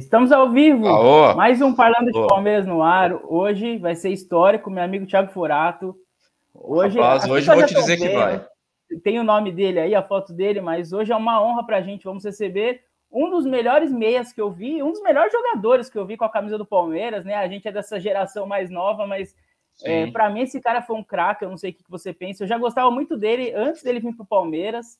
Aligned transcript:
estamos 0.00 0.32
ao 0.32 0.50
vivo. 0.50 0.86
Aô. 0.86 1.34
Mais 1.34 1.60
um 1.60 1.74
Parlando 1.74 2.10
de 2.10 2.26
Palmeiras 2.26 2.66
no 2.66 2.82
ar. 2.82 3.12
Hoje 3.24 3.76
vai 3.76 3.94
ser 3.94 4.10
histórico, 4.10 4.70
meu 4.70 4.82
amigo 4.82 5.06
Thiago 5.06 5.30
Forato. 5.30 5.94
Hoje, 6.54 6.98
Rapaz, 6.98 7.28
hoje 7.28 7.46
vou 7.46 7.66
te 7.66 7.74
dizer 7.74 7.96
que 7.98 8.08
vai. 8.08 8.44
Tem 9.04 9.20
o 9.20 9.24
nome 9.24 9.52
dele 9.52 9.78
aí, 9.78 9.94
a 9.94 10.02
foto 10.02 10.32
dele, 10.32 10.60
mas 10.60 10.92
hoje 10.92 11.12
é 11.12 11.16
uma 11.16 11.42
honra 11.42 11.64
para 11.64 11.76
a 11.76 11.82
gente. 11.82 12.04
Vamos 12.04 12.24
receber 12.24 12.80
um 13.12 13.28
dos 13.30 13.44
melhores 13.44 13.92
meias 13.92 14.32
que 14.32 14.40
eu 14.40 14.50
vi, 14.50 14.82
um 14.82 14.90
dos 14.90 15.02
melhores 15.02 15.32
jogadores 15.32 15.90
que 15.90 15.98
eu 15.98 16.06
vi 16.06 16.16
com 16.16 16.24
a 16.24 16.30
camisa 16.30 16.56
do 16.56 16.66
Palmeiras, 16.66 17.24
né? 17.24 17.34
A 17.34 17.46
gente 17.46 17.68
é 17.68 17.72
dessa 17.72 18.00
geração 18.00 18.46
mais 18.46 18.70
nova, 18.70 19.06
mas 19.06 19.36
é, 19.84 20.10
para 20.10 20.30
mim 20.30 20.40
esse 20.40 20.60
cara 20.60 20.82
foi 20.82 20.96
um 20.96 21.04
craque. 21.04 21.44
Eu 21.44 21.50
não 21.50 21.58
sei 21.58 21.70
o 21.70 21.74
que 21.74 21.84
você 21.88 22.12
pensa. 22.12 22.42
Eu 22.44 22.48
já 22.48 22.56
gostava 22.56 22.90
muito 22.90 23.16
dele 23.16 23.52
antes 23.54 23.82
dele 23.82 24.00
vir 24.00 24.14
para 24.14 24.24
o 24.24 24.26
Palmeiras. 24.26 24.98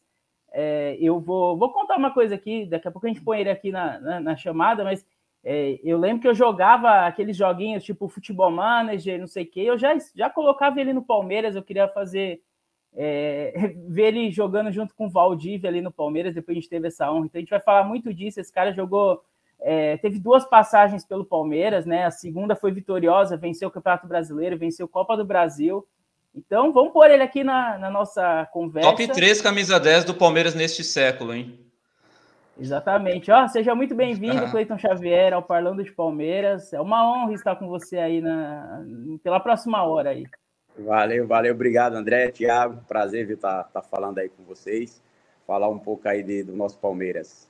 É, 0.52 0.96
eu 1.00 1.20
vou, 1.20 1.56
vou 1.56 1.72
contar 1.72 1.96
uma 1.96 2.12
coisa 2.12 2.34
aqui, 2.34 2.66
daqui 2.66 2.88
a 2.88 2.90
pouco 2.90 3.06
a 3.06 3.10
gente 3.10 3.22
põe 3.22 3.40
ele 3.40 3.50
aqui 3.50 3.70
na, 3.70 4.00
na, 4.00 4.20
na 4.20 4.36
chamada, 4.36 4.82
mas 4.82 5.06
é, 5.44 5.78
eu 5.82 5.96
lembro 5.96 6.20
que 6.20 6.28
eu 6.28 6.34
jogava 6.34 7.06
aqueles 7.06 7.36
joguinhos 7.36 7.84
tipo 7.84 8.08
futebol 8.08 8.50
manager, 8.50 9.18
não 9.18 9.26
sei 9.26 9.44
o 9.44 9.46
que, 9.46 9.64
eu 9.64 9.78
já, 9.78 9.96
já 10.14 10.28
colocava 10.28 10.80
ele 10.80 10.92
no 10.92 11.02
Palmeiras, 11.02 11.54
eu 11.54 11.62
queria 11.62 11.88
fazer 11.88 12.42
é, 12.94 13.74
ver 13.88 14.08
ele 14.08 14.30
jogando 14.30 14.72
junto 14.72 14.94
com 14.94 15.06
o 15.06 15.10
Valdívia 15.10 15.70
ali 15.70 15.80
no 15.80 15.92
Palmeiras, 15.92 16.34
depois 16.34 16.56
a 16.56 16.60
gente 16.60 16.68
teve 16.68 16.88
essa 16.88 17.10
honra, 17.10 17.26
então 17.26 17.38
a 17.38 17.42
gente 17.42 17.50
vai 17.50 17.60
falar 17.60 17.84
muito 17.84 18.12
disso, 18.12 18.40
esse 18.40 18.52
cara 18.52 18.72
jogou, 18.72 19.22
é, 19.60 19.96
teve 19.98 20.18
duas 20.18 20.44
passagens 20.44 21.04
pelo 21.04 21.24
Palmeiras, 21.24 21.86
né, 21.86 22.04
a 22.04 22.10
segunda 22.10 22.56
foi 22.56 22.72
vitoriosa, 22.72 23.36
venceu 23.36 23.68
o 23.68 23.72
Campeonato 23.72 24.08
Brasileiro, 24.08 24.58
venceu 24.58 24.86
a 24.86 24.88
Copa 24.88 25.16
do 25.16 25.24
Brasil, 25.24 25.86
então, 26.34 26.72
vamos 26.72 26.92
pôr 26.92 27.10
ele 27.10 27.22
aqui 27.22 27.42
na, 27.42 27.76
na 27.78 27.90
nossa 27.90 28.48
conversa. 28.52 28.88
Top 28.88 29.06
3 29.06 29.42
camisa 29.42 29.80
10 29.80 30.04
do 30.04 30.14
Palmeiras 30.14 30.54
neste 30.54 30.84
século, 30.84 31.34
hein? 31.34 31.58
Exatamente. 32.58 33.30
Ó, 33.30 33.48
seja 33.48 33.74
muito 33.74 33.94
bem-vindo, 33.94 34.44
ah. 34.44 34.50
Cleiton 34.50 34.78
Xavier, 34.78 35.32
ao 35.32 35.42
Parlando 35.42 35.82
de 35.82 35.90
Palmeiras. 35.90 36.72
É 36.72 36.80
uma 36.80 37.04
honra 37.04 37.32
estar 37.32 37.56
com 37.56 37.66
você 37.66 37.98
aí 37.98 38.20
na, 38.20 38.84
pela 39.22 39.40
próxima 39.40 39.82
hora 39.82 40.10
aí. 40.10 40.24
Valeu, 40.78 41.26
valeu. 41.26 41.54
Obrigado, 41.54 41.94
André, 41.94 42.30
Thiago. 42.30 42.84
Prazer 42.86 43.28
estar 43.30 43.64
tá, 43.64 43.80
tá 43.80 43.82
falando 43.82 44.18
aí 44.18 44.28
com 44.28 44.44
vocês. 44.44 45.02
Falar 45.46 45.68
um 45.68 45.78
pouco 45.78 46.08
aí 46.08 46.22
de, 46.22 46.44
do 46.44 46.54
nosso 46.54 46.78
Palmeiras. 46.78 47.48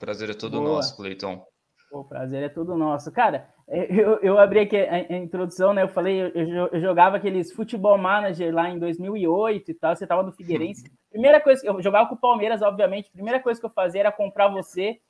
Prazer 0.00 0.30
é 0.30 0.34
todo 0.34 0.58
Boa. 0.58 0.76
nosso, 0.76 0.96
Cleiton. 0.96 1.46
O 1.90 2.04
prazer 2.04 2.42
é 2.42 2.48
todo 2.48 2.76
nosso. 2.76 3.10
Cara, 3.10 3.48
eu, 3.66 4.18
eu 4.20 4.38
abri 4.38 4.60
aqui 4.60 4.76
a, 4.76 5.16
introdução, 5.16 5.72
né? 5.72 5.82
Eu 5.82 5.88
falei, 5.88 6.20
eu, 6.20 6.68
eu, 6.72 6.80
jogava 6.80 7.16
aqueles 7.16 7.52
futebol 7.52 7.96
manager 7.96 8.54
lá 8.54 8.68
em 8.68 8.78
2008 8.78 9.70
e 9.70 9.74
tal. 9.74 9.96
Você 9.96 10.06
tava 10.06 10.22
no 10.22 10.32
Figueirense. 10.32 10.90
Primeira 11.10 11.40
coisa, 11.40 11.66
eu 11.66 11.80
jogava 11.82 12.08
com 12.08 12.14
o 12.14 12.20
Palmeiras, 12.20 12.60
obviamente. 12.60 13.10
Primeira 13.10 13.40
coisa 13.40 13.58
que 13.58 13.64
eu 13.64 13.70
fazia 13.70 14.00
era 14.00 14.12
comprar 14.12 14.48
você 14.48 15.00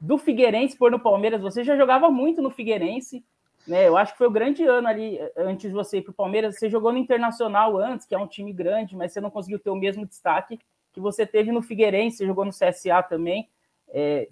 do 0.00 0.16
Figueirense 0.16 0.76
por 0.76 0.90
no 0.90 0.98
Palmeiras. 0.98 1.42
Você 1.42 1.62
já 1.62 1.76
jogava 1.76 2.10
muito 2.10 2.40
no 2.40 2.50
Figueirense, 2.50 3.24
né? 3.66 3.86
Eu 3.86 3.96
acho 3.96 4.12
que 4.12 4.18
foi 4.18 4.26
o 4.26 4.32
grande 4.32 4.64
ano 4.64 4.88
ali 4.88 5.18
antes 5.36 5.70
de 5.70 5.74
você 5.74 5.98
ir 5.98 6.02
para 6.02 6.12
o 6.12 6.14
Palmeiras. 6.14 6.58
Você 6.58 6.68
jogou 6.70 6.92
no 6.92 6.98
Internacional 6.98 7.76
antes, 7.76 8.06
que 8.06 8.14
é 8.14 8.18
um 8.18 8.26
time 8.26 8.52
grande, 8.52 8.96
mas 8.96 9.12
você 9.12 9.20
não 9.20 9.30
conseguiu 9.30 9.58
ter 9.58 9.70
o 9.70 9.76
mesmo 9.76 10.06
destaque 10.06 10.58
que 10.92 11.00
você 11.00 11.26
teve 11.26 11.52
no 11.52 11.62
Figueirense. 11.62 12.18
Você 12.18 12.26
jogou 12.26 12.44
no 12.44 12.52
CSA 12.52 13.02
também. 13.02 13.48
É, 13.88 14.28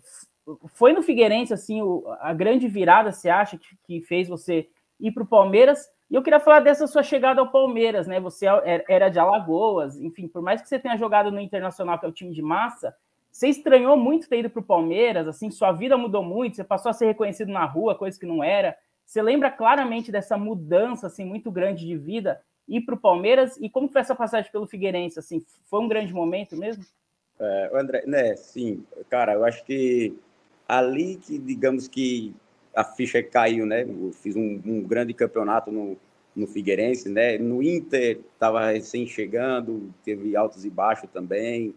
foi 0.68 0.92
no 0.92 1.02
Figueirense, 1.02 1.52
assim, 1.52 1.82
o, 1.82 2.04
a 2.20 2.32
grande 2.32 2.68
virada, 2.68 3.12
você 3.12 3.28
acha, 3.28 3.58
que, 3.58 3.76
que 3.84 4.00
fez 4.02 4.28
você 4.28 4.68
ir 4.98 5.12
para 5.12 5.22
o 5.22 5.26
Palmeiras? 5.26 5.88
E 6.10 6.14
eu 6.14 6.22
queria 6.22 6.40
falar 6.40 6.60
dessa 6.60 6.86
sua 6.86 7.02
chegada 7.02 7.40
ao 7.40 7.50
Palmeiras, 7.50 8.06
né? 8.06 8.18
Você 8.20 8.46
é, 8.46 8.84
era 8.88 9.08
de 9.08 9.18
Alagoas, 9.18 9.98
enfim, 10.00 10.26
por 10.26 10.42
mais 10.42 10.60
que 10.60 10.68
você 10.68 10.78
tenha 10.78 10.96
jogado 10.96 11.30
no 11.30 11.40
Internacional, 11.40 11.98
que 11.98 12.06
é 12.06 12.08
o 12.08 12.12
time 12.12 12.32
de 12.32 12.42
massa, 12.42 12.94
você 13.30 13.48
estranhou 13.48 13.96
muito 13.96 14.28
ter 14.28 14.40
ido 14.40 14.50
para 14.50 14.60
o 14.60 14.64
Palmeiras, 14.64 15.28
assim, 15.28 15.50
sua 15.50 15.72
vida 15.72 15.96
mudou 15.96 16.22
muito, 16.22 16.56
você 16.56 16.64
passou 16.64 16.90
a 16.90 16.92
ser 16.92 17.06
reconhecido 17.06 17.52
na 17.52 17.64
rua, 17.64 17.94
coisa 17.94 18.18
que 18.18 18.26
não 18.26 18.42
era. 18.42 18.76
Você 19.06 19.22
lembra 19.22 19.50
claramente 19.50 20.10
dessa 20.10 20.36
mudança, 20.36 21.06
assim, 21.06 21.24
muito 21.24 21.50
grande 21.50 21.86
de 21.86 21.96
vida, 21.96 22.40
ir 22.68 22.80
para 22.82 22.94
o 22.94 23.00
Palmeiras? 23.00 23.56
E 23.60 23.68
como 23.68 23.88
foi 23.88 24.00
essa 24.00 24.14
passagem 24.14 24.50
pelo 24.50 24.66
Figueirense, 24.66 25.18
assim? 25.18 25.44
Foi 25.66 25.80
um 25.80 25.88
grande 25.88 26.12
momento 26.12 26.56
mesmo? 26.56 26.84
É, 27.38 27.70
André, 27.72 28.02
né, 28.06 28.36
sim, 28.36 28.84
cara, 29.08 29.32
eu 29.32 29.44
acho 29.44 29.64
que 29.64 30.14
ali 30.70 31.16
que, 31.16 31.36
digamos 31.36 31.88
que 31.88 32.32
a 32.74 32.84
ficha 32.84 33.20
caiu, 33.20 33.66
né? 33.66 33.82
Eu 33.82 34.12
fiz 34.12 34.36
um, 34.36 34.60
um 34.64 34.82
grande 34.82 35.12
campeonato 35.12 35.72
no, 35.72 35.96
no 36.34 36.46
Figueirense, 36.46 37.08
né? 37.08 37.36
No 37.38 37.60
Inter 37.60 38.20
estava 38.32 38.70
recém 38.70 39.04
chegando, 39.04 39.92
teve 40.04 40.36
altos 40.36 40.64
e 40.64 40.70
baixos 40.70 41.10
também, 41.10 41.74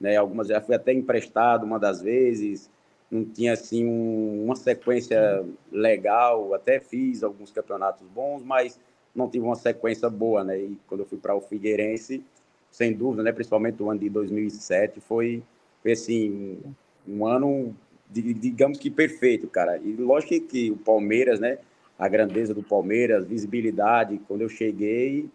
né? 0.00 0.16
Algumas 0.16 0.46
já 0.46 0.60
fui 0.60 0.76
até 0.76 0.92
emprestado 0.92 1.66
uma 1.66 1.78
das 1.78 2.00
vezes, 2.00 2.70
não 3.10 3.24
tinha 3.24 3.52
assim 3.52 3.84
um, 3.84 4.44
uma 4.44 4.54
sequência 4.54 5.44
legal, 5.72 6.54
até 6.54 6.78
fiz 6.78 7.24
alguns 7.24 7.50
campeonatos 7.50 8.06
bons, 8.06 8.44
mas 8.44 8.78
não 9.12 9.28
tive 9.28 9.44
uma 9.44 9.56
sequência 9.56 10.08
boa, 10.08 10.44
né? 10.44 10.56
E 10.56 10.78
quando 10.86 11.00
eu 11.00 11.06
fui 11.06 11.18
para 11.18 11.34
o 11.34 11.40
Figueirense, 11.40 12.22
sem 12.70 12.92
dúvida, 12.92 13.24
né? 13.24 13.32
Principalmente 13.32 13.82
o 13.82 13.90
ano 13.90 13.98
de 13.98 14.08
2007 14.08 15.00
foi, 15.00 15.42
foi 15.82 15.92
assim 15.92 16.60
um 17.08 17.26
ano 17.26 17.74
digamos 18.10 18.78
que 18.78 18.90
perfeito, 18.90 19.48
cara. 19.48 19.78
E 19.78 19.92
lógico 19.94 20.46
que 20.46 20.70
o 20.70 20.76
Palmeiras, 20.76 21.40
né? 21.40 21.58
A 21.98 22.08
grandeza 22.08 22.52
do 22.52 22.62
Palmeiras, 22.62 23.26
visibilidade, 23.26 24.20
quando 24.28 24.42
eu 24.42 24.48
cheguei, 24.48 25.28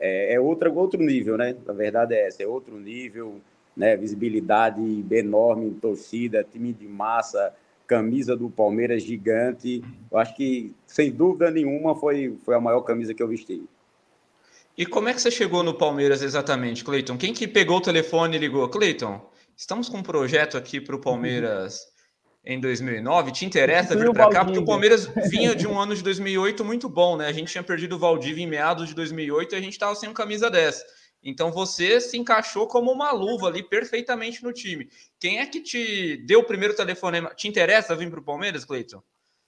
é, 0.00 0.34
é 0.34 0.40
outra, 0.40 0.70
outro 0.70 1.00
nível, 1.02 1.36
né? 1.36 1.56
A 1.68 1.72
verdade 1.72 2.14
é 2.14 2.26
essa, 2.26 2.42
é 2.42 2.46
outro 2.46 2.78
nível, 2.78 3.40
né? 3.76 3.96
Visibilidade 3.96 5.04
enorme, 5.10 5.70
torcida, 5.80 6.44
time 6.44 6.72
de 6.72 6.86
massa, 6.86 7.54
camisa 7.86 8.36
do 8.36 8.50
Palmeiras 8.50 9.02
gigante. 9.02 9.82
Eu 10.10 10.18
acho 10.18 10.34
que, 10.34 10.74
sem 10.86 11.10
dúvida 11.10 11.50
nenhuma, 11.50 11.94
foi, 11.94 12.36
foi 12.44 12.54
a 12.54 12.60
maior 12.60 12.80
camisa 12.82 13.14
que 13.14 13.22
eu 13.22 13.28
vesti. 13.28 13.62
E 14.76 14.84
como 14.84 15.08
é 15.08 15.14
que 15.14 15.20
você 15.22 15.30
chegou 15.30 15.62
no 15.62 15.72
Palmeiras 15.72 16.22
exatamente, 16.22 16.84
Cleiton? 16.84 17.16
Quem 17.16 17.32
que 17.32 17.48
pegou 17.48 17.78
o 17.78 17.80
telefone 17.80 18.36
e 18.36 18.40
ligou? 18.40 18.68
Cleiton, 18.68 19.20
estamos 19.56 19.88
com 19.88 19.98
um 19.98 20.02
projeto 20.02 20.58
aqui 20.58 20.80
para 20.80 20.94
o 20.94 21.00
Palmeiras 21.00 21.88
em 22.46 22.60
2009, 22.60 23.32
te 23.32 23.44
interessa 23.44 23.96
vir 23.96 24.12
para 24.12 24.30
cá? 24.30 24.44
Porque 24.44 24.60
o 24.60 24.64
Palmeiras 24.64 25.06
vinha 25.28 25.54
de 25.54 25.66
um 25.66 25.78
ano 25.78 25.96
de 25.96 26.02
2008 26.02 26.64
muito 26.64 26.88
bom, 26.88 27.16
né? 27.16 27.26
A 27.26 27.32
gente 27.32 27.50
tinha 27.50 27.64
perdido 27.64 27.96
o 27.96 27.98
Valdívia 27.98 28.44
em 28.44 28.46
meados 28.46 28.88
de 28.88 28.94
2008 28.94 29.54
e 29.54 29.58
a 29.58 29.60
gente 29.60 29.72
estava 29.72 29.94
sem 29.96 30.12
camisa 30.12 30.48
dessa. 30.48 30.84
Então 31.22 31.50
você 31.50 32.00
se 32.00 32.16
encaixou 32.16 32.68
como 32.68 32.92
uma 32.92 33.10
luva 33.10 33.48
ali 33.48 33.64
perfeitamente 33.64 34.44
no 34.44 34.52
time. 34.52 34.88
Quem 35.18 35.40
é 35.40 35.46
que 35.46 35.60
te 35.60 36.18
deu 36.18 36.40
o 36.40 36.44
primeiro 36.44 36.76
telefonema? 36.76 37.34
Te 37.34 37.48
interessa 37.48 37.96
vir 37.96 38.08
para 38.08 38.20
o 38.20 38.24
Palmeiras, 38.24 38.64
Cleiton? 38.64 39.02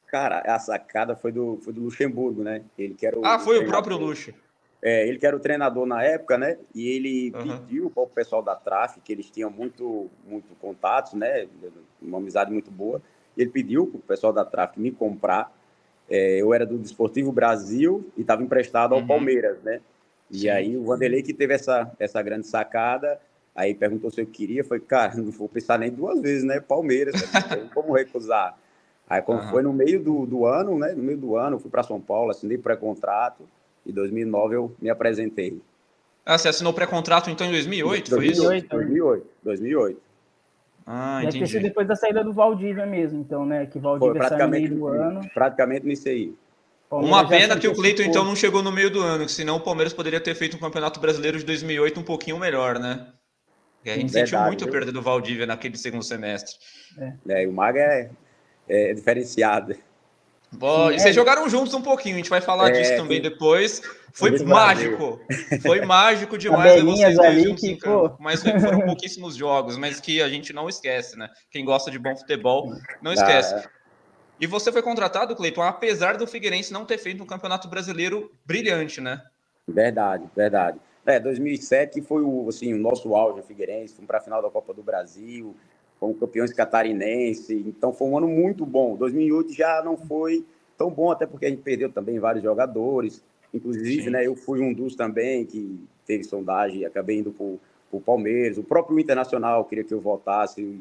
Cara, 0.09 0.41
a 0.41 0.59
sacada 0.59 1.15
foi 1.15 1.31
do, 1.31 1.61
foi 1.63 1.73
do 1.73 1.83
Luxemburgo, 1.83 2.43
né? 2.43 2.65
Ele 2.77 2.95
que 2.95 3.07
era 3.07 3.17
o, 3.17 3.25
ah, 3.25 3.39
foi 3.39 3.59
o, 3.59 3.63
o 3.63 3.67
próprio 3.67 3.97
Luxo. 3.97 4.35
É, 4.81 5.07
ele 5.09 5.19
que 5.19 5.27
era 5.27 5.37
o 5.37 5.41
treinador 5.41 5.87
na 5.87 6.03
época, 6.03 6.39
né? 6.39 6.57
E 6.75 6.89
ele 6.89 7.33
uhum. 7.35 7.59
pediu 7.59 7.91
para 7.91 8.03
o 8.05 8.07
pessoal 8.07 8.43
da 8.43 8.55
Traf, 8.55 9.01
que 9.01 9.13
eles 9.13 9.29
tinham 9.29 9.51
muito, 9.51 10.09
muito 10.27 10.55
contatos, 10.61 11.15
né? 11.15 11.49
Uma 12.01 12.19
amizade 12.19 12.53
muito 12.53 12.71
boa. 12.71 13.03
Ele 13.37 13.51
pediu 13.51 13.87
para 13.87 13.99
o 13.99 14.03
pessoal 14.03 14.33
da 14.33 14.45
Traf 14.45 14.79
me 14.79 14.93
comprar. 14.93 15.53
É, 16.09 16.41
eu 16.41 16.55
era 16.55 16.65
do 16.65 16.79
Desportivo 16.79 17.33
Brasil 17.33 18.09
e 18.17 18.21
estava 18.21 18.43
emprestado 18.43 18.95
ao 18.95 19.01
uhum. 19.01 19.07
Palmeiras, 19.07 19.61
né? 19.63 19.81
E 20.31 20.41
Sim. 20.41 20.49
aí 20.51 20.77
o 20.77 20.85
Vanderlei 20.85 21.23
que 21.23 21.35
teve 21.35 21.55
essa, 21.55 21.91
essa 21.99 22.23
grande 22.23 22.47
sacada, 22.47 23.21
aí 23.55 23.75
perguntou 23.75 24.11
se 24.11 24.21
eu 24.21 24.27
queria, 24.27 24.63
foi, 24.63 24.79
cara, 24.79 25.17
não 25.17 25.31
vou 25.31 25.49
pensar 25.49 25.79
nem 25.79 25.91
duas 25.91 26.21
vezes, 26.21 26.45
né? 26.45 26.61
Palmeiras, 26.61 27.15
né? 27.15 27.69
como 27.75 27.95
recusar? 27.95 28.57
Aí 29.09 29.23
quando 29.23 29.43
uhum. 29.43 29.51
foi 29.51 29.63
no 29.63 29.73
meio 29.73 30.01
do, 30.01 30.25
do 30.25 30.47
ano, 30.47 30.79
né? 30.79 30.93
No 30.93 31.03
meio 31.03 31.19
do 31.19 31.37
ano, 31.37 31.59
fui 31.59 31.71
para 31.71 31.83
São 31.83 32.01
Paulo, 32.01 32.31
assinei 32.31 32.59
pré-contrato. 32.59 33.49
Em 33.89 33.93
2009 33.93 34.55
eu 34.55 34.77
me 34.81 34.91
apresentei. 34.91 35.61
Ah, 36.25 36.37
você 36.37 36.49
assinou 36.49 36.73
pré-contrato 36.75 37.31
então 37.31 37.47
em 37.47 37.51
2008, 37.51 38.11
2008 38.11 38.37
foi 38.37 38.59
isso? 38.59 38.69
2008, 38.69 39.27
2008. 39.43 40.01
Ah, 40.87 41.21
Deve 41.23 41.39
entendi. 41.39 41.53
ter 41.53 41.63
depois 41.63 41.87
da 41.87 41.97
saída 41.97 42.25
do 42.25 42.33
Valdívia 42.33 42.87
mesmo, 42.87 43.21
então, 43.21 43.45
né? 43.45 43.67
Que 43.67 43.79
Valdívia 43.79 44.21
foi, 44.21 44.29
saiu 44.29 44.45
no 44.45 44.51
meio 44.51 44.71
do 44.71 44.87
ano. 44.87 45.21
Praticamente 45.35 45.87
nisso 45.87 46.09
aí. 46.09 46.35
Uma 46.91 47.29
pena 47.29 47.59
que 47.59 47.69
o 47.69 47.75
Cleiton 47.75 48.03
então 48.03 48.25
não 48.25 48.35
chegou 48.35 48.63
no 48.63 48.73
meio 48.73 48.91
do 48.91 49.03
ano, 49.03 49.27
que 49.27 49.33
senão 49.33 49.57
o 49.57 49.61
Palmeiras 49.61 49.93
poderia 49.93 50.21
ter 50.21 50.35
feito 50.35 50.57
um 50.57 50.61
campeonato 50.61 50.99
brasileiro 50.99 51.39
de 51.39 51.45
2008 51.45 52.01
um 52.01 52.03
pouquinho 52.03 52.39
melhor, 52.39 52.79
né? 52.79 53.09
E 53.85 53.91
a 53.91 53.95
gente 53.95 54.11
Verdade, 54.11 54.31
sentiu 54.31 54.47
muito 54.47 54.65
a 54.65 54.69
perda 54.69 54.91
do 54.91 55.03
Valdívia 55.03 55.47
naquele 55.47 55.77
segundo 55.77 56.03
semestre. 56.03 56.57
É, 56.99 57.43
é 57.43 57.47
o 57.47 57.53
Maga 57.53 57.81
é, 57.81 58.11
é 58.67 58.95
diferenciado. 58.95 59.77
Bom, 60.53 60.93
vocês 60.93 61.15
jogaram 61.15 61.49
juntos 61.49 61.75
um 61.75 61.83
pouquinho, 61.83 62.15
a 62.15 62.19
gente 62.19 62.31
vai 62.31 62.41
falar 62.41 62.71
é, 62.71 62.73
disso 62.73 62.97
também 62.97 63.21
depois. 63.21 63.83
Foi 64.13 64.37
mágico, 64.43 65.21
foi 65.63 65.85
mágico 65.85 66.37
demais 66.39 66.83
vocês 66.83 67.19
ali 67.19 67.55
que, 67.55 67.79
mas 68.19 68.43
foram 68.43 68.81
pouquíssimos 68.81 69.37
jogos, 69.37 69.77
mas 69.77 70.01
que 70.01 70.21
a 70.23 70.29
gente 70.29 70.53
não 70.53 70.69
esquece, 70.69 71.17
né? 71.17 71.29
Quem 71.51 71.65
gosta 71.65 71.91
de 71.91 71.99
bom 71.99 72.17
futebol 72.17 72.73
não 73.03 73.13
esquece. 73.13 73.55
Ah, 73.55 73.69
e 74.41 74.47
você 74.47 74.73
foi 74.73 74.83
contratado, 74.83 75.37
Cleiton, 75.37 75.63
apesar 75.63 76.17
do 76.17 76.27
Figueirense 76.27 76.73
não 76.73 76.85
ter 76.85 76.99
feito 76.99 77.23
um 77.23 77.27
campeonato 77.27 77.69
brasileiro 77.69 78.33
brilhante, 78.45 79.01
né? 79.01 79.23
Verdade, 79.67 80.25
verdade. 80.35 80.79
É, 81.05 81.19
2007 81.19 82.03
foi 82.03 82.23
o, 82.23 82.49
assim, 82.49 82.73
o 82.75 82.79
nosso 82.79 83.15
auge, 83.17 83.41
o 83.41 83.43
Figueirense, 83.43 83.95
fomos 83.95 84.07
para 84.07 84.19
a 84.19 84.21
final 84.21 84.43
da 84.43 84.51
Copa 84.51 84.73
do 84.73 84.83
Brasil, 84.83 85.57
fomos 85.99 86.19
campeões 86.19 86.53
catarinense, 86.53 87.55
então 87.67 87.93
foi 87.93 88.09
um 88.09 88.19
ano 88.19 88.29
muito 88.29 88.65
bom. 88.65 88.97
2008 88.97 89.53
já 89.53 89.83
não 89.85 89.97
foi 89.97 90.45
tão 90.77 90.91
bom, 90.91 91.11
até 91.11 91.27
porque 91.27 91.47
a 91.47 91.51
gente 91.51 91.63
perdeu 91.63 91.91
também 91.91 92.19
vários 92.19 92.43
jogadores, 92.43 93.23
inclusive, 93.53 94.11
né, 94.11 94.27
eu 94.27 94.37
fui 94.37 94.61
um 94.61 94.73
dos 94.73 94.95
também 94.95 95.45
que 95.45 95.81
teve 96.07 96.25
sondagem 96.25 96.81
e 96.81 96.87
acabei 96.87 97.19
indo 97.19 97.33
para 97.33 97.99
o 97.99 98.01
Palmeiras, 98.01 98.59
o 98.59 98.63
próprio 98.63 98.99
Internacional 98.99 99.65
queria 99.65 99.85
que 99.85 99.93
eu 99.93 100.01
voltasse, 100.01 100.81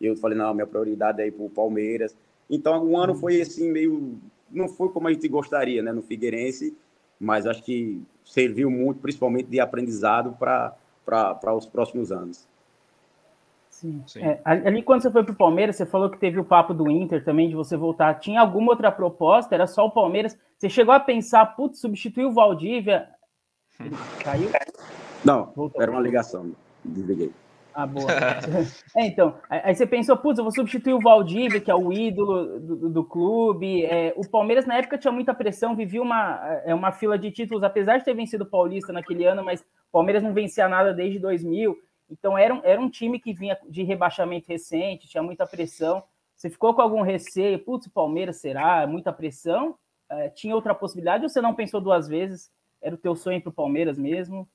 e 0.00 0.06
eu 0.06 0.16
falei, 0.16 0.38
não, 0.38 0.54
minha 0.54 0.66
prioridade 0.66 1.20
é 1.20 1.26
ir 1.26 1.32
para 1.32 1.44
o 1.44 1.50
Palmeiras. 1.50 2.14
Então, 2.48 2.84
um 2.86 2.96
ano 2.96 3.16
foi 3.16 3.40
assim, 3.40 3.70
meio. 3.70 4.16
Não 4.48 4.68
foi 4.68 4.88
como 4.90 5.08
a 5.08 5.12
gente 5.12 5.26
gostaria, 5.26 5.82
né, 5.82 5.90
no 5.90 6.02
Figueirense, 6.02 6.76
mas 7.18 7.46
acho 7.46 7.62
que 7.64 8.00
serviu 8.24 8.70
muito, 8.70 9.00
principalmente 9.00 9.48
de 9.48 9.58
aprendizado 9.58 10.36
para 10.38 11.54
os 11.56 11.66
próximos 11.66 12.12
anos. 12.12 12.46
Sim. 13.78 14.02
Sim. 14.08 14.20
É, 14.24 14.40
ali, 14.44 14.82
quando 14.82 15.02
você 15.02 15.10
foi 15.10 15.22
para 15.22 15.32
o 15.32 15.36
Palmeiras, 15.36 15.76
você 15.76 15.86
falou 15.86 16.10
que 16.10 16.18
teve 16.18 16.40
o 16.40 16.44
papo 16.44 16.74
do 16.74 16.90
Inter 16.90 17.24
também, 17.24 17.48
de 17.48 17.54
você 17.54 17.76
voltar. 17.76 18.14
Tinha 18.14 18.40
alguma 18.40 18.72
outra 18.72 18.90
proposta? 18.90 19.54
Era 19.54 19.68
só 19.68 19.86
o 19.86 19.90
Palmeiras? 19.90 20.36
Você 20.56 20.68
chegou 20.68 20.92
a 20.92 20.98
pensar, 20.98 21.46
putz, 21.54 21.80
substituir 21.80 22.24
o 22.24 22.32
Valdívia? 22.32 23.08
Ele 23.78 23.94
caiu? 24.24 24.50
Não, 25.24 25.52
Voltou. 25.54 25.80
era 25.80 25.92
uma 25.92 26.00
ligação. 26.00 26.50
Desliguei. 26.84 27.30
Ah, 27.72 27.86
boa. 27.86 28.10
é, 28.96 29.06
então, 29.06 29.38
aí 29.48 29.72
você 29.72 29.86
pensou, 29.86 30.16
putz, 30.16 30.38
eu 30.38 30.44
vou 30.44 30.52
substituir 30.52 30.94
o 30.94 31.00
Valdívia, 31.00 31.60
que 31.60 31.70
é 31.70 31.74
o 31.76 31.92
ídolo 31.92 32.58
do, 32.58 32.90
do 32.90 33.04
clube. 33.04 33.84
É, 33.84 34.12
o 34.16 34.28
Palmeiras, 34.28 34.66
na 34.66 34.76
época, 34.76 34.98
tinha 34.98 35.12
muita 35.12 35.32
pressão, 35.32 35.76
vivia 35.76 36.02
uma, 36.02 36.40
é, 36.64 36.74
uma 36.74 36.90
fila 36.90 37.16
de 37.16 37.30
títulos, 37.30 37.62
apesar 37.62 37.98
de 37.98 38.04
ter 38.04 38.14
vencido 38.14 38.42
o 38.42 38.50
Paulista 38.50 38.92
naquele 38.92 39.24
ano, 39.24 39.44
mas 39.44 39.60
o 39.60 39.92
Palmeiras 39.92 40.24
não 40.24 40.34
vencia 40.34 40.68
nada 40.68 40.92
desde 40.92 41.20
2000. 41.20 41.76
Então, 42.10 42.36
era 42.36 42.54
um, 42.54 42.60
era 42.64 42.80
um 42.80 42.88
time 42.88 43.18
que 43.18 43.32
vinha 43.32 43.58
de 43.68 43.82
rebaixamento 43.82 44.48
recente, 44.48 45.08
tinha 45.08 45.22
muita 45.22 45.46
pressão. 45.46 46.02
Você 46.34 46.48
ficou 46.48 46.74
com 46.74 46.82
algum 46.82 47.02
receio? 47.02 47.58
Putz, 47.58 47.86
o 47.86 47.90
Palmeiras 47.90 48.36
será? 48.36 48.86
Muita 48.86 49.12
pressão? 49.12 49.76
É, 50.10 50.28
tinha 50.28 50.54
outra 50.54 50.74
possibilidade 50.74 51.24
ou 51.24 51.28
você 51.28 51.40
não 51.40 51.54
pensou 51.54 51.80
duas 51.80 52.08
vezes? 52.08 52.50
Era 52.80 52.94
o 52.94 52.98
teu 52.98 53.14
sonho 53.14 53.42
para 53.42 53.50
o 53.50 53.52
Palmeiras 53.52 53.98
mesmo? 53.98 54.48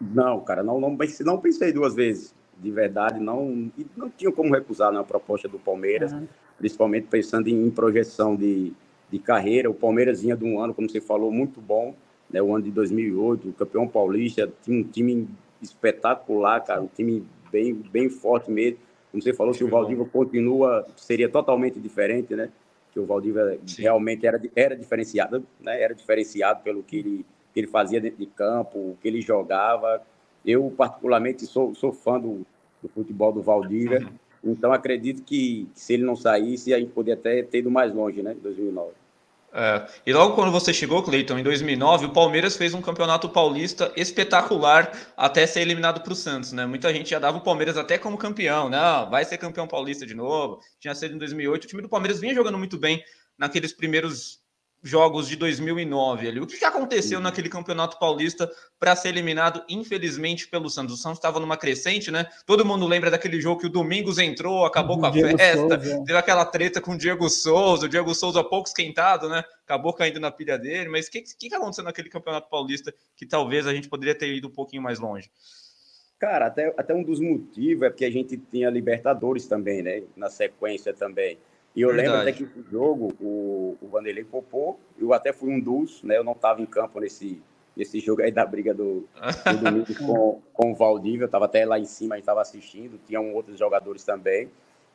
Não, 0.00 0.40
cara, 0.40 0.62
não, 0.62 0.80
não, 0.80 0.96
não 1.24 1.40
pensei 1.40 1.72
duas 1.72 1.94
vezes 1.94 2.34
de 2.60 2.70
verdade, 2.70 3.18
não, 3.18 3.70
não 3.96 4.10
tinha 4.10 4.30
como 4.30 4.54
recusar 4.54 4.92
na 4.92 5.02
proposta 5.02 5.48
do 5.48 5.58
Palmeiras, 5.58 6.12
uhum. 6.12 6.28
principalmente 6.58 7.06
pensando 7.06 7.48
em, 7.48 7.70
projeção 7.70 8.36
de, 8.36 8.72
de 9.10 9.18
carreira. 9.18 9.70
O 9.70 9.74
Palmeiras 9.74 10.20
vinha 10.20 10.36
de 10.36 10.44
um 10.44 10.60
ano, 10.60 10.74
como 10.74 10.88
você 10.88 11.00
falou, 11.00 11.32
muito 11.32 11.60
bom, 11.60 11.94
né, 12.28 12.42
o 12.42 12.54
ano 12.54 12.62
de 12.62 12.70
2008, 12.70 13.48
o 13.48 13.52
campeão 13.52 13.88
paulista, 13.88 14.52
tinha 14.62 14.78
um 14.78 14.84
time 14.84 15.28
espetacular, 15.62 16.60
cara, 16.60 16.80
um 16.80 16.86
time 16.86 17.24
bem, 17.50 17.74
bem 17.74 18.08
forte 18.08 18.50
mesmo. 18.50 18.78
Como 19.10 19.22
você 19.22 19.34
falou, 19.34 19.52
se 19.52 19.64
o 19.64 19.68
Valdívia 19.68 20.04
continua, 20.04 20.86
seria 20.96 21.28
totalmente 21.28 21.80
diferente, 21.80 22.34
né? 22.34 22.48
Que 22.92 23.00
o 23.00 23.06
Valdívia 23.06 23.58
Sim. 23.66 23.82
realmente 23.82 24.26
era, 24.26 24.40
era 24.54 24.76
diferenciado, 24.76 25.44
né? 25.60 25.82
Era 25.82 25.94
diferenciado 25.94 26.62
pelo 26.62 26.82
que 26.82 26.98
ele, 26.98 27.26
que 27.52 27.60
ele 27.60 27.66
fazia 27.66 28.00
dentro 28.00 28.18
de 28.18 28.26
campo, 28.26 28.78
o 28.78 28.98
que 29.00 29.08
ele 29.08 29.20
jogava. 29.20 30.02
Eu, 30.46 30.72
particularmente, 30.76 31.44
sou, 31.44 31.74
sou 31.74 31.92
fã 31.92 32.20
do, 32.20 32.46
do 32.80 32.88
futebol 32.88 33.32
do 33.32 33.42
Valdívia. 33.42 34.00
Uhum. 34.00 34.52
Então, 34.52 34.72
acredito 34.72 35.22
que, 35.22 35.68
que, 35.74 35.80
se 35.80 35.94
ele 35.94 36.04
não 36.04 36.16
saísse, 36.16 36.72
a 36.72 36.78
gente 36.78 36.92
poderia 36.92 37.18
até 37.18 37.42
ter 37.42 37.58
ido 37.58 37.70
mais 37.70 37.92
longe, 37.92 38.22
né? 38.22 38.32
Em 38.32 38.38
2009. 38.40 38.92
É, 39.52 39.86
e 40.06 40.12
logo 40.12 40.34
quando 40.34 40.52
você 40.52 40.72
chegou, 40.72 41.02
Cleiton, 41.02 41.38
em 41.38 41.42
2009, 41.42 42.06
o 42.06 42.12
Palmeiras 42.12 42.56
fez 42.56 42.72
um 42.72 42.80
campeonato 42.80 43.28
paulista 43.28 43.92
espetacular 43.96 44.92
até 45.16 45.46
ser 45.46 45.60
eliminado 45.60 46.02
para 46.02 46.12
o 46.12 46.16
Santos, 46.16 46.52
né? 46.52 46.66
Muita 46.66 46.92
gente 46.92 47.10
já 47.10 47.18
dava 47.18 47.38
o 47.38 47.40
Palmeiras 47.40 47.76
até 47.76 47.98
como 47.98 48.16
campeão, 48.16 48.68
né? 48.68 48.78
vai 49.10 49.24
ser 49.24 49.38
campeão 49.38 49.66
paulista 49.66 50.06
de 50.06 50.14
novo. 50.14 50.60
Tinha 50.78 50.94
sido 50.94 51.14
em 51.14 51.18
2008. 51.18 51.64
O 51.64 51.66
time 51.66 51.82
do 51.82 51.88
Palmeiras 51.88 52.20
vinha 52.20 52.34
jogando 52.34 52.58
muito 52.58 52.78
bem 52.78 53.02
naqueles 53.36 53.72
primeiros 53.72 54.39
jogos 54.82 55.28
de 55.28 55.36
2009 55.36 56.28
ali. 56.28 56.40
O 56.40 56.46
que, 56.46 56.58
que 56.58 56.64
aconteceu 56.64 57.20
naquele 57.20 57.48
Campeonato 57.48 57.98
Paulista 57.98 58.50
para 58.78 58.96
ser 58.96 59.10
eliminado, 59.10 59.62
infelizmente, 59.68 60.48
pelo 60.48 60.70
Santos? 60.70 60.94
O 60.94 60.96
Santos 60.96 61.18
estava 61.18 61.38
numa 61.38 61.56
crescente, 61.56 62.10
né? 62.10 62.26
Todo 62.46 62.64
mundo 62.64 62.86
lembra 62.86 63.10
daquele 63.10 63.40
jogo 63.40 63.60
que 63.60 63.66
o 63.66 63.70
Domingos 63.70 64.18
entrou, 64.18 64.64
acabou 64.64 64.98
com 64.98 65.06
a 65.06 65.10
Diego 65.10 65.36
festa, 65.36 65.80
Souza. 65.80 66.04
teve 66.04 66.18
aquela 66.18 66.44
treta 66.44 66.80
com 66.80 66.92
o 66.92 66.98
Diego 66.98 67.28
Souza, 67.28 67.86
o 67.86 67.88
Diego 67.88 68.14
Souza 68.14 68.42
pouco 68.42 68.68
esquentado, 68.68 69.28
né? 69.28 69.44
Acabou 69.64 69.92
caindo 69.92 70.18
na 70.18 70.30
pilha 70.30 70.58
dele. 70.58 70.88
Mas 70.88 71.06
o 71.06 71.10
que, 71.10 71.22
que, 71.22 71.48
que 71.48 71.54
aconteceu 71.54 71.84
naquele 71.84 72.08
Campeonato 72.08 72.48
Paulista 72.48 72.94
que 73.16 73.26
talvez 73.26 73.66
a 73.66 73.74
gente 73.74 73.88
poderia 73.88 74.14
ter 74.14 74.32
ido 74.34 74.48
um 74.48 74.52
pouquinho 74.52 74.82
mais 74.82 74.98
longe? 74.98 75.30
Cara, 76.18 76.46
até, 76.46 76.74
até 76.76 76.94
um 76.94 77.02
dos 77.02 77.18
motivos 77.18 77.82
é 77.82 77.88
porque 77.88 78.04
a 78.04 78.10
gente 78.10 78.36
tinha 78.36 78.68
Libertadores 78.68 79.46
também, 79.46 79.82
né? 79.82 80.02
Na 80.16 80.28
sequência 80.28 80.92
também. 80.92 81.38
E 81.74 81.82
eu 81.82 81.88
Verdade. 81.88 82.08
lembro 82.08 82.20
até 82.22 82.32
que 82.32 82.58
no 82.58 82.64
jogo 82.64 83.14
o, 83.20 83.76
o 83.80 83.88
Vanderlei 83.88 84.24
popou, 84.24 84.78
eu 84.98 85.12
até 85.12 85.32
fui 85.32 85.50
um 85.50 85.60
dos, 85.60 86.02
né? 86.02 86.16
Eu 86.16 86.24
não 86.24 86.32
estava 86.32 86.60
em 86.60 86.66
campo 86.66 86.98
nesse, 86.98 87.40
nesse 87.76 88.00
jogo 88.00 88.22
aí 88.22 88.32
da 88.32 88.44
briga 88.44 88.74
do, 88.74 89.06
do 89.44 89.56
domingo 89.58 89.94
com, 89.94 90.40
com 90.52 90.72
o 90.72 90.74
Valdívia, 90.74 91.22
eu 91.22 91.26
estava 91.26 91.44
até 91.44 91.64
lá 91.64 91.78
em 91.78 91.84
cima, 91.84 92.14
a 92.14 92.18
gente 92.18 92.24
estava 92.24 92.40
assistindo, 92.40 92.98
tinham 93.06 93.32
outros 93.34 93.58
jogadores 93.58 94.04
também. 94.04 94.50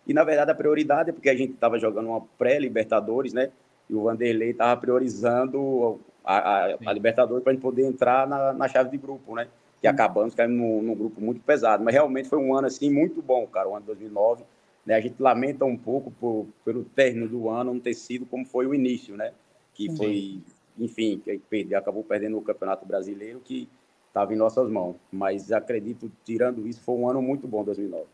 E 0.05 0.13
na 0.13 0.24
verdade 0.24 0.51
a 0.51 0.55
prioridade 0.55 1.10
é 1.10 1.13
porque 1.13 1.29
a 1.29 1.36
gente 1.36 1.53
estava 1.53 1.79
jogando 1.79 2.08
uma 2.08 2.22
pré-Libertadores, 2.38 3.32
né? 3.34 3.51
E 3.89 3.96
o 3.96 4.03
Vanderlei 4.03 4.51
estava 4.51 4.79
priorizando 4.79 6.00
a, 6.24 6.38
a, 6.38 6.77
a 6.88 6.94
Libertadores 6.94 7.44
para 7.44 7.51
a 7.51 7.53
gente 7.53 7.62
poder 7.62 7.86
entrar 7.86 8.27
na, 8.27 8.51
na 8.51 8.67
chave 8.67 8.89
de 8.89 8.98
grupo, 8.98 9.34
né? 9.34 9.48
Que 9.79 9.88
acabamos 9.88 10.36
caindo 10.36 10.53
num, 10.53 10.82
num 10.82 10.96
grupo 10.96 11.22
muito 11.22 11.39
pesado. 11.41 11.84
Mas 11.84 11.94
realmente 11.94 12.27
foi 12.27 12.39
um 12.39 12.53
ano 12.53 12.67
assim 12.67 12.89
muito 12.89 13.22
bom, 13.22 13.48
cara, 13.48 13.70
o 13.70 13.75
ano 13.75 13.82
de 13.82 13.88
2009 13.88 14.44
né? 14.86 14.96
A 14.96 15.01
gente 15.01 15.22
lamenta 15.22 15.65
um 15.65 15.77
pouco 15.77 16.12
por, 16.12 16.48
pelo 16.63 16.84
término 16.84 17.27
do 17.27 17.50
ano 17.50 17.74
não 17.74 17.80
ter 17.80 17.94
sido 17.94 18.25
como 18.25 18.46
foi 18.46 18.68
o 18.68 18.74
início, 18.74 19.18
né? 19.18 19.32
Que 19.74 19.89
Sim. 19.89 19.98
foi, 19.98 20.42
enfim, 20.77 21.22
que 21.50 21.75
acabou 21.75 22.04
perdendo 22.04 22.38
o 22.38 22.42
Campeonato 22.42 22.86
Brasileiro, 22.86 23.42
que 23.44 23.68
estava 24.08 24.34
em 24.34 24.38
nossas 24.38 24.70
mãos. 24.70 24.96
Mas 25.12 25.51
acredito, 25.51 26.12
tirando 26.24 26.68
isso, 26.68 26.82
foi 26.82 26.96
um 26.96 27.10
ano 27.10 27.22
muito 27.22 27.48
bom 27.48 27.63
2009. 27.63 28.06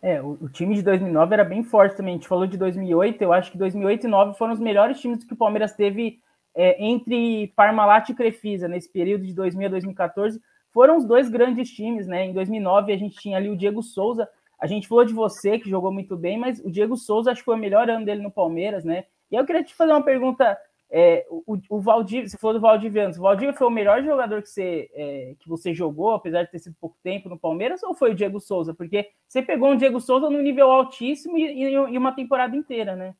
É, 0.00 0.20
o, 0.20 0.36
o, 0.40 0.48
time 0.48 0.74
de 0.74 0.82
2009 0.82 1.34
era 1.34 1.44
bem 1.44 1.62
forte 1.62 1.96
também. 1.96 2.14
A 2.14 2.16
gente 2.16 2.26
falou 2.26 2.46
de 2.46 2.56
2008, 2.56 3.22
eu 3.22 3.32
acho 3.32 3.52
que 3.52 3.58
2008 3.58 4.00
e 4.00 4.10
2009 4.10 4.38
foram 4.38 4.52
os 4.52 4.58
melhores 4.58 5.00
times 5.00 5.22
que 5.22 5.32
o 5.32 5.36
Palmeiras 5.36 5.74
teve 5.74 6.18
é, 6.54 6.84
entre 6.84 7.52
Parmalat 7.54 8.08
e 8.08 8.14
Crefisa, 8.14 8.66
nesse 8.66 8.90
período 8.90 9.24
de 9.24 9.32
2000 9.32 9.66
a 9.66 9.70
2014. 9.70 10.40
Foram 10.72 10.96
os 10.96 11.04
dois 11.04 11.28
grandes 11.28 11.70
times, 11.70 12.08
né? 12.08 12.24
Em 12.24 12.32
2009 12.32 12.92
a 12.92 12.96
gente 12.96 13.16
tinha 13.16 13.36
ali 13.36 13.48
o 13.48 13.56
Diego 13.56 13.82
Souza, 13.82 14.28
a 14.62 14.66
gente 14.68 14.86
falou 14.86 15.04
de 15.04 15.12
você, 15.12 15.58
que 15.58 15.68
jogou 15.68 15.90
muito 15.90 16.16
bem, 16.16 16.38
mas 16.38 16.60
o 16.60 16.70
Diego 16.70 16.96
Souza 16.96 17.32
acho 17.32 17.40
que 17.40 17.44
foi 17.44 17.56
o 17.56 17.58
melhor 17.58 17.90
ano 17.90 18.06
dele 18.06 18.22
no 18.22 18.30
Palmeiras, 18.30 18.84
né? 18.84 19.06
E 19.28 19.34
eu 19.34 19.44
queria 19.44 19.64
te 19.64 19.74
fazer 19.74 19.90
uma 19.90 20.04
pergunta. 20.04 20.56
É, 20.88 21.26
o, 21.28 21.58
o 21.68 21.80
Valdívia, 21.80 22.28
você 22.28 22.38
falou 22.38 22.54
do 22.54 22.60
Valdívia 22.60 23.06
antes. 23.06 23.18
O 23.18 23.22
Valdívia 23.22 23.54
foi 23.54 23.66
o 23.66 23.70
melhor 23.70 24.04
jogador 24.04 24.40
que 24.40 24.48
você, 24.48 24.88
é, 24.94 25.34
que 25.40 25.48
você 25.48 25.74
jogou, 25.74 26.12
apesar 26.12 26.44
de 26.44 26.52
ter 26.52 26.60
sido 26.60 26.76
pouco 26.80 26.96
tempo 27.02 27.28
no 27.28 27.36
Palmeiras, 27.36 27.82
ou 27.82 27.92
foi 27.92 28.12
o 28.12 28.14
Diego 28.14 28.38
Souza? 28.38 28.72
Porque 28.72 29.08
você 29.26 29.42
pegou 29.42 29.72
um 29.72 29.76
Diego 29.76 30.00
Souza 30.00 30.30
no 30.30 30.40
nível 30.40 30.70
altíssimo 30.70 31.36
e, 31.36 31.62
e 31.64 31.98
uma 31.98 32.12
temporada 32.12 32.54
inteira, 32.54 32.94
né? 32.94 33.16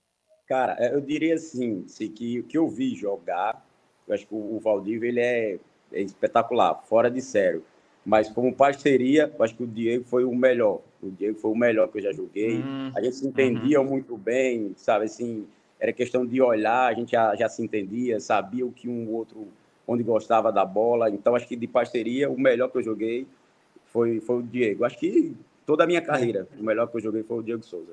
Cara, 0.47 0.77
eu 0.93 1.01
diria 1.01 1.35
assim, 1.35 1.85
que 2.15 2.45
que 2.45 2.57
eu 2.57 2.69
vi 2.69 2.95
jogar, 2.95 3.67
eu 4.07 4.15
acho 4.15 4.29
que 4.29 4.35
o, 4.35 4.57
o 4.57 4.61
Valdívia 4.61 5.09
ele 5.09 5.21
é, 5.21 5.59
é 5.93 6.03
espetacular, 6.03 6.75
fora 6.85 7.11
de 7.11 7.21
sério. 7.21 7.65
Mas 8.05 8.29
como 8.29 8.53
parceria, 8.55 9.33
eu 9.37 9.45
acho 9.45 9.55
que 9.55 9.63
o 9.63 9.67
Diego 9.67 10.05
foi 10.05 10.25
o 10.25 10.35
melhor. 10.35 10.81
O 11.03 11.11
Diego 11.11 11.39
foi 11.39 11.51
o 11.51 11.57
melhor 11.57 11.89
que 11.89 11.99
eu 11.99 12.03
já 12.03 12.13
joguei. 12.13 12.59
Hum, 12.59 12.91
a 12.95 13.01
gente 13.01 13.17
se 13.17 13.27
entendia 13.27 13.81
uhum. 13.81 13.89
muito 13.89 14.17
bem, 14.17 14.73
sabe? 14.77 15.05
Assim, 15.05 15.47
era 15.79 15.93
questão 15.93 16.27
de 16.27 16.41
olhar, 16.41 16.87
a 16.87 16.95
gente 16.95 17.13
já, 17.13 17.35
já 17.37 17.49
se 17.49 17.63
entendia, 17.63 18.21
sabia 18.21 18.67
o 18.67 18.73
que 18.73 18.89
um 18.89 19.11
outro, 19.11 19.47
onde 19.87 20.03
gostava 20.03 20.53
da 20.53 20.65
bola. 20.65 21.11
Então, 21.11 21.35
acho 21.35 21.47
que 21.47 21.57
de 21.57 21.67
parceria, 21.67 22.31
o 22.31 22.39
melhor 22.39 22.69
que 22.69 22.79
eu 22.79 22.83
joguei 22.83 23.27
foi, 23.87 24.21
foi 24.21 24.39
o 24.39 24.43
Diego. 24.43 24.85
Acho 24.85 24.99
que 24.99 25.37
toda 25.65 25.85
a 25.85 25.87
minha 25.87 26.03
carreira, 26.03 26.49
o 26.59 26.63
melhor 26.63 26.89
que 26.89 26.97
eu 26.97 27.01
joguei 27.01 27.23
foi 27.23 27.39
o 27.39 27.43
Diego 27.43 27.63
Souza. 27.63 27.93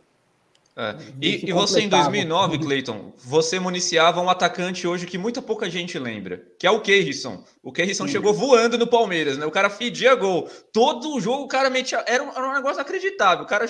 É. 0.81 0.95
E, 1.21 1.49
e, 1.49 1.51
você 1.51 1.81
em 1.81 1.89
2009, 1.89 2.57
Cleiton, 2.59 3.13
você 3.17 3.59
municiava 3.59 4.21
um 4.21 4.29
atacante 4.29 4.87
hoje 4.87 5.05
que 5.05 5.17
muita 5.17 5.41
pouca 5.41 5.69
gente 5.69 5.99
lembra, 5.99 6.41
que 6.57 6.65
é 6.65 6.71
o 6.71 6.79
Keirson. 6.79 7.43
O 7.61 7.69
Keirson 7.69 8.07
chegou 8.07 8.33
voando 8.33 8.77
no 8.77 8.87
Palmeiras, 8.87 9.37
né? 9.37 9.45
O 9.45 9.51
cara 9.51 9.69
fedia 9.69 10.15
gol. 10.15 10.49
Todo 10.71 11.13
o 11.13 11.19
jogo 11.19 11.43
o 11.43 11.47
cara 11.49 11.69
metia. 11.69 12.01
Era 12.07 12.23
um, 12.23 12.29
era 12.29 12.49
um 12.49 12.53
negócio 12.53 12.81
acreditável. 12.81 13.43
O 13.43 13.47
cara 13.47 13.65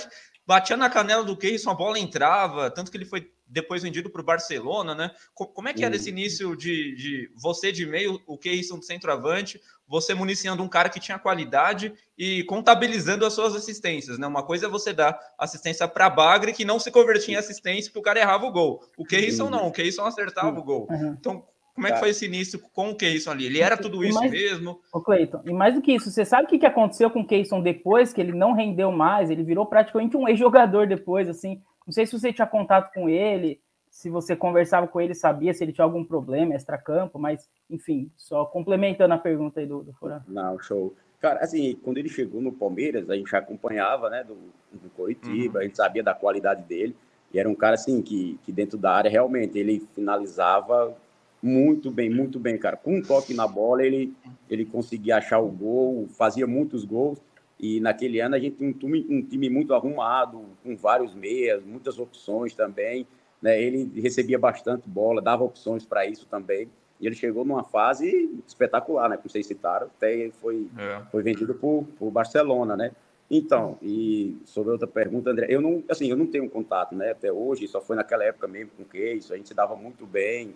batia 0.46 0.78
na 0.78 0.88
canela 0.88 1.24
do 1.24 1.36
Keirson, 1.36 1.72
a 1.72 1.74
bola 1.74 1.98
entrava, 1.98 2.70
tanto 2.70 2.92
que 2.92 2.98
ele 2.98 3.06
foi 3.06 3.28
depois 3.50 3.82
vendido 3.84 4.10
para 4.10 4.22
o 4.22 4.26
Barcelona, 4.26 4.94
né? 4.94 5.12
Como 5.34 5.68
é 5.68 5.74
que 5.74 5.84
era 5.84 5.96
esse 5.96 6.10
início 6.10 6.56
de, 6.56 6.96
de 6.96 7.32
você 7.36 7.72
de 7.72 7.86
meio, 7.86 8.22
o 8.28 8.38
Keirson 8.38 8.78
do 8.78 8.86
centroavante, 8.86 9.60
você 9.88 10.14
municiando 10.14 10.62
um 10.62 10.70
cara 10.70 10.90
que 10.90 11.00
tinha 11.00 11.18
qualidade 11.18 11.94
e 12.18 12.44
contabilizando 12.44 13.26
as 13.26 13.34
suas 13.34 13.56
assistências, 13.56 14.20
né? 14.20 14.28
Uma 14.28 14.44
coisa 14.44 14.68
é 14.68 14.70
você 14.70 14.94
dar 14.94 15.20
assistência 15.38 15.88
para 15.88 16.10
Bagre 16.10 16.54
que 16.54 16.64
não 16.64 16.80
se 16.80 16.92
convertia 16.92 17.34
em 17.34 17.38
assistência 17.38 17.90
porque 17.90 18.00
o 18.00 18.04
cara 18.04 18.20
errava 18.20 18.46
o 18.46 18.52
gol. 18.52 18.82
O 18.98 19.04
Keirson 19.04 19.50
não, 19.50 19.68
o 19.68 19.72
Keirson 19.72 20.06
acertava 20.06 20.60
o 20.60 20.64
gol. 20.64 20.88
Então, 21.20 21.44
como 21.80 21.88
é 21.88 21.94
que 21.94 22.00
foi 22.00 22.10
esse 22.10 22.26
início 22.26 22.60
com 22.74 22.90
o 22.90 22.96
Keyson 22.96 23.32
ali? 23.32 23.46
Ele 23.46 23.62
era 23.62 23.78
tudo 23.78 24.04
isso 24.04 24.20
mais, 24.20 24.30
mesmo? 24.30 24.82
Ô 24.92 25.00
Cleiton, 25.00 25.42
e 25.46 25.54
mais 25.54 25.74
do 25.74 25.82
que 25.82 25.94
isso, 25.94 26.12
você 26.12 26.26
sabe 26.26 26.44
o 26.44 26.48
que, 26.48 26.60
que 26.60 26.66
aconteceu 26.66 27.10
com 27.10 27.22
o 27.22 27.26
Keyson 27.26 27.62
depois, 27.62 28.12
que 28.12 28.20
ele 28.20 28.34
não 28.34 28.52
rendeu 28.52 28.92
mais, 28.92 29.30
ele 29.30 29.44
virou 29.44 29.66
praticamente 29.66 30.18
um 30.18 30.28
ex-jogador 30.30 30.86
depois, 30.88 31.30
assim. 31.30 31.62
Não 31.90 31.94
sei 31.94 32.06
se 32.06 32.12
você 32.12 32.32
tinha 32.32 32.46
contato 32.46 32.94
com 32.94 33.10
ele, 33.10 33.60
se 33.90 34.12
você 34.12 34.36
conversava 34.36 34.88
com 34.88 35.02
ele, 35.02 35.16
sabia 35.16 35.52
se 35.56 35.64
ele 35.64 35.74
tinha 35.74 35.84
algum 35.84 36.06
problema 36.06 36.54
extra-campo, 36.54 37.18
mas, 37.18 37.50
enfim, 37.68 38.12
só 38.16 38.46
complementando 38.46 39.16
a 39.16 39.18
pergunta 39.18 39.60
aí 39.60 39.66
do, 39.66 39.82
do 39.82 39.92
Furão. 39.94 40.22
Não, 40.28 40.60
show. 40.60 40.94
Cara, 41.20 41.40
assim, 41.40 41.80
quando 41.84 41.98
ele 41.98 42.08
chegou 42.08 42.42
no 42.42 42.52
Palmeiras, 42.52 43.10
a 43.10 43.16
gente 43.16 43.36
acompanhava, 43.36 44.08
né, 44.08 44.24
do, 44.24 44.36
do 44.72 44.88
Coritiba, 44.92 45.56
uhum. 45.56 45.62
a 45.62 45.64
gente 45.64 45.78
sabia 45.78 46.04
da 46.04 46.14
qualidade 46.14 46.62
dele, 46.62 46.96
e 47.34 47.40
era 47.40 47.50
um 47.50 47.56
cara, 47.56 47.74
assim, 47.74 48.04
que, 48.04 48.40
que 48.44 48.52
dentro 48.52 48.78
da 48.78 48.92
área, 48.92 49.10
realmente, 49.10 49.58
ele 49.58 49.80
finalizava 49.96 50.96
muito 51.42 51.90
bem, 51.90 52.08
muito 52.08 52.40
bem, 52.40 52.56
cara. 52.56 52.78
Com 52.78 52.98
um 52.98 53.02
toque 53.02 53.34
na 53.34 53.48
bola, 53.48 53.82
ele, 53.84 54.14
ele 54.48 54.64
conseguia 54.64 55.18
achar 55.18 55.40
o 55.40 55.50
gol, 55.50 56.08
fazia 56.10 56.46
muitos 56.46 56.86
gols, 56.86 57.20
e 57.60 57.82
naquele 57.82 58.22
ano 58.22 58.36
a 58.36 58.40
gente 58.40 58.56
tinha 58.56 58.70
um 58.70 58.74
time, 58.74 59.06
um 59.10 59.22
time 59.22 59.50
muito 59.50 59.74
arrumado, 59.74 60.46
com 60.64 60.78
vários 60.78 61.14
meias, 61.14 61.62
muitas 61.64 62.00
opções 62.00 62.54
também, 62.54 63.06
né? 63.42 63.62
Ele 63.62 63.92
recebia 64.00 64.40
bastante 64.40 64.88
bola, 64.88 65.22
dava 65.22 65.44
opções 65.44 65.86
para 65.86 66.06
isso 66.06 66.26
também. 66.26 66.70
E 67.02 67.08
ele 67.08 67.16
chegou 67.16 67.44
numa 67.44 67.64
fase 67.64 68.30
espetacular, 68.48 69.10
né? 69.10 69.18
Como 69.18 69.30
vocês 69.30 69.46
citaram, 69.46 69.88
até 69.88 70.30
foi, 70.42 70.68
é. 70.78 71.02
foi 71.12 71.22
vendido 71.22 71.54
por, 71.54 71.86
por 71.98 72.10
Barcelona, 72.10 72.78
né? 72.78 72.92
Então, 73.30 73.78
e 73.82 74.38
sobre 74.46 74.72
outra 74.72 74.88
pergunta, 74.88 75.30
André, 75.30 75.48
eu 75.50 75.62
não, 75.62 75.84
assim, 75.90 76.10
eu 76.10 76.18
não 76.18 76.26
tenho 76.26 76.50
contato, 76.50 76.96
né? 76.96 77.12
Até 77.12 77.32
hoje, 77.32 77.68
só 77.68 77.82
foi 77.82 77.96
naquela 77.96 78.24
época 78.24 78.48
mesmo 78.48 78.72
com 78.76 78.84
o 78.84 78.86
Case, 78.86 79.32
a 79.32 79.36
gente 79.36 79.50
se 79.50 79.54
dava 79.54 79.76
muito 79.76 80.06
bem, 80.06 80.54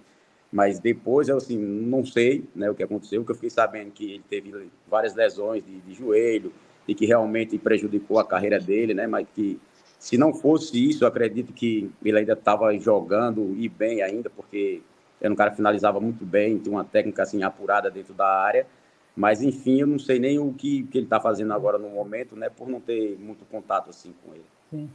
mas 0.52 0.80
depois 0.80 1.28
eu, 1.28 1.38
assim, 1.38 1.58
não 1.58 2.06
sei, 2.06 2.46
né, 2.56 2.70
o 2.70 2.76
que 2.76 2.84
aconteceu, 2.84 3.22
porque 3.22 3.32
eu 3.32 3.36
fiquei 3.36 3.50
sabendo 3.50 3.92
que 3.92 4.14
ele 4.14 4.24
teve 4.28 4.70
várias 4.88 5.14
lesões 5.16 5.64
de, 5.64 5.82
de 5.82 5.94
joelho 5.94 6.52
e 6.88 6.94
que 6.94 7.06
realmente 7.06 7.58
prejudicou 7.58 8.20
a 8.20 8.26
carreira 8.26 8.60
dele, 8.60 8.94
né? 8.94 9.08
Mas 9.08 9.28
que 9.34 9.60
se 10.00 10.18
não 10.18 10.34
fosse 10.34 10.90
isso, 10.90 11.04
eu 11.04 11.08
acredito 11.08 11.54
que 11.54 11.90
ele 12.04 12.20
ainda 12.20 12.34
estava 12.34 12.78
jogando 12.78 13.56
e 13.58 13.70
bem 13.70 14.02
ainda, 14.02 14.30
porque 14.30 14.82
era 15.22 15.32
um 15.32 15.36
cara 15.36 15.52
que 15.52 15.56
finalizava 15.56 16.00
muito 16.02 16.26
bem, 16.26 16.58
tinha 16.58 16.76
uma 16.76 16.84
técnica 16.84 17.24
assim 17.24 17.42
apurada 17.44 17.90
dentro 17.90 18.14
da 18.14 18.28
área. 18.28 18.68
Mas 19.16 19.42
enfim, 19.42 19.80
eu 19.80 19.88
não 19.88 20.00
sei 20.00 20.20
nem 20.20 20.40
o 20.40 20.54
que, 20.54 20.84
que 20.84 20.98
ele 20.98 21.06
está 21.06 21.20
fazendo 21.20 21.54
agora 21.54 21.78
no 21.78 21.90
momento, 21.90 22.36
né? 22.36 22.50
Por 22.50 22.68
não 22.68 22.82
ter 22.82 23.18
muito 23.18 23.46
contato 23.46 23.90
assim 23.90 24.14
com 24.24 24.34
ele. 24.34 24.46
Sim. 24.70 24.90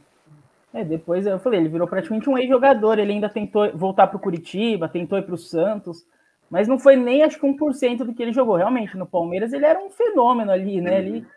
É, 0.71 0.83
depois 0.83 1.25
eu 1.25 1.39
falei, 1.39 1.59
ele 1.59 1.69
virou 1.69 1.87
praticamente 1.87 2.29
um 2.29 2.37
ex-jogador, 2.37 2.99
ele 2.99 3.13
ainda 3.13 3.29
tentou 3.29 3.75
voltar 3.75 4.05
para 4.07 4.17
o 4.17 4.19
Curitiba, 4.19 4.87
tentou 4.87 5.17
ir 5.17 5.23
para 5.23 5.33
o 5.33 5.37
Santos, 5.37 6.05
mas 6.49 6.67
não 6.67 6.77
foi 6.77 6.95
nem 6.95 7.23
acho 7.23 7.39
que 7.39 7.47
1% 7.47 7.97
do 8.03 8.13
que 8.13 8.21
ele 8.21 8.33
jogou. 8.33 8.55
Realmente, 8.55 8.95
no 8.95 9.07
Palmeiras 9.07 9.53
ele 9.53 9.65
era 9.65 9.79
um 9.79 9.89
fenômeno 9.89 10.51
ali, 10.51 10.79
né? 10.79 10.91
Uhum. 10.91 10.97
Ele 10.97 11.27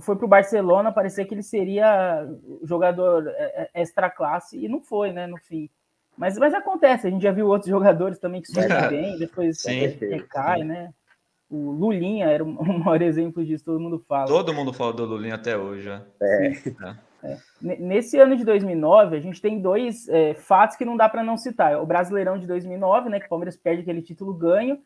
foi 0.00 0.16
para 0.16 0.24
o 0.24 0.28
Barcelona, 0.28 0.92
parecia 0.92 1.24
que 1.24 1.34
ele 1.34 1.42
seria 1.42 2.26
jogador 2.62 3.28
é, 3.28 3.70
é, 3.74 3.82
extra 3.82 4.10
classe, 4.10 4.58
e 4.58 4.68
não 4.68 4.80
foi, 4.80 5.12
né, 5.12 5.26
no 5.26 5.38
fim. 5.38 5.70
Mas, 6.16 6.38
mas 6.38 6.54
acontece, 6.54 7.06
a 7.06 7.10
gente 7.10 7.22
já 7.22 7.32
viu 7.32 7.46
outros 7.46 7.70
jogadores 7.70 8.18
também 8.18 8.40
que 8.40 8.48
surgem 8.48 8.88
bem, 8.88 9.18
depois 9.18 9.62
recai, 9.64 10.64
né? 10.64 10.90
O 11.48 11.70
Lulinha 11.70 12.26
era 12.26 12.42
o 12.44 12.78
maior 12.78 13.00
exemplo 13.02 13.44
disso, 13.44 13.64
todo 13.64 13.80
mundo 13.80 14.04
fala. 14.08 14.26
Todo 14.26 14.52
mundo 14.52 14.72
fala 14.72 14.92
do 14.92 15.04
Lulinha 15.04 15.36
até 15.36 15.56
hoje. 15.56 15.88
É. 15.88 16.02
é. 16.22 16.96
é. 17.22 17.38
Nesse 17.60 18.18
ano 18.18 18.36
de 18.36 18.44
2009, 18.44 19.16
a 19.16 19.20
gente 19.20 19.40
tem 19.40 19.60
dois 19.60 20.08
é, 20.08 20.34
fatos 20.34 20.76
que 20.76 20.84
não 20.84 20.96
dá 20.96 21.08
para 21.08 21.22
não 21.22 21.36
citar. 21.36 21.80
O 21.80 21.86
Brasileirão 21.86 22.38
de 22.38 22.46
2009, 22.46 23.08
né, 23.08 23.20
que 23.20 23.26
o 23.26 23.28
Palmeiras 23.28 23.56
perde 23.56 23.82
aquele 23.82 24.02
título 24.02 24.34
ganho, 24.34 24.80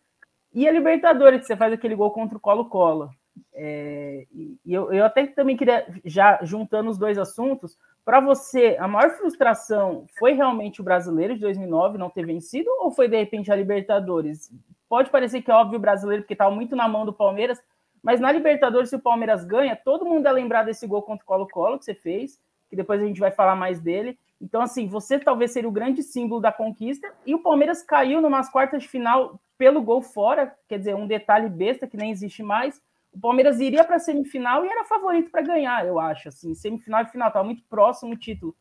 e 0.52 0.68
a 0.68 0.72
Libertadores, 0.72 1.40
que 1.40 1.46
você 1.46 1.56
faz 1.56 1.72
aquele 1.72 1.94
gol 1.94 2.10
contra 2.10 2.36
o 2.36 2.40
Colo-Colo. 2.40 3.10
É, 3.52 4.26
e 4.32 4.58
eu, 4.66 4.92
eu 4.92 5.04
até 5.04 5.26
também 5.26 5.56
queria, 5.56 5.86
já 6.04 6.38
juntando 6.42 6.90
os 6.90 6.98
dois 6.98 7.18
assuntos, 7.18 7.76
para 8.04 8.20
você, 8.20 8.76
a 8.80 8.88
maior 8.88 9.10
frustração 9.10 10.06
foi 10.18 10.32
realmente 10.32 10.80
o 10.80 10.84
brasileiro 10.84 11.34
de 11.34 11.40
2009 11.40 11.98
não 11.98 12.10
ter 12.10 12.24
vencido 12.24 12.68
ou 12.80 12.90
foi 12.90 13.08
de 13.08 13.16
repente 13.16 13.52
a 13.52 13.56
Libertadores? 13.56 14.50
Pode 14.88 15.10
parecer 15.10 15.42
que 15.42 15.50
é 15.50 15.54
óbvio 15.54 15.78
o 15.78 15.80
brasileiro, 15.80 16.22
porque 16.22 16.34
estava 16.34 16.50
muito 16.50 16.74
na 16.74 16.88
mão 16.88 17.04
do 17.04 17.12
Palmeiras, 17.12 17.62
mas 18.02 18.18
na 18.18 18.32
Libertadores, 18.32 18.88
se 18.88 18.96
o 18.96 19.00
Palmeiras 19.00 19.44
ganha, 19.44 19.76
todo 19.76 20.06
mundo 20.06 20.26
é 20.26 20.32
lembrar 20.32 20.64
desse 20.64 20.86
gol 20.86 21.02
contra 21.02 21.22
o 21.22 21.26
Colo-Colo 21.26 21.78
que 21.78 21.84
você 21.84 21.94
fez, 21.94 22.40
que 22.68 22.76
depois 22.76 23.00
a 23.00 23.04
gente 23.04 23.20
vai 23.20 23.30
falar 23.30 23.54
mais 23.54 23.80
dele. 23.80 24.18
Então, 24.40 24.62
assim, 24.62 24.88
você 24.88 25.18
talvez 25.18 25.50
seria 25.52 25.68
o 25.68 25.72
grande 25.72 26.02
símbolo 26.02 26.40
da 26.40 26.50
conquista, 26.50 27.12
e 27.26 27.34
o 27.34 27.42
Palmeiras 27.42 27.82
caiu 27.82 28.20
numas 28.20 28.48
quartas 28.48 28.82
de 28.82 28.88
final 28.88 29.38
pelo 29.58 29.82
gol 29.82 30.00
fora, 30.00 30.56
quer 30.66 30.78
dizer, 30.78 30.96
um 30.96 31.06
detalhe 31.06 31.48
besta 31.48 31.86
que 31.86 31.96
nem 31.96 32.10
existe 32.10 32.42
mais, 32.42 32.80
o 33.12 33.20
Palmeiras 33.20 33.60
iria 33.60 33.84
para 33.84 33.96
a 33.96 34.00
semifinal 34.00 34.64
e 34.64 34.68
era 34.68 34.84
favorito 34.84 35.30
para 35.30 35.42
ganhar, 35.42 35.86
eu 35.86 35.98
acho. 35.98 36.28
Assim, 36.28 36.54
semifinal 36.54 37.02
e 37.02 37.08
final, 37.08 37.28
estava 37.28 37.44
muito 37.44 37.62
próximo 37.68 38.12
o 38.12 38.16
título. 38.16 38.54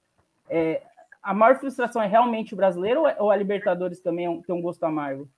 É, 0.49 0.81
a 1.21 1.33
maior 1.33 1.59
frustração 1.59 2.01
é 2.01 2.07
realmente 2.07 2.53
o 2.53 2.57
brasileiro 2.57 3.03
ou 3.19 3.29
a 3.29 3.35
Libertadores 3.35 4.01
também 4.01 4.25
é 4.25 4.41
tem 4.45 4.55
um 4.55 4.61
gosto 4.61 4.83
amargo? 4.83 5.29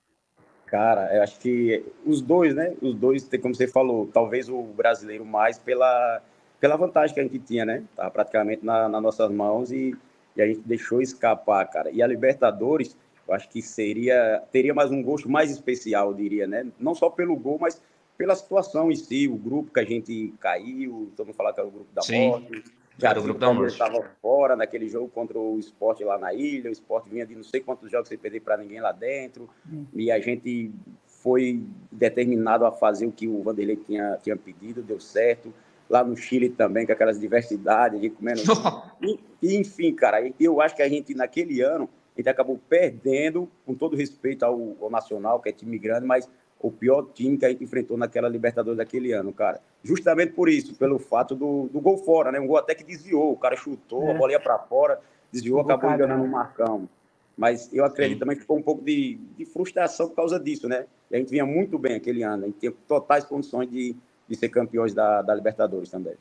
Cara, 0.66 1.14
eu 1.14 1.22
acho 1.22 1.38
que 1.38 1.84
os 2.06 2.22
dois, 2.22 2.54
né? 2.54 2.74
Os 2.80 2.94
dois, 2.94 3.28
como 3.42 3.54
você 3.54 3.68
falou, 3.68 4.08
talvez 4.10 4.48
o 4.48 4.62
brasileiro 4.62 5.24
mais 5.24 5.58
pela, 5.58 6.22
pela 6.58 6.76
vantagem 6.76 7.12
que 7.12 7.20
a 7.20 7.24
gente 7.24 7.38
tinha, 7.40 7.66
né? 7.66 7.84
Tava 7.94 8.10
praticamente 8.10 8.64
na, 8.64 8.88
nas 8.88 9.02
nossas 9.02 9.30
mãos 9.30 9.70
e, 9.70 9.94
e 10.34 10.40
a 10.40 10.46
gente 10.46 10.60
deixou 10.60 11.02
escapar, 11.02 11.66
cara. 11.66 11.90
E 11.90 12.02
a 12.02 12.06
Libertadores, 12.06 12.96
eu 13.28 13.34
acho 13.34 13.50
que 13.50 13.60
seria 13.60 14.42
teria 14.50 14.72
mais 14.72 14.90
um 14.90 15.02
gosto 15.02 15.28
mais 15.28 15.50
especial, 15.50 16.08
eu 16.08 16.14
diria, 16.14 16.46
né? 16.46 16.66
Não 16.80 16.94
só 16.94 17.10
pelo 17.10 17.36
gol, 17.36 17.58
mas 17.60 17.82
pela 18.16 18.34
situação 18.34 18.90
em 18.90 18.96
si, 18.96 19.28
o 19.28 19.36
grupo 19.36 19.72
que 19.72 19.80
a 19.80 19.84
gente 19.84 20.32
caiu, 20.40 21.10
todo 21.16 21.26
mundo 21.26 21.36
falar 21.36 21.52
que 21.52 21.60
era 21.60 21.68
o 21.68 21.72
grupo 21.72 21.92
da 21.92 22.02
Sim. 22.02 22.28
morte. 22.28 22.64
Já 22.98 23.10
era 23.10 23.20
o 23.20 23.22
grupo 23.22 23.40
da 23.40 23.52
morte. 23.52 23.72
estava 23.72 24.02
fora 24.20 24.54
naquele 24.54 24.88
jogo 24.88 25.08
contra 25.08 25.38
o 25.38 25.58
esporte 25.58 26.04
lá 26.04 26.18
na 26.18 26.32
ilha, 26.32 26.68
o 26.68 26.72
esporte 26.72 27.08
vinha 27.08 27.26
de 27.26 27.34
não 27.34 27.42
sei 27.42 27.60
quantos 27.60 27.90
jogos 27.90 28.08
sem 28.08 28.18
perder 28.18 28.40
para 28.40 28.56
ninguém 28.56 28.80
lá 28.80 28.92
dentro, 28.92 29.48
hum. 29.66 29.86
e 29.94 30.10
a 30.10 30.20
gente 30.20 30.70
foi 31.06 31.64
determinado 31.90 32.66
a 32.66 32.72
fazer 32.72 33.06
o 33.06 33.12
que 33.12 33.28
o 33.28 33.42
Vanderlei 33.42 33.76
tinha, 33.76 34.18
tinha 34.22 34.36
pedido, 34.36 34.82
deu 34.82 35.00
certo. 35.00 35.54
Lá 35.88 36.02
no 36.02 36.16
Chile 36.16 36.48
também, 36.48 36.84
com 36.84 36.92
aquelas 36.92 37.20
diversidades, 37.20 37.98
a 37.98 38.02
gente 38.02 38.16
comendo. 38.16 38.40
e, 39.40 39.56
enfim, 39.56 39.94
cara, 39.94 40.32
eu 40.40 40.60
acho 40.60 40.74
que 40.74 40.82
a 40.82 40.88
gente, 40.88 41.14
naquele 41.14 41.60
ano, 41.60 41.88
a 42.16 42.20
gente 42.20 42.28
acabou 42.28 42.58
perdendo, 42.68 43.48
com 43.64 43.74
todo 43.74 43.96
respeito 43.96 44.42
ao, 44.42 44.76
ao 44.80 44.90
Nacional, 44.90 45.40
que 45.40 45.48
é 45.48 45.52
time 45.52 45.78
grande, 45.78 46.06
mas 46.06 46.28
o 46.62 46.70
pior 46.70 47.08
time 47.12 47.36
que 47.36 47.44
a 47.44 47.50
gente 47.50 47.64
enfrentou 47.64 47.98
naquela 47.98 48.28
Libertadores 48.28 48.78
daquele 48.78 49.12
ano, 49.12 49.32
cara. 49.32 49.60
Justamente 49.82 50.32
por 50.32 50.48
isso, 50.48 50.74
pelo 50.76 50.98
fato 50.98 51.34
do, 51.34 51.68
do 51.72 51.80
gol 51.80 51.98
fora, 51.98 52.30
né? 52.30 52.38
Um 52.38 52.46
gol 52.46 52.56
até 52.56 52.74
que 52.74 52.84
desviou, 52.84 53.32
o 53.32 53.36
cara 53.36 53.56
chutou, 53.56 54.04
é. 54.04 54.12
a 54.12 54.14
bola 54.14 54.32
ia 54.32 54.40
para 54.40 54.58
fora, 54.58 55.00
desviou, 55.30 55.60
acabou 55.60 55.90
enganando 55.90 56.22
o 56.22 56.28
Marcão. 56.28 56.88
Mas 57.36 57.68
eu 57.72 57.84
acredito 57.84 58.18
Sim. 58.18 58.20
também 58.20 58.36
que 58.36 58.44
foi 58.44 58.56
um 58.56 58.62
pouco 58.62 58.84
de, 58.84 59.18
de, 59.36 59.44
frustração 59.44 60.08
por 60.08 60.14
causa 60.14 60.38
disso, 60.38 60.68
né? 60.68 60.86
E 61.10 61.16
a 61.16 61.18
gente 61.18 61.30
vinha 61.30 61.44
muito 61.44 61.78
bem 61.78 61.96
aquele 61.96 62.22
ano, 62.22 62.44
a 62.44 62.46
gente 62.46 62.58
tinha 62.58 62.72
totais 62.86 63.24
condições 63.24 63.68
de, 63.68 63.96
de 64.28 64.36
ser 64.36 64.48
campeões 64.48 64.94
da, 64.94 65.22
da 65.22 65.34
Libertadores 65.34 65.90
também. 65.90 66.14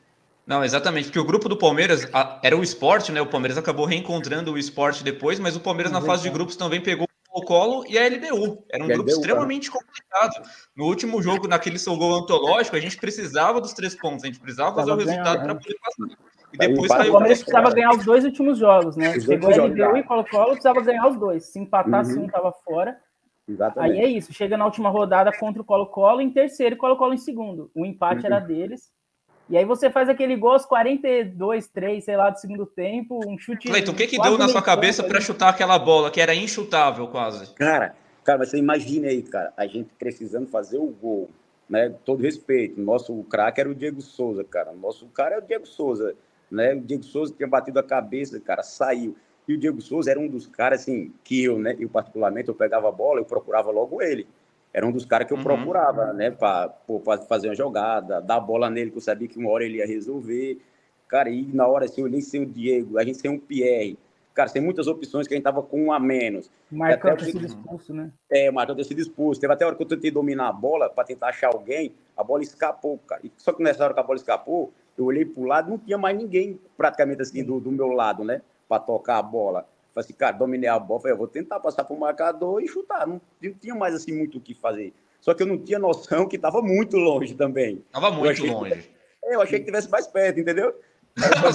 Não, 0.47 0.63
exatamente, 0.63 1.05
porque 1.05 1.19
o 1.19 1.25
grupo 1.25 1.47
do 1.47 1.55
Palmeiras 1.55 2.09
a, 2.11 2.39
era 2.41 2.57
o 2.57 2.63
esporte, 2.63 3.11
né? 3.11 3.21
O 3.21 3.27
Palmeiras 3.27 3.57
acabou 3.57 3.85
reencontrando 3.85 4.51
o 4.53 4.57
esporte 4.57 5.03
depois, 5.03 5.39
mas 5.39 5.55
o 5.55 5.59
Palmeiras 5.59 5.91
na 5.91 6.01
fase 6.01 6.23
de 6.23 6.29
grupos 6.29 6.55
também 6.55 6.81
pegou 6.81 7.07
Colo-Colo 7.31 7.85
e 7.87 7.97
a 7.97 8.07
LDU. 8.07 8.63
Era 8.69 8.83
um 8.83 8.87
grupo 8.87 9.03
LDU, 9.03 9.11
extremamente 9.11 9.71
cara. 9.71 9.83
complicado. 9.83 10.49
No 10.75 10.85
último 10.85 11.21
jogo, 11.21 11.47
naquele 11.47 11.79
seu 11.79 11.95
gol 11.95 12.15
antológico, 12.15 12.75
a 12.75 12.79
gente 12.79 12.97
precisava 12.97 13.61
dos 13.61 13.73
três 13.73 13.95
pontos, 13.95 14.23
a 14.23 14.27
gente 14.27 14.39
precisava 14.39 14.75
fazer 14.75 14.91
o 14.91 14.95
resultado 14.95 15.43
para 15.43 15.55
poder 15.55 15.77
passar. 15.79 16.17
E 16.53 16.57
depois 16.57 16.91
caiu 16.91 17.09
o 17.09 17.13
Palmeiras 17.13 17.39
precisava 17.39 17.73
ganhar 17.73 17.91
os 17.91 18.03
dois 18.03 18.25
últimos 18.25 18.57
jogos, 18.57 18.97
né? 18.97 19.17
Chegou 19.19 19.49
a 19.49 19.65
LDU 19.65 19.97
e 19.97 20.03
Colo-Colo, 20.03 20.51
precisava 20.51 20.81
ganhar 20.81 21.07
os 21.07 21.17
dois. 21.17 21.45
Se 21.45 21.59
empatasse, 21.59 22.13
uhum. 22.15 22.23
um 22.23 22.25
estava 22.25 22.51
fora. 22.51 22.97
Exatamente. 23.47 23.93
Aí 23.93 23.99
é 23.99 24.07
isso, 24.07 24.33
chega 24.33 24.57
na 24.57 24.65
última 24.65 24.89
rodada 24.89 25.31
contra 25.37 25.61
o 25.61 25.65
Colo-Colo 25.65 26.21
em 26.21 26.29
terceiro 26.29 26.75
e 26.75 26.77
Colo-Colo 26.77 27.13
em 27.13 27.17
segundo. 27.17 27.71
O 27.73 27.85
empate 27.85 28.21
uhum. 28.21 28.25
era 28.27 28.39
deles. 28.39 28.91
E 29.51 29.57
aí 29.57 29.65
você 29.65 29.89
faz 29.89 30.07
aquele 30.07 30.37
gol 30.37 30.53
aos 30.53 30.65
42, 30.65 31.67
3, 31.67 32.05
sei 32.05 32.15
lá, 32.15 32.29
do 32.29 32.39
segundo 32.39 32.65
tempo, 32.65 33.19
um 33.27 33.37
chute. 33.37 33.67
Cleiton, 33.67 33.91
o 33.91 33.95
que 33.95 34.07
que 34.07 34.17
deu 34.17 34.37
na 34.37 34.47
sua 34.47 34.61
cabeça 34.61 35.03
para 35.03 35.19
chutar 35.19 35.49
aquela 35.49 35.77
bola 35.77 36.09
que 36.09 36.21
era 36.21 36.33
inchutável 36.33 37.05
quase? 37.09 37.53
Cara, 37.55 37.93
cara, 38.23 38.45
você 38.45 38.57
imagina 38.57 39.09
aí, 39.09 39.21
cara, 39.21 39.51
a 39.57 39.67
gente 39.67 39.89
precisando 39.99 40.47
fazer 40.47 40.77
o 40.77 40.87
gol, 40.87 41.29
né? 41.69 41.93
Todo 42.05 42.23
respeito, 42.23 42.79
nosso 42.79 43.13
craque 43.25 43.59
era 43.59 43.69
o 43.69 43.75
Diego 43.75 44.01
Souza, 44.01 44.41
cara. 44.45 44.71
Nosso 44.71 45.05
cara 45.07 45.35
é 45.35 45.39
o 45.39 45.41
Diego 45.41 45.67
Souza, 45.67 46.15
né? 46.49 46.73
O 46.73 46.79
Diego 46.79 47.03
Souza 47.03 47.33
tinha 47.35 47.49
batido 47.49 47.77
a 47.77 47.83
cabeça, 47.83 48.39
cara, 48.39 48.63
saiu. 48.63 49.17
E 49.45 49.53
o 49.53 49.57
Diego 49.57 49.81
Souza 49.81 50.11
era 50.11 50.19
um 50.19 50.29
dos 50.29 50.47
caras 50.47 50.79
assim 50.79 51.11
que 51.25 51.43
eu, 51.43 51.59
né, 51.59 51.75
eu 51.77 51.89
particularmente 51.89 52.47
eu 52.47 52.55
pegava 52.55 52.87
a 52.87 52.91
bola, 52.91 53.19
eu 53.19 53.25
procurava 53.25 53.69
logo 53.69 54.01
ele 54.01 54.25
era 54.73 54.85
um 54.85 54.91
dos 54.91 55.05
caras 55.05 55.27
que 55.27 55.33
eu 55.33 55.37
uhum. 55.37 55.43
procurava, 55.43 56.13
né, 56.13 56.31
para 56.31 56.73
fazer 57.27 57.49
uma 57.49 57.55
jogada, 57.55 58.21
dar 58.21 58.35
a 58.35 58.39
bola 58.39 58.69
nele, 58.69 58.91
que 58.91 58.97
eu 58.97 59.01
sabia 59.01 59.27
que 59.27 59.37
uma 59.37 59.49
hora 59.49 59.65
ele 59.65 59.77
ia 59.77 59.85
resolver. 59.85 60.59
Cara, 61.07 61.29
e 61.29 61.43
na 61.53 61.67
hora 61.67 61.85
assim, 61.85 62.01
eu 62.01 62.07
nem 62.07 62.21
sei 62.21 62.41
o 62.41 62.45
Diego, 62.45 62.97
a 62.97 63.03
gente 63.03 63.21
tem 63.21 63.29
um 63.29 63.39
Pierre. 63.39 63.97
Cara, 64.33 64.49
tem 64.49 64.61
muitas 64.61 64.87
opções 64.87 65.27
que 65.27 65.33
a 65.33 65.37
gente 65.37 65.43
tava 65.43 65.61
com 65.61 65.87
um 65.87 65.91
a 65.91 65.99
menos. 65.99 66.49
O 66.71 66.77
Marcão 66.77 67.17
ter 67.17 67.25
sido 67.25 67.45
expulso, 67.45 67.93
né? 67.93 68.11
É, 68.29 68.49
o 68.49 68.53
Marcão 68.53 68.73
ter 68.75 68.85
sido 68.85 69.01
expulso. 69.01 69.41
Teve 69.41 69.51
até 69.51 69.65
hora 69.65 69.75
que 69.75 69.83
eu 69.83 69.87
tentei 69.87 70.09
dominar 70.09 70.47
a 70.47 70.53
bola 70.53 70.89
para 70.89 71.03
tentar 71.03 71.27
achar 71.27 71.47
alguém, 71.53 71.93
a 72.15 72.23
bola 72.23 72.41
escapou, 72.41 72.97
cara. 72.99 73.21
Só 73.35 73.51
que 73.51 73.61
nessa 73.61 73.83
hora 73.83 73.93
que 73.93 73.99
a 73.99 74.03
bola 74.03 74.17
escapou, 74.17 74.71
eu 74.97 75.03
olhei 75.03 75.25
pro 75.25 75.43
lado, 75.43 75.69
não 75.69 75.77
tinha 75.77 75.97
mais 75.97 76.17
ninguém 76.17 76.57
praticamente 76.77 77.21
assim 77.21 77.43
do, 77.43 77.59
do 77.59 77.71
meu 77.71 77.87
lado, 77.87 78.23
né? 78.23 78.41
Para 78.69 78.81
tocar 78.81 79.17
a 79.17 79.21
bola. 79.21 79.67
Falei 79.93 80.05
assim, 80.05 80.13
cara, 80.13 80.37
dominei 80.37 80.69
a 80.69 80.79
bola, 80.79 81.01
falei, 81.01 81.13
eu 81.13 81.17
vou 81.17 81.27
tentar 81.27 81.59
passar 81.59 81.83
pro 81.83 81.97
marcador 81.97 82.61
e 82.61 82.67
chutar. 82.67 83.05
Não, 83.05 83.19
não 83.41 83.53
tinha 83.53 83.75
mais 83.75 83.93
assim 83.93 84.13
muito 84.13 84.37
o 84.37 84.41
que 84.41 84.53
fazer. 84.53 84.93
Só 85.19 85.33
que 85.33 85.43
eu 85.43 85.47
não 85.47 85.57
tinha 85.57 85.77
noção 85.77 86.27
que 86.27 86.37
estava 86.37 86.61
muito 86.61 86.97
longe 86.97 87.35
também. 87.35 87.83
Tava 87.91 88.09
muito 88.09 88.45
longe. 88.45 88.75
Que, 88.75 88.89
é, 89.25 89.35
eu 89.35 89.41
achei 89.41 89.59
que 89.59 89.65
tivesse 89.65 89.89
mais 89.89 90.07
perto, 90.07 90.39
entendeu? 90.39 90.73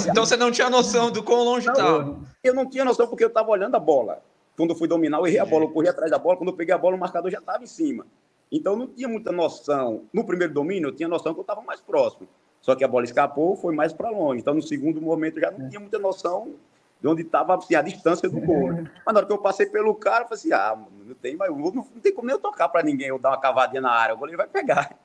então 0.09 0.25
você 0.25 0.37
não 0.37 0.53
tinha 0.53 0.69
noção 0.69 1.11
do 1.11 1.23
quão 1.23 1.43
longe 1.43 1.69
estava. 1.69 2.19
Eu 2.45 2.55
não 2.55 2.69
tinha 2.69 2.85
noção 2.85 3.09
porque 3.09 3.25
eu 3.25 3.29
estava 3.29 3.51
olhando 3.51 3.75
a 3.75 3.81
bola. 3.81 4.23
Quando 4.57 4.71
eu 4.71 4.77
fui 4.77 4.87
dominar, 4.87 5.19
eu 5.19 5.27
errei 5.27 5.39
a 5.39 5.45
bola, 5.45 5.65
eu 5.65 5.71
corri 5.71 5.89
atrás 5.89 6.11
da 6.11 6.19
bola. 6.19 6.37
Quando 6.37 6.51
eu 6.51 6.57
peguei 6.57 6.75
a 6.75 6.79
bola, 6.79 6.95
o 6.95 7.01
marcador 7.01 7.31
já 7.31 7.39
estava 7.39 7.65
em 7.65 7.67
cima. 7.67 8.07
Então 8.53 8.75
eu 8.75 8.79
não 8.79 8.87
tinha 8.87 9.09
muita 9.09 9.33
noção. 9.33 10.05
No 10.13 10.25
primeiro 10.25 10.53
domínio, 10.53 10.89
eu 10.89 10.95
tinha 10.95 11.09
noção 11.09 11.33
que 11.33 11.41
eu 11.41 11.43
estava 11.43 11.63
mais 11.63 11.81
próximo. 11.81 12.29
Só 12.61 12.75
que 12.75 12.85
a 12.85 12.89
bola 12.89 13.05
escapou, 13.05 13.57
foi 13.57 13.75
mais 13.75 13.93
para 13.93 14.11
longe. 14.11 14.41
Então 14.41 14.55
no 14.55 14.63
segundo 14.63 15.01
momento, 15.01 15.39
eu 15.39 15.43
já 15.43 15.51
não 15.51 15.69
tinha 15.69 15.81
muita 15.81 15.99
noção 15.99 16.55
de 17.01 17.09
onde 17.09 17.23
estava 17.23 17.55
a 17.55 17.83
distância 17.83 18.29
do 18.29 18.41
gol. 18.41 18.73
Mas 18.73 19.15
na 19.15 19.19
hora 19.19 19.27
que 19.27 19.33
eu 19.33 19.39
passei 19.39 19.67
pelo 19.67 19.95
cara, 19.95 20.25
eu 20.25 20.29
falei 20.29 20.39
assim: 20.39 20.53
ah, 20.53 20.77
não 21.05 21.15
tem, 21.15 21.37
mais, 21.37 21.51
não, 21.51 21.71
não 21.73 22.01
tem 22.03 22.13
como 22.13 22.27
nem 22.27 22.35
eu 22.35 22.41
tocar 22.41 22.69
para 22.69 22.83
ninguém, 22.83 23.09
eu 23.09 23.19
dar 23.19 23.31
uma 23.31 23.41
cavadinha 23.41 23.81
na 23.81 23.91
área, 23.91 24.15
o 24.15 24.19
goleiro 24.19 24.39
vai 24.39 24.49
pegar. 24.49 24.99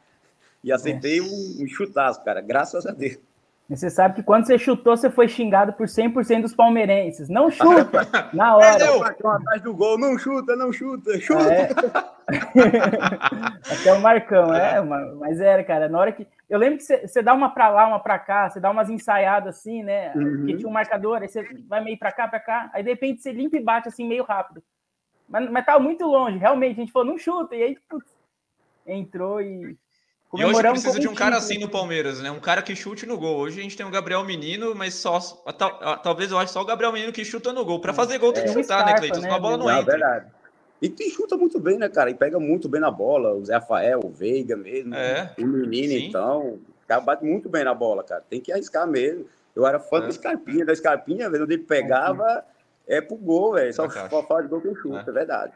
E 0.63 0.71
aceitei 0.71 1.19
um, 1.21 1.63
um 1.63 1.67
chutaço, 1.67 2.24
cara, 2.24 2.39
graças 2.39 2.86
a 2.86 2.91
Deus. 2.91 3.17
Você 3.75 3.89
sabe 3.89 4.15
que 4.15 4.23
quando 4.23 4.45
você 4.45 4.59
chutou, 4.59 4.97
você 4.97 5.09
foi 5.09 5.29
xingado 5.29 5.71
por 5.73 5.87
100% 5.87 6.41
dos 6.41 6.53
palmeirenses. 6.53 7.29
Não 7.29 7.49
chuta! 7.49 8.05
na 8.33 8.57
hora. 8.57 8.83
É, 8.83 9.27
atrás 9.27 9.61
do 9.61 9.73
gol, 9.73 9.97
não 9.97 10.17
chuta, 10.17 10.57
não 10.57 10.73
chuta, 10.73 11.17
chuta. 11.19 11.53
É. 11.53 11.69
Até 13.73 13.93
o 13.93 14.01
Marcão, 14.01 14.53
é, 14.53 14.81
mas 14.81 15.39
era, 15.39 15.63
cara. 15.63 15.87
Na 15.87 15.99
hora 15.99 16.11
que. 16.11 16.27
Eu 16.49 16.59
lembro 16.59 16.77
que 16.77 16.83
você, 16.83 17.07
você 17.07 17.21
dá 17.21 17.33
uma 17.33 17.53
pra 17.53 17.69
lá, 17.69 17.87
uma 17.87 17.99
pra 17.99 18.19
cá, 18.19 18.49
você 18.49 18.59
dá 18.59 18.69
umas 18.69 18.89
ensaiadas 18.89 19.55
assim, 19.55 19.83
né? 19.83 20.11
Uhum. 20.15 20.37
Porque 20.37 20.57
tinha 20.57 20.69
um 20.69 20.73
marcador, 20.73 21.21
aí 21.21 21.29
você 21.29 21.43
vai 21.67 21.81
meio 21.81 21.98
pra 21.98 22.11
cá, 22.11 22.27
pra 22.27 22.41
cá, 22.41 22.69
aí 22.74 22.83
de 22.83 22.89
repente 22.89 23.22
você 23.22 23.31
limpa 23.31 23.55
e 23.55 23.63
bate 23.63 23.87
assim 23.87 24.05
meio 24.05 24.25
rápido. 24.25 24.61
Mas, 25.29 25.50
mas 25.50 25.65
tava 25.65 25.79
muito 25.79 26.05
longe, 26.05 26.37
realmente. 26.37 26.74
A 26.74 26.81
gente 26.81 26.91
falou, 26.91 27.07
não 27.07 27.17
chuta, 27.17 27.55
e 27.55 27.63
aí, 27.63 27.77
putz, 27.87 28.11
entrou 28.85 29.39
e 29.41 29.77
e 30.33 30.46
hoje 30.46 30.61
precisa 30.61 31.00
de 31.00 31.07
um 31.07 31.13
cara 31.13 31.37
assim 31.37 31.57
no 31.57 31.67
Palmeiras, 31.67 32.22
né? 32.22 32.31
Um 32.31 32.39
cara 32.39 32.61
que 32.61 32.75
chute 32.75 33.05
no 33.05 33.17
gol. 33.17 33.37
Hoje 33.37 33.59
a 33.59 33.63
gente 33.63 33.75
tem 33.75 33.85
o 33.85 33.89
Gabriel 33.89 34.24
Menino, 34.24 34.74
mas 34.74 34.94
só 34.94 35.20
tal, 35.57 36.00
talvez 36.00 36.31
eu 36.31 36.37
acho 36.37 36.53
só 36.53 36.61
o 36.61 36.65
Gabriel 36.65 36.94
Menino 36.94 37.11
que 37.11 37.25
chuta 37.25 37.51
no 37.51 37.65
gol. 37.65 37.81
Para 37.81 37.94
fazer 37.94 38.17
gol 38.17 38.31
tem 38.31 38.44
que 38.44 38.50
é, 38.50 38.53
chutar, 38.53 38.85
né, 38.85 38.94
Cleiton? 38.98 39.20
Né? 39.20 39.29
A 39.29 39.39
bola 39.39 39.57
não, 39.57 39.65
não 39.65 39.72
entra. 39.72 39.91
Verdade. 39.91 40.31
E 40.81 40.89
que 40.89 41.09
chuta 41.09 41.37
muito 41.37 41.59
bem, 41.59 41.77
né, 41.77 41.89
cara? 41.89 42.09
E 42.09 42.15
pega 42.15 42.39
muito 42.39 42.70
bem 42.70 42.81
na 42.81 42.89
bola. 42.89 43.33
O 43.33 43.46
Zé 43.46 43.55
Rafael, 43.55 44.00
o 44.03 44.09
Veiga 44.09 44.55
mesmo. 44.55 44.96
É. 44.96 45.33
O 45.37 45.46
Menino, 45.46 45.94
Sim. 45.94 46.07
então. 46.07 46.41
O 46.48 46.87
cara 46.87 47.01
bate 47.01 47.24
muito 47.24 47.50
bem 47.50 47.63
na 47.63 47.74
bola, 47.74 48.03
cara. 48.03 48.24
Tem 48.29 48.39
que 48.39 48.51
arriscar 48.51 48.87
mesmo. 48.87 49.25
Eu 49.55 49.65
era 49.67 49.79
fã 49.79 49.98
é. 49.98 50.07
do 50.07 50.13
Scarpinha, 50.13 50.65
da 50.65 50.74
Scarpinha, 50.74 51.29
velho. 51.29 51.44
Onde 51.44 51.53
ele 51.53 51.63
pegava, 51.63 52.44
é 52.87 53.01
pro 53.01 53.15
gol, 53.15 53.53
velho. 53.53 53.74
Só, 53.74 53.89
só 53.89 54.24
fala 54.24 54.41
de 54.44 54.48
gol 54.48 54.61
que 54.61 54.74
chuta, 54.75 55.03
é, 55.05 55.09
é 55.09 55.13
verdade. 55.13 55.53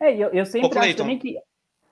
É, 0.00 0.14
eu, 0.14 0.28
eu 0.28 0.46
sempre 0.46 0.78
Ô, 0.78 0.80
acho 0.80 0.96
também 0.96 1.18
que 1.18 1.36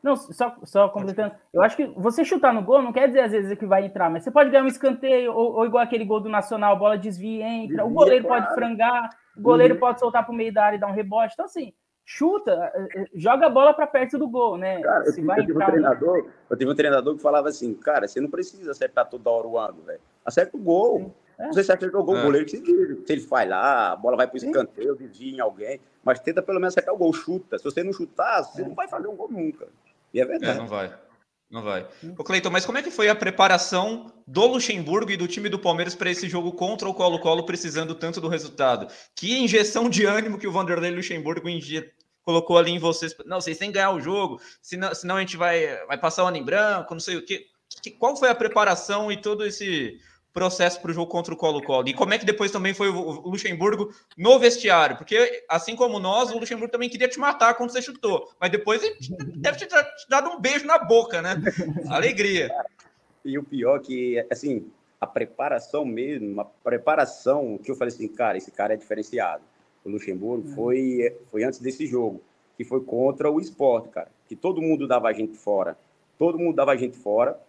não, 0.07 0.17
só, 0.17 0.57
só 0.63 0.89
completando. 0.89 1.35
Eu 1.53 1.63
acho 1.63 1.77
que 1.77 1.87
você 1.97 2.25
chutar 2.25 2.55
no 2.55 2.63
gol 2.63 2.81
não 2.81 2.93
quer 2.93 3.09
dizer 3.09 3.21
às 3.21 3.33
vezes 3.33 3.59
que 3.59 3.67
vai 3.67 3.85
entrar, 3.85 4.09
mas 4.09 4.25
você 4.25 4.31
pode 4.31 4.51
ganhar 4.51 4.65
um 4.65 4.69
escanteio, 4.69 5.33
ou, 5.33 5.57
ou 5.57 5.67
igual 5.67 5.83
aquele 5.83 6.05
gol 6.05 6.21
do 6.21 6.29
Nacional, 6.29 6.73
a 6.73 6.79
bola 6.79 6.97
desvia 6.97 7.47
e 7.47 7.65
entra. 7.65 7.85
o 7.85 7.91
goleiro 7.91 8.27
pode 8.27 8.55
frangar, 8.55 9.11
o 9.37 9.43
goleiro 9.43 9.75
uhum. 9.75 9.81
pode 9.81 10.01
soltar 10.01 10.25
para 10.25 10.33
o 10.33 10.37
meio 10.37 10.53
da 10.53 10.65
área 10.65 10.77
e 10.77 10.81
dar 10.81 10.87
um 10.87 10.95
rebote. 10.95 11.35
Então, 11.35 11.45
assim, 11.45 11.73
chuta, 12.07 12.73
eh, 12.75 12.89
eh, 12.95 13.05
joga 13.15 13.47
a 13.47 13.51
bola 13.51 13.75
para 13.75 13.87
perto 13.87 14.17
do 14.17 14.29
gol, 14.29 14.57
né? 14.57 14.81
Cara, 14.81 15.05
Se 15.07 15.21
eu, 15.21 15.27
vai 15.27 15.41
eu, 15.41 15.47
tive 15.47 15.63
um 15.63 15.67
treinador, 15.67 16.31
eu 16.49 16.57
tive 16.57 16.71
um 16.71 16.75
treinador 16.75 17.17
que 17.17 17.23
falava 17.23 17.49
assim, 17.49 17.75
cara, 17.75 18.07
você 18.07 18.21
não 18.21 18.31
precisa 18.31 18.71
acertar 18.71 19.09
toda 19.09 19.29
hora 19.29 19.47
o 19.47 19.59
ângulo, 19.59 19.83
velho. 19.85 20.01
Acerta 20.25 20.57
o 20.57 20.61
gol. 20.61 21.13
É. 21.39 21.49
Você 21.49 21.61
acerta 21.61 21.87
o 21.87 22.05
gol, 22.05 22.17
é. 22.17 22.21
o 22.21 22.23
goleiro 22.23 22.47
que 22.47 22.53
se 22.53 22.63
vira. 22.63 22.97
Se 23.05 23.13
ele 23.13 23.27
vai 23.27 23.47
lá, 23.47 23.93
a 23.93 23.97
bola 23.97 24.17
vai 24.17 24.27
para 24.27 24.35
o 24.35 24.39
escanteio, 24.39 24.95
desvia 24.95 25.37
em 25.37 25.41
alguém, 25.41 25.81
mas 26.03 26.21
tenta 26.21 26.41
pelo 26.41 26.61
menos 26.61 26.73
acertar 26.73 26.95
o 26.95 26.99
gol, 26.99 27.13
chuta. 27.13 27.59
Se 27.59 27.65
você 27.65 27.83
não 27.83 27.93
chutar, 27.93 28.43
você 28.43 28.63
é. 28.63 28.65
não 28.65 28.75
vai 28.75 28.87
fazer 28.87 29.09
um 29.09 29.17
gol 29.17 29.29
nunca. 29.29 29.67
E 30.13 30.21
é 30.21 30.25
verdade. 30.25 30.59
É, 30.59 30.61
não 30.61 30.67
vai. 30.67 30.93
Não 31.49 31.63
vai. 31.63 31.87
Ô, 32.19 32.25
Cleiton, 32.25 32.51
mas 32.51 32.67
como 32.67 32.79
é 32.79 32.83
que 32.83 32.91
foi 32.91 33.09
a 33.09 33.15
preparação 33.15 34.13
do 34.27 34.47
Luxemburgo 34.47 35.11
e 35.13 35.17
do 35.17 35.29
time 35.29 35.49
do 35.49 35.59
Palmeiras 35.59 35.95
para 35.95 36.11
esse 36.11 36.29
jogo 36.29 36.53
contra 36.53 36.89
o 36.89 36.95
Colo-Colo, 36.95 37.47
precisando 37.47 37.95
tanto 37.95 38.21
do 38.21 38.29
resultado? 38.29 38.93
Que 39.15 39.39
injeção 39.39 39.89
de 39.89 40.05
ânimo 40.05 40.39
que 40.39 40.47
o 40.47 40.53
Vanderlei 40.53 40.91
Luxemburgo 40.91 41.49
colocou 42.23 42.59
ali 42.59 42.73
em 42.73 42.79
vocês. 42.79 43.15
Não, 43.25 43.41
vocês 43.41 43.57
têm 43.57 43.69
que 43.69 43.75
ganhar 43.75 43.93
o 43.93 44.01
jogo, 44.01 44.41
senão, 44.61 44.93
senão 44.93 45.17
a 45.17 45.21
gente 45.21 45.37
vai, 45.37 45.87
vai 45.87 45.97
passar 45.97 46.25
o 46.25 46.27
ano 46.27 46.37
em 46.37 46.45
branco, 46.45 46.93
não 46.93 47.01
sei 47.01 47.17
o 47.17 47.25
quê. 47.25 47.47
Qual 47.99 48.17
foi 48.17 48.29
a 48.29 48.35
preparação 48.35 49.13
e 49.13 49.17
todo 49.17 49.47
esse 49.47 50.01
processo 50.37 50.79
para 50.83 50.91
o 50.91 50.95
jogo 50.95 51.11
contra 51.11 51.33
o 51.33 51.37
Colo-Colo? 51.37 51.89
E 51.89 51.95
como 51.95 52.13
é 52.13 52.19
que 52.19 52.27
depois 52.27 52.51
também 52.51 52.75
foi 52.75 52.91
o 52.91 53.27
Luxemburgo 53.27 53.91
no 54.19 54.39
vestiário? 54.39 54.99
Porque, 54.99 55.43
assim 55.49 55.75
como 55.75 55.99
nós, 55.99 56.31
o 56.31 56.39
Luxemburgo 56.39 56.71
também 56.71 56.91
queria 56.91 57.09
te 57.09 57.19
matar 57.19 57.55
quando 57.55 57.71
você 57.71 57.81
chutou. 57.81 58.31
Mas 58.39 58.51
depois 58.51 58.83
ele 58.83 58.97
deve 59.37 59.59
ter 59.59 59.67
te 59.67 60.09
dado 60.11 60.29
um 60.29 60.39
beijo 60.39 60.67
na 60.67 60.77
boca, 60.77 61.23
né? 61.23 61.37
Alegria. 61.89 62.51
E 63.25 63.39
o 63.39 63.43
pior 63.43 63.81
que, 63.81 64.23
assim, 64.31 64.71
a 65.01 65.07
preparação 65.07 65.87
mesmo, 65.87 66.39
a 66.39 66.45
preparação 66.45 67.57
que 67.57 67.71
eu 67.71 67.75
falei 67.75 67.95
assim, 67.95 68.07
cara, 68.07 68.37
esse 68.37 68.51
cara 68.51 68.75
é 68.75 68.77
diferenciado. 68.77 69.43
O 69.83 69.89
Luxemburgo 69.89 70.49
foi, 70.49 71.17
foi 71.31 71.45
antes 71.45 71.61
desse 71.61 71.87
jogo, 71.87 72.21
que 72.59 72.65
foi 72.65 72.83
contra 72.83 73.31
o 73.31 73.41
esporte, 73.41 73.89
cara. 73.89 74.11
Que 74.29 74.37
todo 74.37 74.61
mundo 74.61 74.87
dava 74.87 75.09
a 75.09 75.15
gente 75.15 75.35
fora. 75.39 75.79
Todo 76.19 76.39
mundo 76.39 76.55
dava 76.55 76.73
a 76.73 76.77
gente 76.77 76.99
fora 76.99 77.41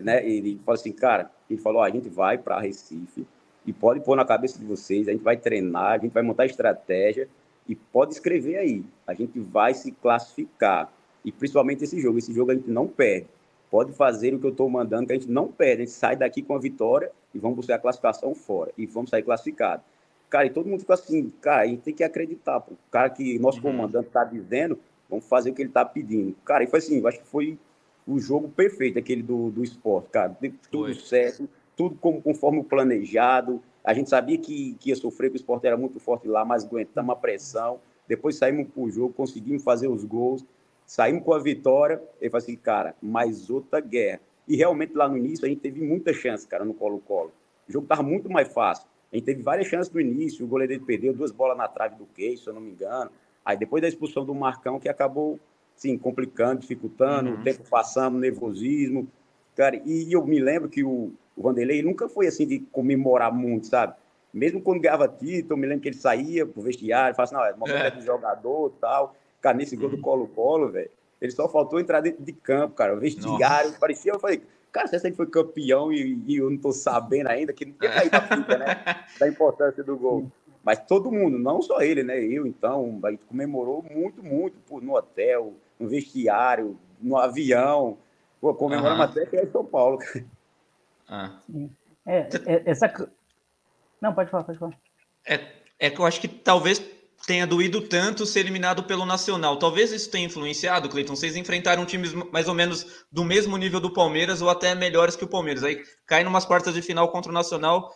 né? 0.00 0.26
Ele 0.26 0.60
falou 0.64 0.78
assim, 0.78 0.92
cara, 0.92 1.30
ele 1.48 1.60
falou, 1.60 1.82
a 1.82 1.90
gente 1.90 2.08
vai 2.08 2.38
para 2.38 2.60
Recife 2.60 3.26
e 3.66 3.72
pode 3.72 4.00
pôr 4.00 4.16
na 4.16 4.24
cabeça 4.24 4.58
de 4.58 4.64
vocês, 4.64 5.08
a 5.08 5.12
gente 5.12 5.22
vai 5.22 5.36
treinar, 5.36 5.92
a 5.92 5.98
gente 5.98 6.12
vai 6.12 6.22
montar 6.22 6.46
estratégia 6.46 7.28
e 7.68 7.74
pode 7.74 8.14
escrever 8.14 8.56
aí, 8.56 8.84
a 9.06 9.14
gente 9.14 9.40
vai 9.40 9.74
se 9.74 9.90
classificar. 9.90 10.92
E 11.24 11.32
principalmente 11.32 11.82
esse 11.82 12.00
jogo, 12.00 12.18
esse 12.18 12.32
jogo 12.32 12.52
a 12.52 12.54
gente 12.54 12.70
não 12.70 12.86
perde. 12.86 13.26
Pode 13.68 13.92
fazer 13.92 14.32
o 14.32 14.38
que 14.38 14.46
eu 14.46 14.50
estou 14.50 14.70
mandando, 14.70 15.06
que 15.06 15.12
a 15.12 15.18
gente 15.18 15.28
não 15.28 15.48
perde. 15.48 15.82
A 15.82 15.84
gente 15.84 15.90
sai 15.90 16.14
daqui 16.14 16.40
com 16.40 16.54
a 16.54 16.58
vitória 16.58 17.10
e 17.34 17.38
vamos 17.38 17.56
buscar 17.56 17.74
a 17.74 17.78
classificação 17.78 18.32
fora. 18.32 18.70
E 18.78 18.86
vamos 18.86 19.10
sair 19.10 19.24
classificado. 19.24 19.82
Cara, 20.30 20.46
e 20.46 20.50
todo 20.50 20.68
mundo 20.68 20.80
ficou 20.80 20.94
assim, 20.94 21.32
cara, 21.40 21.62
a 21.62 21.66
gente 21.66 21.82
tem 21.82 21.94
que 21.94 22.04
acreditar. 22.04 22.60
Pô. 22.60 22.74
O 22.74 22.90
cara 22.90 23.10
que 23.10 23.38
nosso 23.40 23.58
uhum. 23.58 23.72
comandante 23.72 24.06
está 24.06 24.22
dizendo, 24.22 24.78
vamos 25.10 25.26
fazer 25.26 25.50
o 25.50 25.54
que 25.54 25.62
ele 25.62 25.70
está 25.70 25.84
pedindo. 25.84 26.34
Cara, 26.44 26.62
e 26.62 26.68
foi 26.68 26.78
assim, 26.78 26.98
eu 26.98 27.08
acho 27.08 27.18
que 27.18 27.26
foi 27.26 27.58
o 28.06 28.18
jogo 28.18 28.48
perfeito, 28.48 28.98
aquele 28.98 29.22
do, 29.22 29.50
do 29.50 29.64
esporte, 29.64 30.10
cara. 30.10 30.36
Tudo 30.70 30.84
Foi. 30.84 30.94
certo, 30.94 31.48
tudo 31.76 31.96
como, 31.96 32.22
conforme 32.22 32.60
o 32.60 32.64
planejado. 32.64 33.60
A 33.82 33.92
gente 33.92 34.08
sabia 34.08 34.38
que, 34.38 34.74
que 34.78 34.90
ia 34.90 34.96
sofrer, 34.96 35.30
que 35.30 35.36
o 35.36 35.38
esporte 35.38 35.66
era 35.66 35.76
muito 35.76 35.98
forte 35.98 36.28
lá, 36.28 36.44
mas 36.44 36.64
aguentamos 36.64 37.12
a 37.12 37.16
pressão. 37.16 37.80
Depois 38.06 38.36
saímos 38.36 38.68
para 38.68 38.82
o 38.82 38.90
jogo, 38.90 39.12
conseguimos 39.12 39.62
fazer 39.64 39.88
os 39.88 40.04
gols, 40.04 40.44
saímos 40.86 41.24
com 41.24 41.32
a 41.32 41.38
vitória. 41.38 42.00
E 42.20 42.30
falei 42.30 42.44
assim, 42.44 42.56
cara, 42.56 42.94
mais 43.02 43.50
outra 43.50 43.80
guerra. 43.80 44.20
E 44.46 44.56
realmente 44.56 44.94
lá 44.94 45.08
no 45.08 45.16
início 45.16 45.44
a 45.44 45.48
gente 45.48 45.60
teve 45.60 45.80
muita 45.80 46.12
chance, 46.12 46.46
cara, 46.46 46.64
no 46.64 46.74
Colo-Colo. 46.74 47.32
O 47.68 47.72
jogo 47.72 47.84
estava 47.84 48.02
muito 48.02 48.30
mais 48.30 48.52
fácil. 48.52 48.86
A 49.12 49.16
gente 49.16 49.24
teve 49.24 49.42
várias 49.42 49.66
chances 49.66 49.92
no 49.92 50.00
início, 50.00 50.44
o 50.44 50.48
goleiro 50.48 50.72
dele 50.72 50.84
perdeu 50.84 51.12
duas 51.12 51.32
bolas 51.32 51.56
na 51.56 51.66
trave 51.66 51.96
do 51.96 52.06
Queixo, 52.06 52.44
se 52.44 52.48
eu 52.48 52.54
não 52.54 52.60
me 52.60 52.70
engano. 52.70 53.10
Aí 53.44 53.56
depois 53.56 53.82
da 53.82 53.88
expulsão 53.88 54.24
do 54.24 54.34
Marcão, 54.34 54.78
que 54.78 54.88
acabou 54.88 55.38
sim, 55.76 55.96
complicando, 55.96 56.60
dificultando, 56.60 57.30
uhum. 57.30 57.40
o 57.40 57.44
tempo 57.44 57.62
passando, 57.68 58.18
nervosismo. 58.18 59.06
Cara, 59.54 59.80
e 59.84 60.12
eu 60.12 60.24
me 60.26 60.40
lembro 60.40 60.68
que 60.68 60.82
o, 60.82 61.12
o 61.36 61.42
Vanderlei 61.42 61.82
nunca 61.82 62.08
foi 62.08 62.26
assim 62.26 62.46
de 62.46 62.60
comemorar 62.72 63.32
muito, 63.32 63.66
sabe? 63.66 63.94
Mesmo 64.32 64.60
quando 64.60 64.80
ganhava 64.80 65.08
título, 65.08 65.54
eu 65.54 65.56
me 65.56 65.66
lembro 65.66 65.82
que 65.82 65.88
ele 65.88 65.96
saía 65.96 66.44
pro 66.44 66.62
vestiário, 66.62 67.14
falava 67.14 67.24
assim, 67.24 67.34
não, 67.34 67.44
é 67.44 67.56
momento 67.56 67.94
é. 67.94 67.98
do 67.98 68.04
jogador 68.04 68.70
tal. 68.80 69.14
Cara, 69.40 69.56
nesse 69.56 69.76
gol 69.76 69.88
do 69.88 69.96
uhum. 69.96 70.02
Colo-Colo, 70.02 70.70
velho, 70.70 70.90
ele 71.20 71.32
só 71.32 71.48
faltou 71.48 71.80
entrar 71.80 72.00
dentro 72.00 72.22
de 72.22 72.32
campo, 72.32 72.74
cara. 72.74 72.94
O 72.94 73.00
vestiário, 73.00 73.68
Nossa. 73.68 73.80
parecia, 73.80 74.12
eu 74.12 74.18
falei, 74.18 74.42
cara, 74.72 74.88
se 74.88 74.96
esse 74.96 75.12
foi 75.12 75.26
campeão 75.26 75.92
e, 75.92 76.22
e, 76.26 76.36
eu 76.36 76.50
não 76.50 76.58
tô 76.58 76.72
sabendo 76.72 77.28
ainda, 77.28 77.52
que 77.52 77.64
não 77.64 77.72
tinha 77.72 77.90
caído 77.90 78.16
a 78.16 78.20
fita, 78.20 78.58
né? 78.58 78.66
Da 79.18 79.28
importância 79.28 79.82
do 79.82 79.96
gol. 79.96 80.30
Mas 80.62 80.80
todo 80.80 81.12
mundo, 81.12 81.38
não 81.38 81.62
só 81.62 81.80
ele, 81.80 82.02
né? 82.02 82.18
Eu, 82.18 82.46
então, 82.46 83.00
comemorou 83.28 83.82
muito, 83.82 84.22
muito 84.22 84.56
no 84.80 84.96
hotel, 84.96 85.54
no 85.78 85.88
vestiário, 85.88 86.78
no 87.00 87.16
avião. 87.16 87.98
Pô, 88.40 88.54
comemoramos 88.54 88.98
uhum. 88.98 89.10
até 89.10 89.26
que 89.26 89.36
é 89.36 89.44
em 89.44 89.50
São 89.50 89.64
Paulo. 89.64 89.98
Ah. 91.08 91.38
É, 92.04 92.28
é, 92.46 92.62
essa. 92.66 93.10
Não, 94.00 94.12
pode 94.12 94.30
falar, 94.30 94.44
pode 94.44 94.58
falar. 94.58 94.76
É, 95.24 95.40
é 95.78 95.90
que 95.90 96.00
eu 96.00 96.04
acho 96.04 96.20
que 96.20 96.28
talvez 96.28 96.82
tenha 97.26 97.46
doído 97.46 97.80
tanto 97.80 98.26
ser 98.26 98.40
eliminado 98.40 98.84
pelo 98.84 99.06
Nacional. 99.06 99.58
Talvez 99.58 99.92
isso 99.92 100.10
tenha 100.10 100.26
influenciado, 100.26 100.88
Cleiton. 100.88 101.16
Vocês 101.16 101.36
enfrentaram 101.36 101.86
times 101.86 102.12
mais 102.12 102.48
ou 102.48 102.54
menos 102.54 103.04
do 103.10 103.24
mesmo 103.24 103.56
nível 103.56 103.80
do 103.80 103.92
Palmeiras 103.92 104.42
ou 104.42 104.50
até 104.50 104.74
melhores 104.74 105.16
que 105.16 105.24
o 105.24 105.28
Palmeiras. 105.28 105.64
Aí 105.64 105.82
cai 106.06 106.22
numas 106.22 106.44
quartas 106.44 106.74
de 106.74 106.82
final 106.82 107.10
contra 107.10 107.30
o 107.30 107.34
Nacional 107.34 107.92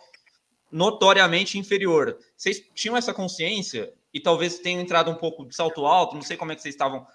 notoriamente 0.71 1.57
inferior. 1.57 2.17
Vocês 2.35 2.61
tinham 2.73 2.95
essa 2.95 3.13
consciência 3.13 3.93
e 4.13 4.19
talvez 4.19 4.59
tenham 4.59 4.81
entrado 4.81 5.11
um 5.11 5.15
pouco 5.15 5.45
de 5.45 5.55
salto 5.55 5.85
alto, 5.85 6.15
não 6.15 6.21
sei 6.21 6.37
como 6.37 6.51
é 6.51 6.55
que 6.55 6.61
vocês 6.61 6.73
estavam 6.73 7.05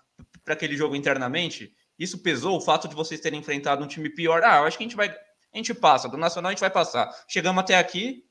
para 0.46 0.54
aquele 0.54 0.76
jogo 0.76 0.94
internamente. 0.94 1.74
Isso 1.98 2.22
pesou 2.22 2.56
o 2.56 2.60
fato 2.60 2.86
de 2.86 2.94
vocês 2.94 3.20
terem 3.20 3.40
enfrentado 3.40 3.84
um 3.84 3.88
time 3.88 4.08
pior. 4.08 4.42
Ah, 4.44 4.58
eu 4.58 4.64
acho 4.64 4.78
que 4.78 4.84
a 4.84 4.86
gente 4.86 4.96
vai, 4.96 5.08
a 5.08 5.56
gente 5.56 5.74
passa, 5.74 6.08
do 6.08 6.16
Nacional 6.16 6.50
a 6.50 6.52
gente 6.52 6.60
vai 6.60 6.70
passar. 6.70 7.10
Chegamos 7.26 7.60
até 7.60 7.76
aqui, 7.76 8.24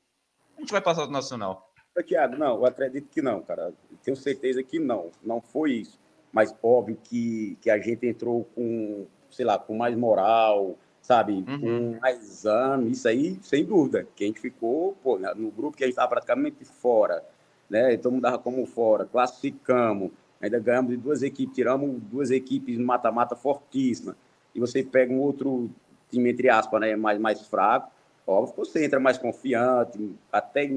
a 0.56 0.60
gente 0.60 0.72
vai 0.72 0.80
passar 0.80 1.04
do 1.04 1.12
Nacional. 1.12 1.70
Tiago, 2.06 2.36
não, 2.36 2.56
eu 2.56 2.66
acredito 2.66 3.08
que 3.10 3.22
não, 3.22 3.42
cara. 3.42 3.72
Tenho 4.02 4.16
certeza 4.16 4.62
que 4.62 4.78
não. 4.78 5.10
Não 5.22 5.40
foi 5.40 5.72
isso. 5.72 5.98
Mas 6.32 6.54
óbvio 6.62 6.98
que, 7.02 7.56
que 7.60 7.70
a 7.70 7.78
gente 7.78 8.06
entrou 8.06 8.44
com, 8.54 9.06
sei 9.30 9.44
lá, 9.44 9.58
com 9.58 9.76
mais 9.76 9.96
moral, 9.96 10.78
sabe? 11.00 11.44
Uhum. 11.48 11.94
Com 11.94 12.00
mais 12.00 12.22
exame, 12.22 12.90
isso 12.90 13.08
aí, 13.08 13.38
sem 13.42 13.64
dúvida. 13.64 14.06
Que 14.14 14.24
a 14.24 14.26
gente 14.26 14.40
ficou, 14.40 14.94
pô, 15.02 15.18
no 15.18 15.50
grupo 15.50 15.76
que 15.76 15.84
a 15.84 15.86
gente 15.86 15.94
estava 15.94 16.08
praticamente 16.08 16.64
fora, 16.64 17.24
né? 17.68 17.96
Todo 17.96 18.12
mundo 18.12 18.22
dava 18.22 18.38
como 18.38 18.66
fora, 18.66 19.06
classificamos, 19.06 20.10
ainda 20.40 20.58
ganhamos 20.58 20.90
de 20.90 20.96
duas 20.96 21.22
equipes, 21.22 21.54
tiramos 21.54 22.00
duas 22.02 22.30
equipes 22.30 22.78
mata-mata 22.78 23.34
fortíssima. 23.34 24.16
E 24.54 24.60
você 24.60 24.82
pega 24.82 25.12
um 25.12 25.20
outro 25.20 25.70
time, 26.10 26.30
entre 26.30 26.48
aspas, 26.48 26.80
né, 26.80 26.96
mais, 26.96 27.18
mais 27.18 27.46
fraco, 27.46 27.90
óbvio, 28.26 28.54
você 28.56 28.84
entra 28.84 28.98
mais 28.98 29.18
confiante, 29.18 30.10
até 30.32 30.70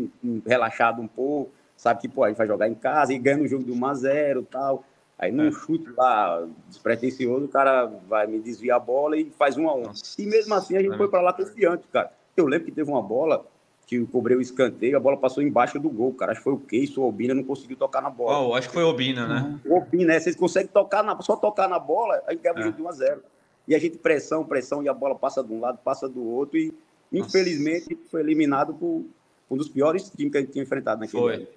relaxado 0.45 1.01
um 1.01 1.07
pouco, 1.07 1.51
sabe 1.75 2.01
que, 2.01 2.07
pô, 2.07 2.23
a 2.23 2.29
gente 2.29 2.37
vai 2.37 2.47
jogar 2.47 2.67
em 2.67 2.75
casa 2.75 3.13
e 3.13 3.19
ganha 3.19 3.37
no 3.37 3.47
jogo 3.47 3.63
de 3.63 3.71
1 3.71 3.85
a 3.85 3.93
0 3.93 4.43
tal. 4.43 4.83
Aí 5.17 5.33
num 5.33 5.47
é. 5.47 5.51
chute 5.51 5.91
lá 5.97 6.47
despretensioso, 6.69 7.45
o 7.45 7.49
cara 7.49 7.85
vai 8.07 8.25
me 8.25 8.39
desviar 8.39 8.77
a 8.77 8.79
bola 8.79 9.17
e 9.17 9.29
faz 9.31 9.57
um 9.57 9.67
a 9.67 9.75
um. 9.75 9.83
Nossa. 9.83 10.21
E 10.21 10.25
mesmo 10.25 10.53
assim 10.53 10.77
a 10.77 10.81
gente 10.81 10.93
é. 10.93 10.97
foi 10.97 11.09
para 11.09 11.21
lá 11.21 11.33
confiante, 11.33 11.85
cara. 11.91 12.11
Eu 12.37 12.45
lembro 12.45 12.65
que 12.65 12.71
teve 12.71 12.89
uma 12.89 13.01
bola 13.01 13.45
que 13.89 13.95
eu 13.95 14.07
cobrei 14.07 14.37
o 14.37 14.41
escanteio, 14.41 14.95
a 14.95 14.99
bola 14.99 15.17
passou 15.17 15.41
embaixo 15.41 15.79
do 15.79 15.89
gol, 15.89 16.13
cara. 16.13 16.31
Acho 16.31 16.41
que 16.41 16.43
foi 16.43 16.53
o 16.53 16.59
Keiso, 16.59 17.01
o 17.01 17.07
Obina 17.07 17.33
não 17.33 17.43
conseguiu 17.43 17.75
tocar 17.75 18.01
na 18.01 18.09
bola. 18.09 18.39
Oh, 18.39 18.53
acho 18.53 18.67
que 18.67 18.73
foi 18.73 18.83
o 18.83 18.89
Obina, 18.89 19.27
né? 19.27 19.59
O 19.65 19.77
Obina, 19.77 20.13
né? 20.13 20.19
Vocês 20.19 20.35
conseguem 20.35 20.69
tocar 20.69 21.03
na, 21.03 21.19
só 21.21 21.35
tocar 21.35 21.67
na 21.67 21.79
bola, 21.79 22.21
aí 22.27 22.35
ganha 22.35 22.55
o 22.55 22.59
é. 22.59 22.63
jogo 22.63 22.77
de 22.77 22.83
1 22.83 22.87
a 22.87 22.91
0 22.91 23.23
E 23.67 23.73
a 23.73 23.79
gente 23.79 23.97
pressão, 23.97 24.45
pressão, 24.45 24.83
e 24.83 24.89
a 24.89 24.93
bola 24.93 25.15
passa 25.15 25.43
de 25.43 25.51
um 25.51 25.59
lado, 25.59 25.79
passa 25.83 26.07
do 26.07 26.23
outro, 26.23 26.57
e 26.57 26.73
Infelizmente, 27.11 27.95
Nossa. 27.95 28.09
foi 28.09 28.21
eliminado 28.21 28.73
por 28.73 29.03
um 29.49 29.57
dos 29.57 29.67
piores 29.67 30.09
times 30.09 30.31
que 30.31 30.37
a 30.37 30.41
gente 30.41 30.51
tinha 30.51 30.63
enfrentado 30.63 31.01
naquele 31.01 31.21
foi. 31.21 31.35
ano. 31.35 31.47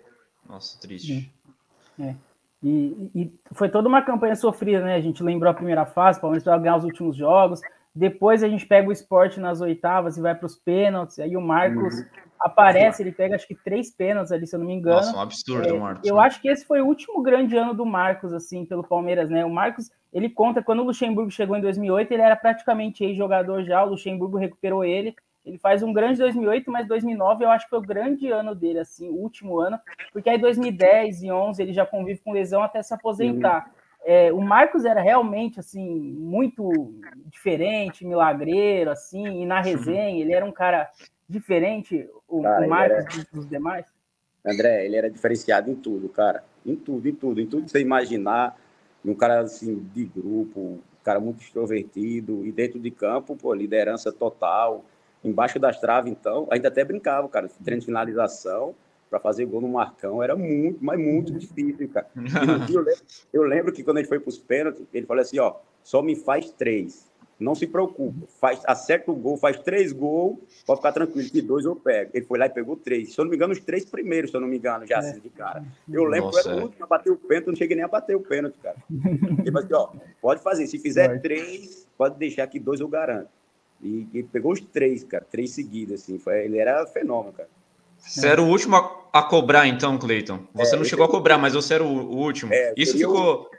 Nossa, 0.49 0.81
triste. 0.81 1.31
É. 2.01 2.15
E, 2.63 3.11
e, 3.15 3.33
foi 3.53 3.69
toda 3.69 3.89
uma 3.89 4.03
campanha 4.03 4.35
sofrida, 4.35 4.83
né? 4.83 4.95
A 4.95 5.01
gente 5.01 5.23
lembrou 5.23 5.51
a 5.51 5.55
primeira 5.55 5.85
fase, 5.85 6.19
o 6.19 6.23
Palmeiras 6.23 6.45
vai 6.45 6.59
ganhar 6.59 6.77
os 6.77 6.85
últimos 6.85 7.17
jogos. 7.17 7.61
Depois 7.95 8.43
a 8.43 8.49
gente 8.49 8.67
pega 8.67 8.89
o 8.89 8.93
esporte 8.93 9.39
nas 9.39 9.61
oitavas 9.61 10.17
e 10.17 10.21
vai 10.23 10.35
para 10.35 10.47
os 10.47 10.57
pênaltis. 10.57 11.19
Aí 11.19 11.37
o 11.37 11.41
Marcos 11.41 11.99
uhum. 11.99 12.07
aparece, 12.41 13.03
ele 13.03 13.13
pega 13.13 13.35
acho 13.35 13.47
que 13.47 13.55
três 13.55 13.91
pênaltis 13.91 14.33
ali, 14.33 14.47
se 14.47 14.57
eu 14.57 14.61
não 14.61 14.67
me 14.67 14.75
engano. 14.75 14.97
Nossa, 14.97 15.17
um 15.17 15.21
absurdo, 15.21 15.69
é, 15.69 15.79
Marcos. 15.79 16.09
Eu 16.09 16.17
né? 16.17 16.23
acho 16.23 16.41
que 16.41 16.49
esse 16.49 16.65
foi 16.65 16.81
o 16.81 16.87
último 16.87 17.23
grande 17.23 17.57
ano 17.57 17.75
do 17.75 17.85
Marcos, 17.85 18.33
assim, 18.33 18.65
pelo 18.65 18.83
Palmeiras, 18.83 19.29
né? 19.29 19.45
O 19.45 19.51
Marcos, 19.51 19.91
ele 20.13 20.31
conta, 20.31 20.63
quando 20.63 20.81
o 20.81 20.85
Luxemburgo 20.85 21.31
chegou 21.31 21.57
em 21.57 21.61
2008, 21.61 22.13
ele 22.13 22.23
era 22.23 22.37
praticamente 22.37 23.05
ex-jogador 23.05 23.63
já, 23.65 23.85
o 23.85 23.91
Luxemburgo 23.91 24.39
recuperou 24.39 24.85
ele 24.85 25.15
ele 25.45 25.59
faz 25.59 25.83
um 25.83 25.93
grande 25.93 26.19
2008, 26.19 26.71
mas 26.71 26.87
2009 26.87 27.45
eu 27.45 27.51
acho 27.51 27.65
que 27.67 27.71
foi 27.71 27.81
o 27.81 27.83
grande 27.83 28.31
ano 28.31 28.55
dele, 28.55 28.79
assim, 28.79 29.09
o 29.09 29.15
último 29.15 29.59
ano, 29.59 29.79
porque 30.13 30.31
aí 30.31 30.39
2010 30.39 31.25
e 31.25 31.33
11 31.33 31.63
ele 31.63 31.73
já 31.73 31.85
convive 31.85 32.21
com 32.21 32.33
lesão 32.33 32.63
até 32.63 32.83
se 32.83 32.95
aposentar. 32.95 33.67
Uhum. 33.67 33.82
É, 34.05 34.33
o 34.33 34.41
Marcos 34.41 34.85
era 34.85 35.01
realmente 35.01 35.61
assim 35.61 35.89
muito 35.89 36.93
diferente, 37.27 38.05
milagreiro, 38.05 38.91
assim, 38.91 39.43
e 39.43 39.47
na 39.47 39.61
resenha 39.61 40.21
ele 40.21 40.33
era 40.33 40.45
um 40.45 40.53
cara 40.53 40.91
diferente, 41.29 42.09
o, 42.29 42.43
cara, 42.43 42.67
o 42.67 42.69
Marcos 42.69 43.19
era... 43.19 43.27
dos 43.33 43.49
demais. 43.49 43.87
André, 44.45 44.87
ele 44.87 44.97
era 44.97 45.09
diferenciado 45.09 45.71
em 45.71 45.75
tudo, 45.77 46.09
cara, 46.09 46.43
em 46.67 46.75
tudo, 46.75 47.09
em 47.09 47.15
tudo, 47.15 47.41
em 47.41 47.47
tudo 47.47 47.65
que 47.65 47.71
você 47.71 47.81
imaginar, 47.81 48.59
um 49.05 49.15
cara 49.15 49.41
assim 49.41 49.79
de 49.95 50.05
grupo, 50.05 50.61
um 50.61 50.81
cara 51.05 51.21
muito 51.21 51.43
extrovertido. 51.43 52.47
E 52.47 52.53
dentro 52.53 52.79
de 52.79 52.91
campo, 52.91 53.37
pô, 53.37 53.53
liderança 53.53 54.13
total. 54.13 54.85
Embaixo 55.25 55.59
das 55.59 55.79
traves, 55.79 56.11
então, 56.11 56.49
ainda 56.51 56.69
até 56.69 56.85
brincava, 56.85 57.29
cara, 57.29 57.49
treino 57.63 57.81
de 57.81 57.87
finalização 57.87 58.75
para 59.13 59.21
fazer 59.21 59.45
gol 59.45 59.61
no 59.61 59.69
Marcão 59.69 60.23
era 60.23 60.35
muito, 60.35 60.83
mas 60.83 60.99
muito 60.99 61.35
difícil, 61.35 61.87
cara. 61.91 62.09
eu, 62.73 62.81
lembro, 62.81 63.03
eu, 63.31 63.43
lembro, 63.43 63.71
que 63.71 63.85
quando 63.85 63.99
a 63.99 64.01
gente 64.01 64.09
foi 64.09 64.19
para 64.19 64.31
os 64.31 64.39
pênaltis, 64.39 64.87
ele 64.91 65.05
falou 65.05 65.21
assim, 65.21 65.39
ó, 65.39 65.57
só 65.85 66.01
me 66.01 66.17
faz 66.17 66.51
três, 66.53 67.13
não 67.39 67.55
se 67.55 67.67
preocupe, 67.67 68.27
faz, 68.41 68.63
acerta 68.65 69.13
o 69.13 69.15
gol, 69.15 69.37
faz 69.37 69.59
três 69.59 69.93
gols, 69.93 70.39
pode 70.65 70.79
ficar 70.79 70.93
tranquilo, 70.93 71.29
que 71.29 71.43
dois 71.43 71.67
eu 71.67 71.77
pego. 71.77 72.11
Ele 72.15 72.25
foi 72.25 72.39
lá 72.39 72.47
e 72.47 72.51
pegou 72.51 72.75
três, 72.75 73.13
se 73.13 73.21
eu 73.21 73.27
não 73.27 73.31
me 73.31 73.37
engano, 73.37 73.53
os 73.53 73.61
três 73.61 73.85
primeiros, 73.85 74.31
se 74.31 74.37
eu 74.37 74.41
não 74.41 74.49
me 74.49 74.57
engano, 74.57 74.87
já 74.87 74.95
é. 74.95 74.99
assim 75.01 75.21
de 75.21 75.29
cara. 75.29 75.63
Eu 75.93 76.05
lembro 76.05 76.29
Nossa, 76.29 76.45
que 76.45 76.49
eu 76.49 76.53
era 76.53 76.63
o 76.63 76.65
último 76.65 76.85
a 76.85 76.89
bater 76.89 77.13
o 77.13 77.17
pênalti, 77.17 77.49
não 77.49 77.57
cheguei 77.57 77.77
nem 77.77 77.85
a 77.85 77.89
bater 77.89 78.17
o 78.17 78.21
pênalti, 78.21 78.57
cara. 78.63 78.77
Ele 78.89 79.53
falou 79.53 79.65
assim, 79.65 79.75
ó, 79.75 79.89
pode 80.23 80.43
fazer, 80.43 80.67
se 80.67 80.79
fizer 80.79 81.21
três, 81.21 81.87
pode 81.99 82.19
deixar 82.19 82.47
que 82.47 82.59
dois 82.59 82.81
eu 82.81 82.89
garanto. 82.89 83.29
E, 83.83 84.09
e 84.15 84.23
pegou 84.23 84.53
os 84.53 84.61
três, 84.61 85.05
cara, 85.05 85.27
três 85.31 85.51
seguidas, 85.51 86.01
assim. 86.03 86.19
Foi, 86.19 86.45
ele 86.45 86.57
era 86.57 86.87
fenômeno, 86.87 87.35
cara. 87.35 87.49
Você 88.03 88.27
era 88.27 88.43
o 88.43 88.47
último 88.47 88.77
a, 88.77 89.09
a 89.13 89.23
cobrar, 89.23 89.67
então, 89.67 89.99
Cleiton. 89.99 90.41
Você 90.55 90.75
é, 90.75 90.79
não 90.79 90.85
chegou 90.85 91.05
a 91.05 91.09
cobrar, 91.09 91.39
mas 91.39 91.55
você 91.55 91.75
era 91.75 91.85
o, 91.85 91.87
o 91.87 92.17
último. 92.17 92.53
É, 92.53 92.75
Isso 92.77 92.99
ficou 92.99 93.51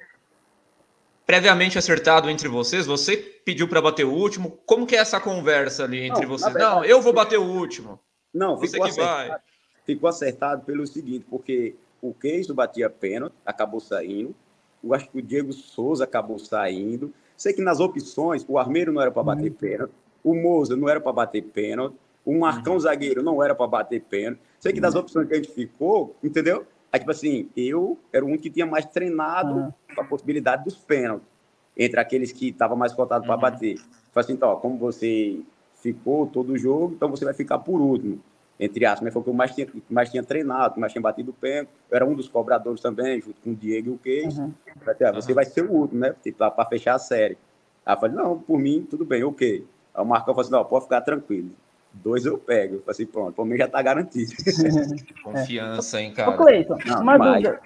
previamente 1.25 1.77
acertado 1.77 2.29
entre 2.29 2.47
vocês? 2.47 2.86
Você 2.86 3.17
pediu 3.17 3.67
para 3.67 3.82
bater 3.82 4.06
o 4.06 4.12
último? 4.12 4.60
Como 4.65 4.86
que 4.86 4.95
é 4.95 4.99
essa 4.99 5.19
conversa 5.19 5.84
ali 5.84 6.03
entre 6.03 6.23
não, 6.23 6.29
vocês? 6.29 6.53
Verdade, 6.53 6.75
não, 6.75 6.86
eu 6.86 7.01
vou 7.01 7.13
bater 7.13 7.39
o 7.39 7.43
último. 7.43 7.99
Não, 8.34 8.58
você 8.58 8.73
ficou 8.73 8.88
acertado, 8.88 9.29
vai. 9.29 9.39
ficou 9.86 10.10
acertado 10.10 10.62
pelo 10.63 10.86
seguinte, 10.86 11.25
porque 11.29 11.75
o 12.01 12.13
Queijo 12.13 12.53
batia 12.53 12.89
pênalti, 12.89 13.34
acabou 13.45 13.79
saindo. 13.79 14.36
Eu 14.84 14.93
acho 14.93 15.10
que 15.10 15.19
o 15.19 15.21
Diego 15.21 15.53
Souza 15.53 16.03
acabou 16.03 16.38
saindo. 16.38 17.13
Sei 17.38 17.53
que 17.53 17.62
nas 17.62 17.79
opções, 17.79 18.45
o 18.47 18.58
Armeiro 18.58 18.91
não 18.91 19.01
era 19.01 19.12
para 19.12 19.23
bater 19.23 19.49
uhum. 19.49 19.58
pênalti. 19.58 19.93
O 20.23 20.36
Moza 20.36 20.75
não 20.75 20.89
era 20.89 20.99
para 20.99 21.12
bater 21.13 21.41
pênalti. 21.43 21.95
O 22.25 22.39
Marcão 22.39 22.73
uhum. 22.73 22.79
zagueiro 22.79 23.21
não 23.21 23.43
era 23.43 23.53
para 23.53 23.67
bater 23.67 24.01
pênalti. 24.01 24.39
Sei 24.59 24.71
que 24.71 24.79
das 24.79 24.95
uhum. 24.95 25.01
opções 25.01 25.27
que 25.27 25.33
a 25.33 25.38
gente 25.38 25.51
ficou, 25.51 26.15
entendeu? 26.23 26.65
Aí, 26.91 26.99
tipo 26.99 27.12
assim, 27.12 27.49
eu 27.57 27.97
era 28.12 28.23
o 28.23 28.27
único 28.27 28.43
que 28.43 28.49
tinha 28.49 28.65
mais 28.65 28.86
treinado 28.86 29.55
uhum. 29.55 29.71
a 29.97 30.03
possibilidade 30.03 30.63
dos 30.63 30.75
pênaltis, 30.75 31.27
entre 31.75 31.99
aqueles 31.99 32.31
que 32.31 32.49
estavam 32.49 32.77
mais 32.77 32.93
cotados 32.93 33.25
para 33.25 33.36
uhum. 33.36 33.41
bater. 33.41 33.77
Falei 34.12 34.25
assim, 34.25 34.33
então, 34.33 34.49
ó, 34.49 34.55
como 34.55 34.77
você 34.77 35.39
ficou 35.81 36.27
todo 36.27 36.53
o 36.53 36.57
jogo, 36.57 36.93
então 36.95 37.09
você 37.09 37.25
vai 37.25 37.33
ficar 37.33 37.59
por 37.59 37.81
último, 37.81 38.21
entre 38.59 38.86
aspas. 38.86 39.03
Mas 39.03 39.13
foi 39.13 39.21
o 39.21 39.23
que 39.23 39.29
eu 39.29 39.33
mais 39.33 39.53
tinha, 39.53 39.67
mais 39.89 40.09
tinha 40.09 40.23
treinado, 40.23 40.79
mais 40.79 40.93
tinha 40.93 41.01
batido 41.01 41.33
pênalti. 41.33 41.69
Eu 41.89 41.95
era 41.95 42.05
um 42.05 42.13
dos 42.13 42.29
cobradores 42.29 42.79
também, 42.79 43.19
junto 43.19 43.41
com 43.41 43.51
o 43.51 43.55
Diego 43.55 43.89
e 43.89 43.93
o 43.93 43.97
Queijo. 43.97 44.41
Uhum. 44.41 44.53
Falei, 44.86 45.07
ah, 45.07 45.12
você 45.12 45.33
vai 45.33 45.45
ser 45.45 45.65
o 45.65 45.71
último, 45.71 45.99
né? 45.99 46.15
Para 46.38 46.65
fechar 46.67 46.95
a 46.95 46.99
série. 46.99 47.38
Aí 47.86 47.95
eu 47.95 47.99
falei, 47.99 48.15
não, 48.15 48.39
por 48.39 48.57
mim, 48.57 48.88
tudo 48.89 49.03
bem, 49.03 49.23
ok. 49.23 49.65
Aí 49.93 50.01
o 50.01 50.05
Marcão 50.05 50.33
falou 50.33 50.41
assim: 50.41 50.51
não, 50.51 50.65
pode 50.65 50.86
ficar 50.86 51.01
tranquilo. 51.01 51.51
Dois 51.93 52.25
eu 52.25 52.38
pego. 52.38 52.75
Eu 52.75 52.79
falei 52.79 52.91
assim: 52.91 53.06
pronto, 53.06 53.36
para 53.36 53.45
mim 53.45 53.58
já 53.58 53.65
está 53.65 53.82
garantido. 53.82 54.32
Confiança, 55.23 56.01
hein, 56.01 56.13
cara. 56.13 56.32
Ô, 56.32 56.38
Cleiton, 56.38 56.77
uma 56.99 57.17
mas... 57.17 57.43
dúvida. 57.43 57.62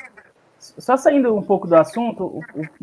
Só 0.59 0.97
saindo 0.97 1.35
um 1.35 1.41
pouco 1.41 1.67
do 1.67 1.75
assunto, 1.75 2.41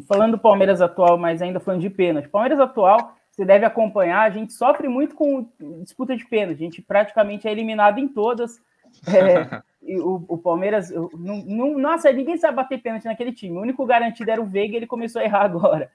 falando 0.09 0.33
do 0.33 0.39
Palmeiras 0.39 0.81
atual, 0.81 1.19
mas 1.19 1.43
ainda 1.43 1.61
falando 1.61 1.81
de 1.81 1.91
pênalti. 1.91 2.29
Palmeiras 2.29 2.61
atual, 2.61 3.17
você 3.31 3.45
deve 3.45 3.67
acompanhar, 3.67 4.23
a 4.23 4.31
gente 4.31 4.53
sofre 4.53 4.89
muito 4.89 5.15
com 5.15 5.49
disputa 5.83 6.17
de 6.17 6.25
pênalti. 6.25 6.57
A 6.57 6.65
gente 6.65 6.81
praticamente 6.81 7.49
é 7.49 7.53
eliminado 7.53 7.99
em 7.99 8.09
todas. 8.09 8.61
É, 9.09 9.61
o, 10.01 10.25
o, 10.29 10.39
Palmeiras, 10.39 10.91
não, 10.91 11.45
não, 11.45 11.79
nossa, 11.79 12.11
ninguém 12.13 12.37
sabe 12.37 12.57
bater 12.57 12.81
pênalti 12.81 13.05
naquele 13.07 13.33
time. 13.33 13.59
O 13.59 13.63
único 13.63 13.85
garantido 13.85 14.31
era 14.31 14.41
o 14.41 14.47
Veiga, 14.47 14.77
ele 14.77 14.87
começou 14.87 15.21
a 15.21 15.25
errar 15.25 15.43
agora 15.43 15.91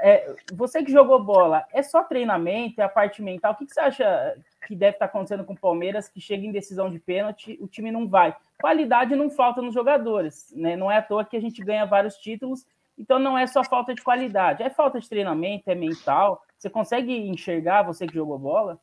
é, 0.00 0.34
você 0.52 0.82
que 0.82 0.92
jogou 0.92 1.22
bola, 1.22 1.64
é 1.72 1.82
só 1.82 2.02
treinamento, 2.02 2.80
é 2.80 2.84
a 2.84 2.88
parte 2.88 3.22
mental? 3.22 3.52
O 3.52 3.56
que, 3.56 3.66
que 3.66 3.72
você 3.72 3.80
acha 3.80 4.36
que 4.66 4.74
deve 4.74 4.96
estar 4.96 5.06
acontecendo 5.06 5.44
com 5.44 5.52
o 5.52 5.58
Palmeiras, 5.58 6.08
que 6.08 6.20
chega 6.20 6.44
em 6.44 6.52
decisão 6.52 6.90
de 6.90 6.98
pênalti, 6.98 7.58
o 7.60 7.66
time 7.66 7.90
não 7.90 8.08
vai? 8.08 8.34
Qualidade 8.60 9.14
não 9.14 9.30
falta 9.30 9.62
nos 9.62 9.74
jogadores, 9.74 10.52
né? 10.56 10.76
Não 10.76 10.90
é 10.90 10.98
à 10.98 11.02
toa 11.02 11.24
que 11.24 11.36
a 11.36 11.40
gente 11.40 11.62
ganha 11.62 11.86
vários 11.86 12.16
títulos, 12.16 12.66
então 12.98 13.18
não 13.18 13.38
é 13.38 13.46
só 13.46 13.62
falta 13.62 13.94
de 13.94 14.02
qualidade, 14.02 14.62
é 14.62 14.70
falta 14.70 14.98
de 15.00 15.08
treinamento, 15.08 15.70
é 15.70 15.74
mental. 15.74 16.42
Você 16.58 16.68
consegue 16.68 17.12
enxergar, 17.12 17.82
você 17.82 18.06
que 18.06 18.14
jogou 18.14 18.38
bola? 18.38 18.80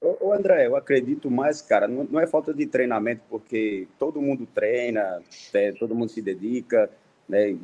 Ô, 0.00 0.32
André, 0.32 0.66
eu 0.66 0.76
acredito 0.76 1.30
mais, 1.30 1.60
cara, 1.60 1.88
não, 1.88 2.04
não 2.04 2.20
é 2.20 2.26
falta 2.26 2.54
de 2.54 2.66
treinamento, 2.66 3.22
porque 3.28 3.88
todo 3.98 4.22
mundo 4.22 4.46
treina, 4.46 5.20
é, 5.52 5.72
todo 5.72 5.94
mundo 5.94 6.08
se 6.08 6.22
dedica, 6.22 6.88
né? 7.28 7.58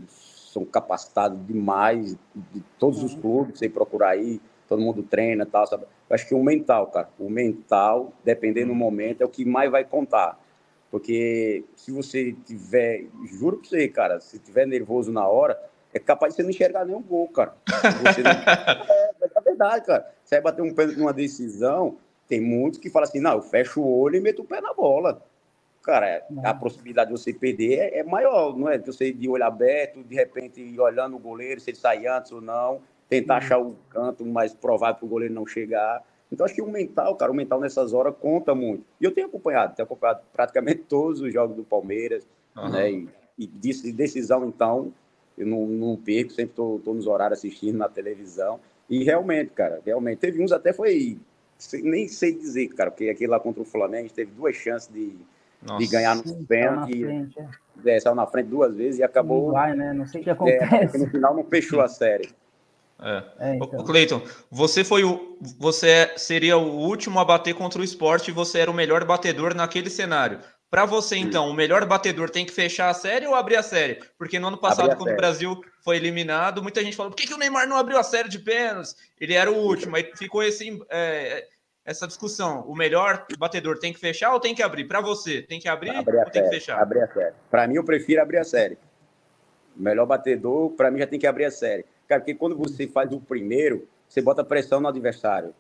são 0.55 0.65
capacitados 0.65 1.45
demais, 1.47 2.17
de 2.53 2.61
todos 2.79 3.03
os 3.03 3.15
uhum. 3.15 3.21
clubes, 3.21 3.59
sem 3.59 3.69
procurar 3.69 4.11
aí, 4.11 4.41
todo 4.75 4.83
mundo 4.83 5.03
treina 5.05 5.47
tal, 5.47 5.67
sabe? 5.67 5.85
Eu 5.85 6.15
acho 6.15 6.27
que 6.27 6.35
o 6.35 6.43
mental, 6.43 6.89
cara, 6.89 7.09
o 7.19 7.31
mental, 7.31 8.13
dependendo 8.25 8.67
do 8.67 8.73
uhum. 8.73 8.79
momento, 8.79 9.23
é 9.23 9.25
o 9.25 9.29
que 9.29 9.45
mais 9.45 9.71
vai 9.71 9.85
contar. 9.85 10.39
Porque 10.91 11.65
se 11.77 11.93
você 11.93 12.33
tiver, 12.45 13.07
juro 13.25 13.59
pra 13.59 13.69
você, 13.69 13.89
cara, 13.89 14.21
se 14.21 14.39
tiver 14.39 14.67
nervoso 14.67 15.13
na 15.13 15.27
hora, 15.27 15.61
é 15.93 15.99
capaz 15.99 16.33
de 16.33 16.37
você 16.37 16.43
não 16.43 16.51
enxergar 16.51 16.85
nenhum 16.85 17.03
gol, 17.03 17.29
cara. 17.29 17.55
Você 18.03 18.23
não... 18.23 18.31
é, 18.91 19.11
é 19.23 19.41
verdade, 19.41 19.87
cara. 19.87 20.13
Você 20.25 20.37
vai 20.37 20.43
bater 20.43 20.63
um 20.63 20.75
pênalti 20.75 20.99
numa 20.99 21.13
decisão, 21.13 21.97
tem 22.29 22.41
muitos 22.41 22.79
que 22.79 22.91
falam 22.91 23.09
assim, 23.09 23.21
não, 23.21 23.35
eu 23.35 23.43
fecho 23.43 23.81
o 23.81 24.01
olho 24.01 24.17
e 24.17 24.21
meto 24.21 24.43
o 24.43 24.45
pé 24.45 24.61
na 24.61 24.75
bola. 24.75 25.23
Cara, 25.83 26.25
a 26.43 26.55
possibilidade 26.55 27.13
de 27.13 27.19
você 27.21 27.33
perder 27.33 27.75
é, 27.75 27.99
é, 27.99 28.03
maior, 28.03 28.57
não 28.57 28.69
é? 28.69 28.79
Você 28.79 29.13
de 29.13 29.29
olho 29.29 29.45
aberto, 29.45 30.03
de 30.03 30.15
repente 30.15 30.81
olhando 30.81 31.15
o 31.15 31.19
goleiro, 31.19 31.61
se 31.61 31.71
ele 31.71 31.77
sai 31.77 32.07
antes 32.07 32.33
ou 32.33 32.41
não, 32.41 32.81
tentar 33.09 33.35
uhum. 33.35 33.39
achar 33.39 33.59
o 33.59 33.77
canto 33.91 34.25
mais 34.25 34.55
provável 34.55 34.97
para 34.97 35.07
o 35.07 35.09
goleiro 35.09 35.35
não 35.35 35.47
chegar. 35.47 36.03
Então, 36.31 36.45
acho 36.45 36.55
que 36.55 36.63
o 36.63 36.69
mental, 36.69 37.15
cara, 37.17 37.31
o 37.31 37.35
mental 37.35 37.61
nessas 37.61 37.93
horas 37.93 38.15
conta 38.21 38.55
muito. 38.55 38.85
E 39.01 39.05
eu 39.05 39.13
tenho 39.13 39.27
acompanhado, 39.27 39.75
tenho 39.75 39.85
acompanhado 39.85 40.21
praticamente 40.33 40.83
todos 40.89 41.21
os 41.21 41.33
jogos 41.33 41.57
do 41.57 41.65
Palmeiras, 41.65 42.27
uhum. 42.57 42.71
né? 42.71 42.91
E, 42.91 43.09
e 43.39 43.47
decisão, 43.93 44.47
então, 44.47 44.93
eu 45.37 45.47
não, 45.47 45.67
não 45.67 45.97
perco, 45.97 46.31
sempre 46.31 46.53
estou 46.53 46.95
nos 46.95 47.07
horários 47.07 47.39
assistindo 47.39 47.77
na 47.77 47.89
televisão. 47.89 48.61
E 48.89 49.03
realmente, 49.03 49.51
cara, 49.51 49.81
realmente. 49.85 50.19
Teve 50.19 50.43
uns 50.43 50.53
até 50.53 50.73
foi. 50.73 51.19
Nem 51.83 52.09
sei 52.09 52.35
dizer, 52.35 52.69
cara, 52.69 52.91
porque 52.91 53.09
aquele 53.09 53.31
lá 53.31 53.41
contra 53.41 53.63
o 53.63 53.65
Flamengo 53.65 54.13
teve 54.13 54.33
duas 54.33 54.55
chances 54.57 54.89
de, 54.93 55.17
de 55.79 55.87
ganhar 55.87 56.17
no 56.17 56.45
pênalti. 56.45 57.05
É. 57.05 57.97
É, 57.97 58.01
saiu 58.01 58.15
na 58.15 58.27
frente 58.27 58.49
duas 58.49 58.77
vezes 58.77 59.01
e 59.01 59.03
acabou. 59.03 59.47
Não 59.47 59.53
vai, 59.53 59.75
né? 59.75 59.93
Não 59.93 60.07
sei 60.07 60.21
o 60.21 60.25
que 60.25 60.31
é, 60.31 60.33
acontece. 60.33 60.97
É, 60.97 60.99
no 60.99 61.09
final 61.09 61.35
não 61.35 61.45
fechou 61.45 61.81
a 61.81 61.89
série. 61.89 62.29
É. 63.05 63.23
é 63.39 63.57
então. 63.57 63.81
O 63.81 63.85
Cleiton, 63.85 64.23
você 64.51 64.83
foi 64.83 65.05
o. 65.05 65.39
Você 65.59 66.11
seria 66.17 66.57
o 66.57 66.79
último 66.79 67.21
a 67.21 67.25
bater 67.25 67.55
contra 67.55 67.81
o 67.81 67.85
esporte 67.85 68.29
e 68.29 68.35
você 68.35 68.61
era 68.61 68.71
o 68.71 68.75
melhor 68.75 69.05
batedor 69.05 69.55
naquele 69.55 69.91
cenário. 69.91 70.41
Para 70.71 70.87
você, 70.87 71.17
então, 71.17 71.49
o 71.49 71.55
melhor 71.55 71.87
batedor 71.87 72.29
tem 72.29 72.45
que 72.45 72.53
fechar 72.53 72.89
a 72.89 72.95
série 72.95 73.27
ou 73.29 73.35
abrir 73.37 73.55
a 73.55 73.63
série? 73.63 74.03
Porque 74.19 74.41
no 74.41 74.49
ano 74.49 74.59
passado, 74.59 74.97
quando 74.97 75.13
o 75.13 75.17
Brasil 75.17 75.61
foi 75.85 75.97
eliminado, 75.97 76.63
muita 76.63 76.83
gente 76.83 76.97
falou: 76.97 77.13
por 77.13 77.17
que, 77.17 77.29
que 77.29 77.35
o 77.35 77.39
Neymar 77.39 77.69
não 77.69 77.77
abriu 77.77 77.99
a 77.99 78.03
série 78.03 78.29
de 78.29 78.41
pênaltis? 78.41 78.97
Ele 79.21 79.35
era 79.35 79.53
o 79.53 79.55
último. 79.55 79.95
Aí 79.95 80.11
ficou 80.17 80.43
esse, 80.43 80.83
é, 80.91 81.47
essa 81.85 82.09
discussão. 82.09 82.63
O 82.63 82.75
melhor 82.75 83.25
batedor 83.39 83.79
tem 83.79 83.93
que 83.93 84.01
fechar 84.01 84.33
ou 84.33 84.41
tem 84.41 84.55
que 84.55 84.63
abrir? 84.63 84.89
Para 84.89 85.01
você, 85.01 85.43
tem 85.43 85.61
que 85.61 85.69
abrir, 85.69 85.91
abrir 85.91 86.17
ou 86.17 86.25
tem 86.25 86.33
série, 86.33 86.49
que 86.49 86.55
fechar? 86.55 86.81
Abrir 86.81 87.03
a 87.03 87.07
série. 87.07 87.35
Para 87.51 87.69
mim, 87.69 87.77
eu 87.77 87.85
prefiro 87.85 88.23
abrir 88.23 88.39
a 88.39 88.45
série. 88.45 88.77
O 89.77 89.83
melhor 89.83 90.07
batedor, 90.07 90.71
para 90.71 90.91
mim, 90.91 90.99
já 90.99 91.07
tem 91.07 91.21
que 91.21 91.27
abrir 91.27 91.45
a 91.45 91.51
série. 91.53 91.85
Cara, 92.09 92.21
porque 92.21 92.35
quando 92.35 92.57
você 92.57 92.87
faz 92.87 93.13
o 93.13 93.21
primeiro, 93.21 93.89
você 94.09 94.21
bota 94.21 94.45
pressão 94.45 94.81
no 94.81 94.89
adversário. 94.89 95.55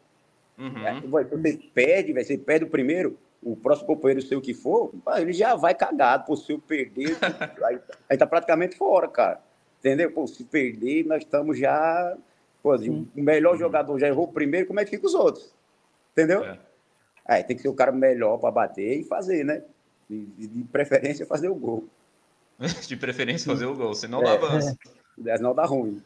Uhum. 0.59 0.87
É, 0.87 1.01
você 1.01 1.59
perde, 1.75 2.13
você 2.13 2.39
perde 2.39 2.65
o 2.65 2.71
primeiro, 2.71 3.19
o 3.43 3.57
próximo 3.57 3.87
companheiro 3.89 4.23
seu 4.23 4.41
que 4.41 4.55
for, 4.55 4.93
ele 5.17 5.33
já 5.33 5.55
vai 5.55 5.75
cagado. 5.75 6.25
Pô, 6.25 6.37
se 6.37 6.53
eu 6.53 6.59
perder, 6.59 7.17
aí, 7.65 7.81
aí 8.09 8.17
tá 8.17 8.27
praticamente 8.27 8.77
fora, 8.77 9.09
cara. 9.09 9.41
Entendeu? 9.81 10.11
Pô, 10.11 10.27
se 10.27 10.45
perder, 10.45 11.05
nós 11.05 11.23
estamos 11.23 11.59
já. 11.59 12.17
Pô, 12.63 12.75
o 12.75 13.07
melhor 13.15 13.53
uhum. 13.53 13.59
jogador 13.59 13.99
já 13.99 14.07
errou 14.07 14.29
primeiro, 14.29 14.67
como 14.67 14.81
é 14.81 14.85
que 14.85 14.91
fica 14.91 15.07
os 15.07 15.15
outros? 15.15 15.53
Entendeu? 16.13 16.45
É. 16.45 16.59
Aí 17.27 17.43
tem 17.43 17.57
que 17.57 17.63
ser 17.63 17.69
o 17.69 17.75
cara 17.75 17.93
melhor 17.93 18.39
para 18.39 18.51
bater 18.51 19.01
e 19.01 19.05
fazer, 19.05 19.45
né? 19.45 19.63
De, 20.09 20.27
de, 20.27 20.65
preferência, 20.65 21.27
fazer 21.27 21.49
o 21.49 21.55
gol. 21.55 21.85
de 22.87 22.97
preferência, 22.97 23.51
fazer 23.51 23.67
o 23.67 23.75
gol, 23.75 23.95
senão 23.95 24.21
é. 24.21 24.25
dá 24.25 24.33
avanço. 24.33 24.77
É. 25.27 25.37
Senão 25.37 25.55
dá 25.55 25.65
ruim. 25.65 26.03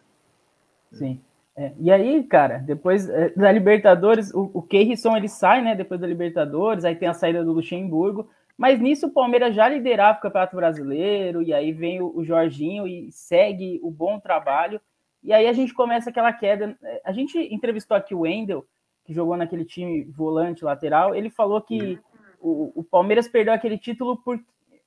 Sim. 0.92 1.20
É, 1.56 1.72
e 1.80 1.90
aí, 1.90 2.22
cara, 2.22 2.58
depois 2.58 3.08
é, 3.08 3.30
da 3.30 3.50
Libertadores, 3.50 4.32
o, 4.32 4.50
o 4.54 4.62
Keirson 4.62 5.16
ele 5.16 5.28
sai, 5.28 5.60
né? 5.60 5.74
Depois 5.74 6.00
da 6.00 6.06
Libertadores, 6.06 6.84
aí 6.84 6.94
tem 6.94 7.08
a 7.08 7.14
saída 7.14 7.44
do 7.44 7.52
Luxemburgo. 7.52 8.28
Mas 8.56 8.80
nisso 8.80 9.06
o 9.06 9.12
Palmeiras 9.12 9.54
já 9.54 9.68
liderava 9.68 10.18
o 10.18 10.20
Campeonato 10.20 10.56
Brasileiro, 10.56 11.42
e 11.42 11.52
aí 11.52 11.72
vem 11.72 12.00
o, 12.00 12.16
o 12.16 12.24
Jorginho 12.24 12.86
e 12.86 13.10
segue 13.10 13.80
o 13.82 13.90
bom 13.90 14.20
trabalho. 14.20 14.80
E 15.22 15.32
aí 15.32 15.48
a 15.48 15.52
gente 15.52 15.74
começa 15.74 16.10
aquela 16.10 16.32
queda. 16.32 16.76
É, 16.82 17.02
a 17.04 17.12
gente 17.12 17.36
entrevistou 17.52 17.96
aqui 17.96 18.14
o 18.14 18.20
Wendel, 18.20 18.64
que 19.04 19.12
jogou 19.12 19.36
naquele 19.36 19.64
time 19.64 20.04
volante 20.04 20.64
lateral. 20.64 21.14
Ele 21.14 21.28
falou 21.28 21.60
que 21.60 21.98
o, 22.40 22.72
o 22.80 22.84
Palmeiras 22.84 23.26
perdeu 23.26 23.52
aquele 23.52 23.78
título 23.78 24.16
por, 24.16 24.38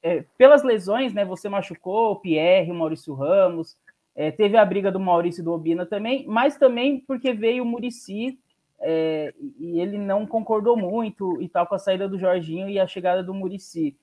é, 0.01 0.23
pelas 0.37 0.63
lesões, 0.63 1.13
né? 1.13 1.25
Você 1.25 1.49
machucou 1.49 2.11
o 2.11 2.15
Pierre, 2.17 2.71
o 2.71 2.75
Maurício 2.75 3.13
Ramos, 3.13 3.77
é, 4.15 4.31
teve 4.31 4.57
a 4.57 4.65
briga 4.65 4.91
do 4.91 4.99
Maurício 4.99 5.41
e 5.41 5.43
do 5.43 5.53
Obina 5.53 5.85
também, 5.85 6.25
mas 6.27 6.57
também 6.57 6.99
porque 6.99 7.33
veio 7.33 7.63
o 7.63 7.65
Murici 7.65 8.37
é, 8.79 9.33
e 9.59 9.79
ele 9.79 9.97
não 9.97 10.25
concordou 10.25 10.75
muito 10.75 11.41
e 11.41 11.47
tal 11.47 11.67
com 11.67 11.75
a 11.75 11.79
saída 11.79 12.09
do 12.09 12.17
Jorginho 12.17 12.67
e 12.67 12.79
a 12.79 12.87
chegada 12.87 13.23
do 13.23 13.33
Murici. 13.33 13.95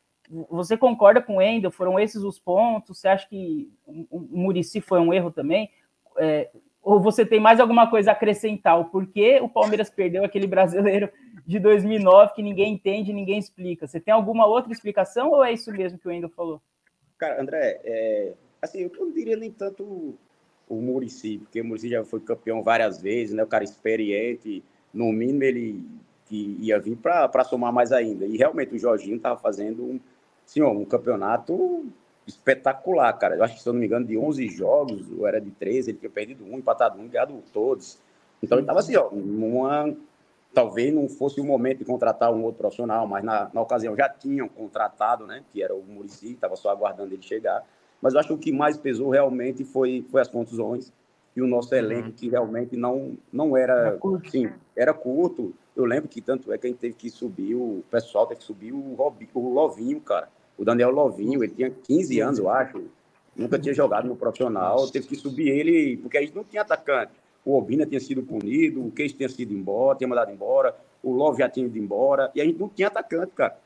Você 0.50 0.76
concorda 0.76 1.22
com 1.22 1.36
o 1.36 1.42
Endel? 1.42 1.70
Foram 1.70 1.98
esses 1.98 2.22
os 2.22 2.38
pontos? 2.38 2.98
Você 2.98 3.08
acha 3.08 3.28
que 3.28 3.70
o 3.86 4.20
Murici 4.30 4.80
foi 4.80 5.00
um 5.00 5.12
erro 5.12 5.30
também? 5.30 5.70
É, 6.18 6.50
ou 6.82 7.00
você 7.00 7.24
tem 7.24 7.40
mais 7.40 7.60
alguma 7.60 7.90
coisa 7.90 8.10
a 8.10 8.12
acrescentar? 8.12 8.78
O 8.78 8.86
porquê 8.86 9.40
o 9.42 9.48
Palmeiras 9.48 9.90
perdeu 9.90 10.24
aquele 10.24 10.46
brasileiro 10.46 11.10
de 11.46 11.58
2009 11.58 12.34
que 12.34 12.42
ninguém 12.42 12.74
entende, 12.74 13.12
ninguém 13.12 13.38
explica? 13.38 13.86
Você 13.86 13.98
tem 13.98 14.12
alguma 14.12 14.46
outra 14.46 14.72
explicação 14.72 15.30
ou 15.30 15.44
é 15.44 15.52
isso 15.52 15.72
mesmo 15.72 15.98
que 15.98 16.06
o 16.06 16.12
Endel 16.12 16.30
falou? 16.30 16.60
Cara, 17.16 17.40
André, 17.40 17.80
é, 17.84 18.34
assim, 18.60 18.82
eu 18.82 18.90
não 18.98 19.10
diria 19.12 19.36
nem 19.36 19.50
tanto 19.50 20.14
o 20.68 20.74
Murici, 20.76 21.38
porque 21.38 21.60
o 21.60 21.64
Murici 21.64 21.88
já 21.88 22.04
foi 22.04 22.20
campeão 22.20 22.62
várias 22.62 23.00
vezes, 23.00 23.34
né? 23.34 23.42
O 23.42 23.46
cara 23.46 23.64
experiente, 23.64 24.62
no 24.92 25.12
mínimo 25.12 25.42
ele 25.42 25.84
que 26.26 26.56
ia 26.60 26.78
vir 26.78 26.96
para 26.96 27.44
somar 27.44 27.72
mais 27.72 27.90
ainda. 27.90 28.26
E 28.26 28.36
realmente 28.36 28.74
o 28.74 28.78
Jorginho 28.78 29.16
estava 29.16 29.38
fazendo 29.38 29.82
um, 29.82 30.00
assim, 30.46 30.62
um 30.62 30.84
campeonato 30.84 31.86
espetacular, 32.26 33.10
cara. 33.14 33.36
Eu 33.36 33.42
acho 33.42 33.56
que, 33.56 33.62
se 33.62 33.68
eu 33.68 33.72
não 33.72 33.80
me 33.80 33.86
engano, 33.86 34.04
de 34.04 34.16
11 34.18 34.46
jogos, 34.48 35.10
ou 35.10 35.26
era 35.26 35.40
de 35.40 35.50
13, 35.50 35.90
ele 35.90 35.98
tinha 35.98 36.10
perdido 36.10 36.44
um, 36.44 36.58
empatado 36.58 37.00
um, 37.00 37.08
ganhado 37.08 37.42
todos. 37.52 37.98
Então 38.42 38.58
ele 38.58 38.64
estava 38.64 38.80
assim, 38.80 38.94
ó, 38.96 39.08
uma, 39.08 39.96
talvez 40.52 40.92
não 40.92 41.08
fosse 41.08 41.40
o 41.40 41.44
momento 41.44 41.78
de 41.78 41.84
contratar 41.86 42.30
um 42.30 42.42
outro 42.42 42.58
profissional, 42.58 43.06
mas 43.06 43.24
na, 43.24 43.50
na 43.52 43.60
ocasião 43.62 43.96
já 43.96 44.08
tinham 44.08 44.46
contratado, 44.48 45.26
né, 45.26 45.42
que 45.50 45.62
era 45.62 45.74
o 45.74 45.82
Murici, 45.82 46.32
estava 46.32 46.54
só 46.54 46.68
aguardando 46.68 47.14
ele 47.14 47.22
chegar. 47.22 47.64
Mas 48.00 48.14
eu 48.14 48.20
acho 48.20 48.28
que 48.28 48.34
o 48.34 48.38
que 48.38 48.52
mais 48.52 48.76
pesou 48.76 49.10
realmente 49.10 49.64
foi, 49.64 50.04
foi 50.10 50.20
as 50.20 50.28
contusões 50.28 50.92
e 51.34 51.42
o 51.42 51.46
nosso 51.46 51.74
elenco, 51.74 52.08
uhum. 52.08 52.12
que 52.12 52.28
realmente 52.28 52.76
não, 52.76 53.16
não 53.32 53.56
era. 53.56 53.72
Era 53.72 53.96
curto. 53.96 54.30
Sim, 54.30 54.50
era 54.76 54.92
curto. 54.92 55.54
Eu 55.76 55.84
lembro 55.84 56.08
que 56.08 56.20
tanto 56.20 56.52
é 56.52 56.58
que 56.58 56.66
a 56.66 56.70
gente 56.70 56.80
teve 56.80 56.94
que 56.94 57.08
subir, 57.08 57.54
o 57.54 57.84
pessoal 57.90 58.26
teve 58.26 58.40
que 58.40 58.46
subir 58.46 58.72
o, 58.72 58.96
o 59.34 59.52
Lovinho, 59.52 60.00
cara. 60.00 60.28
O 60.56 60.64
Daniel 60.64 60.90
Lovinho, 60.90 61.44
ele 61.44 61.54
tinha 61.54 61.70
15 61.70 62.20
anos, 62.20 62.38
eu 62.40 62.50
acho. 62.50 62.82
Nunca 63.36 63.56
tinha 63.56 63.72
jogado 63.72 64.08
no 64.08 64.16
profissional. 64.16 64.90
Teve 64.90 65.06
que 65.06 65.14
subir 65.14 65.48
ele, 65.48 65.96
porque 65.98 66.18
a 66.18 66.20
gente 66.20 66.34
não 66.34 66.42
tinha 66.42 66.62
atacante. 66.62 67.12
O 67.44 67.56
Obina 67.56 67.86
tinha 67.86 68.00
sido 68.00 68.22
punido, 68.22 68.84
o 68.84 68.90
Case 68.90 69.14
tinha 69.14 69.28
sido 69.28 69.54
embora, 69.54 69.96
tinha 69.96 70.08
mandado 70.08 70.32
embora, 70.32 70.74
o 71.02 71.12
Love 71.12 71.38
já 71.38 71.48
tinha 71.48 71.64
ido 71.64 71.78
embora, 71.78 72.30
e 72.34 72.40
a 72.40 72.44
gente 72.44 72.58
não 72.58 72.68
tinha 72.68 72.88
atacante, 72.88 73.32
cara. 73.32 73.56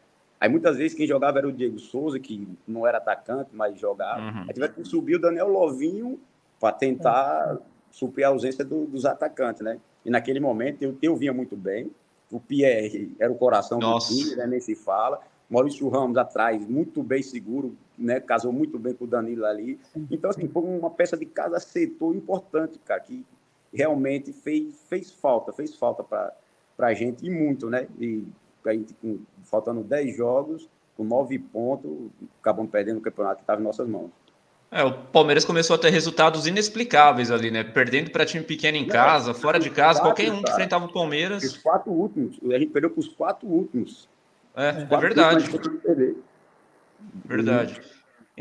Aí 0.43 0.49
muitas 0.49 0.77
vezes 0.77 0.93
quem 0.93 1.07
jogava 1.07 1.39
era 1.39 1.47
o 1.47 1.53
Diego 1.53 1.79
Souza, 1.79 2.19
que 2.19 2.49
não 2.67 2.85
era 2.85 2.99
atacante, 2.99 3.51
mas 3.53 3.79
jogava. 3.79 4.21
Uhum. 4.21 4.41
Aí 4.49 4.53
tivemos 4.53 4.75
que 4.75 4.85
subir 4.85 5.15
o 5.15 5.21
Daniel 5.21 5.47
Lovinho 5.47 6.19
para 6.59 6.73
tentar 6.73 7.59
suprir 7.93 8.27
a 8.27 8.31
ausência 8.31 8.65
do, 8.65 8.85
dos 8.87 9.07
atacantes, 9.07 9.63
né? 9.63 9.79
E 10.05 10.11
naquele 10.11 10.41
momento 10.41 10.83
eu, 10.83 10.99
eu 11.01 11.15
vinha 11.15 11.33
muito 11.33 11.57
bem. 11.57 11.93
O 12.29 12.41
Pierre 12.41 13.15
era 13.21 13.31
o 13.31 13.37
coração 13.37 13.79
Nossa. 13.79 14.13
do 14.13 14.19
time, 14.19 14.35
né? 14.35 14.45
nem 14.49 14.59
se 14.59 14.75
fala. 14.75 15.21
Maurício 15.49 15.89
Ramos 15.89 16.17
atrás, 16.17 16.67
muito 16.67 17.05
bem 17.05 17.23
seguro, 17.23 17.77
né? 17.97 18.19
Casou 18.19 18.53
muito 18.53 18.81
bem 18.81 18.95
com 18.95 19.05
o 19.05 19.07
Danilo 19.07 19.47
ali. 19.47 19.79
Então, 20.11 20.29
assim, 20.29 20.49
foi 20.49 20.65
uma 20.65 20.91
peça 20.91 21.17
de 21.17 21.25
cada 21.25 21.61
setor 21.61 22.17
importante, 22.17 22.81
cara, 22.81 22.99
que 22.99 23.25
realmente 23.73 24.33
fez, 24.33 24.75
fez 24.89 25.13
falta, 25.13 25.53
fez 25.53 25.77
falta 25.77 26.03
para 26.03 26.35
a 26.81 26.95
gente 26.95 27.25
e 27.25 27.31
muito, 27.31 27.71
né? 27.71 27.87
E 28.01 28.27
com, 29.01 29.21
faltando 29.45 29.83
10 29.83 30.17
jogos, 30.17 30.69
com 30.97 31.05
9 31.05 31.39
pontos, 31.39 31.91
acabamos 32.41 32.71
perdendo 32.71 32.99
o 32.99 33.01
campeonato 33.01 33.37
que 33.37 33.43
estava 33.43 33.61
em 33.61 33.65
nossas 33.65 33.89
mãos. 33.89 34.11
É, 34.71 34.83
o 34.83 34.91
Palmeiras 34.91 35.45
começou 35.45 35.77
a 35.77 35.79
ter 35.79 35.91
resultados 35.91 36.47
inexplicáveis 36.47 37.31
ali, 37.31 37.51
né? 37.51 37.63
Perdendo 37.63 38.11
para 38.11 38.25
time 38.25 38.43
pequeno 38.43 38.79
em 38.79 38.87
casa, 38.87 39.35
fora 39.35 39.59
de 39.59 39.69
casa, 39.69 40.01
qualquer 40.01 40.33
um 40.33 40.43
que 40.43 40.51
enfrentava 40.51 40.87
o 40.87 40.93
Palmeiras. 40.93 41.45
Os 41.45 41.59
quatro 41.59 41.93
últimos, 41.93 42.39
a 42.43 42.59
gente 42.59 42.71
perdeu 42.71 42.89
para 42.89 43.01
os 43.01 43.09
quatro 43.09 43.47
últimos. 43.47 44.09
É, 44.57 44.69
é 44.69 44.97
verdade. 44.97 45.51
Verdade. 47.27 47.81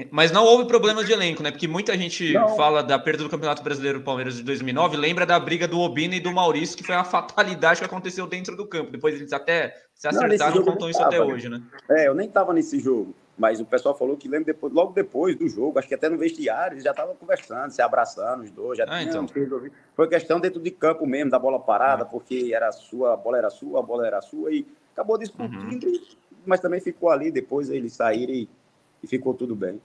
Mas 0.09 0.31
não 0.31 0.45
houve 0.45 0.65
problemas 0.65 1.05
de 1.05 1.11
elenco, 1.11 1.43
né? 1.43 1.51
Porque 1.51 1.67
muita 1.67 1.97
gente 1.97 2.33
não. 2.33 2.55
fala 2.55 2.81
da 2.81 2.97
perda 2.97 3.23
do 3.23 3.29
Campeonato 3.29 3.61
Brasileiro 3.61 3.99
do 3.99 4.05
Palmeiras 4.05 4.37
de 4.37 4.43
2009, 4.43 4.95
lembra 4.95 5.25
da 5.25 5.37
briga 5.37 5.67
do 5.67 5.79
Obina 5.79 6.15
e 6.15 6.19
do 6.19 6.31
Maurício, 6.31 6.77
que 6.77 6.83
foi 6.83 6.95
uma 6.95 7.03
fatalidade 7.03 7.79
que 7.79 7.85
aconteceu 7.85 8.25
dentro 8.25 8.55
do 8.55 8.65
campo. 8.65 8.89
Depois 8.91 9.15
eles 9.15 9.33
até 9.33 9.75
se 9.93 10.07
acertaram 10.07 10.61
e 10.61 10.63
contam 10.63 10.89
isso 10.89 11.03
até 11.03 11.21
hoje, 11.21 11.49
né? 11.49 11.61
É, 11.89 12.07
eu 12.07 12.15
nem 12.15 12.27
estava 12.27 12.53
nesse 12.53 12.79
jogo, 12.79 13.13
mas 13.37 13.59
o 13.59 13.65
pessoal 13.65 13.97
falou 13.97 14.15
que 14.15 14.29
lembra 14.29 14.45
depois, 14.45 14.71
logo 14.73 14.93
depois 14.93 15.35
do 15.35 15.47
jogo, 15.49 15.77
acho 15.77 15.89
que 15.89 15.93
até 15.93 16.07
no 16.07 16.17
vestiário, 16.17 16.75
eles 16.75 16.85
já 16.85 16.91
estavam 16.91 17.13
conversando, 17.13 17.71
se 17.71 17.81
abraçando, 17.81 18.43
os 18.43 18.51
dois, 18.51 18.77
já 18.77 18.85
ah, 18.85 18.99
tinham 18.99 19.25
então. 19.25 19.69
Foi 19.93 20.07
questão 20.07 20.39
dentro 20.39 20.61
de 20.61 20.71
campo 20.71 21.05
mesmo, 21.05 21.29
da 21.29 21.37
bola 21.37 21.59
parada, 21.59 22.03
ah. 22.03 22.05
porque 22.05 22.51
era 22.53 22.71
sua, 22.71 23.13
a 23.13 23.17
bola 23.17 23.37
era 23.37 23.49
sua, 23.49 23.79
a 23.79 23.83
bola 23.83 24.07
era 24.07 24.21
sua, 24.21 24.53
e 24.53 24.65
acabou 24.93 25.17
discutindo, 25.17 25.85
uhum. 25.85 26.01
mas 26.45 26.61
também 26.61 26.79
ficou 26.79 27.09
ali, 27.09 27.29
depois 27.29 27.69
eles 27.69 27.93
saíram 27.93 28.33
e, 28.33 28.49
e 29.03 29.07
ficou 29.07 29.33
tudo 29.33 29.55
bem. 29.55 29.81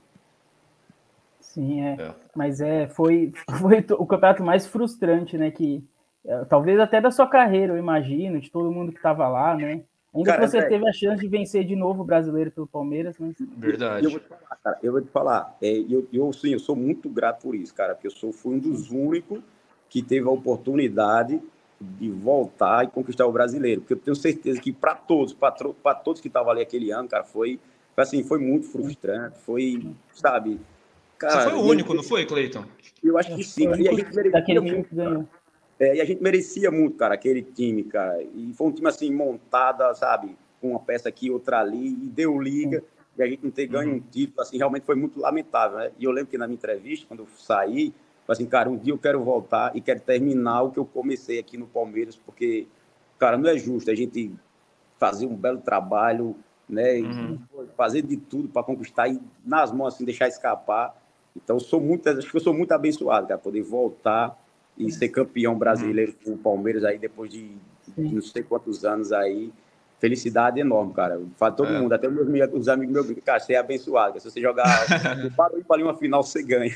Sim, 1.41 1.83
é. 1.83 1.97
é. 2.01 2.15
Mas 2.35 2.61
é, 2.61 2.87
foi, 2.89 3.33
foi 3.61 3.85
o 3.99 4.07
campeonato 4.07 4.43
mais 4.43 4.67
frustrante, 4.67 5.39
né? 5.39 5.51
Que 5.51 5.83
é, 6.25 6.45
talvez 6.45 6.79
até 6.79 7.01
da 7.01 7.11
sua 7.11 7.27
carreira, 7.27 7.73
eu 7.73 7.79
imagino, 7.79 8.41
de 8.41 8.51
todo 8.51 8.73
mundo 8.73 8.93
que 8.93 8.99
estava 8.99 9.29
lá, 9.29 9.55
né? 9.55 9.83
Ainda 10.15 10.31
cara, 10.31 10.43
que 10.43 10.49
você 10.49 10.59
é, 10.59 10.69
teve 10.69 10.89
a 10.89 10.93
chance 10.93 11.21
de 11.21 11.29
vencer 11.29 11.65
de 11.65 11.77
novo 11.77 12.03
o 12.03 12.05
brasileiro 12.05 12.51
pelo 12.51 12.67
Palmeiras, 12.67 13.17
mas... 13.19 13.35
Verdade. 13.39 14.07
Eu 14.07 14.11
vou 14.11 14.21
te 14.21 14.29
falar, 14.29 14.57
cara, 14.63 14.79
eu 14.83 14.93
vou 14.93 15.01
te 15.03 15.11
falar, 15.11 15.57
é, 15.61 15.79
eu, 15.89 16.09
eu, 16.11 16.33
sim, 16.33 16.53
eu 16.53 16.59
sou 16.59 16.75
muito 16.75 17.09
grato 17.09 17.43
por 17.43 17.55
isso, 17.55 17.75
cara, 17.75 17.95
porque 17.95 18.07
eu 18.07 18.11
sou, 18.11 18.33
fui 18.33 18.55
um 18.55 18.59
dos 18.59 18.91
únicos 18.91 19.43
que 19.91 20.03
teve 20.03 20.27
a 20.27 20.31
oportunidade 20.31 21.41
de 21.79 22.11
voltar 22.11 22.85
e 22.85 22.89
conquistar 22.89 23.27
o 23.27 23.33
brasileiro, 23.33 23.83
porque 23.83 23.93
eu 23.93 23.99
tenho 23.99 24.17
certeza 24.17 24.59
que 24.59 24.73
para 24.73 24.95
todos, 24.95 25.35
para 25.35 25.95
todos 25.95 26.21
que 26.21 26.29
estavam 26.29 26.51
ali 26.51 26.63
aquele 26.63 26.91
ano, 26.91 27.09
cara, 27.09 27.25
foi, 27.25 27.61
assim, 28.03 28.23
foi 28.23 28.39
muito 28.39 28.67
frustrante, 28.67 29.39
foi, 29.41 29.95
sabe... 30.13 30.61
Cara, 31.19 31.41
Você 31.41 31.51
foi 31.51 31.59
o 31.59 31.63
único, 31.63 31.95
não 31.95 32.03
foi, 32.03 32.27
Cleiton? 32.27 32.65
Eu 33.03 33.17
acho 33.17 33.35
que 33.35 33.43
sim. 33.43 33.69
E 33.69 33.89
a 33.89 33.93
gente 33.93 34.15
merecia 34.15 34.61
muito, 34.61 35.29
é, 35.79 35.97
e 35.97 36.01
a 36.01 36.05
gente 36.05 36.23
merecia 36.23 36.71
muito, 36.71 36.97
cara, 36.97 37.15
aquele 37.15 37.43
time, 37.43 37.85
cara. 37.85 38.23
E 38.23 38.53
foi 38.55 38.67
um 38.67 38.73
time 38.73 38.89
assim, 38.89 39.13
montada, 39.13 39.93
sabe? 39.95 40.37
Com 40.61 40.71
uma 40.71 40.81
peça 40.81 41.09
aqui, 41.09 41.31
outra 41.31 41.61
ali, 41.61 41.89
e 41.89 42.09
deu 42.09 42.41
liga. 42.41 42.83
E 43.17 43.23
a 43.23 43.27
gente 43.27 43.45
não 43.45 43.51
ter 43.51 43.67
ganho 43.67 43.95
um 43.95 44.01
título, 44.01 44.43
assim, 44.43 44.59
realmente 44.59 44.85
foi 44.85 44.95
muito 44.95 45.21
lamentável, 45.21 45.79
né? 45.79 45.91
E 45.99 46.05
eu 46.05 46.11
lembro 46.11 46.31
que 46.31 46.39
na 46.39 46.47
minha 46.47 46.57
entrevista, 46.57 47.07
quando 47.07 47.21
eu 47.21 47.29
saí, 47.37 47.95
assim, 48.29 48.47
cara, 48.47 48.69
um 48.69 48.77
dia 48.77 48.93
eu 48.93 48.99
quero 48.99 49.23
voltar 49.23 49.75
e 49.75 49.81
quero 49.81 50.01
terminar 50.01 50.63
o 50.63 50.71
que 50.71 50.79
eu 50.79 50.85
comecei 50.85 51.39
aqui 51.39 51.57
no 51.57 51.67
Palmeiras, 51.67 52.17
porque, 52.17 52.67
cara, 53.19 53.39
não 53.39 53.49
é 53.49 53.57
justo 53.57 53.91
a 53.91 53.95
gente 53.95 54.31
fazer 54.99 55.27
um 55.27 55.35
belo 55.35 55.59
trabalho, 55.59 56.37
né? 56.69 56.95
Uhum. 56.99 57.39
Fazer 57.77 58.03
de 58.03 58.17
tudo 58.17 58.49
para 58.49 58.63
conquistar 58.63 59.09
e 59.09 59.21
nas 59.45 59.73
mãos, 59.73 59.95
assim, 59.95 60.05
deixar 60.05 60.29
escapar. 60.29 60.95
Então, 61.37 61.61
sou 61.61 61.81
muito, 61.81 62.09
acho 62.09 62.31
que 62.31 62.37
eu 62.37 62.41
sou 62.41 62.55
muito 62.55 62.73
abençoado, 62.73 63.27
cara, 63.27 63.39
poder 63.39 63.63
voltar 63.63 64.37
e 64.77 64.91
ser 64.91 65.09
campeão 65.09 65.57
brasileiro 65.57 66.15
com 66.25 66.33
o 66.33 66.39
Palmeiras 66.39 66.85
aí 66.85 66.99
depois 66.99 67.31
de, 67.31 67.57
de 67.97 68.15
não 68.15 68.23
sei 68.23 68.43
quantos 68.43 68.85
anos 68.85 69.13
aí. 69.13 69.53
Felicidade 69.99 70.61
enorme, 70.61 70.93
cara. 70.93 71.21
Fala 71.39 71.53
todo 71.53 71.73
é. 71.73 71.81
mundo, 71.81 71.93
até 71.95 72.07
os, 72.07 72.29
meus, 72.29 72.53
os 72.53 72.69
amigos 72.69 72.93
meus, 72.93 73.25
cara, 73.25 73.41
você 73.41 73.55
é 73.55 73.59
abençoado. 73.59 74.21
Se 74.21 74.31
você 74.31 74.41
jogar 74.41 74.67
para 75.67 75.83
uma 75.83 75.95
final, 75.95 76.23
você 76.23 76.43
ganha. 76.43 76.75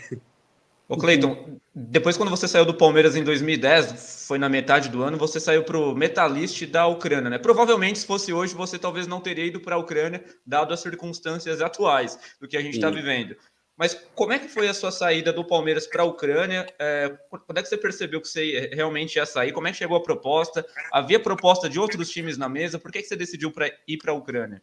Ô 0.90 0.96
Cleiton, 0.96 1.61
depois 1.72 2.16
quando 2.16 2.31
você 2.31 2.48
saiu 2.48 2.64
do 2.64 2.74
Palmeiras 2.74 3.14
em 3.14 3.22
2010, 3.22 4.26
foi 4.26 4.38
na 4.38 4.48
metade 4.48 4.88
do 4.88 5.05
ano, 5.05 5.16
você 5.16 5.38
saiu 5.38 5.62
para 5.62 5.79
o 5.79 5.94
Metalist 5.94 6.66
da 6.66 6.85
Ucrânia, 6.88 7.31
né? 7.31 7.38
Provavelmente, 7.38 8.00
se 8.00 8.07
fosse 8.07 8.33
hoje, 8.33 8.57
você 8.57 8.76
talvez 8.76 9.07
não 9.07 9.20
teria 9.20 9.44
ido 9.46 9.61
para 9.61 9.76
a 9.76 9.79
Ucrânia, 9.79 10.24
dado 10.44 10.74
as 10.74 10.81
circunstâncias 10.81 11.61
atuais 11.61 12.18
do 12.40 12.48
que 12.48 12.57
a 12.57 12.61
gente 12.61 12.74
está 12.74 12.90
vivendo. 12.90 13.37
Mas 13.76 13.94
como 14.16 14.33
é 14.33 14.38
que 14.40 14.48
foi 14.48 14.66
a 14.66 14.74
sua 14.74 14.90
saída 14.90 15.33
do 15.33 15.44
Palmeiras 15.44 15.87
para 15.87 16.03
a 16.03 16.05
Ucrânia? 16.05 16.66
É, 16.76 17.16
quando 17.46 17.59
é 17.59 17.62
que 17.62 17.68
você 17.68 17.76
percebeu 17.76 18.20
que 18.20 18.26
você 18.26 18.68
realmente 18.72 19.14
ia 19.14 19.24
sair? 19.24 19.53
Como 19.53 19.68
é 19.68 19.70
que 19.70 19.79
chegou 19.79 19.96
a 19.96 20.03
proposta? 20.03 20.66
Havia 20.92 21.20
proposta 21.20 21.68
de 21.68 21.79
outros 21.79 22.11
times 22.11 22.37
na 22.37 22.48
mesa? 22.48 22.81
Por 22.81 22.90
que, 22.90 23.00
que 23.00 23.07
você 23.07 23.14
decidiu 23.14 23.53
pra 23.53 23.70
ir 23.87 23.96
para 23.96 24.11
a 24.11 24.14
Ucrânia? 24.16 24.61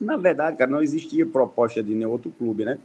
Na 0.00 0.16
verdade, 0.16 0.56
cara, 0.56 0.70
não 0.70 0.82
existia 0.82 1.26
proposta 1.26 1.82
de 1.82 1.94
nenhum 1.94 2.10
outro 2.10 2.30
clube, 2.30 2.64
né? 2.64 2.78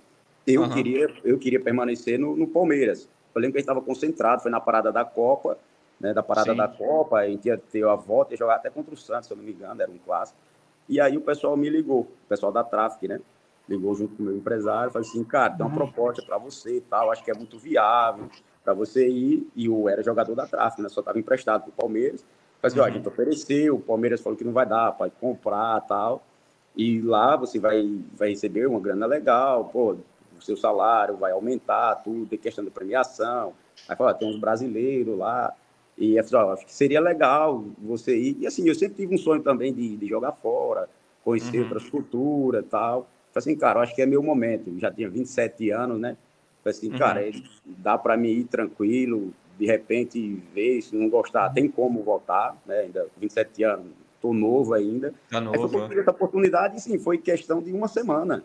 Eu, 0.47 0.61
uhum. 0.61 0.69
queria, 0.69 1.13
eu 1.23 1.37
queria 1.37 1.59
permanecer 1.59 2.17
no, 2.17 2.35
no 2.35 2.47
Palmeiras. 2.47 3.09
Eu 3.35 3.41
lembro 3.41 3.53
que 3.53 3.57
a 3.57 3.61
gente 3.61 3.69
estava 3.69 3.81
concentrado, 3.81 4.41
foi 4.41 4.49
na 4.49 4.59
parada 4.59 4.91
da 4.91 5.03
Copa, 5.03 5.57
né? 5.99 6.13
Da 6.13 6.23
parada 6.23 6.51
Sim. 6.51 6.57
da 6.57 6.67
Copa, 6.67 7.17
a 7.17 7.27
gente 7.27 7.47
ia 7.47 7.57
ter 7.57 7.85
a 7.85 7.95
volta 7.95 8.33
e 8.33 8.37
jogar 8.37 8.55
até 8.55 8.69
contra 8.69 8.93
o 8.93 8.97
Santos, 8.97 9.27
se 9.27 9.33
eu 9.33 9.37
não 9.37 9.43
me 9.43 9.51
engano, 9.51 9.81
era 9.81 9.91
um 9.91 9.97
clássico. 9.97 10.39
E 10.87 11.01
aí 11.01 11.17
o 11.17 11.21
pessoal 11.21 11.57
me 11.57 11.69
ligou, 11.69 12.01
o 12.01 12.27
pessoal 12.29 12.51
da 12.51 12.63
Traffic, 12.63 13.07
né? 13.07 13.19
ligou 13.67 13.93
junto 13.93 14.15
com 14.15 14.23
o 14.23 14.25
meu 14.27 14.37
empresário, 14.37 14.91
falou 14.91 15.07
assim, 15.07 15.23
cara, 15.23 15.53
tem 15.53 15.65
uma 15.65 15.71
uhum. 15.71 15.91
proposta 15.91 16.23
para 16.25 16.37
você 16.37 16.77
e 16.77 16.81
tal, 16.81 17.11
acho 17.11 17.23
que 17.23 17.31
é 17.31 17.33
muito 17.33 17.59
viável 17.59 18.29
para 18.63 18.73
você 18.73 19.07
ir, 19.07 19.47
e 19.55 19.65
eu 19.65 19.87
era 19.87 20.01
jogador 20.03 20.35
da 20.35 20.45
tráfico, 20.45 20.81
né, 20.81 20.89
só 20.89 21.01
estava 21.01 21.19
emprestado 21.19 21.63
para 21.63 21.69
o 21.69 21.73
Palmeiras, 21.73 22.25
falei 22.61 22.73
assim, 22.73 22.79
ó, 22.79 22.85
a 22.85 22.89
gente 22.89 23.07
ofereceu, 23.07 23.75
o 23.75 23.81
Palmeiras 23.81 24.21
falou 24.21 24.37
que 24.37 24.43
não 24.43 24.53
vai 24.53 24.65
dar, 24.65 24.91
pode 24.93 25.13
comprar 25.19 25.81
tal, 25.81 26.23
e 26.75 27.01
lá 27.01 27.35
você 27.35 27.59
vai, 27.59 27.99
vai 28.13 28.29
receber 28.29 28.67
uma 28.67 28.79
grana 28.79 29.05
legal, 29.05 29.65
pô, 29.65 29.97
o 30.39 30.43
seu 30.43 30.57
salário 30.57 31.17
vai 31.17 31.31
aumentar, 31.31 31.95
tudo, 31.95 32.25
tem 32.25 32.39
questão 32.39 32.63
de 32.63 32.71
premiação, 32.71 33.53
aí 33.87 33.95
falou, 33.95 34.13
tem 34.13 34.29
uns 34.29 34.39
brasileiros 34.39 35.17
lá, 35.17 35.53
e 35.97 36.15
eu 36.15 36.23
falei, 36.23 36.47
ó, 36.47 36.53
acho 36.53 36.65
que 36.65 36.73
seria 36.73 37.01
legal 37.01 37.63
você 37.79 38.17
ir, 38.17 38.37
e 38.39 38.47
assim, 38.47 38.67
eu 38.67 38.75
sempre 38.75 38.95
tive 38.95 39.15
um 39.15 39.17
sonho 39.17 39.41
também 39.41 39.73
de, 39.73 39.95
de 39.95 40.07
jogar 40.07 40.31
fora, 40.33 40.89
conhecer 41.23 41.57
uhum. 41.57 41.63
outras 41.63 41.89
culturas 41.89 42.63
e 42.63 42.67
tal, 42.67 43.07
Falei 43.37 43.53
assim, 43.53 43.55
cara, 43.55 43.79
eu 43.79 43.83
acho 43.83 43.95
que 43.95 44.01
é 44.01 44.05
meu 44.05 44.23
momento. 44.23 44.69
Eu 44.69 44.79
já 44.79 44.91
tinha 44.91 45.09
27 45.09 45.69
anos, 45.69 45.99
né? 45.99 46.17
Falei 46.63 46.77
assim, 46.77 46.91
uhum. 46.91 46.97
cara, 46.97 47.21
dá 47.65 47.97
para 47.97 48.17
mim 48.17 48.29
ir 48.29 48.45
tranquilo, 48.45 49.33
de 49.59 49.65
repente 49.65 50.41
ver, 50.53 50.81
se 50.81 50.95
não 50.95 51.09
gostar, 51.09 51.49
tem 51.49 51.67
como 51.67 52.01
voltar, 52.03 52.55
né? 52.65 52.81
Ainda 52.81 53.07
27 53.17 53.63
anos, 53.63 53.87
tô 54.19 54.33
novo 54.33 54.73
ainda. 54.73 55.13
Tá 55.29 55.39
novo. 55.39 55.81
Aí 55.81 55.87
foi 55.87 55.99
essa 55.99 56.11
oportunidade, 56.11 56.81
sim, 56.81 56.97
foi 56.97 57.17
questão 57.17 57.61
de 57.61 57.71
uma 57.71 57.87
semana. 57.87 58.43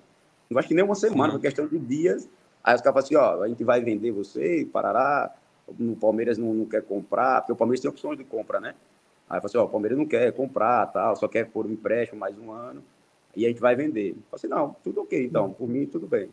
Não 0.53 0.59
acho 0.59 0.69
que 0.69 0.75
nem 0.75 0.85
uma 0.85 0.95
semana, 0.95 1.33
foi 1.33 1.41
questão 1.41 1.67
de 1.67 1.79
dias. 1.79 2.29
Aí 2.63 2.75
os 2.75 2.81
caras 2.81 3.09
falaram 3.09 3.29
assim, 3.29 3.41
ó, 3.41 3.43
a 3.43 3.49
gente 3.49 3.65
vai 3.65 3.81
vender 3.81 4.13
você, 4.13 4.69
parará, 4.73 5.35
o 5.67 5.97
Palmeiras 5.97 6.39
não, 6.39 6.55
não 6.55 6.67
quer 6.67 6.83
comprar, 6.83 7.41
porque 7.41 7.53
o 7.53 7.57
Palmeiras 7.57 7.81
tem 7.81 7.91
opções 7.91 8.19
de 8.19 8.25
compra, 8.25 8.61
né? 8.61 8.75
Aí 9.29 9.39
eu 9.39 9.43
falei 9.43 9.47
assim, 9.47 9.59
ó, 9.59 9.65
o 9.65 9.69
Palmeiras 9.69 9.99
não 9.99 10.07
quer 10.07 10.33
comprar, 10.33 10.87
tal, 10.87 11.17
só 11.17 11.27
quer 11.27 11.47
pôr 11.47 11.67
um 11.67 11.73
empréstimo 11.73 12.21
mais 12.21 12.39
um 12.39 12.53
ano 12.53 12.83
e 13.35 13.47
a 13.47 13.49
gente 13.49 13.61
vai 13.61 13.75
vender. 13.75 14.11
Eu 14.11 14.15
falei 14.15 14.35
assim, 14.35 14.49
não, 14.49 14.77
tudo 14.85 15.03
ok, 15.03 15.25
então, 15.25 15.53
por 15.53 15.69
mim, 15.69 15.87
tudo 15.87 16.07
bem. 16.07 16.29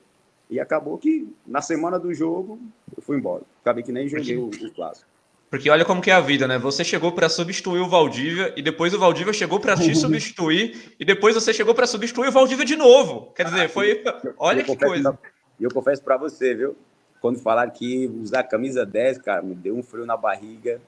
E 0.50 0.60
acabou 0.60 0.98
que, 0.98 1.32
na 1.46 1.62
semana 1.62 2.00
do 2.00 2.14
jogo, 2.14 2.60
eu 2.96 3.02
fui 3.02 3.18
embora. 3.18 3.44
Acabei 3.62 3.84
que 3.84 3.92
nem 3.92 4.08
joguei 4.08 4.36
o, 4.36 4.48
o 4.48 4.74
clássico. 4.74 5.10
Porque 5.50 5.70
olha 5.70 5.84
como 5.84 6.02
que 6.02 6.12
é 6.12 6.14
a 6.14 6.20
vida, 6.20 6.48
né? 6.48 6.60
Você 6.60 6.84
chegou 6.84 7.12
para 7.12 7.28
substituir 7.28 7.80
o 7.80 7.90
Valdívia 7.90 8.54
e 8.56 8.62
depois 8.62 8.94
o 8.94 9.00
Valdívia 9.00 9.34
chegou 9.34 9.60
para 9.60 9.76
te 9.76 9.94
substituir 9.98 10.94
e 11.00 11.04
depois 11.04 11.34
você 11.34 11.52
chegou 11.52 11.74
para 11.74 11.88
substituir 11.88 12.28
o 12.28 12.32
Valdívia 12.32 12.66
de 12.66 12.76
novo. 12.76 13.32
Quer 13.36 13.46
dizer, 13.46 13.70
foi. 13.70 14.04
Olha 14.38 14.62
eu 14.62 14.66
que 14.66 14.76
coisa. 14.76 15.18
E 15.60 15.64
eu 15.64 15.72
confesso 15.74 16.04
para 16.04 16.18
você, 16.18 16.54
viu? 16.54 16.78
Quando 17.20 17.40
falaram 17.40 17.72
que 17.72 18.08
usar 18.22 18.44
camisa 18.44 18.86
10, 18.86 19.18
cara, 19.20 19.42
me 19.42 19.56
deu 19.56 19.76
um 19.76 19.84
frio 19.84 20.06
na 20.06 20.16
barriga. 20.16 20.80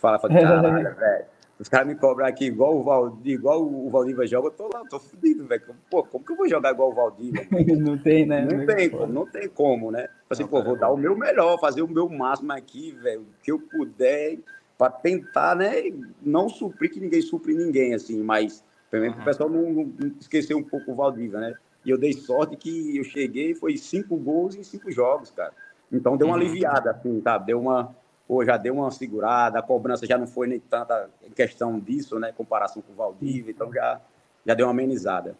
Fala, 0.00 0.18
fala, 0.18 0.34
caralho, 0.40 0.96
velho. 0.96 1.24
Os 1.58 1.68
caras 1.68 1.88
me 1.88 1.96
cobram 1.96 2.24
aqui 2.24 2.44
igual 2.44 2.78
o 2.78 2.84
Valdir, 2.84 3.34
igual 3.34 3.62
o 3.62 3.90
Valdívia 3.90 4.26
joga, 4.28 4.46
eu 4.46 4.52
tô 4.52 4.70
lá, 4.72 4.84
tô 4.88 5.00
fudido, 5.00 5.44
velho. 5.44 5.62
Pô, 5.90 6.04
como 6.04 6.24
que 6.24 6.32
eu 6.32 6.36
vou 6.36 6.48
jogar 6.48 6.70
igual 6.70 6.90
o 6.90 6.94
Valdívia? 6.94 7.48
não 7.76 7.98
tem, 7.98 8.24
né? 8.24 8.42
Não, 8.42 8.64
tem 8.64 8.88
como, 8.88 9.06
não 9.12 9.26
tem 9.26 9.48
como, 9.48 9.90
né? 9.90 10.08
Assim, 10.30 10.42
não, 10.42 10.50
pô, 10.50 10.62
vou 10.62 10.78
dar 10.78 10.90
o 10.90 10.96
meu 10.96 11.16
melhor, 11.16 11.58
fazer 11.58 11.82
o 11.82 11.88
meu 11.88 12.08
máximo 12.08 12.52
aqui, 12.52 12.92
velho, 12.92 13.26
que 13.42 13.50
eu 13.50 13.58
puder, 13.58 14.38
para 14.76 14.92
tentar, 14.92 15.56
né, 15.56 15.92
não 16.22 16.48
suprir 16.48 16.92
que 16.92 17.00
ninguém 17.00 17.20
supre 17.20 17.52
ninguém, 17.52 17.92
assim, 17.92 18.22
mas 18.22 18.64
também 18.88 19.10
uhum. 19.10 19.18
o 19.18 19.24
pessoal 19.24 19.50
não, 19.50 19.72
não, 19.72 20.12
esquecer 20.20 20.54
um 20.54 20.62
pouco 20.62 20.92
o 20.92 20.94
Valdívia, 20.94 21.40
né? 21.40 21.54
E 21.84 21.90
eu 21.90 21.98
dei 21.98 22.12
sorte 22.12 22.56
que 22.56 22.96
eu 22.96 23.02
cheguei, 23.02 23.54
foi 23.54 23.76
cinco 23.76 24.16
gols 24.16 24.54
em 24.54 24.62
cinco 24.62 24.92
jogos, 24.92 25.32
cara. 25.32 25.52
Então 25.90 26.16
deu 26.16 26.28
uma 26.28 26.36
uhum. 26.36 26.42
aliviada, 26.42 26.92
assim, 26.92 27.20
tá? 27.20 27.36
Deu 27.36 27.60
uma 27.60 27.96
pô, 28.28 28.44
já 28.44 28.58
deu 28.58 28.74
uma 28.74 28.90
segurada, 28.90 29.58
a 29.58 29.62
cobrança 29.62 30.06
já 30.06 30.18
não 30.18 30.26
foi 30.26 30.46
nem 30.46 30.60
tanta 30.60 31.08
questão 31.34 31.80
disso, 31.80 32.18
né, 32.18 32.30
comparação 32.30 32.82
com 32.82 32.92
o 32.92 32.94
Valdívia, 32.94 33.50
então 33.50 33.72
já, 33.72 33.98
já 34.46 34.52
deu 34.52 34.66
uma 34.66 34.72
amenizada. 34.72 35.34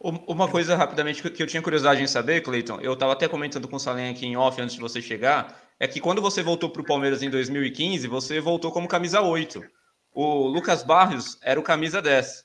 Uma 0.00 0.48
coisa 0.48 0.76
rapidamente 0.76 1.22
que 1.22 1.42
eu 1.42 1.46
tinha 1.46 1.62
curiosidade 1.62 2.02
em 2.02 2.06
saber, 2.06 2.42
Cleiton, 2.42 2.80
eu 2.80 2.94
estava 2.94 3.12
até 3.12 3.28
comentando 3.28 3.68
com 3.68 3.76
o 3.76 3.80
Salem 3.80 4.10
aqui 4.10 4.26
em 4.26 4.36
off 4.36 4.60
antes 4.60 4.74
de 4.74 4.80
você 4.80 5.00
chegar, 5.00 5.58
é 5.78 5.86
que 5.86 6.00
quando 6.00 6.20
você 6.20 6.42
voltou 6.42 6.70
para 6.70 6.82
o 6.82 6.84
Palmeiras 6.84 7.22
em 7.22 7.30
2015, 7.30 8.06
você 8.06 8.40
voltou 8.40 8.70
como 8.70 8.88
camisa 8.88 9.20
8. 9.20 9.62
O 10.14 10.46
Lucas 10.48 10.82
Barrios 10.82 11.38
era 11.42 11.58
o 11.58 11.62
camisa 11.62 12.00
10. 12.00 12.44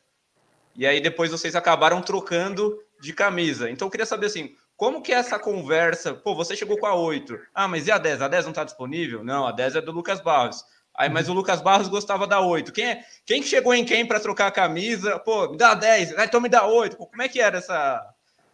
E 0.76 0.86
aí 0.86 1.02
depois 1.02 1.32
vocês 1.32 1.56
acabaram 1.56 2.02
trocando 2.02 2.78
de 3.02 3.14
camisa. 3.14 3.70
Então 3.70 3.88
eu 3.88 3.92
queria 3.92 4.06
saber 4.06 4.28
assim, 4.28 4.56
como 4.82 5.00
que 5.00 5.14
é 5.14 5.18
essa 5.18 5.38
conversa? 5.38 6.12
Pô, 6.12 6.34
você 6.34 6.56
chegou 6.56 6.76
com 6.76 6.88
a 6.88 6.96
8. 6.96 7.38
Ah, 7.54 7.68
mas 7.68 7.86
e 7.86 7.92
a 7.92 8.00
10? 8.00 8.20
A 8.20 8.28
10 8.28 8.46
não 8.46 8.50
está 8.50 8.64
disponível? 8.64 9.24
Não, 9.24 9.46
a 9.46 9.52
10 9.52 9.76
é 9.76 9.82
do 9.82 9.92
Lucas 9.92 10.20
Barros. 10.20 10.66
Aí, 10.96 11.08
mas 11.08 11.30
o 11.30 11.34
Lucas 11.34 11.62
Barros 11.62 11.88
gostava 11.88 12.26
da 12.26 12.42
8. 12.42 12.72
Quem, 12.72 12.86
é, 12.86 13.06
quem 13.24 13.44
chegou 13.44 13.76
em 13.76 13.86
quem 13.86 14.08
para 14.08 14.20
trocar 14.20 14.48
a 14.48 14.52
camisa? 14.52 15.20
Pô, 15.20 15.52
me 15.52 15.56
dá 15.56 15.76
10, 15.76 16.16
então 16.18 16.42
me 16.42 16.50
dá 16.50 16.66
8. 16.66 16.98
Pô, 16.98 17.06
como 17.06 17.22
é 17.22 17.30
que 17.30 17.40
era 17.40 17.60
essa. 17.60 18.12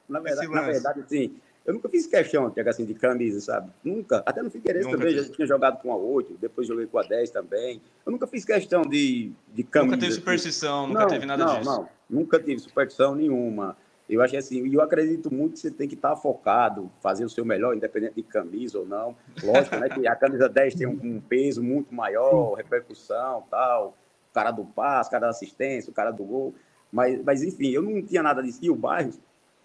Na 0.09 0.19
verdade, 0.19 0.49
na 0.49 0.61
verdade, 0.63 1.03
sim. 1.07 1.39
Eu 1.65 1.73
nunca 1.73 1.87
fiz 1.87 2.05
questão 2.05 2.49
de, 2.49 2.59
assim, 2.59 2.83
de 2.83 2.93
camisa, 2.93 3.39
sabe? 3.39 3.71
Nunca. 3.81 4.21
Até 4.25 4.41
no 4.41 4.51
Figueirense 4.51 4.91
também, 4.91 5.15
já 5.15 5.29
tinha 5.29 5.47
jogado 5.47 5.81
com 5.81 5.93
a 5.93 5.95
8, 5.95 6.37
depois 6.41 6.67
joguei 6.67 6.87
com 6.87 6.99
a 6.99 7.03
10 7.03 7.29
também. 7.29 7.81
Eu 8.05 8.11
nunca 8.11 8.27
fiz 8.27 8.43
questão 8.43 8.81
de, 8.81 9.31
de 9.53 9.63
camisa. 9.63 9.91
Nunca 9.91 9.97
teve 9.97 10.11
assim. 10.11 10.19
superstição, 10.19 10.87
nunca 10.87 10.99
não, 10.99 11.07
teve 11.07 11.25
nada 11.25 11.45
não, 11.45 11.57
disso. 11.57 11.71
Não, 11.71 11.89
nunca 12.09 12.37
tive 12.37 12.59
superstição 12.59 13.15
nenhuma. 13.15 13.77
Eu 14.09 14.21
acho 14.21 14.37
assim, 14.37 14.65
e 14.65 14.73
eu 14.73 14.81
acredito 14.81 15.33
muito 15.33 15.53
que 15.53 15.59
você 15.59 15.71
tem 15.71 15.87
que 15.87 15.95
estar 15.95 16.15
focado, 16.15 16.89
fazer 17.01 17.25
o 17.25 17.29
seu 17.29 17.43
melhor, 17.43 17.75
independente 17.75 18.15
de 18.15 18.23
camisa 18.23 18.79
ou 18.79 18.85
não. 18.85 19.15
Lógico, 19.43 19.75
né, 19.75 19.89
que 19.89 20.07
a 20.07 20.15
camisa 20.15 20.47
10 20.47 20.75
tem 20.75 20.87
um, 20.87 20.97
um 21.03 21.19
peso 21.19 21.61
muito 21.61 21.93
maior, 21.93 22.53
repercussão, 22.53 23.43
tal, 23.49 23.97
o 24.29 24.33
cara 24.33 24.51
do 24.51 24.63
passe, 24.63 25.09
o 25.09 25.11
cara 25.11 25.25
da 25.25 25.31
assistência, 25.31 25.91
o 25.91 25.93
cara 25.93 26.11
do 26.11 26.23
gol. 26.23 26.55
Mas, 26.89 27.21
mas 27.21 27.43
enfim, 27.43 27.69
eu 27.69 27.81
não 27.81 28.01
tinha 28.01 28.23
nada 28.23 28.41
disso. 28.41 28.59
E 28.61 28.69
o 28.69 28.75
bairro, 28.75 29.11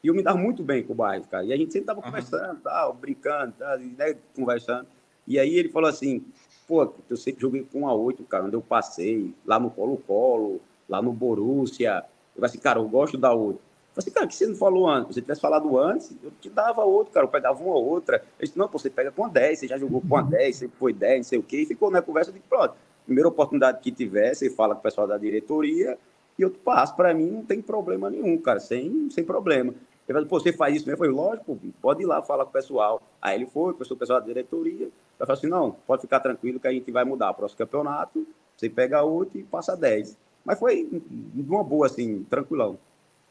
e 0.02 0.08
eu 0.08 0.14
me 0.14 0.22
dava 0.22 0.38
muito 0.38 0.64
bem 0.64 0.82
com 0.82 0.92
o 0.92 0.96
bairro, 0.96 1.24
cara. 1.28 1.44
E 1.44 1.52
a 1.52 1.56
gente 1.56 1.72
sempre 1.72 1.84
estava 1.84 2.02
conversando, 2.02 2.60
tal, 2.60 2.92
brincando, 2.94 3.54
tal, 3.56 3.78
né, 3.78 4.16
conversando. 4.34 4.88
E 5.24 5.38
aí 5.38 5.54
ele 5.54 5.68
falou 5.68 5.88
assim, 5.88 6.24
pô, 6.66 6.92
eu 7.08 7.16
sempre 7.16 7.40
joguei 7.40 7.62
com 7.62 7.86
a 7.86 7.94
8, 7.94 8.24
cara, 8.24 8.44
onde 8.44 8.56
eu 8.56 8.62
passei, 8.62 9.32
lá 9.46 9.60
no 9.60 9.70
Colo-Colo, 9.70 10.60
lá 10.88 11.00
no 11.00 11.12
Borussia. 11.12 12.04
Eu 12.34 12.40
falei 12.40 12.50
assim, 12.50 12.58
cara, 12.58 12.80
eu 12.80 12.88
gosto 12.88 13.16
da 13.16 13.32
8. 13.32 13.71
Falei 13.94 13.98
assim, 13.98 14.10
cara, 14.10 14.26
que 14.26 14.34
você 14.34 14.46
não 14.46 14.54
falou 14.54 14.88
antes? 14.88 15.08
Se 15.08 15.14
você 15.14 15.20
tivesse 15.20 15.40
falado 15.40 15.78
antes, 15.78 16.16
eu 16.22 16.32
te 16.40 16.48
dava 16.48 16.82
outro, 16.82 17.12
cara, 17.12 17.26
eu 17.26 17.30
pegava 17.30 17.62
uma 17.62 17.74
ou 17.74 17.84
outra. 17.84 18.24
Eu 18.38 18.46
disse, 18.46 18.58
não, 18.58 18.66
pô, 18.66 18.78
você 18.78 18.88
pega 18.88 19.12
com 19.12 19.26
a 19.26 19.28
10, 19.28 19.58
você 19.58 19.68
já 19.68 19.76
jogou 19.76 20.00
com 20.00 20.16
a 20.16 20.22
10, 20.22 20.56
você 20.56 20.68
foi 20.68 20.94
10, 20.94 21.18
não 21.18 21.24
sei 21.24 21.38
o 21.38 21.42
quê, 21.42 21.58
e 21.58 21.66
ficou 21.66 21.90
na 21.90 22.00
conversa 22.00 22.32
de 22.32 22.40
pronto. 22.40 22.74
Primeira 23.04 23.28
oportunidade 23.28 23.80
que 23.80 23.92
tiver, 23.92 24.34
você 24.34 24.48
fala 24.48 24.74
com 24.74 24.80
o 24.80 24.82
pessoal 24.82 25.06
da 25.06 25.18
diretoria 25.18 25.98
e 26.38 26.42
eu 26.42 26.50
passo. 26.50 26.96
Para 26.96 27.12
mim 27.12 27.30
não 27.30 27.44
tem 27.44 27.60
problema 27.60 28.08
nenhum, 28.08 28.38
cara, 28.38 28.60
sem, 28.60 29.10
sem 29.10 29.24
problema. 29.24 29.74
Ele 30.08 30.14
falou, 30.14 30.26
pô, 30.26 30.40
você 30.40 30.52
faz 30.52 30.74
isso 30.74 30.86
mesmo? 30.86 31.04
Eu 31.04 31.12
falei, 31.12 31.12
lógico, 31.12 31.58
pode 31.80 32.02
ir 32.02 32.06
lá 32.06 32.22
falar 32.22 32.44
com 32.44 32.50
o 32.50 32.52
pessoal. 32.52 33.02
Aí 33.20 33.36
ele 33.36 33.46
foi, 33.46 33.72
conversou 33.72 33.96
com 33.96 33.98
o 33.98 34.00
pessoal 34.00 34.20
da 34.20 34.26
diretoria. 34.26 34.86
Eu 34.86 35.26
falei 35.26 35.38
assim, 35.38 35.48
não, 35.48 35.72
pode 35.86 36.02
ficar 36.02 36.20
tranquilo 36.20 36.58
que 36.58 36.66
a 36.66 36.72
gente 36.72 36.90
vai 36.90 37.04
mudar. 37.04 37.34
Próximo 37.34 37.58
campeonato, 37.58 38.26
você 38.56 38.70
pega 38.70 39.02
8 39.02 39.38
e 39.38 39.42
passa 39.44 39.76
10. 39.76 40.16
Mas 40.44 40.58
foi 40.58 40.88
uma 41.36 41.62
boa, 41.62 41.86
assim, 41.86 42.24
tranquilão. 42.24 42.78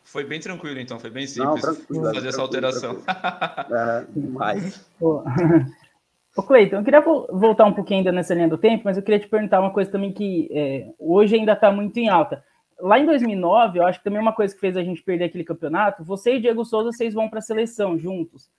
Foi 0.04 0.24
bem 0.24 0.40
tranquilo, 0.40 0.80
então, 0.80 1.00
foi 1.00 1.10
bem 1.10 1.26
simples 1.26 1.64
Não, 1.90 2.04
fazer 2.12 2.26
é, 2.26 2.30
essa 2.30 2.42
alteração. 2.42 2.98
é, 3.08 4.06
demais. 4.14 4.86
Ô, 6.36 6.44
Cleiton, 6.44 6.78
eu 6.78 6.84
queria 6.84 7.02
voltar 7.02 7.66
um 7.66 7.74
pouquinho 7.74 8.00
ainda 8.00 8.12
nessa 8.12 8.34
linha 8.34 8.48
do 8.48 8.58
tempo, 8.58 8.84
mas 8.86 8.96
eu 8.96 9.04
queria 9.04 9.20
te 9.20 9.28
perguntar 9.28 9.60
uma 9.60 9.72
coisa 9.72 9.92
também 9.92 10.14
que 10.14 10.50
é, 10.52 10.88
hoje 10.98 11.36
ainda 11.36 11.54
está 11.54 11.72
muito 11.72 11.98
em 11.98 12.08
alta. 12.08 12.44
Lá 12.80 12.98
em 12.98 13.06
2009, 13.06 13.80
eu 13.80 13.86
acho 13.86 14.00
que 14.00 14.06
também 14.06 14.22
uma 14.22 14.34
coisa 14.34 14.54
que 14.54 14.60
fez 14.60 14.78
a 14.78 14.84
gente 14.84 15.04
perder 15.04 15.26
aquele 15.26 15.44
campeonato, 15.44 16.04
você 16.04 16.36
e 16.36 16.40
Diego 16.40 16.64
Souza, 16.64 16.92
vocês 16.92 17.14
vão 17.14 17.30
para 17.30 17.40
a 17.40 17.42
seleção 17.42 18.00
juntos. 18.00 18.50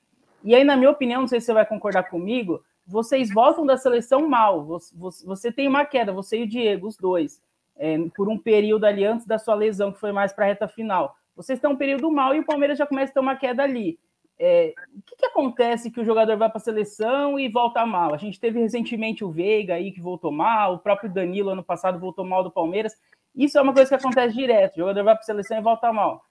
E 0.44 0.54
aí, 0.54 0.64
na 0.64 0.76
minha 0.76 0.90
opinião, 0.90 1.22
não 1.22 1.28
sei 1.28 1.40
se 1.40 1.46
você 1.46 1.54
vai 1.54 1.64
concordar 1.64 2.04
comigo, 2.04 2.62
vocês 2.86 3.32
voltam 3.32 3.64
da 3.64 3.76
seleção 3.76 4.28
mal. 4.28 4.64
Você, 4.64 5.24
você 5.24 5.50
tem 5.50 5.66
uma 5.66 5.84
queda, 5.84 6.12
você 6.12 6.40
e 6.40 6.42
o 6.42 6.48
Diego, 6.48 6.86
os 6.86 6.96
dois, 6.96 7.40
é, 7.76 7.96
por 8.14 8.28
um 8.28 8.36
período 8.36 8.84
ali 8.84 9.04
antes 9.04 9.26
da 9.26 9.38
sua 9.38 9.54
lesão, 9.54 9.92
que 9.92 10.00
foi 10.00 10.12
mais 10.12 10.32
para 10.32 10.44
a 10.44 10.48
reta 10.48 10.68
final. 10.68 11.16
Vocês 11.34 11.58
estão 11.58 11.72
um 11.72 11.76
período 11.76 12.10
mal 12.10 12.34
e 12.34 12.40
o 12.40 12.44
Palmeiras 12.44 12.78
já 12.78 12.86
começa 12.86 13.10
a 13.10 13.14
ter 13.14 13.20
uma 13.20 13.36
queda 13.36 13.62
ali. 13.62 13.98
É, 14.38 14.74
o 14.96 15.02
que, 15.02 15.16
que, 15.16 15.26
acontece 15.26 15.90
que 15.90 16.00
o 16.00 16.04
jogador 16.04 16.36
vai 16.36 16.48
para 16.48 16.58
a 16.58 16.60
seleção 16.60 17.38
e 17.38 17.48
volta 17.48 17.86
mal? 17.86 18.12
A 18.12 18.16
gente 18.16 18.40
teve 18.40 18.58
recentemente 18.58 19.24
o 19.24 19.30
Veiga 19.30 19.74
aí 19.74 19.92
que 19.92 20.00
voltou 20.00 20.32
mal, 20.32 20.74
o 20.74 20.78
próprio 20.78 21.12
Danilo 21.12 21.50
ano 21.50 21.62
passado 21.62 21.98
voltou 21.98 22.24
mal 22.24 22.42
do 22.42 22.50
Palmeiras. 22.50 22.92
Isso 23.34 23.56
é 23.56 23.62
uma 23.62 23.72
coisa 23.72 23.88
que 23.88 23.94
acontece 23.94 24.34
direto. 24.34 24.74
O 24.74 24.80
jogador 24.80 25.04
vai 25.04 25.14
para 25.14 25.22
a 25.22 25.26
seleção 25.26 25.56
e 25.56 25.62
volta 25.62 25.92
mal. 25.92 26.24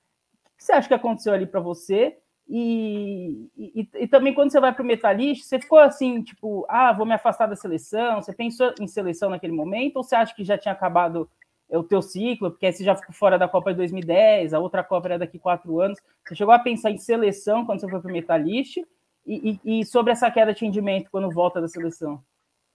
O 0.45 0.57
que 0.57 0.63
você 0.63 0.73
acha 0.73 0.87
que 0.87 0.93
aconteceu 0.93 1.33
ali 1.33 1.45
para 1.45 1.59
você? 1.59 2.17
E, 2.53 3.49
e, 3.57 3.89
e, 3.95 4.07
também 4.07 4.33
quando 4.33 4.51
você 4.51 4.59
vai 4.59 4.73
para 4.73 4.83
o 4.83 4.85
Metalist, 4.85 5.45
você 5.45 5.57
ficou 5.57 5.79
assim, 5.79 6.21
tipo, 6.21 6.65
ah, 6.67 6.91
vou 6.91 7.05
me 7.05 7.13
afastar 7.13 7.47
da 7.47 7.55
seleção? 7.55 8.21
Você 8.21 8.33
pensou 8.33 8.73
em 8.79 8.87
seleção 8.87 9.29
naquele 9.29 9.53
momento? 9.53 9.95
Ou 9.95 10.03
você 10.03 10.15
acha 10.15 10.35
que 10.35 10.43
já 10.43 10.57
tinha 10.57 10.73
acabado 10.73 11.29
é 11.71 11.77
o 11.77 11.83
teu 11.83 12.01
ciclo, 12.01 12.51
porque 12.51 12.65
aí 12.65 12.73
você 12.73 12.83
já 12.83 12.93
ficou 12.95 13.15
fora 13.15 13.39
da 13.39 13.47
Copa 13.47 13.71
de 13.71 13.77
2010, 13.77 14.53
a 14.53 14.59
outra 14.59 14.83
Copa 14.83 15.07
era 15.07 15.19
daqui 15.19 15.39
quatro 15.39 15.79
anos. 15.79 15.97
Você 16.27 16.35
chegou 16.35 16.53
a 16.53 16.59
pensar 16.59 16.91
em 16.91 16.97
seleção 16.97 17.65
quando 17.65 17.79
você 17.79 17.89
foi 17.89 18.01
para 18.01 18.09
o 18.09 18.11
Metalist 18.11 18.77
e, 19.25 19.57
e, 19.63 19.79
e, 19.79 19.85
sobre 19.85 20.11
essa 20.11 20.29
queda 20.29 20.53
de 20.53 20.65
rendimento 20.65 21.09
quando 21.09 21.31
volta 21.31 21.61
da 21.61 21.69
seleção? 21.69 22.21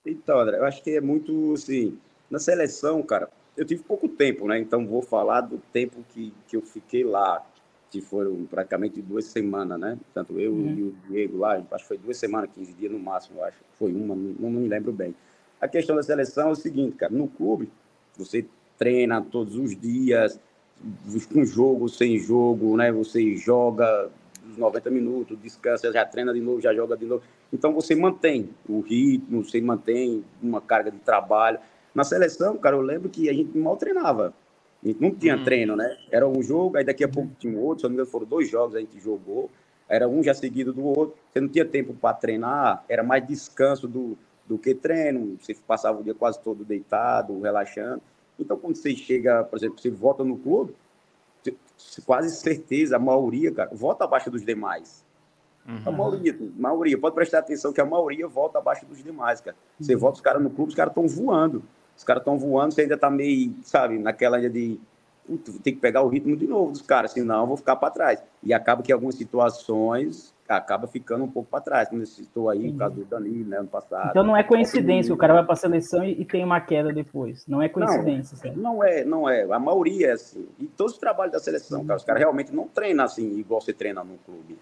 Então, 0.05 0.41
André, 0.41 0.57
eu 0.57 0.65
acho 0.65 0.83
que 0.83 0.97
é 0.97 1.01
muito 1.01 1.53
assim. 1.53 1.99
Na 2.31 2.39
seleção, 2.39 3.03
cara, 3.03 3.29
eu 3.55 3.67
tive 3.67 3.83
pouco 3.83 4.09
tempo, 4.09 4.49
né? 4.49 4.59
Então 4.59 4.87
vou 4.87 5.03
falar 5.03 5.43
do 5.43 5.59
tempo 5.73 6.03
que, 6.09 6.33
que 6.49 6.57
eu 6.57 6.63
fiquei 6.63 7.05
lá, 7.05 7.45
que 7.91 8.01
foram 8.01 8.47
praticamente 8.47 9.03
duas 9.03 9.27
semanas, 9.27 9.79
né? 9.79 9.99
Tanto 10.15 10.41
eu 10.41 10.53
uhum. 10.53 10.75
e 10.75 10.83
o 10.85 10.97
Diego 11.07 11.39
lá, 11.39 11.63
acho 11.71 11.85
que 11.85 11.89
foi 11.89 11.99
duas 11.99 12.17
semanas, 12.17 12.51
15 12.55 12.73
dias 12.73 12.91
no 12.91 12.99
máximo, 12.99 13.41
eu 13.41 13.45
acho. 13.45 13.59
Foi 13.75 13.93
uma, 13.93 14.15
não, 14.15 14.51
não 14.51 14.51
me 14.51 14.69
lembro 14.69 14.91
bem. 14.91 15.15
A 15.61 15.69
questão 15.69 15.95
da 15.95 16.03
seleção 16.03 16.49
é 16.49 16.53
o 16.53 16.57
seguinte, 16.57 16.97
cara, 16.97 17.13
no 17.13 17.29
clube, 17.29 17.71
você 18.17 18.47
treina 18.79 19.21
todos 19.21 19.57
os 19.57 19.79
dias, 19.79 20.39
com 21.33 21.45
jogo, 21.45 21.89
sem 21.89 22.19
jogo, 22.19 22.77
né? 22.77 22.93
Você 22.93 23.37
joga 23.37 24.11
os 24.51 24.57
90 24.57 24.91
minutos, 24.91 25.39
descansa, 25.41 25.93
já 25.93 26.05
treina 26.05 26.33
de 26.33 26.41
novo, 26.41 26.61
já 26.61 26.75
joga 26.75 26.97
de 26.97 27.07
novo. 27.07 27.23
Então 27.53 27.73
você 27.73 27.95
mantém 27.95 28.51
o 28.69 28.81
ritmo, 28.81 29.45
você 29.45 29.61
mantém 29.61 30.25
uma 30.43 30.61
carga 30.61 30.91
de 30.91 30.99
trabalho. 30.99 31.59
Na 31.95 32.05
seleção, 32.05 32.57
cara, 32.59 32.77
eu 32.77 32.83
lembro 32.83 33.09
que 33.09 33.29
a 33.29 33.33
gente 33.33 33.57
mal 33.57 33.77
treinava. 33.77 34.35
A 34.85 34.89
gente 34.89 35.01
não 35.01 35.11
tinha 35.11 35.37
hum. 35.37 35.45
treino, 35.45 35.75
né? 35.75 35.97
Era 36.11 36.29
um 36.29 36.43
jogo, 36.43 36.77
aí 36.77 36.85
daqui 36.85 37.03
a 37.03 37.09
pouco 37.09 37.31
tinha 37.39 37.59
outro, 37.59 37.81
se 37.81 37.85
não 37.85 37.91
me 37.91 37.95
engano, 37.97 38.11
foram 38.11 38.27
dois 38.27 38.49
jogos 38.49 38.77
a 38.77 38.81
gente 38.81 39.01
jogou. 39.01 39.51
Era 39.89 40.09
um 40.09 40.23
já 40.23 40.35
seguido 40.35 40.73
do 40.73 40.85
outro. 40.85 41.17
Você 41.33 41.41
não 41.41 41.49
tinha 41.49 41.65
tempo 41.65 41.95
para 41.95 42.15
treinar, 42.15 42.85
era 42.89 43.03
mais 43.03 43.27
descanso 43.27 43.89
do, 43.89 44.19
do 44.47 44.59
que 44.59 44.75
treino. 44.75 45.37
Você 45.41 45.55
passava 45.67 46.01
o 46.01 46.05
dia 46.05 46.15
quase 46.15 46.41
todo 46.41 46.65
deitado, 46.65 47.41
relaxando. 47.41 48.03
Então, 48.39 48.57
quando 48.57 48.77
você 48.77 48.95
chega, 48.95 49.45
por 49.45 49.57
exemplo, 49.57 49.81
você 49.81 49.91
vota 49.91 50.23
no 50.23 50.37
clube, 50.37 50.75
quase 52.05 52.35
certeza, 52.37 52.97
a 52.97 52.99
maioria, 52.99 53.53
cara, 53.53 53.71
vota 53.73 54.05
abaixo 54.05 54.31
dos 54.31 54.45
demais. 54.45 55.05
Uhum. 55.67 55.83
A 55.85 55.91
maioria, 55.91 56.33
a 56.33 56.61
maioria, 56.61 56.99
pode 56.99 57.15
prestar 57.15 57.41
atenção 57.41 57.73
que 57.73 57.81
a 57.81 57.85
maioria 57.85 58.29
vota 58.29 58.59
abaixo 58.59 58.87
dos 58.87 59.03
demais, 59.03 59.41
cara. 59.41 59.57
Você 59.81 59.95
uhum. 59.95 60.01
vota 60.01 60.17
os 60.17 60.21
caras 60.21 60.43
no 60.43 60.51
clube, 60.51 60.71
os 60.71 60.75
caras 60.75 60.93
estão 60.93 61.09
voando. 61.09 61.63
Os 61.97 62.05
caras 62.05 62.21
estão 62.21 62.39
voando, 62.39 62.75
você 62.75 62.83
ainda 62.83 62.97
tá 62.99 63.11
meio, 63.11 63.55
sabe, 63.63 63.99
naquela 63.99 64.39
de 64.51 64.79
tem 65.63 65.75
que 65.75 65.81
pegar 65.81 66.03
o 66.03 66.09
ritmo 66.09 66.37
de 66.37 66.47
novo 66.47 66.71
dos 66.71 66.83
caras, 66.83 67.11
senão 67.11 67.41
eu 67.41 67.47
vou 67.49 67.57
ficar 67.57 67.75
para 67.75 67.91
trás. 67.91 68.23
E 68.43 68.55
acaba 68.55 68.83
que 68.83 68.93
algumas 68.93 69.17
situações 69.17 70.33
acaba 70.49 70.87
ficando 70.87 71.25
um 71.25 71.31
pouco 71.31 71.51
para 71.51 71.61
trás, 71.61 71.89
como 71.89 72.05
você 72.05 72.23
citou 72.23 72.49
aí, 72.49 72.69
o 72.69 72.77
caso 72.77 72.97
do 72.97 73.05
Danilo, 73.05 73.49
né, 73.49 73.59
ano 73.59 73.69
passado. 73.69 74.11
Então 74.11 74.23
não 74.23 74.37
é 74.37 74.43
coincidência, 74.43 75.13
o 75.13 75.17
cara 75.17 75.35
vai 75.35 75.45
para 75.45 75.55
a 75.55 75.57
seleção 75.57 76.05
e, 76.05 76.21
e, 76.21 76.25
tem 76.25 76.45
uma 76.45 76.61
queda 76.61 76.93
depois. 76.93 77.47
Não 77.47 77.61
é 77.61 77.69
coincidência. 77.69 78.53
Não, 78.53 78.75
não, 78.75 78.85
é, 78.85 79.05
não 79.05 79.29
é. 79.29 79.43
A 79.43 79.59
maioria 79.59 80.09
é 80.09 80.13
assim. 80.13 80.47
E 80.59 80.67
todos 80.67 80.95
os 80.95 80.99
trabalhos 80.99 81.33
da 81.33 81.41
seleção, 81.41 81.85
cara, 81.85 81.97
os 81.97 82.05
caras 82.05 82.21
realmente 82.21 82.55
não 82.55 82.69
treinam 82.69 83.05
assim, 83.05 83.39
igual 83.39 83.61
você 83.61 83.73
treina 83.73 84.05
no 84.05 84.19
clube. 84.19 84.57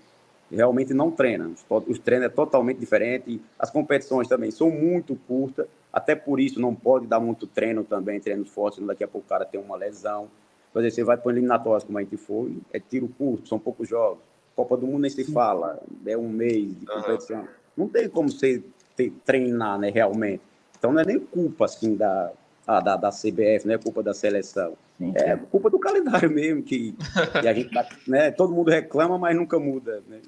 Realmente 0.51 0.95
não 0.95 1.11
treinam. 1.11 1.53
Os, 1.53 1.65
os 1.89 1.99
treinos 1.99 2.27
é 2.27 2.31
totalmente 2.31 2.79
diferente. 2.79 3.41
As 3.59 3.71
competições 3.71 4.29
também 4.29 4.51
são 4.51 4.71
muito 4.71 5.17
curtas. 5.27 5.67
Até 5.93 6.15
por 6.15 6.41
isso 6.41 6.61
não 6.61 6.75
pode 6.75 7.07
dar 7.07 7.21
muito 7.21 7.47
treino 7.47 7.85
também, 7.85 8.19
treinos 8.21 8.49
fortes, 8.49 8.85
daqui 8.85 9.05
a 9.05 9.09
pouco 9.09 9.27
o 9.27 9.29
cara 9.29 9.45
tem 9.45 9.61
uma 9.61 9.77
lesão. 9.77 10.29
Por 10.73 10.81
exemplo, 10.81 10.97
você 10.97 11.05
vai 11.05 11.17
para 11.17 11.31
eliminatórias, 11.31 11.85
como 11.85 11.99
a 11.99 12.03
gente 12.03 12.17
foi, 12.17 12.59
é 12.73 12.81
tiro 12.81 13.09
curto, 13.17 13.49
são 13.49 13.61
poucos 13.61 13.89
jogos 13.89 14.19
Copa 14.55 14.77
do 14.77 14.87
Mundo 14.87 15.01
nem 15.01 15.11
se 15.11 15.25
fala, 15.33 15.81
é 16.07 16.17
um 16.17 16.29
mês 16.29 16.79
de 16.79 16.87
competição. 16.87 17.41
Uhum. 17.41 17.49
Não 17.77 17.89
tem 17.89 18.09
como 18.09 18.31
você 18.31 18.63
ter, 18.97 19.13
treinar, 19.25 19.79
né, 19.79 19.91
realmente. 19.91 20.43
Então 20.79 20.93
não 20.93 21.01
é 21.01 21.05
nem 21.05 21.19
culpa, 21.19 21.65
assim, 21.65 21.97
da, 21.97 22.33
a, 22.67 22.81
da, 22.81 22.97
da 22.97 23.11
CBF, 23.11 23.67
não 23.67 23.75
é 23.75 23.79
culpa 23.79 24.03
da 24.03 24.15
seleção. 24.15 24.75
Sim, 24.99 25.13
é 25.17 25.37
culpa 25.37 25.69
do 25.69 25.79
calendário 25.79 26.31
mesmo, 26.31 26.63
que, 26.63 26.95
que 27.41 27.49
a 27.49 27.53
gente, 27.53 27.71
né, 28.07 28.31
todo 28.31 28.53
mundo 28.53 28.71
reclama, 28.71 29.19
mas 29.19 29.37
nunca 29.37 29.59
muda. 29.59 30.03
Né? 30.09 30.21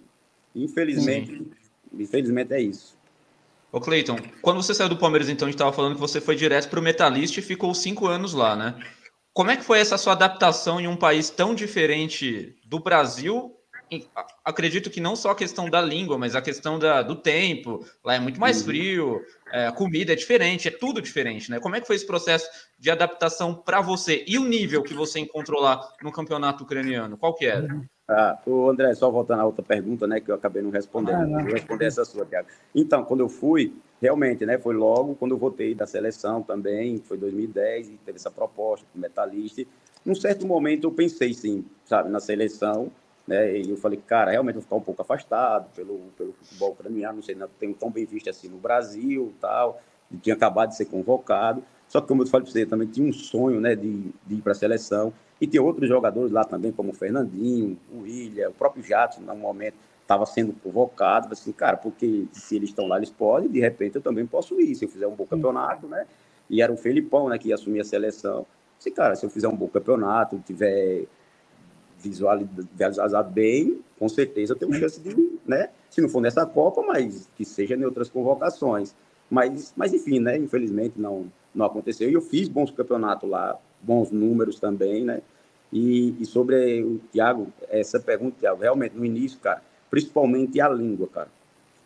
Infelizmente, 0.55 1.31
Sim. 1.31 1.51
infelizmente 1.99 2.53
é 2.53 2.61
isso. 2.61 2.97
Ô 3.71 3.81
Cleiton, 3.81 4.17
quando 4.43 4.63
você 4.63 4.75
saiu 4.75 4.89
do 4.89 4.97
Palmeiras, 4.97 5.29
então, 5.29 5.47
a 5.47 5.51
gente 5.51 5.57
estava 5.57 5.73
falando 5.73 5.95
que 5.95 6.01
você 6.01 6.21
foi 6.21 6.35
direto 6.35 6.69
para 6.69 6.81
o 6.81 6.83
Metalista 6.83 7.41
e 7.41 7.43
ficou 7.43 7.75
cinco 7.75 8.07
anos 8.07 8.33
lá, 8.33 8.57
né? 8.57 8.75
Como 9.33 9.51
é 9.51 9.57
que 9.57 9.65
foi 9.65 9.79
essa 9.79 9.99
sua 9.99 10.15
adaptação 10.15 10.81
em 10.81 10.89
um 10.89 10.97
país 10.97 11.29
tão 11.29 11.55
diferente 11.55 12.57
do 12.65 12.79
Brasil 12.79 13.56
acredito 14.45 14.91
que 14.91 15.01
não 15.01 15.15
só 15.15 15.31
a 15.31 15.35
questão 15.35 15.71
da 15.71 15.81
língua, 15.81 16.19
mas 16.19 16.35
a 16.35 16.43
questão 16.43 16.79
da, 16.79 17.03
do 17.03 17.15
tempo. 17.15 17.85
Lá 18.05 18.15
é 18.15 18.21
muito 18.21 18.41
mais 18.41 18.59
uhum. 18.59 18.65
frio, 18.65 19.25
é, 19.53 19.67
a 19.67 19.73
comida 19.73 20.13
é 20.13 20.17
diferente, 20.17 20.69
é 20.69 20.71
tudo 20.71 21.01
diferente, 21.01 21.51
né? 21.51 21.61
Como 21.61 21.77
é 21.77 21.81
que 21.81 21.87
foi 21.87 21.97
esse 21.97 22.07
processo 22.07 22.49
de 22.79 22.91
adaptação 22.91 23.55
para 23.55 23.81
você? 23.81 24.25
E 24.27 24.39
o 24.39 24.45
nível 24.45 24.83
que 24.83 24.95
você 24.95 25.21
encontrou 25.21 25.61
lá 25.61 25.89
no 26.03 26.11
campeonato 26.11 26.65
ucraniano? 26.65 27.17
Qual 27.17 27.35
que 27.35 27.47
era? 27.47 27.69
Ah, 28.09 28.39
o 28.47 28.71
André, 28.71 28.95
só 28.95 29.11
voltando 29.11 29.41
à 29.41 29.45
outra 29.45 29.65
pergunta, 29.65 30.07
né, 30.07 30.21
que 30.21 30.31
eu 30.31 30.35
acabei 30.35 30.63
não 30.63 30.71
respondendo. 30.71 31.23
Ah, 31.23 31.27
não. 31.27 31.43
Vou 31.43 31.53
responder 31.53 31.87
essa 31.87 32.05
sua, 32.05 32.25
Thiago. 32.25 32.49
Então, 32.75 33.05
quando 33.05 33.21
eu 33.21 33.29
fui, 33.29 33.75
realmente, 34.01 34.47
né, 34.47 34.59
foi 34.59 34.75
logo 34.75 35.17
quando 35.17 35.33
eu 35.33 35.39
voltei 35.39 35.75
da 35.75 35.87
seleção 35.87 36.43
também, 36.43 36.99
foi 36.99 37.19
2010, 37.19 37.89
e 37.89 37.93
teve 38.05 38.17
essa 38.17 38.31
proposta 38.31 38.87
com 38.93 38.99
metalista. 38.99 39.63
Num 40.05 40.15
certo 40.15 40.47
momento 40.47 40.85
eu 40.85 40.93
pensei, 40.93 41.35
sim, 41.35 41.65
sabe, 41.85 42.09
na 42.09 42.21
seleção, 42.21 42.93
né? 43.27 43.59
E 43.59 43.71
eu 43.71 43.77
falei, 43.77 44.01
cara, 44.07 44.31
realmente 44.31 44.55
vou 44.55 44.63
ficar 44.63 44.77
um 44.77 44.81
pouco 44.81 45.03
afastado 45.03 45.69
pelo, 45.75 45.99
pelo 46.17 46.33
futebol 46.33 46.71
ucraniano, 46.71 47.17
não 47.17 47.23
sei, 47.23 47.35
não 47.35 47.49
tenho 47.59 47.75
tão 47.75 47.91
bem 47.91 48.05
visto 48.05 48.31
assim 48.31 48.49
no 48.49 48.59
Brasil 48.59 49.33
tal, 49.41 49.81
e 50.11 50.17
tinha 50.17 50.35
acabado 50.35 50.71
de 50.71 50.77
ser 50.77 50.87
convocado. 50.87 51.63
Só 51.89 52.01
que, 52.01 52.09
como 52.09 52.23
eu 52.23 52.27
falei 52.27 52.45
para 52.45 52.53
você, 52.53 52.67
também 52.67 52.89
tinha 52.89 53.09
um 53.09 53.13
sonho 53.13 53.61
né, 53.61 53.75
de, 53.75 54.13
de 54.27 54.35
ir 54.35 54.43
para 54.43 54.53
a 54.53 54.55
seleção. 54.55 55.13
E 55.41 55.47
tem 55.47 55.61
outros 55.61 55.89
jogadores 55.89 56.33
lá 56.33 56.45
também, 56.45 56.73
como 56.73 56.91
o 56.91 56.95
Fernandinho, 56.95 57.79
o 57.93 58.01
William, 58.03 58.49
o 58.49 58.53
próprio 58.53 58.83
Jato, 58.83 59.21
no 59.21 59.37
momento, 59.37 59.75
estava 60.03 60.25
sendo 60.27 60.53
convocado. 60.55 61.33
Assim, 61.33 61.53
cara, 61.53 61.77
porque 61.77 62.27
se 62.33 62.57
eles 62.57 62.71
estão 62.71 62.87
lá, 62.87 62.97
eles 62.97 63.11
podem, 63.11 63.49
de 63.49 63.61
repente 63.61 63.97
eu 63.97 64.03
também 64.03 64.27
posso 64.27 64.61
ir. 64.61 64.75
Se 64.75 64.85
eu 64.85 64.89
fizer 64.89 65.07
um 65.07 65.15
bom 65.15 65.27
campeonato, 65.27 65.87
né? 65.87 66.07
E 66.49 66.63
era 66.63 66.73
o 66.73 66.77
Felipão, 66.77 67.29
né, 67.29 67.39
que 67.39 67.49
ia 67.49 67.55
assumir 67.55 67.81
a 67.81 67.85
seleção. 67.85 68.47
Assim, 68.79 68.91
cara, 68.91 69.15
se 69.15 69.27
eu 69.27 69.31
fizer 69.31 69.49
um 69.49 69.57
bom 69.57 69.69
campeonato, 69.69 70.39
tiver 70.47 71.07
visualizado 71.99 73.31
bem, 73.31 73.81
com 73.99 74.09
certeza 74.09 74.55
tem 74.55 74.69
uma 74.69 74.79
chance 74.79 75.01
de, 75.01 75.39
né? 75.47 75.71
Se 75.91 76.01
não 76.01 76.09
for 76.09 76.21
nessa 76.21 76.45
Copa, 76.45 76.83
mas 76.83 77.29
que 77.37 77.45
seja 77.45 77.75
em 77.75 77.85
outras 77.85 78.09
convocações. 78.09 78.95
Mas, 79.31 79.73
mas 79.77 79.93
enfim, 79.93 80.21
né? 80.21 80.37
Infelizmente 80.37 80.95
não, 80.97 81.27
não 81.55 81.67
aconteceu. 81.67 82.09
E 82.09 82.15
eu 82.15 82.21
fiz 82.21 82.49
bons 82.49 82.71
campeonatos 82.71 83.29
lá, 83.29 83.59
bons 83.83 84.11
números 84.11 84.61
também, 84.61 85.05
né? 85.05 85.23
E, 85.73 86.15
e 86.21 86.27
sobre 86.27 86.83
o 86.83 87.01
Thiago, 87.13 87.49
essa 87.69 87.99
pergunta, 87.99 88.37
Thiago, 88.39 88.63
realmente 88.63 88.97
no 88.97 89.05
início, 89.05 89.39
cara, 89.41 89.63
principalmente 89.91 90.61
a 90.61 90.69
língua, 90.69 91.09
cara. 91.09 91.29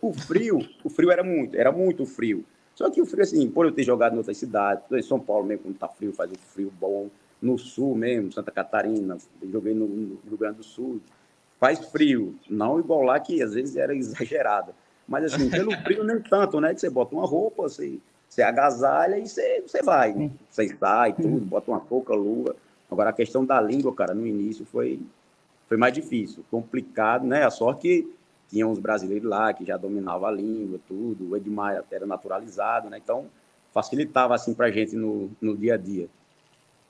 O 0.00 0.12
frio, 0.12 0.58
o 0.82 0.90
frio 0.90 1.10
era 1.10 1.22
muito, 1.22 1.56
era 1.56 1.72
muito 1.72 2.04
frio. 2.04 2.44
Só 2.74 2.90
que 2.90 3.00
o 3.00 3.06
frio, 3.06 3.22
assim, 3.22 3.50
por 3.50 3.66
eu 3.66 3.72
ter 3.72 3.84
jogado 3.84 4.14
em 4.14 4.18
outras 4.18 4.38
cidades, 4.38 4.84
em 4.90 5.02
São 5.02 5.20
Paulo 5.20 5.46
mesmo, 5.46 5.64
quando 5.64 5.78
tá 5.78 5.88
frio, 5.88 6.12
faz 6.12 6.30
um 6.30 6.36
frio 6.36 6.72
bom. 6.80 7.08
No 7.40 7.58
sul 7.58 7.94
mesmo, 7.94 8.32
Santa 8.32 8.50
Catarina, 8.50 9.16
joguei 9.50 9.74
no, 9.74 9.86
no 9.86 10.20
Rio 10.28 10.36
Grande 10.36 10.58
do 10.58 10.64
Sul, 10.64 11.00
faz 11.58 11.78
frio. 11.86 12.34
Não 12.48 12.78
igual 12.78 13.02
lá, 13.02 13.18
que 13.18 13.42
às 13.42 13.54
vezes 13.54 13.76
era 13.76 13.94
exagerado. 13.96 14.74
Mas 15.08 15.32
assim, 15.32 15.48
pelo 15.50 15.72
frio 15.82 16.04
nem 16.04 16.20
tanto, 16.20 16.60
né? 16.60 16.74
Que 16.74 16.80
você 16.80 16.90
bota 16.90 17.14
uma 17.14 17.26
roupa, 17.26 17.62
você, 17.62 17.98
você 18.28 18.42
agasalha 18.42 19.18
e 19.18 19.26
você, 19.26 19.62
você 19.66 19.82
vai. 19.82 20.30
Você 20.50 20.68
sai, 20.76 21.12
tudo, 21.14 21.40
bota 21.40 21.70
uma 21.70 21.80
touca, 21.80 22.14
luva. 22.14 22.54
Agora 22.90 23.10
a 23.10 23.12
questão 23.12 23.44
da 23.44 23.60
língua, 23.60 23.94
cara, 23.94 24.14
no 24.14 24.26
início 24.26 24.64
foi, 24.64 25.00
foi 25.68 25.76
mais 25.76 25.94
difícil, 25.94 26.44
complicado, 26.50 27.26
né? 27.26 27.44
A 27.44 27.50
sorte 27.50 27.82
que 27.82 28.14
tinha 28.48 28.66
uns 28.66 28.78
brasileiros 28.80 29.28
lá 29.28 29.52
que 29.52 29.64
já 29.64 29.76
dominavam 29.76 30.28
a 30.28 30.32
língua, 30.32 30.80
tudo. 30.88 31.30
O 31.30 31.36
Edmar 31.36 31.84
era 31.90 32.06
naturalizado, 32.06 32.90
né? 32.90 32.98
Então 33.02 33.26
facilitava 33.72 34.34
assim 34.34 34.52
pra 34.52 34.70
gente 34.70 34.96
no, 34.96 35.30
no 35.40 35.56
dia 35.56 35.74
a 35.74 35.76
dia. 35.76 36.08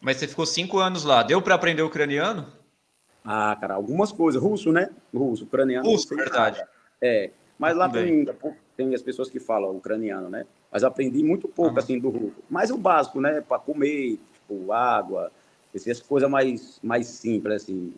Mas 0.01 0.17
você 0.17 0.27
ficou 0.27 0.47
cinco 0.47 0.79
anos 0.79 1.05
lá, 1.05 1.23
deu 1.23 1.43
para 1.43 1.55
aprender 1.55 1.83
ucraniano? 1.83 2.47
Ah, 3.25 3.57
cara, 3.61 3.75
algumas 3.75 4.11
coisas. 4.11 4.41
Russo, 4.41 4.73
né? 4.73 4.89
Russo, 5.15 5.45
ucraniano. 5.45 5.89
Russo, 5.89 6.09
verdade. 6.17 6.63
É, 7.01 7.31
mas 7.59 7.77
lá 7.77 7.89
tem, 7.89 8.27
tem 8.77 8.95
as 8.95 9.03
pessoas 9.03 9.29
que 9.29 9.39
falam 9.39 9.77
ucraniano, 9.77 10.31
né? 10.31 10.47
Mas 10.73 10.85
aprendi 10.85 11.23
muito 11.23 11.47
pouco, 11.47 11.79
assim, 11.79 11.99
do 11.99 12.09
russo. 12.09 12.37
Mas 12.49 12.71
o 12.71 12.79
básico, 12.79 13.21
né? 13.21 13.43
Para 13.43 13.59
comer, 13.59 14.19
tipo, 14.33 14.73
água, 14.73 15.31
essas 15.75 16.01
coisas 16.01 16.31
mais, 16.31 16.79
mais 16.83 17.07
simples, 17.07 17.63
assim. 17.63 17.93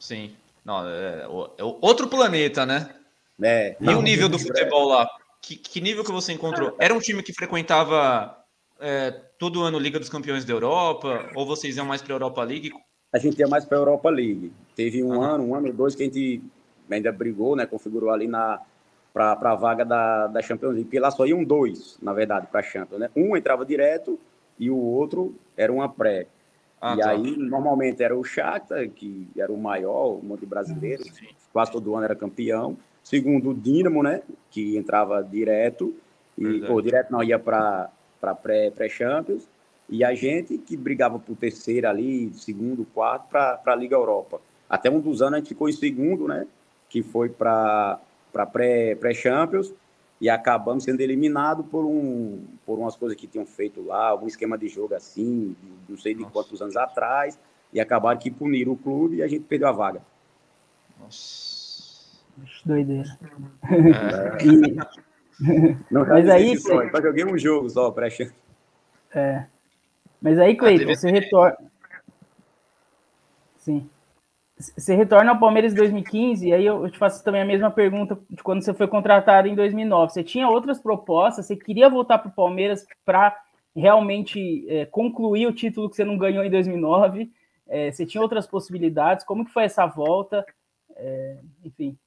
Sim. 0.00 0.34
Não, 0.64 0.86
é, 0.88 1.22
é 1.58 1.62
outro 1.62 2.08
planeta, 2.08 2.66
né? 2.66 2.94
É. 3.40 3.76
E 3.80 3.84
não, 3.84 3.98
o 3.98 4.02
nível 4.02 4.28
do 4.28 4.38
futebol 4.38 4.88
lá? 4.88 5.08
Que, 5.40 5.56
que, 5.56 5.80
nível 5.80 6.02
que 6.02 6.10
você 6.10 6.32
encontrou? 6.32 6.74
Era 6.78 6.94
um 6.94 7.00
time 7.00 7.22
que 7.22 7.32
frequentava 7.32 8.43
é, 8.84 9.10
todo 9.38 9.62
ano 9.62 9.78
Liga 9.78 9.98
dos 9.98 10.10
Campeões 10.10 10.44
da 10.44 10.52
Europa? 10.52 11.30
Ou 11.34 11.46
vocês 11.46 11.76
iam 11.76 11.86
mais 11.86 12.02
para 12.02 12.12
a 12.12 12.16
Europa 12.16 12.44
League? 12.44 12.70
A 13.10 13.18
gente 13.18 13.38
ia 13.38 13.48
mais 13.48 13.64
para 13.64 13.78
a 13.78 13.80
Europa 13.80 14.10
League. 14.10 14.52
Teve 14.76 15.02
um 15.02 15.14
uhum. 15.14 15.22
ano, 15.22 15.44
um 15.44 15.54
ano, 15.54 15.72
dois 15.72 15.94
que 15.94 16.02
a 16.02 16.06
gente 16.06 16.42
ainda 16.90 17.10
brigou, 17.10 17.56
né? 17.56 17.64
Configurou 17.64 18.10
ali 18.10 18.28
na 18.28 18.60
para 19.14 19.32
a 19.32 19.54
vaga 19.54 19.84
da, 19.84 20.26
da 20.26 20.42
Champions 20.42 20.72
League, 20.72 20.86
porque 20.86 20.98
lá 20.98 21.08
só 21.08 21.24
iam 21.24 21.44
dois, 21.44 21.96
na 22.02 22.12
verdade, 22.12 22.48
para 22.48 22.58
a 22.58 22.62
Champions, 22.64 22.98
né? 22.98 23.10
Um 23.14 23.36
entrava 23.36 23.64
direto 23.64 24.18
e 24.58 24.68
o 24.68 24.76
outro 24.76 25.34
era 25.56 25.72
uma 25.72 25.88
pré. 25.88 26.26
Ah, 26.80 26.96
e 26.96 26.98
tá. 26.98 27.10
aí, 27.10 27.36
normalmente, 27.36 28.02
era 28.02 28.14
o 28.14 28.24
Shakhtar, 28.24 28.88
que 28.90 29.28
era 29.38 29.52
o 29.52 29.56
maior, 29.56 30.18
o 30.18 30.20
monte 30.22 30.44
brasileiro, 30.44 31.04
Sim. 31.04 31.28
quase 31.52 31.70
todo 31.70 31.94
ano 31.94 32.04
era 32.04 32.16
campeão. 32.16 32.76
Segundo, 33.04 33.50
o 33.50 33.54
Dinamo, 33.54 34.02
né? 34.02 34.20
Que 34.50 34.76
entrava 34.76 35.22
direto, 35.22 35.94
e, 36.36 36.64
ou 36.64 36.82
direto 36.82 37.12
não, 37.12 37.22
ia 37.22 37.38
para 37.38 37.88
pré-Champions. 38.32 39.42
Pré 39.42 39.54
e 39.88 40.04
a 40.04 40.14
gente 40.14 40.56
que 40.56 40.76
brigava 40.76 41.18
por 41.18 41.36
terceiro 41.36 41.88
ali, 41.88 42.32
segundo, 42.34 42.86
quarto, 42.94 43.28
para 43.28 43.60
a 43.66 43.74
Liga 43.74 43.96
Europa. 43.96 44.40
Até 44.70 44.88
um 44.88 45.00
dos 45.00 45.20
anos 45.20 45.34
a 45.34 45.38
gente 45.38 45.48
ficou 45.48 45.68
em 45.68 45.72
segundo, 45.72 46.28
né? 46.28 46.46
que 46.94 47.02
foi 47.02 47.28
para 47.28 47.98
pré-Champions, 48.32 49.66
pré 49.66 49.76
e 50.20 50.30
acabamos 50.30 50.84
sendo 50.84 51.00
eliminados 51.00 51.66
por, 51.66 51.84
um, 51.84 52.40
por 52.64 52.78
umas 52.78 52.94
coisas 52.94 53.18
que 53.18 53.26
tinham 53.26 53.44
feito 53.44 53.84
lá, 53.84 54.10
algum 54.10 54.28
esquema 54.28 54.56
de 54.56 54.68
jogo 54.68 54.94
assim, 54.94 55.56
não 55.88 55.98
sei 55.98 56.14
de 56.14 56.20
Nossa. 56.20 56.32
quantos 56.32 56.62
anos 56.62 56.76
atrás, 56.76 57.36
e 57.72 57.80
acabaram 57.80 58.20
que 58.20 58.30
puniram 58.30 58.74
o 58.74 58.76
clube 58.76 59.16
e 59.16 59.22
a 59.24 59.26
gente 59.26 59.42
perdeu 59.42 59.66
a 59.66 59.72
vaga. 59.72 60.02
Nossa. 61.00 61.64
Doideira. 62.64 63.18
É. 63.64 64.44
E... 64.46 65.03
Não, 65.90 66.06
Mas 66.06 66.28
aí. 66.28 66.56
Só, 66.58 66.90
só 66.90 67.02
joguei 67.02 67.24
um 67.24 67.36
jogo 67.36 67.68
só, 67.68 67.90
pré-champions. 67.90 68.36
É. 69.14 69.46
Mas 70.20 70.38
aí, 70.38 70.56
Cleiton, 70.56 70.94
você 70.94 71.10
retorna. 71.10 71.56
Sim. 73.56 73.88
Você 74.56 74.94
retorna 74.94 75.32
ao 75.32 75.38
Palmeiras 75.38 75.72
em 75.72 75.76
2015, 75.76 76.48
e 76.48 76.52
aí 76.52 76.64
eu 76.64 76.88
te 76.88 76.96
faço 76.96 77.24
também 77.24 77.42
a 77.42 77.44
mesma 77.44 77.70
pergunta 77.70 78.18
de 78.30 78.42
quando 78.42 78.62
você 78.62 78.72
foi 78.72 78.86
contratado 78.86 79.48
em 79.48 79.54
2009. 79.54 80.12
Você 80.12 80.22
tinha 80.22 80.48
outras 80.48 80.78
propostas, 80.78 81.46
você 81.46 81.56
queria 81.56 81.90
voltar 81.90 82.18
para 82.18 82.28
o 82.28 82.34
Palmeiras 82.34 82.86
para 83.04 83.36
realmente 83.74 84.64
é, 84.68 84.86
concluir 84.86 85.46
o 85.46 85.52
título 85.52 85.90
que 85.90 85.96
você 85.96 86.04
não 86.04 86.16
ganhou 86.16 86.44
em 86.44 86.50
2009? 86.50 87.30
É, 87.66 87.90
você 87.90 88.06
tinha 88.06 88.22
outras 88.22 88.46
possibilidades? 88.46 89.24
Como 89.24 89.44
que 89.44 89.52
foi 89.52 89.64
essa 89.64 89.86
volta? 89.86 90.46
É, 90.96 91.38
enfim. 91.64 91.98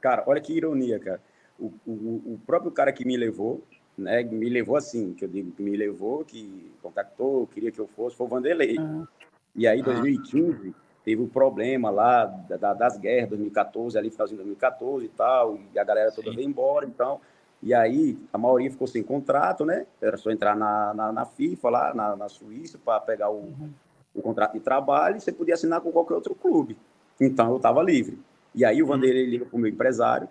Cara, 0.00 0.22
olha 0.26 0.40
que 0.40 0.52
ironia, 0.52 0.98
cara. 0.98 1.20
O, 1.58 1.72
o, 1.86 1.92
o, 2.34 2.40
próprio 2.44 2.70
cara 2.72 2.92
que 2.92 3.04
me 3.04 3.16
levou, 3.16 3.62
né, 3.96 4.22
me 4.24 4.48
levou 4.48 4.76
assim, 4.76 5.14
que 5.14 5.24
eu 5.24 5.28
digo 5.28 5.52
que 5.52 5.62
me 5.62 5.76
levou, 5.76 6.24
que 6.24 6.72
contactou, 6.82 7.46
queria 7.46 7.70
que 7.70 7.78
eu 7.78 7.86
fosse, 7.86 8.16
foi 8.16 8.26
o 8.26 8.30
Vanderlei. 8.30 8.78
Uhum. 8.78 9.06
E 9.54 9.66
aí, 9.68 9.78
em 9.78 9.82
2015 9.82 10.74
teve 11.04 11.20
o 11.20 11.26
um 11.26 11.28
problema 11.28 11.90
lá 11.90 12.24
da, 12.24 12.72
das 12.72 12.96
guerras, 12.96 13.28
2014, 13.28 13.98
ali 13.98 14.10
finalzinho 14.10 14.38
de 14.38 14.44
2014 14.44 15.04
e 15.04 15.08
tal, 15.10 15.58
e 15.74 15.78
a 15.78 15.84
galera 15.84 16.10
toda 16.10 16.30
Sim. 16.30 16.36
veio 16.36 16.48
embora, 16.48 16.86
então, 16.86 17.20
e 17.62 17.72
aí 17.72 18.18
a 18.32 18.38
maioria 18.38 18.70
ficou 18.70 18.86
sem 18.86 19.02
contrato, 19.02 19.64
né? 19.64 19.86
Era 20.00 20.16
só 20.16 20.30
entrar 20.30 20.56
na, 20.56 20.92
na, 20.94 21.12
na 21.12 21.24
FIFA 21.24 21.70
lá, 21.70 21.94
na, 21.94 22.16
na 22.16 22.28
Suíça, 22.28 22.78
para 22.82 23.00
pegar 23.00 23.30
o, 23.30 23.36
uhum. 23.36 23.70
o 24.14 24.22
contrato 24.22 24.54
de 24.54 24.60
trabalho, 24.60 25.16
e 25.16 25.20
você 25.20 25.32
podia 25.32 25.54
assinar 25.54 25.80
com 25.80 25.92
qualquer 25.92 26.14
outro 26.14 26.34
clube. 26.34 26.76
Então 27.20 27.50
eu 27.50 27.56
estava 27.56 27.82
livre. 27.82 28.18
E 28.54 28.64
aí 28.64 28.82
o 28.82 28.86
Vanderlei 28.86 29.26
liga 29.26 29.44
para 29.46 29.56
o 29.56 29.58
meu 29.58 29.70
empresário, 29.70 30.28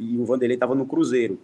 e 0.00 0.16
o 0.16 0.24
Vanderlei 0.24 0.56
estava 0.56 0.74
no 0.74 0.86
Cruzeiro. 0.86 1.38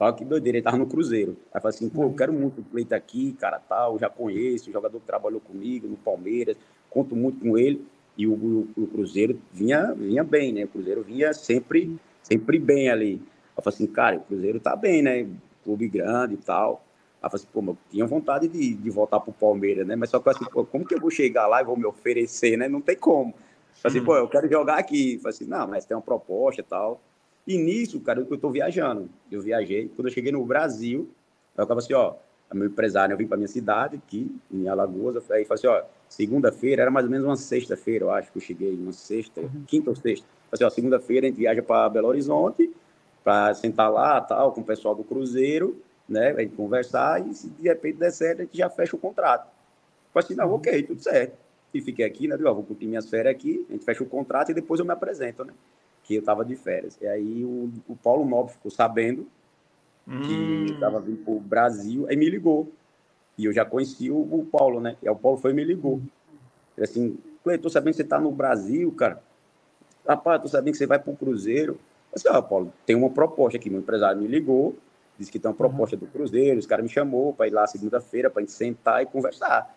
Olha 0.00 0.12
que 0.12 0.24
doideira, 0.24 0.58
ele 0.58 0.60
estava 0.60 0.76
no 0.76 0.86
Cruzeiro. 0.86 1.36
Aí 1.54 1.60
falei 1.60 1.76
assim, 1.76 1.88
pô, 1.88 2.02
eu 2.02 2.12
quero 2.12 2.32
muito 2.32 2.60
o 2.60 2.64
Cleiton 2.64 2.94
aqui, 2.96 3.32
cara, 3.32 3.60
tal, 3.60 3.98
já 3.98 4.10
conheço, 4.10 4.68
o 4.68 4.72
jogador 4.72 4.98
que 4.98 5.06
trabalhou 5.06 5.40
comigo 5.40 5.86
no 5.86 5.96
Palmeiras, 5.96 6.56
conto 6.90 7.14
muito 7.14 7.40
com 7.40 7.56
ele. 7.56 7.84
E 8.16 8.26
o, 8.26 8.32
o, 8.32 8.68
o, 8.76 8.86
Cruzeiro 8.88 9.40
vinha, 9.52 9.94
vinha 9.94 10.24
bem, 10.24 10.52
né? 10.52 10.64
O 10.64 10.68
Cruzeiro 10.68 11.02
vinha 11.04 11.32
sempre, 11.32 11.96
sempre 12.22 12.58
bem 12.58 12.90
ali. 12.90 13.22
Eu 13.56 13.62
falei 13.62 13.76
assim, 13.76 13.86
cara, 13.86 14.16
o 14.16 14.20
Cruzeiro 14.20 14.58
tá 14.58 14.74
bem, 14.74 15.00
né? 15.00 15.28
Clube 15.62 15.88
grande 15.88 16.34
e 16.34 16.38
tal. 16.38 16.84
Aí 17.22 17.30
falei 17.30 17.44
assim, 17.44 17.48
pô, 17.52 17.62
mas 17.62 17.76
eu 17.76 17.78
tinha 17.90 18.06
vontade 18.06 18.48
de, 18.48 18.74
de 18.74 18.90
voltar 18.90 19.20
pro 19.20 19.32
Palmeiras, 19.32 19.86
né? 19.86 19.94
Mas 19.94 20.10
só 20.10 20.18
que 20.18 20.28
assim, 20.28 20.44
pô, 20.46 20.64
como 20.64 20.84
que 20.84 20.94
eu 20.94 21.00
vou 21.00 21.10
chegar 21.10 21.46
lá 21.46 21.60
e 21.60 21.64
vou 21.64 21.76
me 21.76 21.86
oferecer, 21.86 22.56
né? 22.56 22.68
Não 22.68 22.80
tem 22.80 22.96
como. 22.96 23.32
Falei 23.80 23.98
assim, 23.98 24.04
pô, 24.04 24.16
eu 24.16 24.28
quero 24.28 24.48
jogar 24.50 24.78
aqui. 24.78 25.18
Falei 25.18 25.36
assim, 25.36 25.46
não, 25.46 25.68
mas 25.68 25.84
tem 25.84 25.96
uma 25.96 26.02
proposta 26.02 26.60
e 26.60 26.64
tal. 26.64 27.00
E 27.48 27.56
nisso, 27.56 27.98
cara, 28.00 28.20
eu 28.20 28.38
tô 28.38 28.50
viajando. 28.50 29.08
Eu 29.32 29.40
viajei. 29.40 29.90
Quando 29.96 30.08
eu 30.08 30.12
cheguei 30.12 30.30
no 30.30 30.44
Brasil, 30.44 31.08
eu 31.56 31.66
tava 31.66 31.80
assim, 31.80 31.94
ó, 31.94 32.14
meu 32.52 32.66
empresário, 32.66 33.14
eu 33.14 33.16
vim 33.16 33.26
para 33.26 33.38
minha 33.38 33.48
cidade, 33.48 33.96
aqui, 33.96 34.30
em 34.52 34.68
Alagoas, 34.68 35.16
aí 35.30 35.46
falei 35.46 35.58
assim, 35.58 35.66
ó, 35.66 35.82
segunda-feira, 36.10 36.82
era 36.82 36.90
mais 36.90 37.06
ou 37.06 37.10
menos 37.10 37.26
uma 37.26 37.36
sexta-feira, 37.36 38.04
eu 38.04 38.10
acho 38.10 38.30
que 38.30 38.36
eu 38.36 38.42
cheguei, 38.42 38.74
uma 38.74 38.92
sexta, 38.92 39.40
uhum. 39.40 39.64
quinta 39.66 39.88
ou 39.88 39.96
sexta. 39.96 40.26
Falei 40.26 40.52
assim, 40.52 40.64
ó, 40.64 40.70
segunda-feira 40.70 41.26
a 41.26 41.30
gente 41.30 41.38
viaja 41.38 41.62
para 41.62 41.88
Belo 41.88 42.08
Horizonte, 42.08 42.70
para 43.24 43.54
sentar 43.54 43.90
lá, 43.90 44.20
tal, 44.20 44.52
com 44.52 44.60
o 44.60 44.64
pessoal 44.64 44.94
do 44.94 45.02
Cruzeiro, 45.02 45.80
né, 46.06 46.32
a 46.32 46.40
gente 46.42 46.54
conversar, 46.54 47.26
e 47.26 47.34
se 47.34 47.48
de 47.48 47.66
repente 47.66 47.96
der 47.96 48.10
certo, 48.10 48.40
a 48.40 48.44
gente 48.44 48.58
já 48.58 48.68
fecha 48.68 48.94
o 48.94 48.98
contrato. 48.98 49.50
Falei 50.12 50.26
assim, 50.26 50.34
não, 50.34 50.48
uhum. 50.48 50.54
ok, 50.56 50.82
tudo 50.82 51.02
certo. 51.02 51.36
E 51.72 51.80
fiquei 51.80 52.04
aqui, 52.04 52.28
né, 52.28 52.36
digo, 52.36 52.48
ó, 52.48 52.52
vou 52.52 52.62
curtir 52.62 52.86
minhas 52.86 53.08
férias 53.08 53.34
aqui, 53.34 53.64
a 53.70 53.72
gente 53.72 53.86
fecha 53.86 54.02
o 54.02 54.06
contrato 54.06 54.50
e 54.50 54.54
depois 54.54 54.80
eu 54.80 54.86
me 54.86 54.92
apresento, 54.92 55.44
né, 55.46 55.54
que 56.08 56.14
eu 56.14 56.20
estava 56.20 56.42
de 56.42 56.56
férias. 56.56 56.96
E 57.02 57.06
aí 57.06 57.44
o, 57.44 57.70
o 57.86 57.94
Paulo 57.94 58.24
Nobre 58.24 58.54
ficou 58.54 58.70
sabendo, 58.70 59.28
que 60.06 60.72
estava 60.72 60.96
hum. 60.96 61.02
vindo 61.02 61.18
para 61.22 61.34
o 61.34 61.38
Brasil, 61.38 62.06
aí 62.08 62.16
me 62.16 62.30
ligou. 62.30 62.72
E 63.36 63.44
eu 63.44 63.52
já 63.52 63.62
conheci 63.62 64.10
o, 64.10 64.16
o 64.16 64.48
Paulo, 64.50 64.80
né? 64.80 64.96
E 65.02 65.10
o 65.10 65.14
Paulo 65.14 65.36
foi 65.36 65.50
e 65.50 65.54
me 65.54 65.62
ligou. 65.62 66.00
Ele 66.74 66.84
assim, 66.84 67.18
Cleiton, 67.44 67.62
tô 67.62 67.68
sabendo 67.68 67.90
que 67.90 67.98
você 67.98 68.04
está 68.04 68.18
no 68.18 68.32
Brasil, 68.32 68.90
cara. 68.92 69.22
Rapaz, 70.08 70.40
tô 70.40 70.48
sabendo 70.48 70.72
que 70.72 70.78
você 70.78 70.86
vai 70.86 70.98
para 70.98 71.12
o 71.12 71.16
Cruzeiro. 71.16 71.74
Eu 72.10 72.14
disse, 72.14 72.28
ah, 72.28 72.40
Paulo, 72.40 72.72
tem 72.86 72.96
uma 72.96 73.10
proposta 73.10 73.58
aqui. 73.58 73.68
Meu 73.68 73.80
empresário 73.80 74.18
me 74.18 74.26
ligou, 74.26 74.74
disse 75.18 75.30
que 75.30 75.38
tem 75.38 75.50
uma 75.50 75.56
proposta 75.56 75.94
do 75.94 76.06
Cruzeiro. 76.06 76.58
Os 76.58 76.64
caras 76.64 76.82
me 76.82 76.90
chamou 76.90 77.34
para 77.34 77.48
ir 77.48 77.50
lá 77.50 77.66
segunda-feira 77.66 78.30
para 78.30 78.40
gente 78.40 78.52
sentar 78.52 79.02
e 79.02 79.06
conversar. 79.06 79.76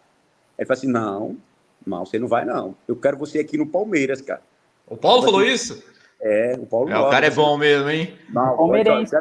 Ele 0.58 0.66
falou 0.66 0.78
assim: 0.78 0.88
não, 0.88 1.38
não, 1.86 2.06
você 2.06 2.18
não 2.18 2.30
vai, 2.30 2.46
não. 2.46 2.74
Eu 2.88 2.96
quero 2.96 3.18
você 3.18 3.40
aqui 3.40 3.58
no 3.58 3.68
Palmeiras, 3.68 4.22
cara. 4.22 4.42
O 4.88 4.96
Paulo 4.96 5.24
falou 5.24 5.44
isso? 5.44 5.91
É, 6.22 6.56
o 6.60 6.68
Paulo. 6.68 6.92
É, 6.92 7.00
o 7.00 7.10
cara 7.10 7.26
é 7.26 7.32
bom 7.32 7.58
mesmo, 7.58 7.90
hein? 7.90 8.16
Não, 8.30 8.56
Palmeirense. 8.56 9.16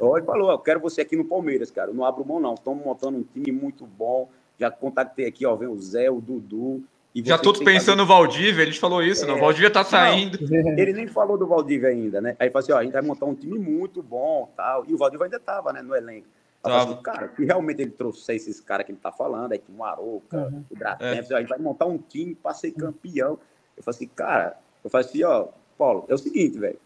Olha, 0.00 0.24
falou, 0.24 0.50
eu 0.50 0.58
quero 0.58 0.80
você 0.80 1.02
aqui 1.02 1.16
no 1.16 1.24
Palmeiras, 1.24 1.70
cara. 1.70 1.90
Eu 1.90 1.94
não 1.94 2.04
abro 2.04 2.24
mão, 2.24 2.40
não. 2.40 2.54
Estamos 2.54 2.82
montando 2.82 3.18
um 3.18 3.22
time 3.22 3.52
muito 3.52 3.84
bom. 3.84 4.28
Já 4.58 4.70
contactei 4.70 5.26
aqui, 5.26 5.44
ó, 5.44 5.54
vem 5.54 5.68
o 5.68 5.78
Zé, 5.78 6.10
o 6.10 6.20
Dudu. 6.20 6.82
Já 7.16 7.38
todos 7.38 7.62
pensando 7.62 7.98
no 7.98 8.06
Valdívia, 8.06 8.62
ele 8.62 8.72
falou 8.72 9.00
isso, 9.00 9.24
é, 9.24 9.28
não, 9.28 9.36
o 9.36 9.40
Valdívia 9.40 9.70
tá 9.70 9.84
saindo. 9.84 10.36
Não, 10.40 10.72
ele 10.76 10.92
nem 10.92 11.06
falou 11.06 11.38
do 11.38 11.46
Valdívia 11.46 11.90
ainda, 11.90 12.20
né? 12.20 12.34
Aí 12.40 12.50
falou 12.50 12.64
assim, 12.64 12.72
ó, 12.72 12.78
a 12.78 12.82
gente 12.82 12.92
vai 12.92 13.02
montar 13.02 13.26
um 13.26 13.36
time 13.36 13.56
muito 13.56 14.02
bom, 14.02 14.50
tal, 14.56 14.84
e 14.88 14.92
o 14.92 14.98
Valdívia 14.98 15.26
ainda 15.26 15.38
tava, 15.38 15.72
né, 15.72 15.80
no 15.80 15.94
elenco. 15.94 16.26
Assim, 16.60 16.96
cara, 17.02 17.30
se 17.36 17.44
realmente 17.44 17.82
ele 17.82 17.90
trouxer 17.90 18.34
esses 18.34 18.58
caras 18.58 18.86
que 18.86 18.90
ele 18.90 18.98
tá 19.00 19.12
falando, 19.12 19.52
aí 19.52 19.58
tinha 19.58 19.78
o 19.78 19.84
Aroca, 19.84 20.38
uhum. 20.38 20.64
o 20.70 20.74
Dratemps, 20.74 21.30
é. 21.30 21.34
a 21.34 21.40
gente 21.40 21.48
vai 21.50 21.58
montar 21.58 21.84
um 21.84 21.98
time 21.98 22.34
para 22.34 22.54
ser 22.54 22.72
campeão. 22.72 23.38
Eu 23.76 23.82
falei 23.82 23.96
assim, 23.96 24.08
cara, 24.08 24.56
eu 24.82 24.90
falei 24.90 25.06
assim, 25.06 25.22
ó, 25.22 25.48
Paulo, 25.76 26.04
é 26.08 26.14
o 26.14 26.18
seguinte, 26.18 26.58
velho, 26.58 26.78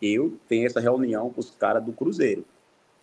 eu 0.00 0.38
tenho 0.48 0.66
essa 0.66 0.80
reunião 0.80 1.30
com 1.30 1.40
os 1.40 1.50
caras 1.50 1.84
do 1.84 1.92
Cruzeiro, 1.92 2.44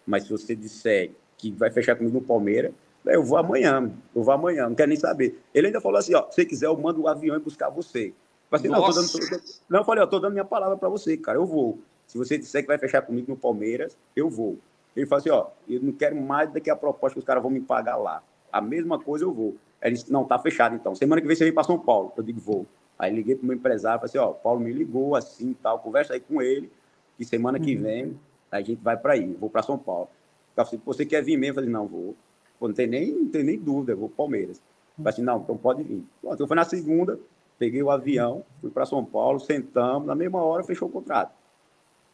mas 0.05 0.23
se 0.23 0.29
você 0.29 0.55
disser 0.55 1.11
que 1.37 1.51
vai 1.51 1.69
fechar 1.69 1.95
comigo 1.95 2.15
no 2.15 2.25
Palmeiras, 2.25 2.73
eu 3.05 3.23
vou 3.23 3.37
amanhã, 3.37 3.91
eu 4.15 4.23
vou 4.23 4.33
amanhã, 4.33 4.67
não 4.67 4.75
quero 4.75 4.89
nem 4.89 4.97
saber. 4.97 5.39
Ele 5.53 5.67
ainda 5.67 5.79
falou 5.79 5.99
assim, 5.99 6.15
ó, 6.15 6.29
se 6.31 6.43
quiser 6.45 6.65
eu 6.65 6.77
mando 6.77 7.01
o 7.01 7.07
avião 7.07 7.35
e 7.35 7.39
buscar 7.39 7.69
você. 7.69 8.07
Eu 8.07 8.13
falei, 8.49 8.67
assim, 8.67 8.67
não, 8.69 8.79
eu 8.79 8.93
tô 8.93 9.01
dando, 9.01 9.43
não, 9.69 9.79
eu 9.79 9.85
falei, 9.85 10.03
eu 10.03 10.07
tô 10.07 10.19
dando 10.19 10.33
minha 10.33 10.45
palavra 10.45 10.77
para 10.77 10.89
você, 10.89 11.15
cara, 11.17 11.37
eu 11.37 11.45
vou. 11.45 11.79
Se 12.07 12.17
você 12.17 12.37
disser 12.37 12.61
que 12.61 12.67
vai 12.67 12.77
fechar 12.77 13.01
comigo 13.01 13.29
no 13.29 13.37
Palmeiras, 13.37 13.97
eu 14.15 14.29
vou. 14.29 14.57
Ele 14.95 15.05
falou 15.05 15.19
assim, 15.19 15.29
ó, 15.29 15.47
eu 15.67 15.81
não 15.81 15.91
quero 15.91 16.15
mais 16.15 16.51
do 16.51 16.61
que 16.61 16.69
a 16.69 16.75
proposta 16.75 17.15
que 17.15 17.19
os 17.19 17.25
caras 17.25 17.43
vão 17.43 17.51
me 17.51 17.59
pagar 17.59 17.97
lá. 17.97 18.23
A 18.51 18.61
mesma 18.61 18.97
coisa 18.97 19.25
eu 19.25 19.33
vou. 19.33 19.55
Ele 19.81 19.95
disse, 19.95 20.11
não, 20.11 20.23
tá 20.23 20.39
fechado 20.39 20.75
então. 20.75 20.95
Semana 20.95 21.21
que 21.21 21.27
vem 21.27 21.35
você 21.35 21.43
vem 21.43 21.53
para 21.53 21.63
São 21.63 21.77
Paulo. 21.77 22.13
Eu 22.15 22.23
digo, 22.23 22.39
vou. 22.39 22.65
Aí 22.97 23.13
liguei 23.13 23.35
pro 23.35 23.45
meu 23.45 23.55
empresário, 23.55 23.99
falei 23.99 24.09
assim, 24.09 24.17
ó, 24.17 24.33
Paulo 24.33 24.59
me 24.59 24.71
ligou 24.71 25.15
assim 25.15 25.53
tal, 25.61 25.79
conversa 25.79 26.13
aí 26.13 26.19
com 26.19 26.41
ele, 26.41 26.71
que 27.17 27.25
semana 27.25 27.59
que 27.59 27.75
uhum. 27.75 27.81
vem 27.81 28.19
a 28.51 28.61
gente 28.61 28.81
vai 28.81 28.95
para 28.95 29.13
aí, 29.13 29.33
vou 29.33 29.49
para 29.49 29.61
São 29.61 29.77
Paulo. 29.77 30.07
Eu 30.55 30.65
falei, 30.65 30.81
você 30.85 31.05
quer 31.05 31.21
vir 31.21 31.37
mesmo? 31.37 31.51
Eu 31.51 31.55
falei, 31.55 31.69
não, 31.69 31.87
vou. 31.87 32.15
Pô, 32.57 32.67
não 32.67 32.75
tem 32.75 32.87
nem, 32.87 33.11
não 33.11 33.27
tem 33.27 33.43
nem 33.43 33.59
dúvida, 33.59 33.91
eu 33.91 33.97
vou 33.97 34.07
para 34.07 34.17
Palmeiras. 34.17 34.57
Eu 34.97 35.03
falei 35.03 35.09
assim, 35.09 35.21
não, 35.21 35.39
então 35.39 35.57
pode 35.57 35.83
vir. 35.83 36.03
Pronto, 36.21 36.41
eu 36.41 36.47
fui 36.47 36.55
na 36.55 36.63
segunda, 36.63 37.19
peguei 37.59 37.83
o 37.83 37.91
avião, 37.91 38.45
fui 38.61 38.69
para 38.69 38.85
São 38.85 39.03
Paulo, 39.03 39.39
sentamos, 39.39 40.07
na 40.07 40.15
mesma 40.15 40.41
hora 40.41 40.63
fechou 40.63 40.87
o 40.87 40.91
contrato. 40.91 41.33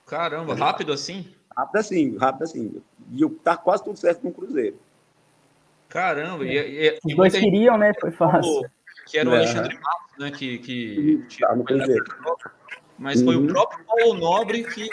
Caramba, 0.07 0.55
rápido 0.55 0.91
assim? 0.91 1.27
Rápido 1.55 1.77
assim, 1.77 2.17
rápido 2.17 2.43
assim. 2.43 2.81
E 3.11 3.29
tá 3.43 3.55
quase 3.55 3.83
tudo 3.83 3.99
certo 3.99 4.21
com 4.21 4.29
o 4.29 4.33
Cruzeiro. 4.33 4.77
Caramba, 5.87 6.45
e, 6.45 6.57
e, 6.57 6.99
Os 7.05 7.15
dois 7.15 7.33
queriam, 7.33 7.77
né? 7.77 7.93
Foi 7.99 8.11
fácil. 8.11 8.63
Que 9.11 9.17
era 9.17 9.29
o 9.29 9.33
é. 9.33 9.39
Alexandre 9.39 9.77
Matos, 9.77 10.17
né? 10.17 10.31
Que, 10.31 10.57
que 10.57 11.25
tá 11.37 11.53
no 11.53 11.65
Cruzeiro. 11.65 12.05
Mas 12.97 13.21
foi 13.21 13.35
uhum. 13.35 13.43
o 13.43 13.47
próprio 13.47 13.83
Paulo 13.85 14.13
Nobre 14.13 14.63
que 14.63 14.89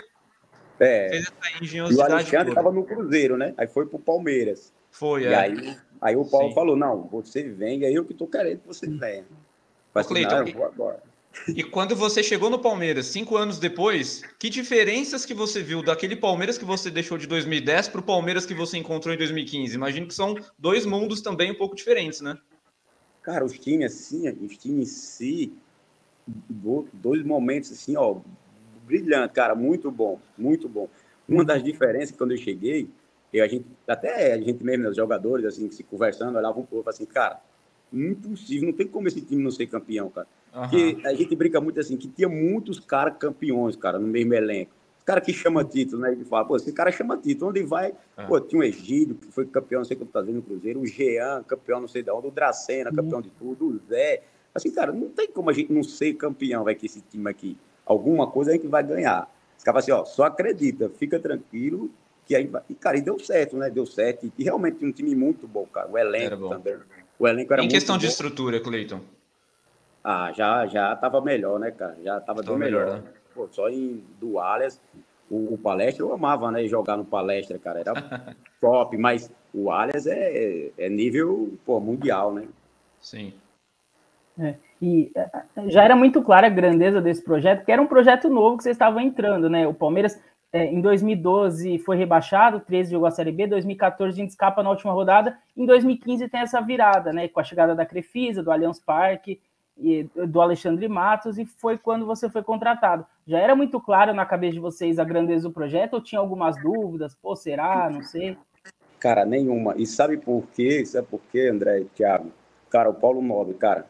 é. 0.80 1.08
fez 1.08 1.22
essa 1.22 1.62
engenhosidade. 1.62 2.10
E 2.10 2.12
o 2.12 2.16
Alexandre 2.16 2.48
estava 2.48 2.72
no 2.72 2.84
Cruzeiro, 2.84 3.36
né? 3.36 3.54
Aí 3.56 3.68
foi 3.68 3.86
pro 3.86 3.98
Palmeiras. 3.98 4.72
Foi, 4.90 5.22
e 5.22 5.26
é. 5.26 5.34
aí, 5.36 5.76
aí 6.00 6.16
o 6.16 6.24
Paulo 6.24 6.48
Sim. 6.48 6.54
falou: 6.54 6.74
não, 6.74 7.02
você 7.02 7.44
vem, 7.44 7.84
é 7.84 7.92
eu 7.92 8.04
que 8.04 8.12
tô 8.12 8.26
querendo 8.26 8.60
que 8.60 8.66
você 8.66 8.88
venha. 8.88 9.24
Falei, 9.92 10.26
Cleiton, 10.26 10.48
eu 10.48 10.54
vou 10.54 10.66
agora. 10.66 11.02
E 11.46 11.62
quando 11.62 11.94
você 11.94 12.20
chegou 12.22 12.50
no 12.50 12.58
Palmeiras, 12.58 13.06
cinco 13.06 13.36
anos 13.36 13.60
depois, 13.60 14.22
que 14.38 14.50
diferenças 14.50 15.24
que 15.24 15.34
você 15.34 15.62
viu 15.62 15.82
daquele 15.82 16.16
Palmeiras 16.16 16.58
que 16.58 16.64
você 16.64 16.90
deixou 16.90 17.16
de 17.16 17.26
2010 17.28 17.88
para 17.88 18.00
o 18.00 18.02
Palmeiras 18.02 18.44
que 18.44 18.54
você 18.54 18.78
encontrou 18.78 19.14
em 19.14 19.18
2015? 19.18 19.74
Imagino 19.74 20.08
que 20.08 20.14
são 20.14 20.34
dois 20.58 20.84
mundos 20.84 21.20
também 21.20 21.52
um 21.52 21.54
pouco 21.54 21.76
diferentes, 21.76 22.20
né? 22.20 22.36
Cara, 23.28 23.44
os 23.44 23.58
times 23.58 23.92
assim, 23.92 24.26
os 24.42 24.56
times 24.56 24.88
em 24.88 24.90
si, 24.90 25.52
dois 26.94 27.22
momentos 27.22 27.70
assim, 27.70 27.94
ó, 27.94 28.20
brilhante, 28.86 29.34
cara, 29.34 29.54
muito 29.54 29.90
bom, 29.90 30.18
muito 30.38 30.66
bom. 30.66 30.88
Uma 31.28 31.44
das 31.44 31.62
diferenças 31.62 32.16
quando 32.16 32.30
eu 32.30 32.38
cheguei, 32.38 32.88
eu, 33.30 33.44
a 33.44 33.46
gente, 33.46 33.66
até 33.86 34.32
a 34.32 34.40
gente 34.40 34.64
mesmo, 34.64 34.88
os 34.88 34.96
jogadores, 34.96 35.44
assim, 35.44 35.70
se 35.70 35.82
conversando, 35.82 36.38
olhavam 36.38 36.62
um 36.62 36.64
pouco 36.64 36.88
assim, 36.88 37.04
cara, 37.04 37.38
impossível, 37.92 38.70
não 38.70 38.72
tem 38.74 38.88
como 38.88 39.08
esse 39.08 39.20
time 39.20 39.42
não 39.42 39.50
ser 39.50 39.66
campeão, 39.66 40.08
cara. 40.08 40.26
Uhum. 40.54 40.62
Porque 40.62 41.06
a 41.06 41.12
gente 41.12 41.36
brinca 41.36 41.60
muito 41.60 41.78
assim, 41.78 41.98
que 41.98 42.08
tinha 42.08 42.30
muitos 42.30 42.80
caras 42.80 43.18
campeões, 43.18 43.76
cara, 43.76 43.98
no 43.98 44.08
mesmo 44.08 44.32
elenco. 44.32 44.72
Os 45.08 45.10
caras 45.10 45.24
que 45.24 45.32
chama 45.32 45.64
título, 45.64 46.02
né? 46.02 46.12
Ele 46.12 46.22
fala, 46.22 46.44
pô, 46.44 46.54
esse 46.54 46.70
cara 46.70 46.92
chama 46.92 47.16
título, 47.16 47.50
onde 47.50 47.62
vai? 47.62 47.94
Uhum. 48.18 48.26
Pô, 48.26 48.38
tinha 48.42 48.60
o 48.60 48.62
Egídio, 48.62 49.14
que 49.14 49.32
foi 49.32 49.46
campeão, 49.46 49.80
não 49.80 49.86
sei 49.86 49.96
quantas 49.96 50.26
vezes 50.26 50.36
no 50.36 50.42
Cruzeiro, 50.42 50.80
o 50.80 50.86
Jean, 50.86 51.42
campeão 51.44 51.80
não 51.80 51.88
sei 51.88 52.02
de 52.02 52.10
onde, 52.10 52.26
o 52.26 52.30
Dracena, 52.30 52.92
campeão 52.92 53.22
de 53.22 53.30
tudo, 53.30 53.68
o 53.68 53.80
Zé. 53.88 54.20
Assim, 54.54 54.70
cara, 54.70 54.92
não 54.92 55.08
tem 55.08 55.26
como 55.26 55.48
a 55.48 55.54
gente 55.54 55.72
não 55.72 55.82
ser 55.82 56.12
campeão, 56.12 56.62
vai, 56.62 56.74
que 56.74 56.84
esse 56.84 57.00
time 57.00 57.30
aqui. 57.30 57.56
Alguma 57.86 58.26
coisa 58.26 58.50
a 58.50 58.54
gente 58.54 58.66
vai 58.66 58.82
ganhar. 58.82 59.34
Os 59.56 59.64
caras 59.64 59.84
assim, 59.84 59.92
ó, 59.92 60.04
só 60.04 60.24
acredita, 60.24 60.90
fica 60.90 61.18
tranquilo, 61.18 61.90
que 62.26 62.36
aí 62.36 62.46
vai. 62.46 62.60
E, 62.68 62.74
cara, 62.74 62.98
e 62.98 63.00
deu 63.00 63.18
certo, 63.18 63.56
né? 63.56 63.70
Deu 63.70 63.86
certo. 63.86 64.30
E 64.36 64.44
realmente 64.44 64.84
um 64.84 64.92
time 64.92 65.14
muito 65.14 65.48
bom, 65.48 65.64
cara. 65.64 65.88
O 65.90 65.96
elenco 65.96 66.50
também. 66.50 66.76
O 67.18 67.26
elenco 67.26 67.50
era 67.54 67.64
em 67.64 67.68
questão 67.68 67.96
de 67.96 68.06
estrutura, 68.06 68.60
Cleiton? 68.60 69.00
Ah, 70.04 70.32
já 70.36 70.66
já 70.66 70.92
estava 70.92 71.18
melhor, 71.22 71.58
né, 71.58 71.70
cara? 71.70 71.96
Já 72.04 72.18
estava 72.18 72.42
bem 72.42 72.58
melhor. 72.58 72.84
melhor. 72.84 73.02
Né? 73.02 73.12
Pô, 73.34 73.48
só 73.50 73.68
em 73.68 74.02
dualhas, 74.20 74.80
o, 75.30 75.54
o, 75.54 75.58
palestra 75.58 76.04
eu 76.04 76.12
amava, 76.12 76.50
né? 76.50 76.66
Jogar 76.66 76.96
no 76.96 77.04
palestra, 77.04 77.58
cara, 77.58 77.80
era 77.80 77.92
top, 78.60 78.96
mas 78.96 79.30
o 79.52 79.70
Alias 79.70 80.06
é, 80.06 80.70
é 80.76 80.88
nível 80.88 81.52
pô, 81.64 81.80
mundial, 81.80 82.32
né? 82.32 82.46
Sim. 83.00 83.32
É, 84.38 84.54
e 84.80 85.10
é, 85.14 85.30
já 85.68 85.82
era 85.82 85.96
muito 85.96 86.22
clara 86.22 86.46
a 86.46 86.50
grandeza 86.50 87.00
desse 87.00 87.22
projeto, 87.22 87.64
que 87.64 87.72
era 87.72 87.82
um 87.82 87.86
projeto 87.86 88.28
novo 88.28 88.56
que 88.56 88.62
vocês 88.62 88.74
estavam 88.74 89.00
entrando, 89.00 89.50
né? 89.50 89.66
O 89.66 89.74
Palmeiras 89.74 90.18
é, 90.52 90.64
em 90.64 90.80
2012 90.80 91.78
foi 91.80 91.96
rebaixado, 91.96 92.60
13 92.60 92.92
jogou 92.92 93.06
a 93.06 93.10
Série 93.10 93.32
B, 93.32 93.46
2014 93.46 94.12
a 94.12 94.22
gente 94.22 94.30
escapa 94.30 94.62
na 94.62 94.70
última 94.70 94.92
rodada, 94.92 95.36
em 95.56 95.66
2015 95.66 96.28
tem 96.28 96.40
essa 96.40 96.60
virada, 96.60 97.12
né? 97.12 97.28
Com 97.28 97.40
a 97.40 97.44
chegada 97.44 97.74
da 97.74 97.84
Crefisa, 97.84 98.42
do 98.42 98.50
Allianz 98.50 98.78
Parque, 98.78 99.40
do 100.26 100.40
Alexandre 100.40 100.88
Matos, 100.88 101.38
e 101.38 101.44
foi 101.44 101.78
quando 101.78 102.04
você 102.04 102.28
foi 102.28 102.42
contratado. 102.42 103.06
Já 103.26 103.38
era 103.38 103.54
muito 103.54 103.80
claro 103.80 104.12
na 104.12 104.26
cabeça 104.26 104.54
de 104.54 104.60
vocês 104.60 104.98
a 104.98 105.04
grandeza 105.04 105.48
do 105.48 105.54
projeto, 105.54 105.94
ou 105.94 106.00
tinha 106.00 106.20
algumas 106.20 106.60
dúvidas? 106.60 107.14
Pô, 107.14 107.36
será? 107.36 107.88
Não 107.88 108.02
sei. 108.02 108.36
Cara, 108.98 109.24
nenhuma. 109.24 109.74
E 109.76 109.86
sabe 109.86 110.16
por 110.16 110.44
quê? 110.54 110.84
Sabe 110.84 111.06
por 111.06 111.20
quê, 111.30 111.48
André 111.48 111.80
e 111.80 111.84
Thiago? 111.84 112.32
Cara, 112.68 112.90
o 112.90 112.94
Paulo 112.94 113.22
Nobre, 113.22 113.54
cara. 113.54 113.86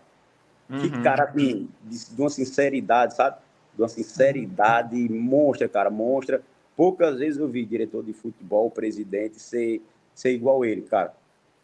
Uhum. 0.68 0.80
Que 0.80 1.03
cara 1.03 1.24
assim, 1.24 1.68
de, 1.82 2.14
de 2.14 2.20
uma 2.20 2.28
sinceridade, 2.28 3.14
sabe? 3.14 3.39
De 3.74 3.80
uma 3.80 3.89
sinceridade 3.89 4.97
monstra, 5.09 5.68
cara, 5.68 5.89
monstra. 5.89 6.43
Poucas 6.76 7.18
vezes 7.18 7.41
eu 7.41 7.49
vi 7.49 7.64
diretor 7.64 8.05
de 8.05 8.12
futebol, 8.12 8.70
presidente, 8.70 9.41
ser, 9.41 9.82
ser 10.14 10.32
igual 10.32 10.64
ele, 10.64 10.82
cara. 10.82 11.14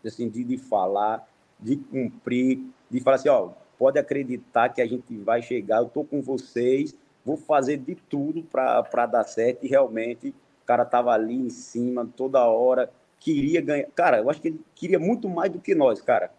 Assim, 0.05 0.29
de, 0.29 0.43
de 0.43 0.57
falar, 0.57 1.27
de 1.61 1.77
cumprir, 1.77 2.64
de 2.91 3.01
falar 3.01 3.16
assim, 3.16 3.29
ó, 3.29 3.51
pode 3.79 3.99
acreditar 3.99 4.68
que 4.68 4.81
a 4.81 4.87
gente 4.87 5.16
vai 5.16 5.43
chegar, 5.43 5.79
eu 5.79 5.87
estou 5.87 6.05
com 6.05 6.20
vocês, 6.20 6.95
vou 7.25 7.37
fazer 7.37 7.79
de 7.79 7.95
tudo 7.95 8.43
para 8.43 9.07
dar 9.07 9.25
certo. 9.25 9.64
E 9.64 9.68
realmente 9.68 10.29
o 10.29 10.66
cara 10.66 10.83
estava 10.83 11.12
ali 11.12 11.35
em 11.35 11.51
cima 11.51 12.09
toda 12.16 12.45
hora, 12.47 12.91
queria 13.18 13.61
ganhar. 13.61 13.87
Cara, 13.95 14.18
eu 14.18 14.31
acho 14.31 14.41
que 14.41 14.49
ele 14.49 14.61
queria 14.75 14.99
muito 14.99 15.29
mais 15.29 15.51
do 15.51 15.59
que 15.59 15.75
nós, 15.75 16.01
cara, 16.01 16.31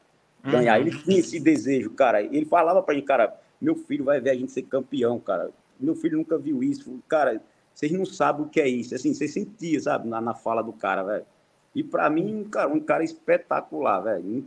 ganhar. 0.44 0.80
Uhum. 0.80 0.88
Ele 0.88 0.98
tinha 1.04 1.20
esse 1.20 1.40
desejo, 1.40 1.92
cara. 1.92 2.22
Ele 2.22 2.46
falava 2.46 2.82
para 2.84 2.94
gente, 2.96 3.06
cara, 3.06 3.36
meu 3.60 3.76
filho 3.76 4.06
vai 4.06 4.20
ver 4.22 4.32
a 4.32 4.36
gente 4.36 4.52
ser 4.52 4.64
campeão, 4.64 5.20
cara. 5.20 5.50
Meu 5.80 5.96
filho 5.96 6.18
nunca 6.18 6.38
viu 6.38 6.64
isso. 6.64 7.00
Cara, 7.08 7.42
vocês 7.74 7.92
não 7.92 8.06
sabem 8.06 8.46
o 8.46 8.50
que 8.50 8.62
é 8.62 8.68
isso. 8.68 8.96
Assim, 8.96 9.14
você 9.14 9.28
sentia, 9.28 9.80
sabe, 9.80 10.08
na, 10.08 10.22
na 10.22 10.34
fala 10.34 10.62
do 10.62 10.72
cara, 10.72 11.04
velho. 11.04 11.26
E 11.74 11.84
para 11.84 12.10
mim, 12.10 12.46
cara, 12.50 12.70
um 12.70 12.80
cara 12.80 13.04
espetacular, 13.04 14.00
velho. 14.00 14.46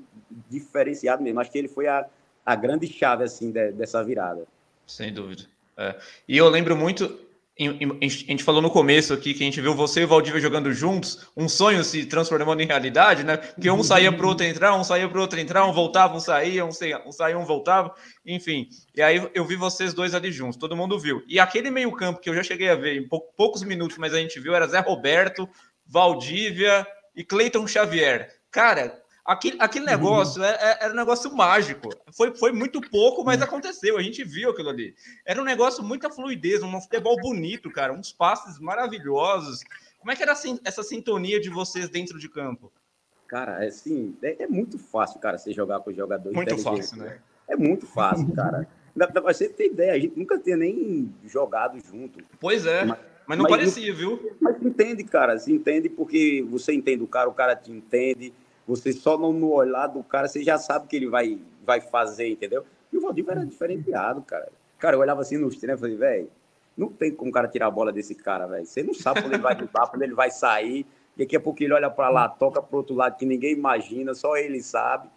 Diferenciado 0.49 1.23
mesmo. 1.23 1.39
Acho 1.41 1.51
que 1.51 1.59
ele 1.59 1.69
foi 1.69 1.87
a, 1.87 2.07
a 2.49 2.57
grande 2.57 2.87
chave 2.87 3.25
assim 3.25 3.51
de, 3.51 3.73
dessa 3.73 4.03
virada. 4.03 4.47
Sem 4.87 5.13
dúvida. 5.13 5.43
É. 5.77 5.95
E 6.27 6.39
eu 6.39 6.49
lembro 6.49 6.75
muito, 6.75 7.21
a 7.61 8.05
gente 8.09 8.43
falou 8.43 8.63
no 8.63 8.71
começo 8.71 9.13
aqui 9.13 9.35
que 9.35 9.43
a 9.43 9.45
gente 9.45 9.61
viu 9.61 9.75
você 9.75 10.01
e 10.01 10.05
o 10.05 10.09
Valdívia 10.09 10.41
jogando 10.41 10.73
juntos, 10.73 11.29
um 11.37 11.47
sonho 11.47 11.85
se 11.85 12.07
transformando 12.07 12.63
em 12.63 12.67
realidade, 12.67 13.23
né? 13.23 13.37
Que 13.37 13.71
um 13.71 13.83
saía 13.83 14.11
para 14.11 14.25
o 14.25 14.31
outro 14.31 14.47
entrar, 14.47 14.75
um 14.75 14.83
saía 14.83 15.07
para 15.07 15.19
o 15.19 15.21
outro 15.21 15.39
entrar, 15.39 15.67
um 15.67 15.75
voltava, 15.75 16.17
um 16.17 16.21
saía, 16.21 16.65
um 16.65 16.73
saía, 16.73 17.07
um 17.07 17.13
saía, 17.13 17.39
um 17.39 17.45
voltava, 17.45 17.95
enfim. 18.25 18.67
E 18.97 19.03
aí 19.03 19.31
eu 19.35 19.45
vi 19.45 19.55
vocês 19.55 19.93
dois 19.93 20.15
ali 20.15 20.33
juntos, 20.33 20.57
todo 20.57 20.75
mundo 20.75 20.99
viu. 20.99 21.23
E 21.29 21.39
aquele 21.39 21.71
meio-campo 21.71 22.19
que 22.19 22.31
eu 22.31 22.35
já 22.35 22.43
cheguei 22.43 22.71
a 22.71 22.77
ver 22.77 22.97
em 22.97 23.07
poucos 23.07 23.63
minutos, 23.63 23.99
mas 23.99 24.15
a 24.15 24.19
gente 24.19 24.41
viu, 24.41 24.55
era 24.55 24.67
Zé 24.67 24.81
Roberto, 24.81 25.47
Valdívia 25.87 26.87
e 27.15 27.23
Cleiton 27.23 27.67
Xavier. 27.67 28.35
Cara, 28.51 28.99
Aquele, 29.29 29.59
aquele 29.61 29.85
uhum. 29.85 29.91
negócio 29.91 30.43
era, 30.43 30.57
é, 30.57 30.71
é, 30.71 30.85
era 30.85 30.93
um 30.95 30.97
negócio 30.97 31.31
mágico. 31.37 31.91
Foi, 32.17 32.35
foi 32.35 32.51
muito 32.51 32.81
pouco, 32.81 33.23
mas 33.23 33.37
uhum. 33.37 33.45
aconteceu. 33.45 33.99
A 33.99 34.03
gente 34.03 34.25
viu 34.25 34.49
aquilo 34.49 34.71
ali. 34.71 34.95
Era 35.23 35.39
um 35.39 35.45
negócio, 35.45 35.85
muita 35.85 36.09
fluidez, 36.09 36.63
um 36.63 36.81
futebol 36.81 37.15
bonito, 37.21 37.71
cara. 37.71 37.93
Uns 37.93 38.11
passes 38.11 38.59
maravilhosos. 38.59 39.63
Como 39.99 40.11
é 40.11 40.17
que 40.17 40.23
era 40.23 40.33
essa 40.65 40.83
sintonia 40.83 41.39
de 41.39 41.51
vocês 41.51 41.91
dentro 41.91 42.19
de 42.19 42.27
campo? 42.27 42.73
Cara, 43.27 43.63
é 43.63 43.69
assim, 43.69 44.17
é, 44.23 44.45
é 44.45 44.47
muito 44.47 44.79
fácil, 44.79 45.21
cara, 45.21 45.37
você 45.37 45.53
jogar 45.53 45.81
com 45.81 45.93
jogadores. 45.93 46.35
Muito 46.35 46.57
fácil, 46.57 46.97
né? 46.97 47.19
É 47.47 47.55
muito 47.55 47.87
fácil, 47.87 48.33
cara. 48.33 48.67
Você 49.23 49.49
tem 49.49 49.69
ideia, 49.69 49.93
a 49.93 49.99
gente 49.99 50.19
nunca 50.19 50.37
tinha 50.39 50.57
nem 50.57 51.15
jogado 51.25 51.79
junto. 51.79 52.19
Pois 52.41 52.67
é. 52.67 52.85
Mas, 52.85 52.99
mas 53.29 53.39
não 53.39 53.45
mas, 53.45 53.53
parecia, 53.53 53.95
viu? 53.95 54.37
Mas 54.41 54.61
entende, 54.61 55.05
cara. 55.05 55.39
Se 55.39 55.53
entende 55.53 55.89
porque 55.89 56.45
você 56.51 56.73
entende 56.73 57.05
o 57.05 57.07
cara, 57.07 57.29
o 57.29 57.33
cara 57.33 57.55
te 57.55 57.71
entende 57.71 58.33
você 58.69 58.93
só 58.93 59.17
no, 59.17 59.33
no 59.33 59.51
olhar 59.51 59.87
do 59.87 60.05
cara, 60.05 60.29
você 60.29 60.45
já 60.45 60.59
sabe 60.59 60.85
o 60.85 60.89
que 60.89 60.97
ele 60.97 61.09
vai, 61.09 61.41
vai 61.65 61.81
fazer, 61.81 62.29
entendeu? 62.29 62.67
E 62.93 62.99
o 62.99 63.01
Valdívia 63.01 63.33
era 63.33 63.47
diferenciado, 63.47 64.21
cara. 64.21 64.51
Cara, 64.79 64.95
eu 64.95 65.01
olhava 65.01 65.23
assim 65.23 65.39
nos 65.39 65.57
treinos 65.57 65.81
e 65.81 65.83
falei, 65.83 65.97
velho, 65.97 66.31
não 66.77 66.89
tem 66.89 67.11
como 67.11 67.31
o 67.31 67.35
cara 67.35 67.49
tirar 67.49 67.69
a 67.69 67.71
bola 67.71 67.91
desse 67.91 68.15
cara, 68.15 68.47
velho. 68.47 68.67
Você 68.67 68.83
não 68.83 68.93
sabe 68.93 69.23
quando 69.23 69.33
ele 69.33 69.43
vai 69.43 69.59
lutar, 69.59 69.89
quando 69.89 70.03
ele 70.03 70.15
vai 70.15 70.31
sair. 70.31 70.87
E 71.17 71.25
daqui 71.25 71.35
a 71.35 71.41
pouco 71.41 71.63
ele 71.63 71.73
olha 71.73 71.89
para 71.89 72.11
lá, 72.11 72.29
toca 72.29 72.63
pro 72.63 72.77
outro 72.77 72.95
lado 72.95 73.17
que 73.17 73.25
ninguém 73.25 73.55
imagina, 73.55 74.15
só 74.15 74.37
ele 74.37 74.63
sabe. 74.63 75.09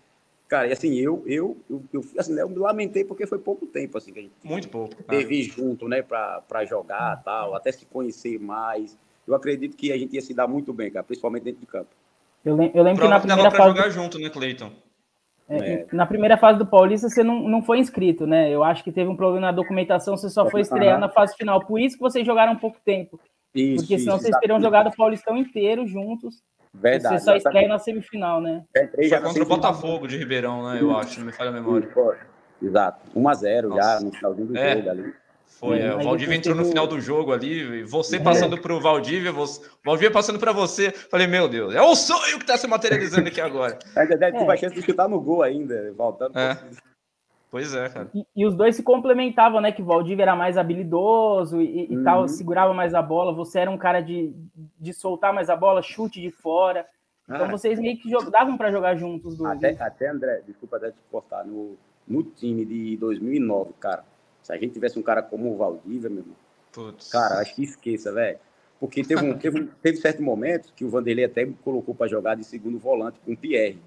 Cara, 0.48 0.68
e 0.68 0.72
assim, 0.72 0.96
eu, 0.96 1.22
eu, 1.26 1.58
eu, 1.70 1.84
eu, 1.94 2.06
assim, 2.18 2.38
eu 2.40 2.50
me 2.50 2.58
lamentei 2.58 3.04
porque 3.04 3.28
foi 3.28 3.38
pouco 3.38 3.66
tempo, 3.68 3.98
assim, 3.98 4.14
que 4.14 4.20
a 4.20 4.22
gente 4.22 4.34
Muito 4.44 4.70
pouco. 4.70 4.96
teve 5.04 5.42
é. 5.42 5.44
junto, 5.44 5.88
né, 5.88 6.02
para 6.02 6.66
jogar 6.66 7.22
tal, 7.24 7.54
até 7.54 7.72
se 7.72 7.86
conhecer 7.86 8.40
mais. 8.40 8.98
Eu 9.28 9.36
acredito 9.36 9.78
que 9.78 9.92
a 9.92 9.98
gente 9.98 10.16
ia 10.16 10.22
se 10.22 10.34
dar 10.34 10.48
muito 10.48 10.74
bem, 10.74 10.90
cara, 10.90 11.04
principalmente 11.04 11.44
dentro 11.44 11.60
de 11.60 11.68
campo. 11.68 11.90
Eu, 12.44 12.56
lembro, 12.56 12.78
eu 12.78 12.84
lembro 12.84 13.02
que 13.02 13.08
na 13.08 13.20
primeira 13.20 13.52
fase... 13.52 13.70
jogar 13.70 13.90
junto, 13.90 14.20
né, 14.20 14.30
Cleiton? 14.30 14.72
É, 15.48 15.74
é. 15.74 15.88
Na 15.92 16.06
primeira 16.06 16.38
fase 16.38 16.58
do 16.58 16.66
Paulista, 16.66 17.10
você 17.10 17.24
não, 17.24 17.48
não 17.48 17.62
foi 17.62 17.80
inscrito, 17.80 18.26
né? 18.26 18.50
Eu 18.50 18.64
acho 18.64 18.84
que 18.84 18.92
teve 18.92 19.10
um 19.10 19.16
problema 19.16 19.48
na 19.48 19.52
documentação, 19.52 20.16
você 20.16 20.30
só 20.30 20.50
foi 20.50 20.62
estrear 20.62 21.00
na 21.00 21.10
fase 21.10 21.36
final. 21.36 21.66
Por 21.66 21.80
isso 21.80 21.98
que 21.98 22.02
vocês 22.02 22.26
jogaram 22.26 22.54
um 22.54 22.58
pouco 22.58 22.78
tempo. 22.86 23.20
Isso, 23.54 23.84
Porque 23.84 24.00
senão 24.00 24.16
isso, 24.16 24.26
vocês 24.26 24.40
teriam 24.40 24.62
jogado 24.62 24.88
o 24.88 24.96
Paulistão 24.96 25.36
inteiro 25.36 25.86
juntos. 25.86 26.42
Verdade. 26.74 27.20
Você 27.20 27.26
só 27.26 27.36
estreia 27.36 27.68
na 27.68 27.78
semifinal, 27.78 28.40
né? 28.40 28.64
É, 28.74 29.04
já 29.04 29.20
contra 29.20 29.44
o 29.44 29.46
Botafogo 29.46 30.08
de 30.08 30.18
Ribeirão, 30.18 30.70
né? 30.70 30.82
Eu 30.82 30.96
acho, 30.96 31.20
não 31.20 31.28
me 31.28 31.34
falha 31.34 31.50
a 31.50 31.54
memória. 31.54 31.90
Exato. 32.62 33.02
1x0 33.14 33.76
já 33.76 34.00
no 34.00 34.12
finalzinho 34.12 34.48
do 34.48 34.58
é. 34.58 34.78
jogo 34.78 34.90
ali. 34.90 35.14
Foi, 35.62 35.80
é, 35.80 35.94
o 35.94 36.02
Valdívia 36.02 36.36
entrou 36.36 36.56
no 36.56 36.66
final 36.66 36.88
do 36.88 37.00
jogo 37.00 37.32
ali, 37.32 37.84
você 37.84 38.20
passando 38.20 38.58
para 38.58 38.74
o 38.74 38.82
Valdívia, 38.82 39.32
você, 39.32 39.62
Valdívia 39.86 40.10
passando 40.10 40.40
para 40.40 40.52
você. 40.52 40.92
Falei, 40.92 41.28
meu 41.28 41.48
Deus, 41.48 41.76
é 41.76 41.82
o 41.84 41.94
sonho 41.94 42.38
que 42.38 42.44
está 42.44 42.58
se 42.58 42.66
materializando 42.66 43.28
aqui 43.28 43.40
agora. 43.40 43.78
Ainda 43.96 44.18
deve 44.18 44.40
ter 44.40 44.44
é. 44.44 44.58
chance 44.58 44.74
de 44.74 44.82
chutar 44.82 45.08
no 45.08 45.22
gol 45.22 45.44
ainda, 45.44 45.94
voltando. 45.96 46.36
É. 46.36 46.58
Pois 47.52 47.76
é, 47.76 47.90
cara. 47.90 48.10
E, 48.12 48.26
e, 48.36 48.44
os 48.44 48.56
dois 48.56 48.76
se 48.76 48.82
complementavam, 48.82 49.62
né? 49.62 49.72
Que 49.72 49.84
o 49.84 49.86
Valdívia 49.86 50.24
era 50.24 50.36
mais 50.36 50.58
habilidoso 50.58 51.62
e, 51.62 51.92
e 51.92 51.96
uhum. 51.96 52.04
tal, 52.04 52.28
segurava 52.28 52.74
mais 52.74 52.96
a 52.96 53.02
bola. 53.04 53.32
Você 53.32 53.60
era 53.60 53.70
um 53.70 53.78
cara 53.78 54.02
de, 54.02 54.34
de 54.80 54.94
soltar 54.94 55.32
mais 55.32 55.48
a 55.48 55.56
bola, 55.56 55.84
chute 55.84 56.20
de 56.20 56.32
fora. 56.32 56.88
Então 57.30 57.46
ah, 57.46 57.52
vocês 57.52 57.78
meio 57.78 58.00
que 58.00 58.10
davam 58.32 58.58
para 58.58 58.72
jogar 58.72 58.96
juntos. 58.96 59.38
Do, 59.38 59.46
até, 59.46 59.78
até, 59.80 60.08
André, 60.08 60.42
desculpa 60.48 60.78
até 60.78 60.90
te 60.90 60.98
cortar, 61.12 61.46
no, 61.46 61.78
no 62.08 62.24
time 62.24 62.66
de 62.66 62.98
2009, 62.98 63.74
cara 63.80 64.04
se 64.42 64.54
a 64.54 64.58
gente 64.58 64.74
tivesse 64.74 64.98
um 64.98 65.04
cara 65.04 65.22
como 65.22 65.52
o 65.52 65.58
Valdívia, 65.58 66.10
meu 66.10 66.20
irmão, 66.20 66.36
Putz. 66.72 67.10
cara, 67.10 67.40
acho 67.40 67.56
que 67.56 67.64
esqueça, 67.64 68.12
velho. 68.12 68.40
Porque 68.80 69.04
teve, 69.04 69.24
um, 69.24 69.38
teve, 69.38 69.70
teve 69.82 69.98
certo 69.98 70.24
momento 70.24 70.74
que 70.76 70.84
o 70.84 70.90
Vanderlei 70.90 71.26
até 71.26 71.46
me 71.46 71.54
colocou 71.64 71.94
para 71.94 72.08
jogar 72.08 72.36
de 72.36 72.44
segundo 72.44 72.80
volante 72.80 73.20
com 73.24 73.34
o 73.34 73.38
Pierre. 73.38 73.80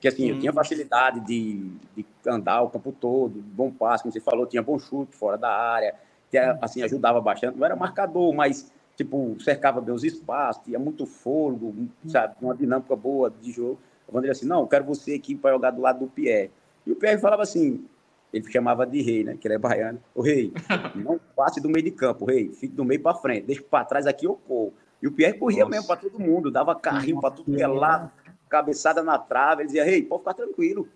Que 0.00 0.06
assim, 0.06 0.30
hum. 0.30 0.34
eu 0.34 0.40
tinha 0.40 0.52
facilidade 0.52 1.20
de, 1.20 1.72
de 1.96 2.06
andar 2.26 2.62
o 2.62 2.70
campo 2.70 2.92
todo, 2.92 3.40
bom 3.40 3.70
passe, 3.70 4.04
como 4.04 4.12
você 4.12 4.20
falou, 4.20 4.46
tinha 4.46 4.62
bom 4.62 4.78
chute 4.78 5.16
fora 5.16 5.36
da 5.36 5.50
área, 5.50 5.94
tinha, 6.30 6.56
assim, 6.62 6.82
ajudava 6.82 7.20
bastante. 7.20 7.58
Não 7.58 7.66
era 7.66 7.74
marcador, 7.74 8.32
mas 8.32 8.70
tipo, 8.98 9.36
cercava 9.40 9.80
bem 9.80 9.94
os 9.94 10.02
espaços, 10.02 10.62
tinha 10.64 10.78
muito 10.78 11.06
fôlego, 11.06 11.72
sabe, 12.06 12.34
uma 12.40 12.54
dinâmica 12.54 12.96
boa 12.96 13.30
de 13.30 13.52
jogo. 13.52 13.78
O 14.08 14.12
Vanderlei 14.12 14.32
assim, 14.32 14.46
não, 14.46 14.62
eu 14.62 14.66
quero 14.66 14.84
você 14.84 15.14
aqui 15.14 15.36
para 15.36 15.52
jogar 15.52 15.70
do 15.70 15.80
lado 15.80 16.00
do 16.00 16.08
Pierre. 16.08 16.50
E 16.84 16.90
o 16.90 16.96
Pierre 16.96 17.20
falava 17.20 17.42
assim, 17.42 17.84
ele 18.32 18.50
chamava 18.50 18.86
de 18.86 19.00
rei, 19.00 19.24
né? 19.24 19.36
Que 19.40 19.46
ele 19.46 19.54
é 19.54 19.58
baiano. 19.58 20.00
O 20.14 20.22
rei, 20.22 20.52
não 20.94 21.18
passe 21.36 21.60
do 21.60 21.68
meio 21.68 21.84
de 21.84 21.90
campo, 21.90 22.24
rei, 22.24 22.50
fique 22.52 22.74
do 22.74 22.84
meio 22.84 23.02
para 23.02 23.16
frente, 23.16 23.46
deixa 23.46 23.62
para 23.62 23.84
trás 23.84 24.06
aqui 24.06 24.26
eu 24.26 24.34
corro. 24.46 24.74
E 25.00 25.06
o 25.06 25.12
Pierre 25.12 25.38
corria 25.38 25.60
Nossa. 25.60 25.70
mesmo 25.70 25.86
para 25.86 25.96
todo 25.96 26.18
mundo, 26.18 26.50
dava 26.50 26.74
carrinho 26.74 27.20
para 27.20 27.30
tudo 27.30 27.54
que 27.54 27.62
é 27.62 27.66
lá, 27.66 28.12
cabeçada 28.48 29.02
na 29.02 29.18
trave. 29.18 29.62
Ele 29.62 29.68
dizia: 29.68 29.84
Rei, 29.84 30.02
pode 30.02 30.22
ficar 30.22 30.34
tranquilo, 30.34 30.88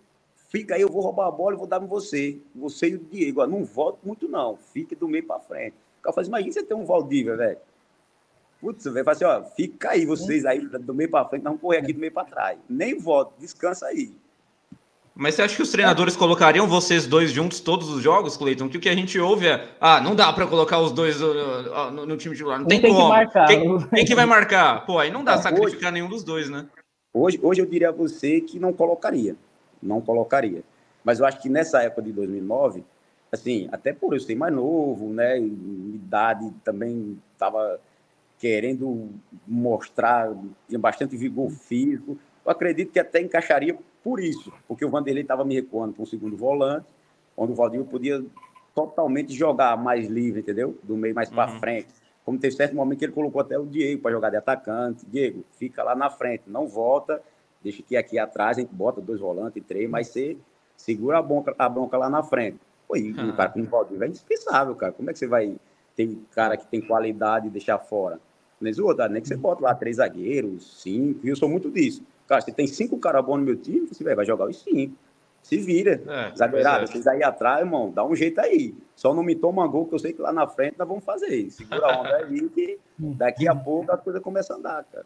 fica 0.52 0.74
aí, 0.74 0.82
eu 0.82 0.88
vou 0.88 1.02
roubar 1.02 1.28
a 1.28 1.30
bola 1.30 1.54
e 1.54 1.58
vou 1.58 1.66
dar 1.66 1.82
em 1.82 1.86
você. 1.86 2.38
Você 2.54 2.90
e 2.90 2.94
o 2.96 2.98
Diego, 2.98 3.46
não 3.46 3.64
volte 3.64 4.00
muito 4.04 4.28
não, 4.28 4.56
fique 4.56 4.94
do 4.94 5.08
meio 5.08 5.26
para 5.26 5.40
frente. 5.40 5.76
O 6.00 6.02
cara 6.02 6.20
assim, 6.20 6.28
imagina 6.28 6.52
você 6.52 6.62
ter 6.62 6.74
um 6.74 6.84
Valdívia, 6.84 7.36
velho. 7.36 7.58
Putz, 8.60 8.84
velho, 8.84 9.04
fala 9.04 9.16
assim, 9.16 9.24
ó, 9.24 9.42
fica 9.42 9.90
aí 9.90 10.04
vocês 10.04 10.44
aí 10.44 10.60
do 10.60 10.94
meio 10.94 11.10
para 11.10 11.28
frente, 11.28 11.42
não 11.42 11.56
correr 11.56 11.78
aqui 11.78 11.92
do 11.92 12.00
meio 12.00 12.12
para 12.12 12.28
trás. 12.28 12.58
Nem 12.68 12.98
volte, 12.98 13.34
descansa 13.38 13.86
aí. 13.86 14.12
Mas 15.14 15.34
você 15.34 15.42
acha 15.42 15.54
que 15.54 15.62
os 15.62 15.70
treinadores 15.70 16.16
colocariam 16.16 16.66
vocês 16.66 17.06
dois 17.06 17.30
juntos 17.30 17.60
todos 17.60 17.90
os 17.90 18.02
jogos, 18.02 18.36
Cleiton? 18.36 18.68
Que 18.68 18.78
o 18.78 18.80
que 18.80 18.88
a 18.88 18.94
gente 18.94 19.18
ouve 19.18 19.46
é: 19.46 19.68
ah, 19.78 20.00
não 20.00 20.14
dá 20.14 20.32
para 20.32 20.46
colocar 20.46 20.78
os 20.80 20.90
dois 20.90 21.20
uh, 21.20 21.26
uh, 21.26 21.90
no, 21.90 22.06
no, 22.06 22.16
time 22.16 22.34
titular, 22.34 22.58
não 22.58 22.66
tem, 22.66 22.80
tem 22.80 22.90
como. 22.92 23.04
Que 23.04 23.08
marcar. 23.10 23.46
Quem, 23.46 23.88
quem, 23.88 24.04
que 24.06 24.14
vai 24.14 24.24
marcar? 24.24 24.86
Pô, 24.86 24.98
aí 24.98 25.10
não 25.10 25.22
dá 25.22 25.36
sacrificar 25.36 25.90
hoje, 25.90 25.92
nenhum 25.92 26.08
dos 26.08 26.24
dois, 26.24 26.48
né? 26.48 26.66
Hoje, 27.12 27.38
hoje 27.42 27.60
eu 27.60 27.66
diria 27.66 27.90
a 27.90 27.92
você 27.92 28.40
que 28.40 28.58
não 28.58 28.72
colocaria. 28.72 29.36
Não 29.82 30.00
colocaria. 30.00 30.62
Mas 31.04 31.20
eu 31.20 31.26
acho 31.26 31.40
que 31.42 31.48
nessa 31.48 31.82
época 31.82 32.02
de 32.02 32.12
2009, 32.12 32.82
assim, 33.30 33.68
até 33.70 33.92
por 33.92 34.14
eu 34.14 34.20
ser 34.20 34.34
mais 34.34 34.54
novo, 34.54 35.08
né, 35.10 35.38
idade 35.38 36.50
também 36.64 37.18
estava 37.34 37.78
querendo 38.38 39.10
mostrar, 39.46 40.32
tinha 40.68 40.78
bastante 40.78 41.16
vigor 41.16 41.50
físico, 41.50 42.18
eu 42.44 42.50
acredito 42.50 42.92
que 42.92 42.98
até 42.98 43.20
encaixaria 43.20 43.76
por 44.02 44.20
isso, 44.20 44.52
porque 44.66 44.84
o 44.84 44.90
Vanderlei 44.90 45.22
estava 45.22 45.44
me 45.44 45.54
recuando 45.54 45.94
para 45.94 46.02
um 46.02 46.06
segundo 46.06 46.36
volante, 46.36 46.86
onde 47.36 47.52
o 47.52 47.54
Valdinho 47.54 47.84
podia 47.84 48.24
totalmente 48.74 49.32
jogar 49.32 49.76
mais 49.76 50.08
livre, 50.08 50.40
entendeu? 50.40 50.76
Do 50.82 50.96
meio 50.96 51.14
mais 51.14 51.30
para 51.30 51.52
uhum. 51.52 51.58
frente. 51.58 51.88
Como 52.24 52.38
teve 52.38 52.54
certo 52.54 52.74
momento 52.74 52.98
que 52.98 53.04
ele 53.04 53.12
colocou 53.12 53.40
até 53.40 53.58
o 53.58 53.66
Diego 53.66 54.02
para 54.02 54.12
jogar 54.12 54.30
de 54.30 54.36
atacante. 54.36 55.04
Diego, 55.06 55.44
fica 55.52 55.82
lá 55.82 55.94
na 55.94 56.08
frente, 56.08 56.44
não 56.46 56.66
volta, 56.66 57.22
deixa 57.62 57.82
que 57.82 57.96
aqui 57.96 58.18
atrás 58.18 58.58
a 58.58 58.60
gente 58.60 58.72
bota 58.72 59.00
dois 59.00 59.20
volantes, 59.20 59.62
três, 59.66 59.88
mas 59.88 60.08
você 60.08 60.36
segura 60.76 61.18
a 61.18 61.22
bronca, 61.22 61.54
a 61.58 61.68
bronca 61.68 61.96
lá 61.96 62.08
na 62.08 62.22
frente. 62.22 62.58
Pô, 62.88 62.96
e 62.96 63.12
um 63.12 63.32
cara 63.32 63.50
como 63.50 63.64
o 63.64 63.68
Valdinho 63.68 64.02
é 64.02 64.08
indispensável, 64.08 64.74
cara. 64.74 64.92
Como 64.92 65.10
é 65.10 65.12
que 65.12 65.18
você 65.18 65.26
vai 65.26 65.56
ter 65.96 66.16
cara 66.32 66.56
que 66.56 66.66
tem 66.66 66.80
qualidade 66.80 67.46
e 67.46 67.50
deixar 67.50 67.78
fora? 67.78 68.20
Nem 68.60 68.72
que 69.20 69.28
você 69.28 69.36
bota 69.36 69.62
lá 69.64 69.74
três 69.74 69.96
zagueiros, 69.96 70.80
cinco, 70.80 71.26
e 71.26 71.30
eu 71.30 71.36
sou 71.36 71.48
muito 71.48 71.68
disso. 71.70 72.02
Cara, 72.32 72.40
se 72.40 72.50
tem 72.50 72.66
cinco 72.66 72.98
caras 72.98 73.22
bons 73.22 73.36
no 73.36 73.44
meu 73.44 73.56
time, 73.56 73.86
você 73.86 74.02
vai 74.14 74.24
jogar 74.24 74.46
os 74.46 74.62
cinco. 74.62 74.96
Se 75.42 75.58
vira. 75.58 76.00
É, 76.06 76.32
Exagerado. 76.32 76.84
É. 76.84 76.86
Vocês 76.86 77.06
aí 77.06 77.22
atrás, 77.22 77.60
irmão, 77.60 77.90
dá 77.90 78.02
um 78.06 78.16
jeito 78.16 78.40
aí. 78.40 78.74
Só 78.96 79.12
não 79.12 79.22
me 79.22 79.34
toma 79.34 79.66
gol, 79.66 79.84
que 79.84 79.94
eu 79.94 79.98
sei 79.98 80.14
que 80.14 80.22
lá 80.22 80.32
na 80.32 80.46
frente 80.46 80.76
nós 80.78 80.88
vamos 80.88 81.04
fazer. 81.04 81.50
Segura 81.50 81.92
a 81.92 82.00
onda 82.00 82.16
aí, 82.16 82.48
que 82.48 82.78
daqui 82.98 83.46
a 83.46 83.54
pouco 83.54 83.92
a 83.92 83.98
coisa 83.98 84.18
começa 84.18 84.54
a 84.54 84.56
andar, 84.56 84.82
cara. 84.90 85.04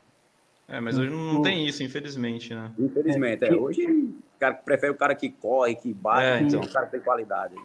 É, 0.68 0.78
mas 0.78 0.96
hoje 0.96 1.10
não 1.10 1.42
tem 1.42 1.66
isso, 1.66 1.82
infelizmente, 1.82 2.54
né? 2.54 2.70
Infelizmente, 2.78 3.44
é. 3.44 3.56
Hoje 3.56 3.84
o 3.84 4.38
cara 4.38 4.54
prefere 4.54 4.92
o 4.92 4.96
cara 4.96 5.16
que 5.16 5.28
corre, 5.28 5.74
que 5.74 5.92
bate, 5.92 6.22
é, 6.22 6.40
então. 6.42 6.60
o 6.60 6.72
cara 6.72 6.86
que 6.86 6.92
tem 6.92 7.00
qualidade. 7.00 7.56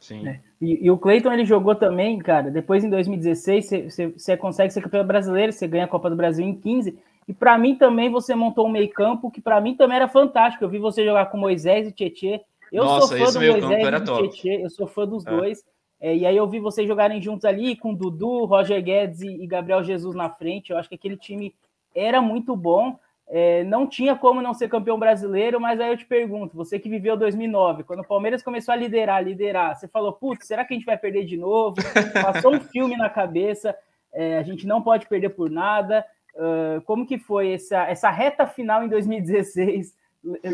Sim. 0.00 0.26
É. 0.26 0.40
E, 0.60 0.84
e, 0.84 0.90
o 0.90 0.98
Cleiton 0.98 1.32
ele 1.32 1.44
jogou 1.44 1.76
também, 1.76 2.18
cara. 2.18 2.50
Depois 2.50 2.82
em 2.82 2.90
2016 2.90 3.70
você 4.16 4.36
consegue 4.36 4.72
ser 4.72 4.82
campeão 4.82 5.06
brasileiro, 5.06 5.52
você 5.52 5.68
ganha 5.68 5.84
a 5.84 5.88
Copa 5.88 6.10
do 6.10 6.16
Brasil 6.16 6.44
em 6.44 6.56
15. 6.56 6.98
E 7.28 7.34
para 7.34 7.58
mim 7.58 7.74
também 7.74 8.10
você 8.10 8.34
montou 8.34 8.66
um 8.66 8.70
meio-campo 8.70 9.30
que 9.30 9.40
para 9.40 9.60
mim 9.60 9.74
também 9.74 9.96
era 9.96 10.08
fantástico. 10.08 10.64
Eu 10.64 10.68
vi 10.68 10.78
você 10.78 11.04
jogar 11.04 11.26
com 11.26 11.36
Moisés 11.36 11.88
e 11.88 11.92
Tietê. 11.92 12.40
Eu 12.72 12.84
Nossa, 12.84 13.08
sou 13.08 13.18
fã 13.18 13.32
do 13.32 13.46
Moisés 13.46 13.84
e 13.84 14.00
do 14.00 14.30
Tietê, 14.30 14.64
eu 14.64 14.70
sou 14.70 14.86
fã 14.86 15.06
dos 15.06 15.26
é. 15.26 15.30
dois. 15.30 15.64
É, 16.00 16.14
e 16.14 16.26
aí 16.26 16.36
eu 16.36 16.46
vi 16.46 16.60
vocês 16.60 16.86
jogarem 16.86 17.20
juntos 17.20 17.44
ali 17.44 17.74
com 17.74 17.94
Dudu, 17.94 18.44
Roger 18.44 18.82
Guedes 18.82 19.22
e 19.22 19.46
Gabriel 19.46 19.82
Jesus 19.82 20.14
na 20.14 20.30
frente. 20.30 20.70
Eu 20.70 20.78
acho 20.78 20.88
que 20.88 20.94
aquele 20.94 21.16
time 21.16 21.54
era 21.94 22.20
muito 22.20 22.54
bom. 22.54 22.98
É, 23.28 23.64
não 23.64 23.88
tinha 23.88 24.14
como 24.14 24.40
não 24.40 24.54
ser 24.54 24.68
campeão 24.68 24.98
brasileiro, 24.98 25.60
mas 25.60 25.80
aí 25.80 25.90
eu 25.90 25.96
te 25.96 26.06
pergunto, 26.06 26.56
você 26.56 26.78
que 26.78 26.88
viveu 26.88 27.16
2009, 27.16 27.82
quando 27.82 28.00
o 28.00 28.06
Palmeiras 28.06 28.40
começou 28.40 28.72
a 28.72 28.76
liderar, 28.76 29.24
liderar, 29.24 29.74
você 29.74 29.88
falou, 29.88 30.12
putz, 30.12 30.46
será 30.46 30.64
que 30.64 30.72
a 30.72 30.76
gente 30.76 30.86
vai 30.86 30.96
perder 30.96 31.24
de 31.24 31.36
novo? 31.36 31.74
Passou 32.22 32.54
um 32.54 32.60
filme 32.60 32.96
na 32.96 33.10
cabeça, 33.10 33.76
é, 34.12 34.38
a 34.38 34.44
gente 34.44 34.64
não 34.64 34.80
pode 34.80 35.08
perder 35.08 35.30
por 35.30 35.50
nada. 35.50 36.04
Uh, 36.36 36.82
como 36.82 37.06
que 37.06 37.18
foi 37.18 37.52
essa, 37.52 37.84
essa 37.88 38.10
reta 38.10 38.46
final 38.46 38.84
em 38.84 38.88
2016? 38.88 39.94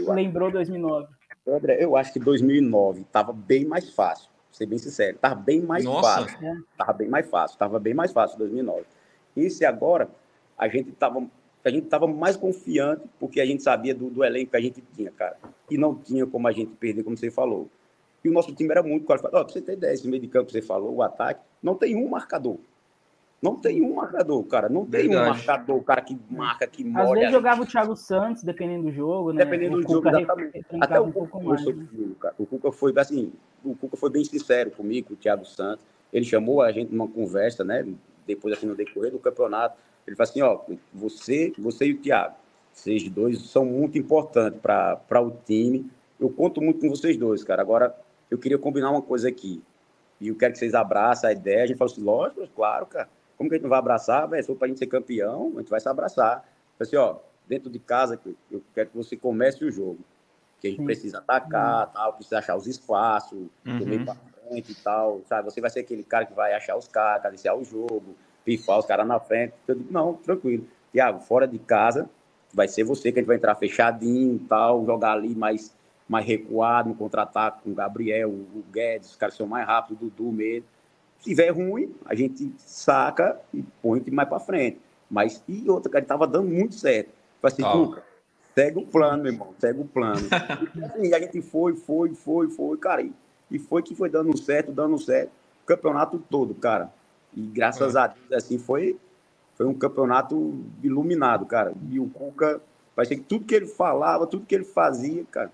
Lembrou 0.08 0.50
2009? 0.50 1.08
André, 1.46 1.82
eu 1.82 1.96
acho 1.96 2.12
que 2.12 2.20
2009 2.20 3.00
estava 3.00 3.32
bem 3.32 3.64
mais 3.64 3.90
fácil, 3.90 4.30
ser 4.52 4.66
bem 4.66 4.78
sincero, 4.78 5.16
estava 5.16 5.34
bem 5.34 5.60
mais 5.60 5.84
Nossa. 5.84 6.20
fácil. 6.20 6.64
Estava 6.70 6.92
bem 6.92 7.08
mais 7.08 7.28
fácil, 7.28 7.54
estava 7.54 7.78
bem 7.80 7.94
mais 7.94 8.12
fácil 8.12 8.38
2009. 8.38 8.84
Isso 9.36 9.66
agora 9.66 10.08
a 10.56 10.68
gente 10.68 10.90
estava 10.90 11.26
a 11.64 11.70
gente 11.70 11.84
estava 11.84 12.06
mais 12.06 12.36
confiante 12.36 13.02
porque 13.20 13.40
a 13.40 13.46
gente 13.46 13.62
sabia 13.62 13.94
do, 13.94 14.10
do 14.10 14.24
elenco 14.24 14.50
que 14.50 14.56
a 14.56 14.60
gente 14.60 14.82
tinha, 14.94 15.10
cara. 15.10 15.36
E 15.70 15.78
não 15.78 15.94
tinha 15.94 16.26
como 16.26 16.48
a 16.48 16.52
gente 16.52 16.72
perder, 16.74 17.04
como 17.04 17.16
você 17.16 17.30
falou. 17.30 17.68
E 18.24 18.28
o 18.28 18.32
nosso 18.32 18.52
time 18.52 18.70
era 18.70 18.82
muito 18.82 19.06
qualificado. 19.06 19.36
Oh, 19.36 19.44
para 19.44 19.52
você 19.52 19.60
ter 19.60 19.74
ideia, 19.74 19.92
esse 19.92 20.06
meio 20.08 20.20
de 20.20 20.28
campo 20.28 20.46
que 20.46 20.52
você 20.52 20.62
falou, 20.62 20.94
o 20.94 21.02
ataque, 21.02 21.40
não 21.62 21.74
tem 21.76 21.96
um 21.96 22.08
marcador. 22.08 22.58
Não 23.42 23.56
tem 23.56 23.82
um 23.82 23.96
marcador, 23.96 24.44
cara. 24.44 24.68
Não 24.68 24.86
tem 24.86 25.08
Verdade. 25.08 25.30
um 25.30 25.34
marcador, 25.34 25.76
o 25.76 25.82
cara 25.82 26.00
que 26.00 26.16
marca, 26.30 26.64
que 26.64 26.84
molha. 26.84 27.02
Às 27.02 27.10
vezes 27.10 27.32
jogava 27.32 27.62
o 27.62 27.66
Thiago 27.66 27.96
Santos, 27.96 28.44
dependendo 28.44 28.84
do 28.84 28.92
jogo, 28.92 29.32
né? 29.32 29.44
Dependendo 29.44 29.78
o 29.78 29.80
do 29.82 29.92
jogo, 29.92 30.08
exatamente. 30.08 30.64
Até 30.80 31.00
o 31.00 31.12
Cuca 31.12 31.38
um 31.38 31.58
foi 31.58 31.72
né? 31.74 31.86
cara. 32.20 32.34
O 32.38 32.46
Cuca 32.46 32.70
foi, 32.70 32.92
assim, 32.96 33.32
o 33.64 33.74
Cuca 33.74 33.96
foi 33.96 34.10
bem 34.10 34.24
sincero 34.24 34.70
comigo, 34.70 35.14
o 35.14 35.16
Thiago 35.16 35.44
Santos. 35.44 35.84
Ele 36.12 36.24
chamou 36.24 36.62
a 36.62 36.70
gente 36.70 36.92
numa 36.92 37.08
conversa, 37.08 37.64
né? 37.64 37.84
Depois, 38.24 38.56
assim, 38.56 38.66
no 38.66 38.76
decorrer 38.76 39.10
do 39.10 39.18
campeonato. 39.18 39.76
Ele 40.06 40.14
falou 40.14 40.30
assim, 40.30 40.42
ó, 40.42 40.60
você, 40.94 41.52
você 41.58 41.86
e 41.86 41.94
o 41.94 41.98
Thiago, 41.98 42.36
vocês 42.72 43.08
dois 43.08 43.40
são 43.40 43.64
muito 43.64 43.98
importantes 43.98 44.60
para 44.60 45.20
o 45.20 45.32
time. 45.44 45.90
Eu 46.20 46.30
conto 46.30 46.62
muito 46.62 46.80
com 46.80 46.88
vocês 46.88 47.16
dois, 47.16 47.42
cara. 47.42 47.60
Agora, 47.60 47.92
eu 48.30 48.38
queria 48.38 48.56
combinar 48.56 48.92
uma 48.92 49.02
coisa 49.02 49.28
aqui. 49.28 49.60
E 50.20 50.28
eu 50.28 50.36
quero 50.36 50.52
que 50.52 50.60
vocês 50.60 50.74
abracem 50.74 51.28
a 51.28 51.32
ideia. 51.32 51.64
A 51.64 51.66
gente 51.66 51.76
falou 51.76 51.92
assim, 51.92 52.02
lógico, 52.02 52.46
claro, 52.54 52.86
cara. 52.86 53.08
Como 53.42 53.50
que 53.50 53.56
a 53.56 53.58
gente 53.58 53.64
não 53.64 53.70
vai 53.70 53.80
abraçar, 53.80 54.28
velho? 54.28 54.40
Se 54.40 54.46
for 54.46 54.56
pra 54.56 54.68
gente 54.68 54.78
ser 54.78 54.86
campeão, 54.86 55.52
a 55.56 55.58
gente 55.58 55.68
vai 55.68 55.80
se 55.80 55.88
abraçar. 55.88 56.44
Falei 56.78 56.88
assim, 56.88 56.96
ó, 56.96 57.16
dentro 57.48 57.68
de 57.68 57.80
casa, 57.80 58.20
eu 58.48 58.62
quero 58.72 58.90
que 58.90 58.96
você 58.96 59.16
comece 59.16 59.64
o 59.64 59.70
jogo. 59.70 59.98
Que 60.60 60.68
a 60.68 60.70
gente 60.70 60.78
Sim. 60.78 60.86
precisa 60.86 61.18
atacar, 61.18 61.88
uhum. 61.88 61.92
tal, 61.92 62.12
precisa 62.12 62.38
achar 62.38 62.56
os 62.56 62.68
espaços, 62.68 63.48
uhum. 63.66 64.04
pra 64.04 64.14
frente 64.14 64.70
e 64.70 64.74
tal, 64.76 65.22
sabe? 65.28 65.50
Você 65.50 65.60
vai 65.60 65.70
ser 65.70 65.80
aquele 65.80 66.04
cara 66.04 66.24
que 66.24 66.32
vai 66.32 66.54
achar 66.54 66.76
os 66.76 66.86
caras, 66.86 67.20
cadenciar 67.20 67.56
o 67.56 67.64
jogo, 67.64 68.14
pifar 68.44 68.78
os 68.78 68.86
caras 68.86 69.06
na 69.06 69.18
frente. 69.18 69.54
Eu 69.66 69.74
digo, 69.74 69.92
não, 69.92 70.14
tranquilo. 70.14 70.64
Tiago, 70.92 71.18
fora 71.18 71.48
de 71.48 71.58
casa, 71.58 72.08
vai 72.54 72.68
ser 72.68 72.84
você 72.84 73.10
que 73.10 73.18
a 73.18 73.22
gente 73.22 73.26
vai 73.26 73.38
entrar 73.38 73.56
fechadinho 73.56 74.36
e 74.36 74.38
tal, 74.38 74.86
jogar 74.86 75.14
ali 75.14 75.34
mais, 75.34 75.74
mais 76.08 76.24
recuado 76.24 76.90
no 76.90 76.94
contra-ataque 76.94 77.62
com 77.64 77.70
o 77.70 77.74
Gabriel, 77.74 78.30
o 78.30 78.62
Guedes, 78.70 79.10
os 79.10 79.16
caras 79.16 79.34
são 79.34 79.48
mais 79.48 79.66
rápidos, 79.66 80.00
o 80.00 80.04
Dudu 80.04 80.30
mesmo. 80.30 80.68
Se 81.22 81.30
tiver 81.30 81.50
ruim, 81.50 81.94
a 82.04 82.14
gente 82.16 82.52
saca 82.58 83.40
e 83.54 83.62
põe 83.80 84.02
mais 84.10 84.28
para 84.28 84.40
frente. 84.40 84.80
Mas, 85.08 85.42
e 85.46 85.70
outra, 85.70 85.90
cara, 85.90 86.04
tava 86.04 86.26
dando 86.26 86.48
muito 86.48 86.74
certo. 86.74 87.10
Falei 87.40 87.54
assim, 87.54 87.62
oh. 87.62 87.96
segue 88.54 88.78
o 88.78 88.86
plano, 88.86 89.22
meu 89.22 89.32
irmão, 89.32 89.54
segue 89.58 89.80
o 89.80 89.84
plano. 89.84 90.20
e 90.74 90.84
assim, 90.84 91.14
a 91.14 91.20
gente 91.20 91.40
foi, 91.40 91.76
foi, 91.76 92.12
foi, 92.14 92.48
foi, 92.50 92.76
cara, 92.76 93.02
e, 93.02 93.12
e 93.50 93.58
foi 93.58 93.82
que 93.82 93.94
foi 93.94 94.08
dando 94.10 94.36
certo, 94.36 94.72
dando 94.72 94.98
certo. 94.98 95.30
O 95.62 95.66
campeonato 95.66 96.18
todo, 96.18 96.54
cara. 96.54 96.92
E 97.34 97.42
graças 97.42 97.94
é. 97.94 97.98
a 98.00 98.06
Deus, 98.08 98.32
assim, 98.32 98.58
foi 98.58 98.98
foi 99.54 99.66
um 99.66 99.74
campeonato 99.74 100.64
iluminado, 100.82 101.46
cara. 101.46 101.72
E 101.88 102.00
o 102.00 102.08
Cuca, 102.08 102.60
parecia 102.96 103.16
que 103.16 103.22
tudo 103.22 103.44
que 103.44 103.54
ele 103.54 103.66
falava, 103.66 104.26
tudo 104.26 104.46
que 104.46 104.54
ele 104.54 104.64
fazia, 104.64 105.24
cara. 105.30 105.52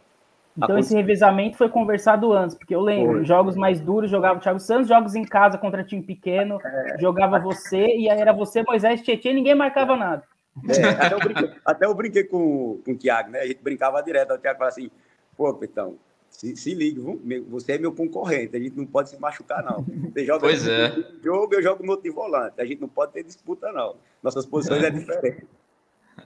Então 0.58 0.76
esse 0.76 0.92
revezamento 0.92 1.56
foi 1.56 1.68
conversado 1.68 2.32
antes, 2.32 2.56
porque 2.56 2.74
eu 2.74 2.80
lembro, 2.80 3.18
foi. 3.18 3.24
jogos 3.24 3.54
mais 3.54 3.80
duros 3.80 4.10
jogava 4.10 4.38
o 4.38 4.42
Thiago 4.42 4.58
Santos, 4.58 4.88
jogos 4.88 5.14
em 5.14 5.24
casa 5.24 5.56
contra 5.56 5.84
time 5.84 6.02
pequeno, 6.02 6.58
é. 6.64 6.98
jogava 6.98 7.38
você, 7.38 7.86
e 7.96 8.10
aí 8.10 8.20
era 8.20 8.32
você, 8.32 8.64
Moisés, 8.64 9.00
Tietchan, 9.00 9.34
ninguém 9.34 9.54
marcava 9.54 9.96
nada. 9.96 10.24
É, 10.68 10.88
até, 10.88 11.14
eu 11.14 11.20
brinquei, 11.20 11.50
até 11.64 11.86
eu 11.86 11.94
brinquei 11.94 12.24
com, 12.24 12.80
com 12.84 12.90
o 12.90 12.96
Thiago, 12.96 13.30
né? 13.30 13.40
A 13.40 13.46
gente 13.46 13.62
brincava 13.62 14.02
direto, 14.02 14.34
o 14.34 14.38
Thiago 14.38 14.58
falava 14.58 14.74
assim, 14.74 14.90
pô, 15.36 15.54
Petão, 15.54 15.96
se, 16.28 16.56
se 16.56 16.74
liga, 16.74 17.00
você 17.48 17.72
é 17.72 17.78
meu 17.78 17.92
concorrente, 17.92 18.56
a 18.56 18.60
gente 18.60 18.76
não 18.76 18.86
pode 18.86 19.10
se 19.10 19.20
machucar, 19.20 19.62
não. 19.62 19.84
Você 20.12 20.24
joga 20.24 20.40
pois 20.40 20.66
é. 20.66 20.92
jogo, 21.22 21.54
eu 21.54 21.62
jogo 21.62 21.84
no 21.84 21.90
outro 21.92 22.04
de 22.04 22.10
volante. 22.10 22.60
A 22.60 22.64
gente 22.64 22.80
não 22.80 22.88
pode 22.88 23.12
ter 23.12 23.22
disputa, 23.22 23.72
não. 23.72 23.96
Nossas 24.22 24.44
posições 24.44 24.82
é, 24.82 24.86
é 24.86 24.90
diferente. 24.90 25.46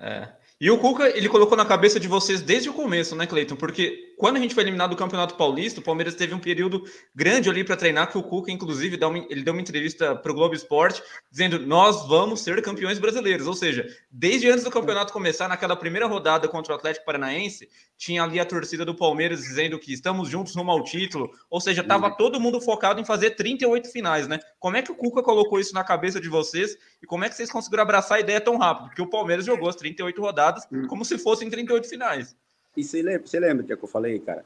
É. 0.00 0.28
E 0.60 0.70
o 0.70 0.78
Cuca, 0.78 1.08
ele 1.08 1.28
colocou 1.28 1.56
na 1.56 1.64
cabeça 1.64 1.98
de 1.98 2.08
vocês 2.08 2.40
desde 2.40 2.68
o 2.68 2.72
começo, 2.72 3.16
né, 3.16 3.26
Cleiton? 3.26 3.56
Porque 3.56 4.11
quando 4.22 4.36
a 4.36 4.38
gente 4.38 4.54
foi 4.54 4.62
eliminado 4.62 4.90
do 4.90 4.96
Campeonato 4.96 5.34
Paulista, 5.34 5.80
o 5.80 5.82
Palmeiras 5.82 6.14
teve 6.14 6.32
um 6.32 6.38
período 6.38 6.84
grande 7.12 7.50
ali 7.50 7.64
para 7.64 7.76
treinar, 7.76 8.08
que 8.08 8.16
o 8.16 8.22
Cuca, 8.22 8.52
inclusive, 8.52 8.96
dá 8.96 9.08
uma, 9.08 9.18
ele 9.28 9.42
deu 9.42 9.52
uma 9.52 9.60
entrevista 9.60 10.14
para 10.14 10.30
o 10.30 10.34
Globo 10.36 10.54
Esporte, 10.54 11.02
dizendo, 11.28 11.58
nós 11.58 12.06
vamos 12.06 12.40
ser 12.40 12.62
campeões 12.62 13.00
brasileiros. 13.00 13.48
Ou 13.48 13.54
seja, 13.54 13.84
desde 14.12 14.48
antes 14.48 14.62
do 14.62 14.70
campeonato 14.70 15.12
começar, 15.12 15.48
naquela 15.48 15.74
primeira 15.74 16.06
rodada 16.06 16.46
contra 16.46 16.72
o 16.72 16.76
Atlético 16.76 17.04
Paranaense, 17.04 17.68
tinha 17.98 18.22
ali 18.22 18.38
a 18.38 18.44
torcida 18.44 18.84
do 18.84 18.94
Palmeiras 18.94 19.40
dizendo 19.40 19.76
que 19.76 19.92
estamos 19.92 20.28
juntos 20.28 20.54
rumo 20.54 20.70
ao 20.70 20.84
título. 20.84 21.28
Ou 21.50 21.60
seja, 21.60 21.80
estava 21.80 22.06
uhum. 22.06 22.16
todo 22.16 22.38
mundo 22.38 22.60
focado 22.60 23.00
em 23.00 23.04
fazer 23.04 23.30
38 23.30 23.90
finais, 23.90 24.28
né? 24.28 24.38
Como 24.60 24.76
é 24.76 24.82
que 24.82 24.92
o 24.92 24.94
Cuca 24.94 25.20
colocou 25.20 25.58
isso 25.58 25.74
na 25.74 25.82
cabeça 25.82 26.20
de 26.20 26.28
vocês 26.28 26.78
e 27.02 27.06
como 27.06 27.24
é 27.24 27.28
que 27.28 27.34
vocês 27.34 27.50
conseguiram 27.50 27.82
abraçar 27.82 28.18
a 28.18 28.20
ideia 28.20 28.40
tão 28.40 28.56
rápido? 28.56 28.86
Porque 28.86 29.02
o 29.02 29.10
Palmeiras 29.10 29.44
jogou 29.44 29.68
as 29.68 29.74
38 29.74 30.20
rodadas 30.22 30.64
uhum. 30.70 30.86
como 30.86 31.04
se 31.04 31.18
fossem 31.18 31.50
38 31.50 31.88
finais. 31.88 32.36
E 32.76 32.82
você 32.82 33.02
lembra, 33.02 33.26
você 33.26 33.40
lembra 33.40 33.64
que, 33.64 33.72
é 33.72 33.76
que 33.76 33.84
eu 33.84 33.88
falei, 33.88 34.18
cara? 34.18 34.44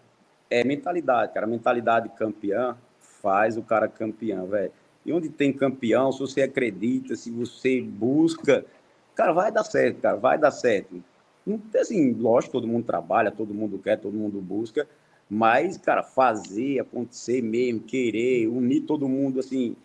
É 0.51 0.65
mentalidade, 0.65 1.33
cara. 1.33 1.47
Mentalidade 1.47 2.09
campeã 2.11 2.77
faz 2.99 3.57
o 3.57 3.63
cara 3.63 3.89
campeão, 3.89 4.47
velho. 4.47 4.73
E 5.05 5.13
onde 5.13 5.29
tem 5.29 5.53
campeão, 5.53 6.11
se 6.11 6.19
você 6.19 6.43
acredita, 6.43 7.15
se 7.15 7.31
você 7.31 7.81
busca, 7.81 8.65
cara, 9.15 9.33
vai 9.33 9.53
dar 9.53 9.63
certo, 9.63 10.01
cara, 10.01 10.17
vai 10.17 10.37
dar 10.37 10.51
certo. 10.51 11.03
Assim, 11.81 12.13
lógico, 12.13 12.55
todo 12.55 12.67
mundo 12.67 12.85
trabalha, 12.85 13.31
todo 13.31 13.55
mundo 13.55 13.79
quer, 13.79 13.97
todo 14.01 14.17
mundo 14.17 14.41
busca, 14.41 14.87
mas, 15.31 15.77
cara, 15.77 16.03
fazer 16.03 16.81
acontecer 16.81 17.41
mesmo, 17.41 17.81
querer, 17.81 18.49
unir 18.49 18.81
todo 18.81 19.09
mundo, 19.09 19.39
assim, 19.39 19.77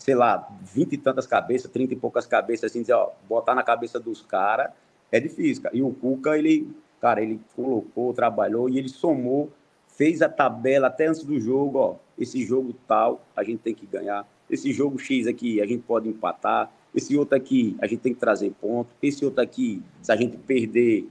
sei 0.00 0.16
lá, 0.16 0.48
vinte 0.62 0.94
e 0.94 0.98
tantas 0.98 1.28
cabeças, 1.28 1.70
trinta 1.70 1.94
e 1.94 1.96
poucas 1.96 2.26
cabeças, 2.26 2.70
assim, 2.70 2.80
dizer, 2.80 2.94
ó, 2.94 3.12
botar 3.28 3.54
na 3.54 3.62
cabeça 3.62 4.00
dos 4.00 4.20
caras, 4.20 4.72
é 5.12 5.20
difícil, 5.20 5.62
cara. 5.62 5.76
E 5.76 5.82
o 5.82 5.92
Cuca, 5.92 6.36
ele, 6.36 6.68
cara, 7.00 7.22
ele 7.22 7.40
colocou, 7.56 8.12
trabalhou 8.12 8.68
e 8.68 8.78
ele 8.78 8.88
somou, 8.88 9.50
fez 9.86 10.22
a 10.22 10.28
tabela 10.28 10.88
até 10.88 11.06
antes 11.06 11.24
do 11.24 11.38
jogo, 11.40 11.78
ó, 11.78 11.94
esse 12.18 12.44
jogo 12.44 12.74
tal, 12.86 13.24
a 13.34 13.42
gente 13.42 13.60
tem 13.60 13.74
que 13.74 13.86
ganhar, 13.86 14.26
esse 14.48 14.72
jogo 14.72 14.98
X 14.98 15.26
aqui, 15.26 15.60
a 15.60 15.66
gente 15.66 15.82
pode 15.82 16.08
empatar, 16.08 16.70
esse 16.94 17.16
outro 17.16 17.36
aqui, 17.36 17.76
a 17.80 17.86
gente 17.86 18.00
tem 18.00 18.12
que 18.12 18.20
trazer 18.20 18.52
ponto, 18.60 18.90
esse 19.02 19.24
outro 19.24 19.40
aqui, 19.40 19.82
se 20.02 20.10
a 20.10 20.16
gente 20.16 20.36
perder, 20.36 21.08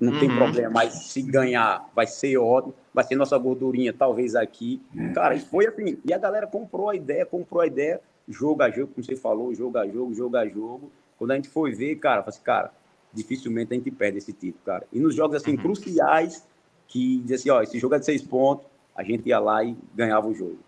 não 0.00 0.12
uhum. 0.12 0.20
tem 0.20 0.28
problema, 0.28 0.70
mas 0.70 0.92
se 0.92 1.22
ganhar, 1.22 1.88
vai 1.94 2.06
ser 2.06 2.36
ótimo, 2.36 2.74
vai 2.92 3.04
ser 3.04 3.16
nossa 3.16 3.38
gordurinha, 3.38 3.92
talvez 3.92 4.34
aqui. 4.34 4.80
Cara, 5.14 5.34
e 5.34 5.40
foi 5.40 5.66
assim, 5.66 5.98
e 6.04 6.12
a 6.12 6.18
galera 6.18 6.46
comprou 6.46 6.90
a 6.90 6.96
ideia, 6.96 7.24
comprou 7.24 7.60
a 7.60 7.66
ideia, 7.66 8.00
jogo 8.28 8.62
a 8.62 8.70
jogo, 8.70 8.92
como 8.94 9.04
você 9.04 9.16
falou, 9.16 9.54
jogo 9.54 9.78
a 9.78 9.86
jogo, 9.86 10.14
jogo 10.14 10.36
a 10.36 10.46
jogo. 10.46 10.90
Quando 11.18 11.30
a 11.30 11.36
gente 11.36 11.48
foi 11.48 11.72
ver, 11.72 11.96
cara, 11.96 12.22
falei 12.22 12.36
assim, 12.36 12.44
cara, 12.44 12.72
dificilmente 13.14 13.72
a 13.72 13.76
gente 13.76 13.90
perde 13.90 14.18
esse 14.18 14.32
título, 14.32 14.62
cara. 14.64 14.86
E 14.92 14.98
nos 14.98 15.14
jogos 15.14 15.36
assim 15.36 15.52
uhum. 15.52 15.56
cruciais, 15.58 16.46
que 16.88 17.18
dizia 17.18 17.36
assim, 17.36 17.50
ó, 17.50 17.62
esse 17.62 17.78
jogo 17.78 17.94
é 17.94 17.98
de 17.98 18.04
seis 18.04 18.22
pontos, 18.22 18.66
a 18.94 19.02
gente 19.02 19.28
ia 19.28 19.38
lá 19.38 19.64
e 19.64 19.76
ganhava 19.94 20.26
o 20.26 20.34
jogo. 20.34 20.58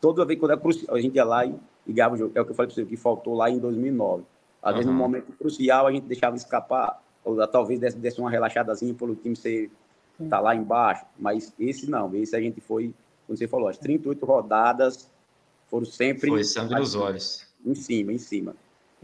Toda 0.00 0.24
vez 0.24 0.38
que 0.38 0.50
é 0.50 0.56
crucial, 0.56 0.96
a 0.96 1.00
gente 1.00 1.16
ia 1.16 1.24
lá 1.24 1.44
e, 1.44 1.54
e 1.86 1.92
ganhava 1.92 2.14
o 2.14 2.18
jogo. 2.18 2.32
É 2.34 2.40
o 2.40 2.44
que 2.44 2.52
eu 2.52 2.54
falei 2.54 2.72
para 2.72 2.82
você, 2.82 2.88
que 2.88 2.96
faltou 2.96 3.34
lá 3.34 3.50
em 3.50 3.58
2009. 3.58 4.22
Às 4.62 4.70
uhum. 4.70 4.76
vezes, 4.76 4.90
no 4.90 4.96
momento 4.96 5.32
crucial, 5.32 5.86
a 5.86 5.92
gente 5.92 6.04
deixava 6.04 6.36
escapar, 6.36 7.02
ou 7.24 7.46
talvez 7.48 7.80
desse, 7.80 7.96
desse 7.96 8.20
uma 8.20 8.30
relaxadazinha 8.30 8.94
pelo 8.94 9.14
time 9.14 9.36
ser 9.36 9.70
tá 10.28 10.40
lá 10.40 10.54
embaixo. 10.54 11.04
Mas 11.18 11.52
esse 11.58 11.88
não, 11.88 12.14
esse 12.16 12.34
a 12.34 12.40
gente 12.40 12.60
foi, 12.60 12.94
como 13.26 13.36
você 13.36 13.46
falou, 13.46 13.68
as 13.68 13.78
38 13.78 14.24
rodadas 14.24 15.08
foram 15.68 15.84
sempre. 15.84 16.30
Foi 16.30 16.44
sangue 16.44 16.74
nos 16.74 16.94
olhos. 16.94 17.46
Em 17.64 17.74
cima, 17.74 18.12
em 18.12 18.18
cima. 18.18 18.54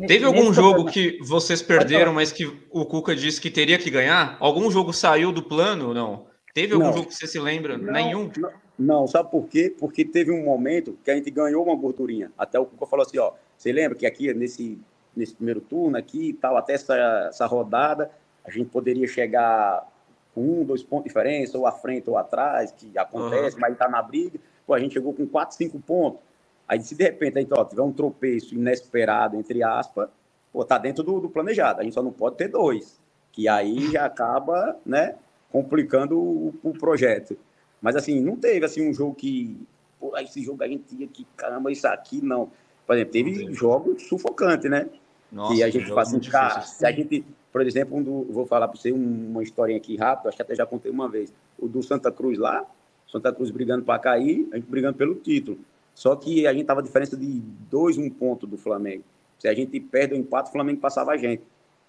Teve 0.06 0.24
algum 0.24 0.52
jogo 0.52 0.86
que 0.86 1.18
vocês 1.22 1.62
perderam, 1.62 2.12
mas 2.12 2.32
que 2.32 2.46
o 2.70 2.84
Cuca 2.84 3.14
disse 3.14 3.40
que 3.40 3.50
teria 3.50 3.78
que 3.78 3.90
ganhar? 3.90 4.36
Algum 4.40 4.70
jogo 4.70 4.92
saiu 4.92 5.30
do 5.30 5.42
plano 5.42 5.88
ou 5.88 5.94
não? 5.94 6.26
Teve 6.52 6.74
algum 6.74 6.86
não, 6.86 6.92
jogo 6.92 7.08
que 7.08 7.14
você 7.14 7.26
se 7.26 7.38
lembra? 7.38 7.78
Não, 7.78 7.92
Nenhum? 7.92 8.30
Não, 8.36 8.50
não, 8.78 9.06
sabe 9.06 9.30
por 9.30 9.46
quê? 9.46 9.74
Porque 9.78 10.04
teve 10.04 10.32
um 10.32 10.44
momento 10.44 10.98
que 11.04 11.10
a 11.10 11.14
gente 11.14 11.30
ganhou 11.30 11.64
uma 11.64 11.76
gordurinha. 11.76 12.32
Até 12.36 12.58
o 12.58 12.66
Cuca 12.66 12.86
falou 12.86 13.06
assim, 13.06 13.18
ó, 13.18 13.32
você 13.56 13.72
lembra 13.72 13.96
que 13.96 14.04
aqui, 14.04 14.32
nesse, 14.34 14.78
nesse 15.16 15.34
primeiro 15.34 15.60
turno 15.60 15.96
aqui 15.96 16.30
e 16.30 16.32
tal, 16.32 16.56
até 16.56 16.74
essa, 16.74 16.96
essa 17.28 17.46
rodada, 17.46 18.10
a 18.44 18.50
gente 18.50 18.70
poderia 18.70 19.06
chegar 19.06 19.88
com 20.34 20.60
um, 20.60 20.64
dois 20.64 20.82
pontos 20.82 21.04
de 21.04 21.10
diferença, 21.10 21.56
ou 21.56 21.66
à 21.66 21.72
frente 21.72 22.10
ou 22.10 22.18
atrás, 22.18 22.72
que 22.72 22.98
acontece, 22.98 23.54
uhum. 23.54 23.60
mas 23.60 23.78
tá 23.78 23.88
na 23.88 24.02
briga. 24.02 24.38
Pô, 24.66 24.74
a 24.74 24.80
gente 24.80 24.94
chegou 24.94 25.14
com 25.14 25.26
quatro, 25.26 25.56
cinco 25.56 25.78
pontos. 25.78 26.20
Aí, 26.68 26.80
se 26.80 26.94
de 26.94 27.04
repente 27.04 27.38
aí, 27.38 27.46
ó, 27.50 27.64
tiver 27.64 27.82
um 27.82 27.92
tropeço 27.92 28.54
inesperado, 28.54 29.36
entre 29.36 29.62
aspas, 29.62 30.08
pô, 30.52 30.64
tá 30.64 30.78
dentro 30.78 31.02
do, 31.02 31.20
do, 31.20 31.28
planejado. 31.28 31.80
A 31.80 31.84
gente 31.84 31.94
só 31.94 32.02
não 32.02 32.12
pode 32.12 32.36
ter 32.36 32.48
dois, 32.48 33.00
que 33.32 33.48
aí 33.48 33.90
já 33.92 34.06
acaba, 34.06 34.76
né, 34.84 35.16
complicando 35.50 36.18
o, 36.18 36.54
o 36.62 36.72
projeto. 36.72 37.36
Mas, 37.82 37.96
assim, 37.96 38.20
não 38.20 38.36
teve, 38.36 38.64
assim, 38.64 38.88
um 38.88 38.94
jogo 38.94 39.14
que, 39.14 39.60
pô, 40.00 40.16
esse 40.18 40.42
jogo 40.42 40.62
a 40.64 40.68
gente 40.68 40.84
tinha 40.84 41.06
que, 41.06 41.26
caramba, 41.36 41.70
isso 41.70 41.86
aqui 41.86 42.24
não. 42.24 42.50
Por 42.86 42.96
exemplo, 42.96 43.12
teve 43.12 43.52
jogos 43.52 44.02
sufocantes, 44.04 44.70
né? 44.70 44.88
Nossa, 45.30 45.54
que 45.54 45.62
a 45.62 45.70
gente 45.70 45.88
fala 45.88 46.02
assim, 46.02 46.20
cara, 46.20 46.60
se 46.62 46.86
a 46.86 46.92
gente, 46.92 47.24
por 47.52 47.60
exemplo, 47.66 47.96
um 47.96 48.02
do, 48.02 48.32
vou 48.32 48.46
falar 48.46 48.68
para 48.68 48.78
você 48.78 48.92
uma 48.92 49.42
historinha 49.42 49.78
aqui 49.78 49.96
rápido, 49.96 50.28
acho 50.28 50.36
que 50.36 50.42
até 50.42 50.54
já 50.54 50.64
contei 50.64 50.90
uma 50.90 51.08
vez, 51.08 51.32
o 51.58 51.66
do 51.66 51.82
Santa 51.82 52.10
Cruz 52.12 52.38
lá, 52.38 52.64
Santa 53.08 53.32
Cruz 53.32 53.50
brigando 53.50 53.84
para 53.84 53.98
cair, 53.98 54.48
a 54.52 54.56
gente 54.56 54.66
brigando 54.66 54.96
pelo 54.96 55.14
título. 55.16 55.58
Só 55.94 56.16
que 56.16 56.46
a 56.46 56.52
gente 56.52 56.64
tava 56.64 56.80
a 56.80 56.82
diferença 56.82 57.16
de 57.16 57.40
dois, 57.70 57.96
um 57.96 58.10
ponto 58.10 58.46
do 58.46 58.56
Flamengo. 58.56 59.04
Se 59.38 59.48
a 59.48 59.54
gente 59.54 59.78
perde 59.78 60.14
o 60.14 60.16
empate, 60.16 60.48
o 60.48 60.52
Flamengo 60.52 60.80
passava 60.80 61.12
a 61.12 61.16
gente. 61.16 61.42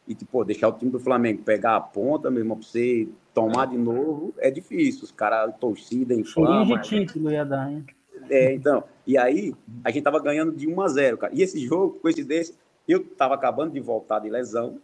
E, 0.07 0.13
tipo, 0.13 0.43
deixar 0.43 0.67
o 0.67 0.73
time 0.73 0.91
do 0.91 0.99
Flamengo 0.99 1.41
pegar 1.41 1.75
a 1.75 1.81
ponta, 1.81 2.29
mesmo, 2.29 2.55
para 2.55 2.63
você 2.63 3.07
tomar 3.33 3.65
de 3.65 3.77
novo, 3.77 4.33
é 4.37 4.51
difícil. 4.51 5.03
Os 5.03 5.11
caras, 5.11 5.55
torcida, 5.59 6.13
inflama. 6.13 6.79
de 6.79 6.87
título 6.87 7.31
ia 7.31 7.43
dar, 7.43 7.71
hein? 7.71 7.83
É, 8.29 8.53
então. 8.53 8.83
E 9.05 9.17
aí, 9.17 9.55
a 9.83 9.89
gente 9.89 10.03
tava 10.03 10.19
ganhando 10.19 10.51
de 10.51 10.67
1 10.67 10.81
a 10.81 10.87
0, 10.87 11.17
cara. 11.17 11.33
E 11.33 11.41
esse 11.41 11.59
jogo, 11.65 11.99
coincidência, 11.99 12.53
eu 12.87 13.03
tava 13.03 13.33
acabando 13.33 13.73
de 13.73 13.79
voltar 13.79 14.19
de 14.19 14.29
lesão 14.29 14.79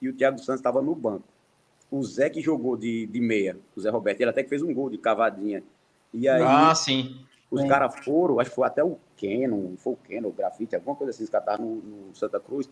e 0.00 0.08
o 0.08 0.12
Thiago 0.12 0.38
Santos 0.38 0.60
estava 0.60 0.80
no 0.80 0.94
banco. 0.94 1.24
O 1.90 2.02
Zé 2.04 2.30
que 2.30 2.40
jogou 2.40 2.76
de, 2.76 3.06
de 3.06 3.20
meia, 3.20 3.56
o 3.76 3.80
Zé 3.80 3.90
Roberto, 3.90 4.20
ele 4.20 4.30
até 4.30 4.42
que 4.42 4.48
fez 4.48 4.62
um 4.62 4.72
gol 4.72 4.88
de 4.88 4.98
cavadinha. 4.98 5.62
E 6.14 6.28
aí, 6.28 6.42
ah, 6.42 6.74
sim. 6.74 7.16
Os 7.50 7.62
é. 7.62 7.66
caras 7.66 8.04
foram, 8.04 8.38
acho 8.38 8.50
que 8.50 8.56
foi 8.56 8.66
até 8.66 8.84
o 8.84 8.96
Canon, 9.20 9.76
foi 9.76 9.94
o 9.94 9.96
Canon, 9.96 10.28
o 10.28 10.32
Grafite, 10.32 10.76
alguma 10.76 10.94
coisa 10.94 11.10
assim, 11.10 11.24
os 11.24 11.30
caras 11.30 11.48
estavam 11.48 11.66
no, 11.66 12.06
no, 12.06 12.14
Santa 12.14 12.38
Cruz. 12.38 12.70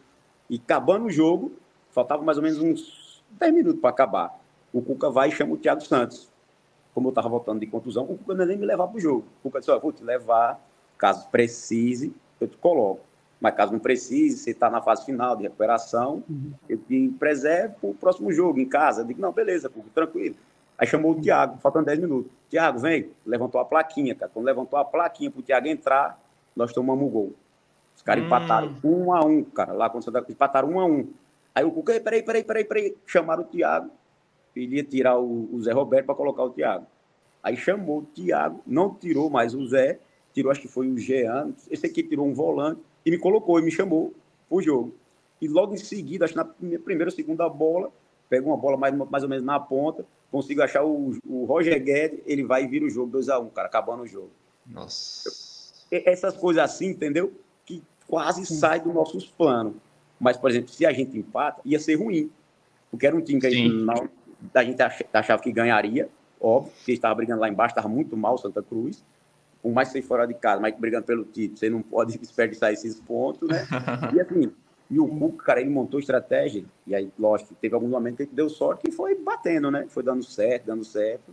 E 0.48 0.56
acabando 0.56 1.06
o 1.06 1.10
jogo, 1.10 1.52
faltava 1.90 2.22
mais 2.22 2.38
ou 2.38 2.44
menos 2.44 2.58
uns 2.58 3.24
10 3.32 3.52
minutos 3.52 3.80
para 3.80 3.90
acabar. 3.90 4.38
O 4.72 4.80
Cuca 4.80 5.10
vai 5.10 5.30
e 5.30 5.32
chama 5.32 5.54
o 5.54 5.56
Thiago 5.56 5.80
Santos. 5.80 6.30
como 6.94 7.08
eu 7.08 7.10
estava 7.10 7.28
voltando 7.28 7.60
de 7.60 7.66
contusão, 7.66 8.04
o 8.04 8.16
Cuca 8.16 8.34
não 8.34 8.40
ia 8.42 8.46
nem 8.46 8.56
me 8.56 8.66
levar 8.66 8.86
para 8.86 8.96
o 8.96 9.00
jogo. 9.00 9.24
O 9.40 9.42
Cuca 9.44 9.58
disse, 9.58 9.76
vou 9.78 9.92
te 9.92 10.04
levar, 10.04 10.60
caso 10.96 11.28
precise, 11.28 12.14
eu 12.40 12.46
te 12.46 12.56
coloco. 12.56 13.00
Mas 13.40 13.54
caso 13.54 13.72
não 13.72 13.78
precise, 13.78 14.38
você 14.38 14.50
está 14.50 14.70
na 14.70 14.80
fase 14.80 15.04
final 15.04 15.36
de 15.36 15.44
recuperação, 15.44 16.24
uhum. 16.28 16.52
eu 16.68 16.76
te 16.76 17.08
preservo 17.18 17.74
para 17.80 17.90
o 17.90 17.94
próximo 17.94 18.32
jogo, 18.32 18.58
em 18.58 18.68
casa. 18.68 19.02
Eu 19.02 19.06
digo, 19.06 19.20
não, 19.20 19.32
beleza, 19.32 19.68
Cuca, 19.68 19.88
tranquilo. 19.94 20.36
Aí 20.78 20.86
chamou 20.86 21.12
o 21.12 21.20
Thiago, 21.20 21.58
faltando 21.58 21.86
10 21.86 21.98
minutos. 21.98 22.30
Thiago, 22.48 22.78
vem. 22.78 23.10
Levantou 23.26 23.60
a 23.60 23.64
plaquinha, 23.64 24.14
cara. 24.14 24.30
Quando 24.32 24.46
levantou 24.46 24.78
a 24.78 24.84
plaquinha 24.84 25.30
para 25.30 25.40
o 25.40 25.42
Thiago 25.42 25.66
entrar, 25.66 26.22
nós 26.54 26.72
tomamos 26.72 27.04
o 27.04 27.10
gol. 27.10 27.34
Os 27.96 28.02
caras 28.02 28.22
hum. 28.22 28.26
empataram 28.26 28.74
um 28.84 29.12
a 29.12 29.24
um, 29.24 29.42
cara. 29.42 29.72
Lá 29.72 29.90
quando 29.90 30.04
você 30.04 30.32
empataram 30.32 30.70
um 30.70 30.80
a 30.80 30.86
um. 30.86 31.08
Aí 31.52 31.64
o 31.64 31.72
Cuca, 31.72 32.00
peraí, 32.00 32.22
peraí, 32.22 32.44
peraí, 32.44 32.64
peraí. 32.64 32.96
Chamaram 33.04 33.42
o 33.42 33.46
Thiago. 33.46 33.90
Pedia 34.54 34.84
tirar 34.84 35.18
o, 35.18 35.48
o 35.52 35.60
Zé 35.62 35.72
Roberto 35.72 36.06
para 36.06 36.14
colocar 36.14 36.44
o 36.44 36.50
Thiago. 36.50 36.86
Aí 37.42 37.56
chamou 37.56 37.98
o 37.98 38.02
Thiago, 38.02 38.60
não 38.66 38.94
tirou 38.94 39.30
mais 39.30 39.54
o 39.54 39.66
Zé, 39.66 39.98
tirou, 40.32 40.50
acho 40.50 40.60
que 40.60 40.68
foi 40.68 40.88
o 40.88 40.98
Jean. 40.98 41.52
Esse 41.70 41.86
aqui 41.86 42.02
tirou 42.02 42.26
um 42.26 42.34
volante 42.34 42.80
e 43.04 43.10
me 43.10 43.18
colocou 43.18 43.58
e 43.58 43.62
me 43.62 43.70
chamou 43.70 44.12
pro 44.48 44.60
jogo. 44.60 44.94
E 45.40 45.48
logo 45.48 45.74
em 45.74 45.78
seguida, 45.78 46.24
acho 46.24 46.34
que 46.34 46.38
na 46.38 46.44
primeira 46.44 47.06
ou 47.06 47.14
segunda 47.14 47.48
bola, 47.48 47.90
pega 48.28 48.46
uma 48.46 48.56
bola 48.56 48.76
mais, 48.76 48.94
mais 48.94 49.22
ou 49.22 49.28
menos 49.28 49.44
na 49.44 49.58
ponta, 49.58 50.04
consigo 50.30 50.62
achar 50.62 50.84
o, 50.84 51.18
o 51.26 51.44
Roger 51.44 51.82
Guedes, 51.82 52.20
ele 52.26 52.44
vai 52.44 52.66
vira 52.66 52.84
o 52.84 52.90
jogo 52.90 53.18
2x1, 53.18 53.42
um, 53.42 53.48
cara, 53.48 53.68
acabando 53.68 54.02
o 54.02 54.06
jogo. 54.06 54.30
Nossa. 54.66 55.30
Essas 55.90 56.36
coisas 56.36 56.62
assim, 56.62 56.88
entendeu? 56.88 57.32
Que 57.64 57.82
quase 58.06 58.44
Sim. 58.44 58.56
sai 58.56 58.80
dos 58.80 58.92
nossos 58.92 59.26
planos. 59.26 59.74
Mas, 60.20 60.36
por 60.36 60.50
exemplo, 60.50 60.68
se 60.68 60.84
a 60.84 60.92
gente 60.92 61.16
empata, 61.16 61.60
ia 61.64 61.78
ser 61.78 61.94
ruim. 61.94 62.30
Porque 62.90 63.06
era 63.06 63.16
um 63.16 63.20
time 63.20 63.40
que 63.40 63.46
a 63.46 63.50
gente, 63.50 63.74
não, 63.74 64.08
a 64.54 64.64
gente 64.64 64.80
achava 65.12 65.42
que 65.42 65.52
ganharia, 65.52 66.08
óbvio, 66.40 66.72
porque 66.76 66.92
estava 66.92 67.14
brigando 67.14 67.40
lá 67.40 67.48
embaixo, 67.48 67.72
estava 67.72 67.88
muito 67.88 68.16
mal 68.16 68.38
Santa 68.38 68.62
Cruz. 68.62 69.04
Por 69.62 69.72
mais 69.72 69.88
que 69.88 70.00
você 70.00 70.02
fora 70.02 70.26
de 70.26 70.34
casa, 70.34 70.60
mas 70.60 70.74
brigando 70.78 71.04
pelo 71.04 71.24
título, 71.24 71.58
você 71.58 71.70
não 71.70 71.82
pode 71.82 72.16
desperdiçar 72.18 72.72
esses 72.72 73.00
pontos, 73.00 73.48
né? 73.48 73.66
E 74.14 74.20
assim, 74.20 74.52
e 74.90 74.98
o 74.98 75.06
Cuca, 75.06 75.44
cara, 75.44 75.60
ele 75.60 75.70
montou 75.70 76.00
estratégia, 76.00 76.64
e 76.86 76.94
aí, 76.94 77.12
lógico, 77.18 77.54
teve 77.60 77.74
algum 77.74 77.88
momento 77.88 78.18
que 78.18 78.26
deu 78.26 78.48
sorte 78.48 78.88
e 78.88 78.92
foi 78.92 79.14
batendo, 79.14 79.70
né? 79.70 79.86
Foi 79.88 80.02
dando 80.02 80.22
certo, 80.22 80.66
dando 80.66 80.84
certo. 80.84 81.32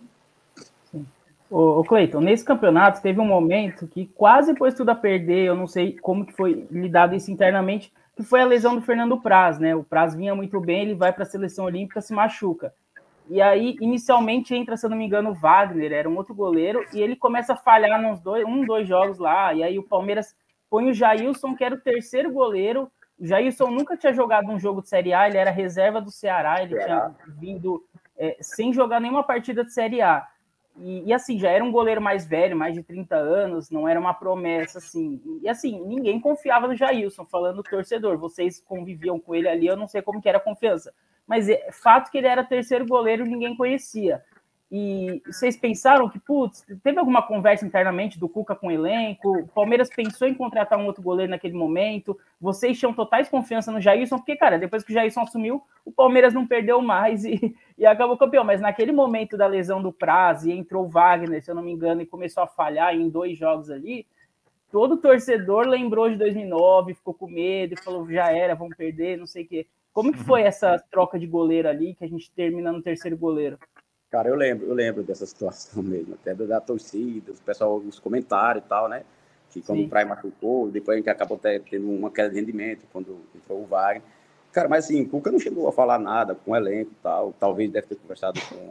Ô, 1.50 1.80
ô 1.80 1.84
Cleiton, 1.84 2.22
nesse 2.22 2.44
campeonato 2.44 3.02
teve 3.02 3.20
um 3.20 3.26
momento 3.26 3.88
que 3.88 4.08
quase 4.08 4.54
pôs 4.56 4.74
tudo 4.74 4.90
a 4.90 4.96
perder, 4.96 5.46
eu 5.46 5.56
não 5.56 5.68
sei 5.68 5.98
como 5.98 6.26
que 6.26 6.34
foi 6.34 6.68
lidado 6.70 7.16
isso 7.16 7.32
internamente, 7.32 7.94
que 8.16 8.24
foi 8.24 8.42
a 8.42 8.46
lesão 8.46 8.76
do 8.76 8.82
Fernando 8.82 9.20
Praz, 9.22 9.60
né? 9.60 9.76
O 9.76 9.84
Praz 9.84 10.16
vinha 10.16 10.34
muito 10.34 10.60
bem, 10.60 10.82
ele 10.82 10.96
vai 10.96 11.14
para 11.14 11.24
a 11.24 11.28
seleção 11.28 11.66
olímpica, 11.66 12.02
se 12.02 12.14
machuca. 12.14 12.74
E 13.30 13.42
aí, 13.42 13.76
inicialmente, 13.82 14.54
entra, 14.54 14.78
se 14.78 14.86
eu 14.86 14.90
não 14.90 14.98
me 14.98 15.06
engano, 15.06 15.32
o 15.32 15.34
Wagner, 15.34 15.92
era 15.92 16.10
um 16.10 16.16
outro 16.16 16.34
goleiro, 16.34 16.86
e 16.94 17.02
ele 17.02 17.16
começa 17.16 17.54
a 17.54 17.58
falhar 17.58 18.02
nos 18.02 18.20
dois, 18.20 18.46
um, 18.46 18.66
dois 18.66 18.88
jogos 18.88 19.18
lá, 19.18 19.54
e 19.54 19.64
aí 19.64 19.80
o 19.80 19.84
Palmeiras 19.84 20.36
põe 20.70 20.90
o 20.90 20.94
Jailson, 20.94 21.56
que 21.56 21.64
era 21.64 21.76
o 21.76 21.80
terceiro 21.80 22.32
goleiro, 22.32 22.92
o 23.20 23.26
Jailson 23.26 23.72
nunca 23.72 23.98
tinha 23.98 24.14
jogado 24.14 24.52
um 24.52 24.60
jogo 24.60 24.82
de 24.82 24.90
Série 24.90 25.14
A, 25.14 25.28
ele 25.28 25.38
era 25.38 25.52
reserva 25.52 26.02
do 26.02 26.12
Ceará, 26.12 26.62
ele 26.62 26.78
tinha 26.78 27.16
vindo 27.40 27.84
é, 28.18 28.38
sem 28.42 28.74
jogar 28.74 29.00
nenhuma 29.00 29.24
partida 29.24 29.64
de 29.64 29.74
Série 29.74 30.02
A. 30.02 30.28
E, 30.78 31.06
e, 31.06 31.14
assim, 31.14 31.40
já 31.40 31.50
era 31.50 31.64
um 31.64 31.72
goleiro 31.72 32.02
mais 32.02 32.28
velho, 32.28 32.56
mais 32.56 32.74
de 32.74 32.84
30 32.84 33.16
anos, 33.16 33.70
não 33.70 33.88
era 33.88 34.00
uma 34.00 34.14
promessa, 34.14 34.80
assim. 34.80 35.22
E 35.42 35.48
assim, 35.48 35.80
ninguém 35.86 36.20
confiava 36.20 36.68
no 36.68 36.76
Jailson, 36.76 37.26
falando 37.26 37.64
torcedor. 37.64 38.18
Vocês 38.18 38.60
conviviam 38.60 39.18
com 39.18 39.34
ele 39.34 39.48
ali, 39.48 39.68
eu 39.68 39.78
não 39.78 39.88
sei 39.88 40.02
como 40.02 40.22
que 40.22 40.28
era 40.28 40.38
a 40.38 40.42
confiança. 40.42 40.94
Mas 41.26 41.48
é 41.50 41.72
fato 41.72 42.12
que 42.12 42.18
ele 42.18 42.28
era 42.28 42.44
terceiro 42.44 42.86
goleiro, 42.86 43.26
ninguém 43.26 43.56
conhecia. 43.56 44.22
E 44.72 45.22
vocês 45.28 45.56
pensaram 45.56 46.10
que, 46.10 46.20
putz, 46.20 46.66
teve 46.84 46.98
alguma 46.98 47.22
conversa 47.22 47.66
internamente 47.66 48.20
do 48.20 48.28
Cuca 48.28 48.56
com 48.56 48.68
o 48.68 48.72
elenco? 48.72 49.40
O 49.40 49.48
Palmeiras 49.48 49.90
pensou 49.90 50.28
em 50.28 50.34
contratar 50.34 50.80
um 50.80 50.86
outro 50.86 51.04
goleiro 51.04 51.30
naquele 51.30 51.54
momento? 51.54 52.18
Vocês 52.42 52.78
tinham 52.78 52.94
totais 52.94 53.30
confiança 53.30 53.72
no 53.72 53.80
Jailson? 53.80 54.18
Porque, 54.18 54.36
cara, 54.36 54.58
depois 54.58 54.84
que 54.84 54.92
o 54.92 54.94
Jailson 54.94 55.22
assumiu, 55.22 55.62
o 55.86 55.92
Palmeiras 55.92 56.34
não 56.34 56.48
perdeu 56.48 56.82
mais 56.82 57.24
e, 57.24 57.56
e 57.78 57.86
acabou 57.86 58.18
campeão. 58.18 58.44
Mas 58.44 58.60
naquele 58.60 58.92
momento 58.92 59.38
da 59.38 59.46
lesão 59.46 59.82
do 59.82 59.94
prazo, 59.94 60.50
e 60.50 60.52
entrou 60.52 60.86
o 60.86 60.90
Wagner, 60.90 61.44
se 61.44 61.52
eu 61.52 61.56
não 61.56 61.64
me 61.64 61.72
engano, 61.72 62.02
e 62.02 62.06
começou 62.06 62.42
a 62.42 62.48
falhar 62.48 62.96
em 62.96 63.08
dois 63.08 63.38
jogos 63.38 63.70
ali, 63.70 64.08
todo 64.72 64.98
torcedor 64.98 65.68
lembrou 65.68 66.10
de 66.10 66.18
2009, 66.18 66.96
ficou 66.96 67.14
com 67.14 67.28
medo 67.28 67.76
e 67.76 67.84
falou, 67.84 68.10
já 68.10 68.32
era, 68.32 68.56
vamos 68.56 68.76
perder, 68.76 69.18
não 69.18 69.28
sei 69.28 69.44
o 69.44 69.48
quê. 69.48 69.68
Como 69.94 70.12
que 70.12 70.20
foi 70.20 70.42
essa 70.44 70.78
troca 70.92 71.20
de 71.20 71.28
goleiro 71.28 71.70
ali, 71.70 71.94
que 71.94 72.04
a 72.04 72.10
gente 72.10 72.32
termina 72.32 72.72
no 72.72 72.82
terceiro 72.82 73.16
goleiro? 73.16 73.60
Cara, 74.16 74.30
eu 74.30 74.36
lembro, 74.36 74.66
eu 74.68 74.74
lembro 74.74 75.04
dessa 75.04 75.26
situação 75.28 75.84
mesmo, 75.84 76.14
até 76.14 76.34
da 76.34 76.62
torcida, 76.62 77.34
o 77.34 77.36
pessoal, 77.36 77.76
os 77.76 78.00
comentários 78.00 78.64
e 78.64 78.68
tal, 78.68 78.88
né? 78.88 79.04
Que 79.50 79.62
quando 79.62 79.80
Sim. 79.80 79.86
o 79.88 79.90
Praia 79.90 80.06
machucou, 80.06 80.72
depois 80.72 80.96
a 80.96 81.00
gente 81.00 81.10
acabou 81.10 81.38
tendo 81.38 81.90
uma 81.90 82.10
queda 82.10 82.30
de 82.30 82.40
rendimento 82.40 82.86
quando 82.94 83.20
entrou 83.36 83.62
o 83.62 83.66
Wagner. 83.66 84.02
Cara, 84.54 84.70
mas 84.70 84.86
assim, 84.86 85.02
o 85.02 85.10
Cuca 85.10 85.30
não 85.30 85.40
chegou 85.40 85.68
a 85.68 85.72
falar 85.74 86.00
nada 86.00 86.34
com 86.34 86.52
o 86.52 86.56
elenco 86.56 86.92
e 86.92 87.04
tal, 87.04 87.34
talvez 87.38 87.70
deve 87.70 87.88
ter 87.88 87.96
conversado 87.96 88.40
com, 88.48 88.70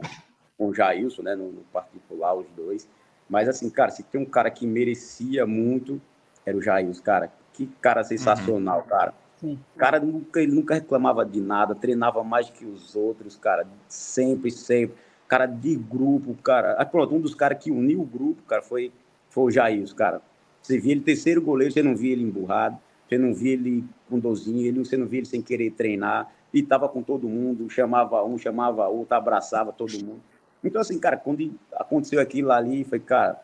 com 0.57 0.67
o 0.69 0.73
Jailson, 0.73 1.21
né, 1.21 1.35
no, 1.35 1.51
no 1.51 1.61
particular, 1.71 2.33
os 2.33 2.47
dois. 2.55 2.87
Mas 3.29 3.47
assim, 3.47 3.69
cara, 3.69 3.91
se 3.91 4.01
tem 4.01 4.19
um 4.19 4.25
cara 4.25 4.49
que 4.49 4.65
merecia 4.65 5.45
muito, 5.45 6.01
era 6.43 6.57
o 6.57 6.61
Jailson, 6.61 7.03
cara. 7.03 7.31
Que 7.53 7.67
cara 7.79 8.03
sensacional, 8.03 8.79
uhum. 8.79 8.87
cara. 8.87 9.13
Sim. 9.39 9.59
Cara, 9.77 9.99
nunca, 9.99 10.41
ele 10.41 10.53
nunca 10.53 10.73
reclamava 10.73 11.23
de 11.23 11.39
nada, 11.39 11.75
treinava 11.75 12.23
mais 12.23 12.49
que 12.49 12.65
os 12.65 12.95
outros, 12.95 13.35
cara, 13.35 13.67
sempre, 13.87 14.49
sempre 14.49 15.05
cara 15.27 15.45
de 15.45 15.75
grupo, 15.75 16.35
cara. 16.43 16.73
Ah, 16.73 16.85
pronto, 16.85 17.15
um 17.15 17.19
dos 17.19 17.35
caras 17.35 17.63
que 17.63 17.71
uniu 17.71 18.01
o 18.01 18.05
grupo, 18.05 18.41
cara, 18.43 18.61
foi, 18.61 18.91
foi 19.29 19.43
o 19.43 19.51
Jair, 19.51 19.93
cara. 19.95 20.21
Você 20.61 20.79
via 20.79 20.93
ele 20.93 21.01
terceiro 21.01 21.41
goleiro, 21.41 21.73
você 21.73 21.83
não 21.83 21.95
via 21.95 22.13
ele 22.13 22.23
emburrado, 22.23 22.77
você 23.07 23.17
não 23.17 23.33
via 23.33 23.53
ele 23.53 23.83
com 24.09 24.19
dozinho, 24.19 24.65
ele, 24.65 24.79
você 24.79 24.97
não 24.97 25.05
via 25.05 25.19
ele 25.19 25.27
sem 25.27 25.41
querer 25.41 25.71
treinar, 25.71 26.31
e 26.53 26.63
tava 26.63 26.87
com 26.89 27.03
todo 27.03 27.27
mundo, 27.27 27.69
chamava 27.69 28.23
um, 28.23 28.37
chamava 28.37 28.87
outro, 28.87 29.15
abraçava 29.15 29.71
todo 29.71 29.93
mundo. 29.93 30.21
Então, 30.63 30.81
assim, 30.81 30.97
cara, 30.97 31.17
quando 31.17 31.53
aconteceu 31.73 32.19
aquilo 32.19 32.51
ali, 32.51 32.83
foi, 32.83 32.99
cara, 32.99 33.39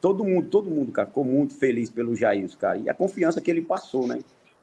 todo 0.00 0.24
mundo, 0.24 0.48
todo 0.48 0.70
mundo, 0.70 0.90
cara, 0.90 1.06
ficou 1.06 1.24
muito 1.24 1.54
feliz 1.54 1.90
pelo 1.90 2.16
Jair, 2.16 2.48
cara. 2.56 2.78
E 2.78 2.88
a 2.88 2.94
confiança 2.94 3.40
que 3.40 3.50
ele 3.50 3.62
passou, 3.62 4.06
né? 4.06 4.20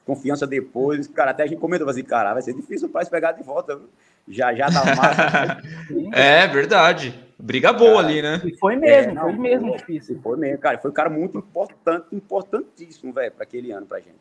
Confiança 0.08 0.48
depois, 0.48 1.06
cara, 1.08 1.32
até 1.32 1.44
a 1.44 1.48
gente 1.48 1.60
comentou 1.60 1.88
assim, 1.88 2.02
cara, 2.02 2.34
vai 2.34 2.42
ser 2.42 2.56
difícil 2.56 2.90
para 2.90 3.06
pegar 3.06 3.34
de 3.34 3.44
volta, 3.44 3.76
viu? 3.76 3.90
já 4.28 4.54
já 4.54 4.68
dá 4.68 4.84
massa. 4.96 5.62
é 6.14 6.48
verdade. 6.48 7.28
Briga 7.40 7.72
boa 7.72 8.02
cara, 8.02 8.08
ali, 8.08 8.22
né? 8.22 8.42
E 8.44 8.58
foi 8.58 8.76
mesmo, 8.76 9.12
é, 9.12 9.14
não, 9.14 9.24
foi 9.24 9.34
mesmo 9.34 9.68
foi, 9.70 9.78
difícil. 9.78 10.20
Foi 10.24 10.38
mesmo, 10.38 10.58
cara. 10.58 10.80
Foi 10.80 10.90
um 10.90 10.94
cara 10.94 11.10
muito 11.10 11.38
importante, 11.38 12.08
importantíssimo, 12.12 13.14
velho, 13.14 13.32
para 13.32 13.44
aquele 13.44 13.72
ano 13.72 13.86
pra 13.86 14.00
gente. 14.00 14.16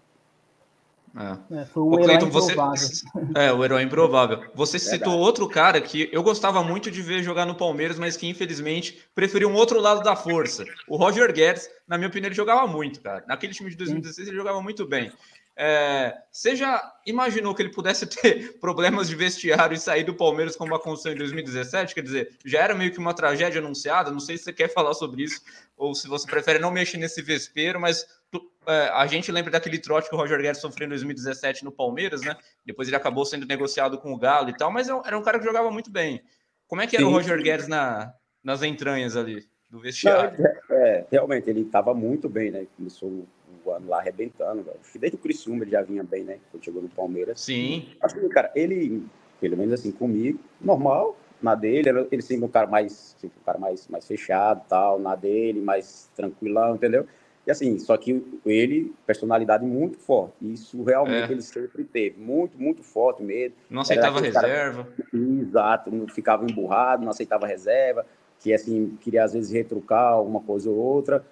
É. 1.18 1.60
É, 1.60 1.64
foi 1.64 1.82
o, 1.82 1.92
o 1.92 1.98
Clayton, 1.98 2.28
você 2.28 2.54
É, 3.34 3.50
o 3.50 3.64
herói 3.64 3.82
improvável. 3.82 4.44
Você 4.54 4.76
Verdade. 4.76 4.98
citou 4.98 5.18
outro 5.18 5.48
cara 5.48 5.80
que 5.80 6.10
eu 6.12 6.22
gostava 6.22 6.62
muito 6.62 6.90
de 6.90 7.00
ver 7.00 7.22
jogar 7.22 7.46
no 7.46 7.54
Palmeiras, 7.54 7.98
mas 7.98 8.18
que 8.18 8.28
infelizmente 8.28 9.02
preferiu 9.14 9.48
um 9.48 9.54
outro 9.54 9.80
lado 9.80 10.02
da 10.02 10.14
força. 10.14 10.64
O 10.86 10.96
Roger 10.96 11.32
Guedes, 11.32 11.70
na 11.88 11.96
minha 11.96 12.08
opinião, 12.08 12.28
ele 12.28 12.34
jogava 12.34 12.66
muito, 12.66 13.00
cara. 13.00 13.24
Naquele 13.26 13.54
time 13.54 13.70
de 13.70 13.76
2016 13.76 14.26
Sim. 14.26 14.30
ele 14.30 14.38
jogava 14.38 14.60
muito 14.60 14.86
bem. 14.86 15.10
É, 15.58 16.14
você 16.30 16.54
já 16.54 16.92
imaginou 17.06 17.54
que 17.54 17.62
ele 17.62 17.70
pudesse 17.70 18.04
ter 18.06 18.58
problemas 18.60 19.08
de 19.08 19.16
vestiário 19.16 19.74
e 19.74 19.80
sair 19.80 20.04
do 20.04 20.14
Palmeiras 20.14 20.54
como 20.54 20.74
aconteceu 20.74 21.12
em 21.12 21.16
2017? 21.16 21.94
Quer 21.94 22.02
dizer, 22.02 22.38
já 22.44 22.60
era 22.60 22.74
meio 22.74 22.92
que 22.92 22.98
uma 22.98 23.14
tragédia 23.14 23.60
anunciada. 23.60 24.10
Não 24.10 24.20
sei 24.20 24.36
se 24.36 24.44
você 24.44 24.52
quer 24.52 24.68
falar 24.68 24.92
sobre 24.92 25.22
isso 25.22 25.40
ou 25.76 25.94
se 25.94 26.06
você 26.06 26.26
prefere 26.26 26.58
não 26.58 26.70
mexer 26.70 26.98
nesse 26.98 27.22
vespeiro, 27.22 27.80
mas 27.80 28.06
tu, 28.30 28.50
é, 28.66 28.90
a 28.92 29.06
gente 29.06 29.32
lembra 29.32 29.50
daquele 29.50 29.78
trote 29.78 30.08
que 30.08 30.14
o 30.14 30.18
Roger 30.18 30.40
Guedes 30.40 30.60
sofreu 30.60 30.86
em 30.86 30.90
2017 30.90 31.64
no 31.64 31.72
Palmeiras, 31.72 32.20
né? 32.20 32.36
Depois 32.64 32.88
ele 32.88 32.96
acabou 32.96 33.24
sendo 33.24 33.46
negociado 33.46 33.98
com 33.98 34.12
o 34.12 34.18
Galo 34.18 34.50
e 34.50 34.56
tal, 34.56 34.70
mas 34.70 34.88
é 34.88 34.92
era 35.06 35.18
um 35.18 35.22
cara 35.22 35.38
que 35.38 35.44
jogava 35.44 35.70
muito 35.70 35.90
bem. 35.90 36.22
Como 36.66 36.82
é 36.82 36.86
que 36.86 36.96
era 36.96 37.04
Sim. 37.04 37.10
o 37.10 37.14
Roger 37.14 37.42
Guedes 37.42 37.68
na, 37.68 38.12
nas 38.42 38.62
entranhas 38.62 39.16
ali 39.16 39.46
do 39.70 39.80
vestiário? 39.80 40.38
Não, 40.38 40.76
é, 40.76 40.98
é 40.98 41.06
realmente, 41.10 41.48
ele 41.48 41.62
estava 41.62 41.94
muito 41.94 42.28
bem, 42.28 42.50
né? 42.50 42.66
Começou 42.76 43.26
voando 43.66 43.88
lá, 43.88 43.98
arrebentando, 43.98 44.62
velho. 44.62 44.78
Desde 44.98 45.16
o 45.16 45.20
Criciúma 45.20 45.64
ele 45.64 45.72
já 45.72 45.82
vinha 45.82 46.04
bem, 46.04 46.22
né? 46.22 46.38
Quando 46.50 46.64
chegou 46.64 46.80
no 46.80 46.88
Palmeiras. 46.88 47.40
Sim. 47.40 47.88
Que, 48.08 48.28
cara, 48.28 48.50
ele, 48.54 49.02
pelo 49.40 49.56
menos 49.56 49.74
assim, 49.74 49.90
comigo, 49.90 50.38
normal, 50.60 51.16
na 51.42 51.54
dele, 51.54 51.88
ele 52.10 52.22
sempre 52.22 52.44
um 52.44 52.48
cara 52.48 52.66
mais, 52.66 53.16
sempre 53.18 53.36
um 53.40 53.44
cara 53.44 53.58
mais, 53.58 53.88
mais 53.88 54.06
fechado 54.06 54.62
tal, 54.68 54.98
na 54.98 55.14
dele, 55.16 55.60
mais 55.60 56.08
tranquilão, 56.14 56.76
entendeu? 56.76 57.06
E 57.46 57.50
assim, 57.50 57.78
só 57.78 57.96
que 57.96 58.24
ele, 58.44 58.92
personalidade 59.06 59.64
muito 59.64 59.98
forte. 59.98 60.34
Isso 60.40 60.82
realmente 60.82 61.30
é. 61.30 61.32
ele 61.32 61.42
sempre 61.42 61.84
teve. 61.84 62.18
Muito, 62.18 62.58
muito 62.60 62.82
forte 62.82 63.22
mesmo. 63.22 63.54
Não 63.70 63.82
aceitava 63.82 64.20
reserva. 64.20 64.84
Cara, 64.84 65.24
exato, 65.40 65.90
não 65.90 66.08
ficava 66.08 66.44
emburrado, 66.44 67.04
não 67.04 67.10
aceitava 67.10 67.46
reserva, 67.46 68.04
que 68.40 68.52
assim, 68.52 68.98
queria 69.00 69.22
às 69.22 69.32
vezes 69.32 69.52
retrucar 69.52 70.20
uma 70.20 70.40
coisa 70.40 70.68
ou 70.68 70.76
outra. 70.76 71.24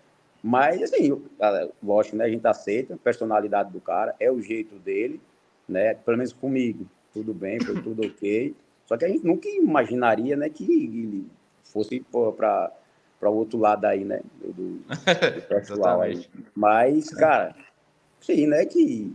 Mas, 0.47 0.82
assim, 0.82 1.22
lógico, 1.82 2.16
né? 2.16 2.26
A 2.26 2.28
gente 2.28 2.47
aceita 2.47 2.92
a 2.92 2.99
personalidade 2.99 3.72
do 3.72 3.80
cara, 3.80 4.14
é 4.20 4.30
o 4.30 4.42
jeito 4.42 4.74
dele, 4.74 5.18
né? 5.66 5.95
Pelo 5.95 6.18
menos 6.18 6.34
comigo, 6.34 6.86
tudo 7.14 7.32
bem, 7.32 7.59
foi 7.59 7.80
tudo 7.80 8.05
ok. 8.07 8.55
Só 8.84 8.99
que 8.99 9.07
a 9.07 9.09
gente 9.09 9.24
nunca 9.24 9.49
imaginaria, 9.49 10.36
né, 10.36 10.51
que 10.51 10.64
ele 10.64 11.26
fosse 11.62 12.05
para 12.11 12.70
o 13.22 13.32
outro 13.32 13.59
lado 13.59 13.86
aí, 13.86 14.05
né? 14.05 14.20
Do, 14.38 14.53
do 14.53 14.84
pessoal 15.49 16.03
aí. 16.03 16.26
Mas, 16.55 17.09
cara, 17.09 17.57
sim, 18.20 18.47
né? 18.47 18.66
Que, 18.66 19.11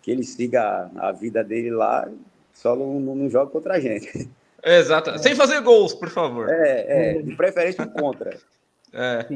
que 0.00 0.12
ele 0.12 0.22
siga 0.22 0.88
a 0.94 1.10
vida 1.10 1.42
dele 1.42 1.72
lá, 1.72 2.08
só 2.54 2.76
não, 2.76 3.00
não 3.00 3.28
joga 3.28 3.50
contra 3.50 3.74
a 3.74 3.80
gente. 3.80 4.30
Exato. 4.62 5.18
Sem 5.18 5.34
fazer 5.34 5.62
gols, 5.62 5.94
por 5.94 6.10
favor. 6.10 6.48
É, 6.48 7.16
é 7.16 7.22
de 7.22 7.34
preferência 7.34 7.84
contra. 7.88 8.38
É. 8.92 9.26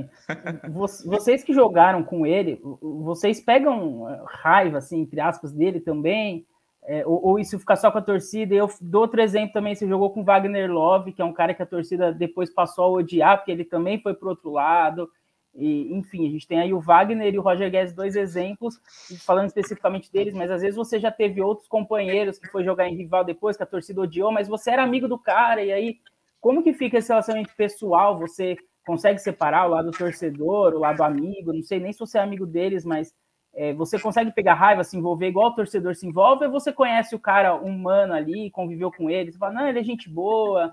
Vocês 1.06 1.44
que 1.44 1.52
jogaram 1.52 2.02
com 2.02 2.26
ele, 2.26 2.60
vocês 2.80 3.40
pegam 3.40 4.08
eh, 4.08 4.22
raiva, 4.26 4.78
assim, 4.78 5.00
entre 5.00 5.20
aspas, 5.20 5.52
dele 5.52 5.80
também? 5.80 6.46
É, 6.86 7.06
ou, 7.06 7.24
ou, 7.24 7.38
isso 7.38 7.58
fica 7.58 7.76
só 7.76 7.90
com 7.90 7.98
a 7.98 8.02
torcida? 8.02 8.54
Eu 8.54 8.68
dou 8.80 9.02
outro 9.02 9.20
exemplo 9.20 9.54
também, 9.54 9.74
você 9.74 9.88
jogou 9.88 10.10
com 10.10 10.24
Wagner 10.24 10.70
Love, 10.70 11.12
que 11.12 11.22
é 11.22 11.24
um 11.24 11.32
cara 11.32 11.54
que 11.54 11.62
a 11.62 11.66
torcida 11.66 12.12
depois 12.12 12.52
passou 12.52 12.84
a 12.84 12.90
odiar, 12.90 13.38
porque 13.38 13.52
ele 13.52 13.64
também 13.64 14.00
foi 14.00 14.12
para 14.12 14.28
outro 14.28 14.50
lado. 14.50 15.10
E, 15.54 15.94
enfim, 15.94 16.26
a 16.26 16.30
gente 16.30 16.48
tem 16.48 16.58
aí 16.60 16.74
o 16.74 16.80
Wagner 16.80 17.32
e 17.32 17.38
o 17.38 17.42
Roger 17.42 17.70
Guedes, 17.70 17.94
dois 17.94 18.16
exemplos, 18.16 18.80
falando 19.24 19.46
especificamente 19.46 20.10
deles, 20.12 20.34
mas 20.34 20.50
às 20.50 20.60
vezes 20.60 20.76
você 20.76 20.98
já 20.98 21.12
teve 21.12 21.40
outros 21.40 21.68
companheiros 21.68 22.38
que 22.38 22.48
foi 22.48 22.64
jogar 22.64 22.88
em 22.88 22.96
rival 22.96 23.24
depois, 23.24 23.56
que 23.56 23.62
a 23.62 23.66
torcida 23.66 24.00
odiou, 24.00 24.32
mas 24.32 24.48
você 24.48 24.72
era 24.72 24.82
amigo 24.82 25.06
do 25.06 25.16
cara, 25.16 25.62
e 25.62 25.72
aí, 25.72 25.98
como 26.40 26.62
que 26.62 26.74
fica 26.74 26.98
esse 26.98 27.08
relacionamento 27.08 27.54
pessoal? 27.56 28.18
Você 28.18 28.58
consegue 28.86 29.18
separar 29.18 29.66
o 29.66 29.70
lado 29.70 29.90
torcedor, 29.90 30.74
o 30.74 30.80
lado 30.80 31.02
amigo, 31.02 31.52
não 31.52 31.62
sei 31.62 31.80
nem 31.80 31.92
se 31.92 31.98
você 31.98 32.18
é 32.18 32.22
amigo 32.22 32.46
deles, 32.46 32.84
mas 32.84 33.14
é, 33.54 33.72
você 33.72 33.98
consegue 33.98 34.32
pegar 34.32 34.54
raiva, 34.54 34.84
se 34.84 34.96
envolver 34.96 35.28
igual 35.28 35.50
o 35.50 35.54
torcedor 35.54 35.94
se 35.94 36.06
envolve, 36.06 36.44
ou 36.44 36.50
você 36.50 36.72
conhece 36.72 37.14
o 37.14 37.20
cara 37.20 37.54
humano 37.54 38.12
ali, 38.12 38.50
conviveu 38.50 38.90
com 38.90 39.08
ele, 39.08 39.32
você 39.32 39.38
fala, 39.38 39.54
não, 39.54 39.68
ele 39.68 39.78
é 39.78 39.84
gente 39.84 40.08
boa, 40.08 40.72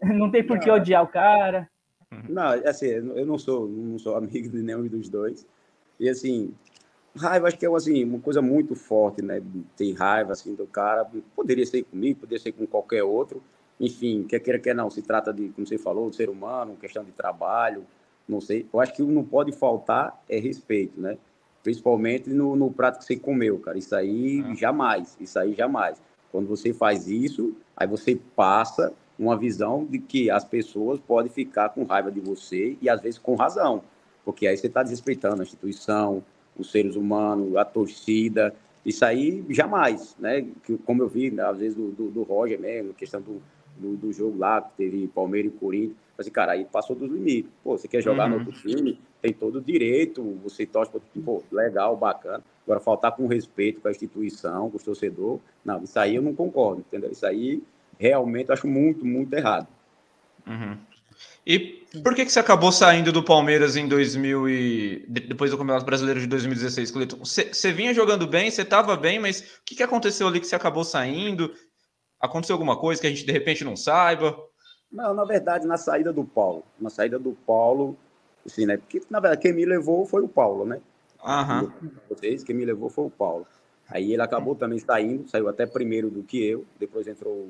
não 0.02 0.30
tem 0.30 0.44
por 0.44 0.58
que 0.58 0.70
odiar 0.70 1.02
o 1.02 1.08
cara. 1.08 1.68
Não, 2.28 2.50
assim, 2.66 2.88
eu 2.88 3.26
não 3.26 3.38
sou, 3.38 3.68
não 3.68 3.98
sou 3.98 4.16
amigo 4.16 4.48
de 4.48 4.62
nenhum 4.62 4.86
dos 4.86 5.08
dois. 5.08 5.46
E 5.98 6.08
assim, 6.08 6.52
raiva 7.16 7.48
acho 7.48 7.58
que 7.58 7.66
é 7.66 7.74
assim, 7.74 8.04
uma 8.04 8.18
coisa 8.18 8.42
muito 8.42 8.74
forte, 8.74 9.22
né? 9.22 9.42
Ter 9.76 9.92
raiva 9.94 10.32
assim 10.32 10.54
do 10.54 10.66
cara, 10.66 11.08
poderia 11.34 11.64
ser 11.64 11.82
comigo, 11.84 12.20
poderia 12.20 12.42
ser 12.42 12.52
com 12.52 12.66
qualquer 12.66 13.02
outro, 13.02 13.42
enfim, 13.80 14.24
quer 14.24 14.40
queira, 14.40 14.58
quer 14.58 14.74
não, 14.74 14.90
se 14.90 15.02
trata 15.02 15.32
de, 15.32 15.48
como 15.50 15.66
você 15.66 15.78
falou, 15.78 16.08
de 16.10 16.16
ser 16.16 16.28
humano, 16.28 16.76
questão 16.76 17.04
de 17.04 17.12
trabalho, 17.12 17.84
não 18.28 18.40
sei. 18.40 18.66
Eu 18.72 18.80
acho 18.80 18.94
que 18.94 19.02
não 19.02 19.24
pode 19.24 19.52
faltar 19.52 20.22
é 20.28 20.38
respeito, 20.38 21.00
né? 21.00 21.18
Principalmente 21.62 22.30
no, 22.30 22.56
no 22.56 22.70
prato 22.70 22.98
que 22.98 23.04
você 23.04 23.16
comeu, 23.16 23.58
cara. 23.58 23.78
Isso 23.78 23.94
aí 23.94 24.44
ah. 24.46 24.54
jamais, 24.54 25.16
isso 25.20 25.38
aí 25.38 25.54
jamais. 25.54 26.00
Quando 26.30 26.46
você 26.48 26.72
faz 26.72 27.08
isso, 27.08 27.54
aí 27.76 27.86
você 27.86 28.18
passa 28.34 28.92
uma 29.18 29.36
visão 29.36 29.84
de 29.84 29.98
que 29.98 30.30
as 30.30 30.44
pessoas 30.44 30.98
podem 30.98 31.30
ficar 31.30 31.68
com 31.70 31.84
raiva 31.84 32.10
de 32.10 32.20
você 32.20 32.76
e 32.80 32.88
às 32.88 33.00
vezes 33.00 33.18
com 33.18 33.34
razão, 33.34 33.82
porque 34.24 34.46
aí 34.46 34.56
você 34.56 34.66
está 34.66 34.82
desrespeitando 34.82 35.42
a 35.42 35.44
instituição, 35.44 36.24
os 36.56 36.70
seres 36.70 36.96
humanos, 36.96 37.56
a 37.56 37.64
torcida. 37.64 38.54
Isso 38.84 39.04
aí 39.04 39.44
jamais, 39.50 40.16
né? 40.18 40.46
Como 40.84 41.02
eu 41.02 41.08
vi, 41.08 41.38
às 41.40 41.58
vezes, 41.58 41.76
do, 41.76 41.90
do, 41.92 42.10
do 42.10 42.22
Roger 42.22 42.58
mesmo, 42.58 42.94
questão 42.94 43.20
do, 43.20 43.40
do, 43.76 43.96
do, 43.96 44.12
jogo 44.12 44.38
lá, 44.38 44.60
que 44.60 44.76
teve 44.76 45.06
Palmeiras 45.08 45.52
e 45.52 45.56
Corinthians. 45.56 45.96
Assim, 46.18 46.30
cara, 46.30 46.52
aí 46.52 46.64
passou 46.64 46.94
dos 46.94 47.10
limites. 47.10 47.50
Pô, 47.62 47.76
você 47.76 47.88
quer 47.88 48.02
jogar 48.02 48.24
uhum. 48.24 48.38
no 48.38 48.44
outro 48.44 48.52
time, 48.52 49.00
tem 49.20 49.32
todo 49.32 49.56
o 49.56 49.60
direito, 49.60 50.22
você 50.42 50.66
torce, 50.66 50.92
pô, 51.24 51.42
legal, 51.50 51.96
bacana. 51.96 52.42
Agora, 52.64 52.80
faltar 52.80 53.12
com 53.12 53.26
respeito 53.26 53.80
com 53.80 53.88
a 53.88 53.90
instituição, 53.90 54.70
com 54.70 54.76
o 54.76 54.80
torcedor, 54.80 55.40
não, 55.64 55.82
isso 55.82 55.98
aí 55.98 56.16
eu 56.16 56.22
não 56.22 56.34
concordo, 56.34 56.80
entendeu? 56.80 57.10
Isso 57.10 57.26
aí 57.26 57.62
realmente 57.98 58.48
eu 58.48 58.54
acho 58.54 58.66
muito, 58.66 59.04
muito 59.04 59.32
errado. 59.32 59.66
Uhum. 60.46 60.76
E 61.46 61.84
por 62.02 62.14
que, 62.14 62.24
que 62.24 62.32
você 62.32 62.38
acabou 62.38 62.70
saindo 62.70 63.12
do 63.12 63.22
Palmeiras 63.22 63.76
em 63.76 63.88
2000 63.88 64.48
e 64.48 65.04
depois 65.08 65.50
do 65.50 65.58
Campeonato 65.58 65.84
Brasileiro 65.84 66.20
de 66.20 66.26
2016, 66.26 66.90
Cleiton? 66.90 67.18
Você, 67.18 67.52
você 67.52 67.72
vinha 67.72 67.92
jogando 67.92 68.26
bem, 68.26 68.50
você 68.50 68.62
estava 68.62 68.96
bem, 68.96 69.18
mas 69.18 69.40
o 69.40 69.44
que, 69.64 69.74
que 69.74 69.82
aconteceu 69.82 70.28
ali 70.28 70.40
que 70.40 70.46
você 70.46 70.54
acabou 70.54 70.84
saindo? 70.84 71.52
Aconteceu 72.22 72.54
alguma 72.54 72.78
coisa 72.78 73.00
que 73.00 73.06
a 73.08 73.10
gente 73.10 73.26
de 73.26 73.32
repente 73.32 73.64
não 73.64 73.76
saiba? 73.76 74.38
Não, 74.92 75.12
na 75.12 75.24
verdade, 75.24 75.66
na 75.66 75.76
saída 75.76 76.12
do 76.12 76.24
Paulo. 76.24 76.62
Na 76.80 76.88
saída 76.88 77.18
do 77.18 77.32
Paulo, 77.32 77.96
assim, 78.46 78.64
né? 78.64 78.76
Porque, 78.76 79.02
na 79.10 79.18
verdade, 79.18 79.42
quem 79.42 79.52
me 79.52 79.64
levou 79.64 80.06
foi 80.06 80.22
o 80.22 80.28
Paulo, 80.28 80.64
né? 80.64 80.80
Aham. 81.24 81.72
Vocês, 82.08 82.44
quem 82.44 82.54
me 82.54 82.64
levou 82.64 82.88
foi 82.88 83.06
o 83.06 83.10
Paulo. 83.10 83.44
Aí 83.88 84.12
ele 84.12 84.22
acabou 84.22 84.54
também 84.54 84.78
saindo, 84.78 85.28
saiu 85.28 85.48
até 85.48 85.66
primeiro 85.66 86.10
do 86.10 86.22
que 86.22 86.42
eu, 86.46 86.64
depois 86.78 87.08
entrou 87.08 87.48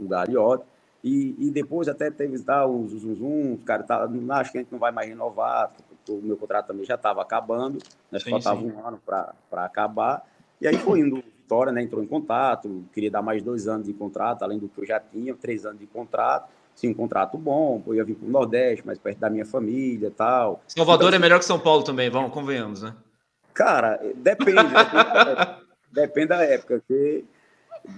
o 0.00 0.08
Gariota. 0.08 0.64
E, 1.04 1.36
e 1.38 1.50
depois 1.50 1.86
até 1.86 2.10
teve 2.10 2.38
tá, 2.42 2.66
os 2.66 2.92
zum, 2.92 3.14
zum 3.14 3.54
os 3.54 3.62
caras 3.64 3.86
tá, 3.86 4.08
acho 4.30 4.50
que 4.50 4.58
a 4.58 4.60
gente 4.62 4.72
não 4.72 4.78
vai 4.78 4.90
mais 4.90 5.08
renovar, 5.08 5.72
o 6.08 6.14
meu 6.22 6.36
contrato 6.36 6.68
também 6.68 6.84
já 6.84 6.94
estava 6.94 7.20
acabando, 7.20 7.78
né, 8.10 8.18
sim, 8.18 8.30
faltava 8.30 8.60
sim. 8.60 8.72
um 8.72 8.86
ano 8.86 9.00
para 9.04 9.64
acabar. 9.64 10.26
E 10.60 10.66
aí 10.66 10.76
foi 10.78 11.00
indo 11.00 11.22
Vitória 11.46 11.72
né, 11.72 11.80
entrou 11.80 12.02
em 12.02 12.08
contato, 12.08 12.84
queria 12.92 13.08
dar 13.08 13.22
mais 13.22 13.40
dois 13.40 13.68
anos 13.68 13.86
de 13.86 13.92
contrato, 13.92 14.42
além 14.42 14.58
do 14.58 14.68
que 14.68 14.80
eu 14.80 14.84
já 14.84 14.98
tinha, 14.98 15.32
três 15.32 15.64
anos 15.64 15.78
de 15.78 15.86
contrato. 15.86 16.50
Sim, 16.74 16.88
um 16.88 16.94
contrato 16.94 17.38
bom, 17.38 17.80
eu 17.86 17.94
ia 17.94 18.04
vir 18.04 18.16
para 18.16 18.26
o 18.26 18.30
Nordeste, 18.30 18.84
mais 18.84 18.98
perto 18.98 19.20
da 19.20 19.30
minha 19.30 19.46
família 19.46 20.10
tal. 20.10 20.60
Salvador 20.66 21.06
então, 21.06 21.16
é 21.16 21.20
melhor 21.20 21.38
que 21.38 21.44
São 21.44 21.60
Paulo 21.60 21.84
também, 21.84 22.10
vamos, 22.10 22.32
convenhamos, 22.32 22.82
né? 22.82 22.96
Cara, 23.54 24.00
depende, 24.16 24.56
depende, 24.58 24.66
da, 24.74 25.22
época, 25.22 25.62
depende 25.92 26.26
da 26.26 26.44
época, 26.44 26.78
porque 26.80 27.24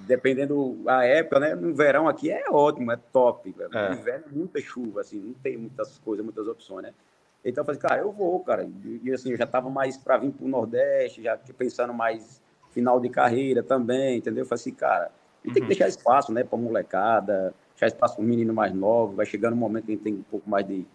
dependendo 0.07 0.75
da 0.85 1.05
época, 1.05 1.41
né? 1.41 1.55
No 1.55 1.75
verão 1.75 2.07
aqui 2.07 2.31
é 2.31 2.45
ótimo, 2.51 2.93
é 2.93 2.99
top. 3.11 3.55
É. 3.73 3.89
No 3.89 3.95
inverno 3.95 4.27
é 4.31 4.37
muita 4.37 4.61
chuva, 4.61 5.01
assim, 5.01 5.19
não 5.19 5.33
tem 5.33 5.57
muitas 5.57 5.99
coisas, 5.99 6.23
muitas 6.23 6.47
opções, 6.47 6.83
né? 6.83 6.95
Então 7.43 7.63
eu 7.63 7.65
falei, 7.65 7.81
cara, 7.81 8.01
eu 8.03 8.13
vou, 8.13 8.39
cara. 8.41 8.65
E, 8.85 9.01
e 9.05 9.11
assim, 9.11 9.31
eu 9.31 9.39
já 9.39 9.45
estava 9.45 9.71
mais 9.71 9.97
para 9.97 10.19
vir 10.19 10.33
para 10.33 10.45
o 10.45 10.49
Nordeste, 10.49 11.23
já 11.23 11.39
pensando 11.57 11.95
mais 11.95 12.43
final 12.79 13.01
de 13.01 13.09
carreira 13.09 13.61
também, 13.61 14.19
entendeu? 14.19 14.43
Eu 14.43 14.47
falei 14.47 14.61
assim, 14.61 14.73
cara, 14.73 15.11
tem 15.43 15.53
que 15.53 15.61
uhum. 15.63 15.67
deixar 15.67 15.89
espaço, 15.89 16.33
né, 16.33 16.45
para 16.45 16.57
molecada, 16.57 17.53
deixar 17.73 17.89
espaço 17.89 18.15
para 18.15 18.25
um 18.25 18.29
menino 18.29 18.55
mais 18.55 18.73
novo, 18.73 19.17
vai 19.17 19.27
chegando 19.27 19.55
um 19.55 19.57
momento 19.57 19.87
que 19.87 19.93
a 19.93 19.95
gente 19.97 20.05
tem 20.05 20.15
um 20.15 20.23
pouco 20.23 20.49
mais 20.49 20.65
de, 20.65 20.87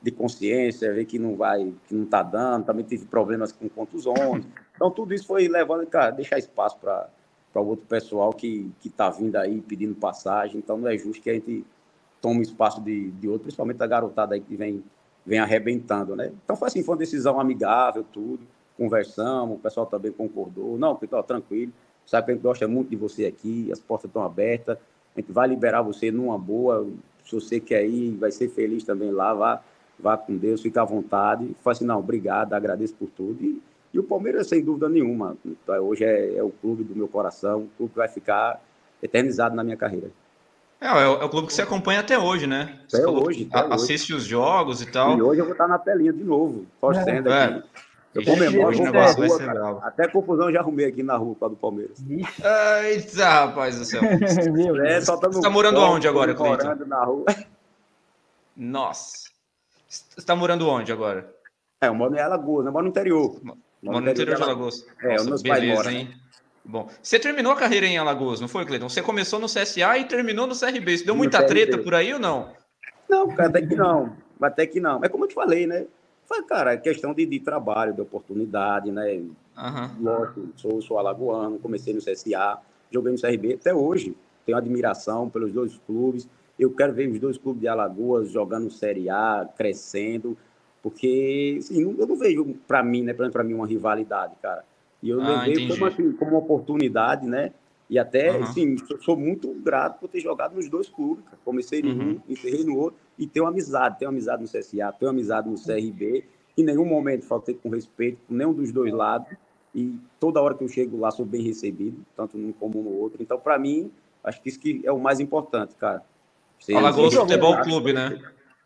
de 0.00 0.10
consciência, 0.12 0.94
ver 0.94 1.04
que 1.04 1.18
não 1.18 1.34
vai, 1.34 1.74
que 1.88 1.94
não 1.96 2.06
tá 2.06 2.22
dando, 2.22 2.64
também 2.64 2.84
tive 2.84 3.06
problemas 3.06 3.50
com 3.50 3.68
contusões. 3.68 4.44
Então 4.76 4.88
tudo 4.88 5.12
isso 5.12 5.26
foi 5.26 5.48
levando, 5.48 5.84
cara, 5.86 6.12
deixar 6.12 6.38
espaço 6.38 6.78
para 6.78 7.08
para 7.52 7.60
o 7.60 7.66
outro 7.66 7.84
pessoal 7.84 8.32
que 8.32 8.72
que 8.80 8.88
tá 8.88 9.10
vindo 9.10 9.36
aí 9.36 9.60
pedindo 9.60 9.94
passagem, 9.94 10.56
então 10.56 10.78
não 10.78 10.88
é 10.88 10.96
justo 10.96 11.22
que 11.22 11.28
a 11.28 11.34
gente 11.34 11.66
tome 12.18 12.40
espaço 12.40 12.80
de, 12.80 13.10
de 13.10 13.28
outro, 13.28 13.42
principalmente 13.42 13.82
a 13.82 13.86
garotada 13.86 14.34
aí 14.34 14.40
que 14.40 14.56
vem 14.56 14.82
vem 15.26 15.38
arrebentando, 15.38 16.16
né? 16.16 16.32
Então 16.44 16.56
foi 16.56 16.68
assim, 16.68 16.82
foi 16.82 16.94
uma 16.94 16.98
decisão 16.98 17.38
amigável, 17.38 18.02
tudo 18.10 18.40
conversamos, 18.76 19.56
o 19.56 19.60
pessoal 19.60 19.86
também 19.86 20.12
concordou. 20.12 20.78
Não, 20.78 20.96
pessoal, 20.96 21.22
tranquilo, 21.22 21.72
sabe 22.06 22.26
que 22.26 22.30
a 22.32 22.34
gente 22.34 22.42
gosta 22.42 22.68
muito 22.68 22.90
de 22.90 22.96
você 22.96 23.26
aqui, 23.26 23.70
as 23.72 23.80
portas 23.80 24.08
estão 24.08 24.22
abertas, 24.22 24.78
a 25.16 25.20
gente 25.20 25.32
vai 25.32 25.48
liberar 25.48 25.82
você 25.82 26.10
numa 26.10 26.38
boa. 26.38 26.86
Se 27.24 27.34
você 27.34 27.60
quer 27.60 27.86
ir, 27.86 28.16
vai 28.16 28.30
ser 28.30 28.48
feliz 28.48 28.84
também 28.84 29.10
lá, 29.10 29.32
vá, 29.32 29.62
vá 29.98 30.16
com 30.16 30.36
Deus, 30.36 30.60
fica 30.60 30.82
à 30.82 30.84
vontade. 30.84 31.54
Fala 31.62 31.72
assim, 31.72 31.84
não, 31.84 31.98
obrigado, 31.98 32.54
agradeço 32.54 32.94
por 32.94 33.08
tudo. 33.10 33.42
E, 33.42 33.62
e 33.94 33.98
o 33.98 34.02
Palmeiras, 34.02 34.48
sem 34.48 34.64
dúvida 34.64 34.88
nenhuma, 34.88 35.36
hoje 35.82 36.04
é, 36.04 36.36
é, 36.36 36.42
o 36.42 36.50
clube 36.50 36.82
do 36.82 36.96
meu 36.96 37.06
coração, 37.06 37.62
o 37.62 37.68
clube 37.76 37.92
que 37.92 37.98
vai 37.98 38.08
ficar 38.08 38.60
eternizado 39.02 39.54
na 39.54 39.62
minha 39.62 39.76
carreira. 39.76 40.10
É, 40.80 40.86
é 40.88 41.08
o, 41.08 41.20
é 41.20 41.24
o 41.24 41.28
clube 41.28 41.46
que 41.46 41.54
você 41.54 41.62
acompanha 41.62 42.00
até 42.00 42.18
hoje, 42.18 42.46
né? 42.46 42.80
Você 42.88 42.96
até 42.96 43.08
hoje. 43.08 43.48
Até 43.52 43.74
assiste 43.74 44.12
hoje. 44.12 44.22
os 44.22 44.24
jogos 44.24 44.82
e 44.82 44.90
tal. 44.90 45.16
E 45.16 45.22
hoje 45.22 45.40
eu 45.40 45.44
vou 45.44 45.52
estar 45.52 45.68
na 45.68 45.78
telinha 45.78 46.12
de 46.12 46.24
novo, 46.24 46.66
torcendo 46.80 47.30
é. 47.30 47.44
aqui. 47.44 47.68
Eu 48.14 48.24
comemoro, 48.24 48.78
o 48.78 48.82
negócio 48.82 49.18
vai 49.18 49.28
ser 49.30 49.46
bravo. 49.50 49.80
Até 49.82 50.06
confusão 50.06 50.52
já 50.52 50.60
arrumei 50.60 50.86
aqui 50.86 51.02
na 51.02 51.16
rua 51.16 51.34
do 51.48 51.56
Palmeiras. 51.56 51.98
Eita, 52.84 53.24
rapaz 53.28 53.78
do 53.78 53.84
céu. 53.84 54.02
é, 54.84 55.00
só 55.00 55.16
Você 55.16 55.40
tá 55.40 55.48
morando 55.48 55.76
pão, 55.76 55.92
onde 55.92 56.06
agora, 56.06 56.34
Cleiton? 56.34 56.64
Morando 56.64 56.86
na 56.86 57.04
rua. 57.04 57.24
Nossa. 58.54 59.30
Você 59.88 60.26
tá 60.26 60.36
morando 60.36 60.68
onde 60.68 60.92
agora? 60.92 61.34
É, 61.80 61.88
eu 61.88 61.94
moro 61.94 62.14
em 62.14 62.20
Alagoas, 62.20 62.66
eu 62.66 62.72
moro 62.72 62.84
no 62.84 62.90
interior. 62.90 63.40
Moro 63.82 64.00
no 64.00 64.10
interior 64.10 64.36
de 64.36 64.42
Alagoas. 64.42 64.86
É, 65.02 65.12
Nossa, 65.12 65.24
meus 65.24 65.42
beleza, 65.42 65.74
pais 65.74 65.86
moram. 65.86 65.90
hein? 65.90 66.14
Bom, 66.64 66.88
você 67.02 67.18
terminou 67.18 67.52
a 67.52 67.56
carreira 67.56 67.86
em 67.86 67.98
Alagoas, 67.98 68.40
não 68.40 68.46
foi, 68.46 68.64
Cleiton? 68.64 68.88
Você 68.88 69.02
começou 69.02 69.40
no 69.40 69.46
CSA 69.46 69.98
e 69.98 70.04
terminou 70.04 70.46
no 70.46 70.58
CRB. 70.58 70.98
Você 70.98 71.04
deu 71.04 71.16
muita 71.16 71.44
treta 71.44 71.78
por 71.78 71.94
aí 71.94 72.12
ou 72.12 72.20
não? 72.20 72.52
Não, 73.08 73.30
até 73.38 73.60
que 73.66 73.74
não. 73.74 74.16
Até 74.40 74.66
que 74.66 74.80
não. 74.80 75.04
É 75.04 75.08
como 75.08 75.24
eu 75.24 75.28
te 75.28 75.34
falei, 75.34 75.66
né? 75.66 75.86
Foi, 76.24 76.42
cara, 76.44 76.76
questão 76.76 77.12
de, 77.12 77.26
de 77.26 77.40
trabalho, 77.40 77.92
de 77.92 78.00
oportunidade, 78.00 78.90
né? 78.90 79.14
Uhum. 79.14 80.02
Lógico, 80.02 80.48
sou, 80.56 80.80
sou 80.80 80.98
alagoano, 80.98 81.58
comecei 81.58 81.92
no 81.92 82.00
CSA, 82.00 82.58
joguei 82.90 83.12
no 83.12 83.20
CRB 83.20 83.54
até 83.54 83.74
hoje. 83.74 84.16
Tenho 84.44 84.58
admiração 84.58 85.28
pelos 85.28 85.52
dois 85.52 85.78
clubes. 85.86 86.28
Eu 86.58 86.70
quero 86.72 86.92
ver 86.92 87.08
os 87.08 87.18
dois 87.18 87.38
clubes 87.38 87.60
de 87.60 87.68
Alagoas 87.68 88.30
jogando 88.30 88.70
Série 88.70 89.08
A, 89.08 89.48
crescendo, 89.56 90.36
porque 90.82 91.56
assim, 91.58 91.82
eu 91.82 92.06
não 92.06 92.16
vejo 92.16 92.56
para 92.66 92.82
mim, 92.82 93.02
né, 93.02 93.12
para 93.14 93.44
mim 93.44 93.54
uma 93.54 93.66
rivalidade, 93.66 94.34
cara. 94.42 94.64
E 95.02 95.10
eu 95.10 95.20
ah, 95.20 95.44
levei 95.44 95.68
como, 95.68 95.84
assim, 95.86 96.12
como 96.12 96.32
uma 96.32 96.40
oportunidade, 96.40 97.26
né? 97.26 97.52
E 97.92 97.98
até, 97.98 98.34
uhum. 98.34 98.44
assim, 98.44 98.76
sou 99.02 99.18
muito 99.18 99.52
grato 99.52 100.00
por 100.00 100.08
ter 100.08 100.18
jogado 100.18 100.54
nos 100.54 100.66
dois 100.66 100.88
clubes. 100.88 101.22
Cara. 101.26 101.36
Comecei 101.44 101.82
uhum. 101.82 102.12
um, 102.12 102.20
encerrei 102.26 102.64
no 102.64 102.78
outro, 102.78 102.98
e 103.18 103.26
tenho 103.26 103.44
amizade. 103.44 103.98
Tenho 103.98 104.10
amizade 104.10 104.40
no 104.40 104.48
CSA, 104.48 104.90
tenho 104.98 105.10
amizade 105.10 105.46
no 105.46 105.62
CRB. 105.62 106.24
Em 106.56 106.64
nenhum 106.64 106.86
momento 106.86 107.26
faltei 107.26 107.54
com 107.54 107.68
respeito 107.68 108.18
com 108.26 108.32
nenhum 108.32 108.54
dos 108.54 108.72
dois 108.72 108.94
lados. 108.94 109.28
E 109.74 109.98
toda 110.18 110.40
hora 110.40 110.54
que 110.54 110.64
eu 110.64 110.68
chego 110.68 110.98
lá 111.00 111.10
sou 111.10 111.26
bem 111.26 111.42
recebido, 111.42 112.02
tanto 112.16 112.38
num 112.38 112.50
como 112.50 112.82
no 112.82 112.96
outro. 112.96 113.22
Então, 113.22 113.38
para 113.38 113.58
mim, 113.58 113.90
acho 114.24 114.40
que 114.40 114.48
isso 114.48 114.58
que 114.58 114.80
é 114.84 114.90
o 114.90 114.98
mais 114.98 115.20
importante, 115.20 115.76
cara. 115.76 116.02
Alagoas 116.74 117.12
Futebol 117.12 117.60
Clube, 117.60 117.92
né? 117.92 118.18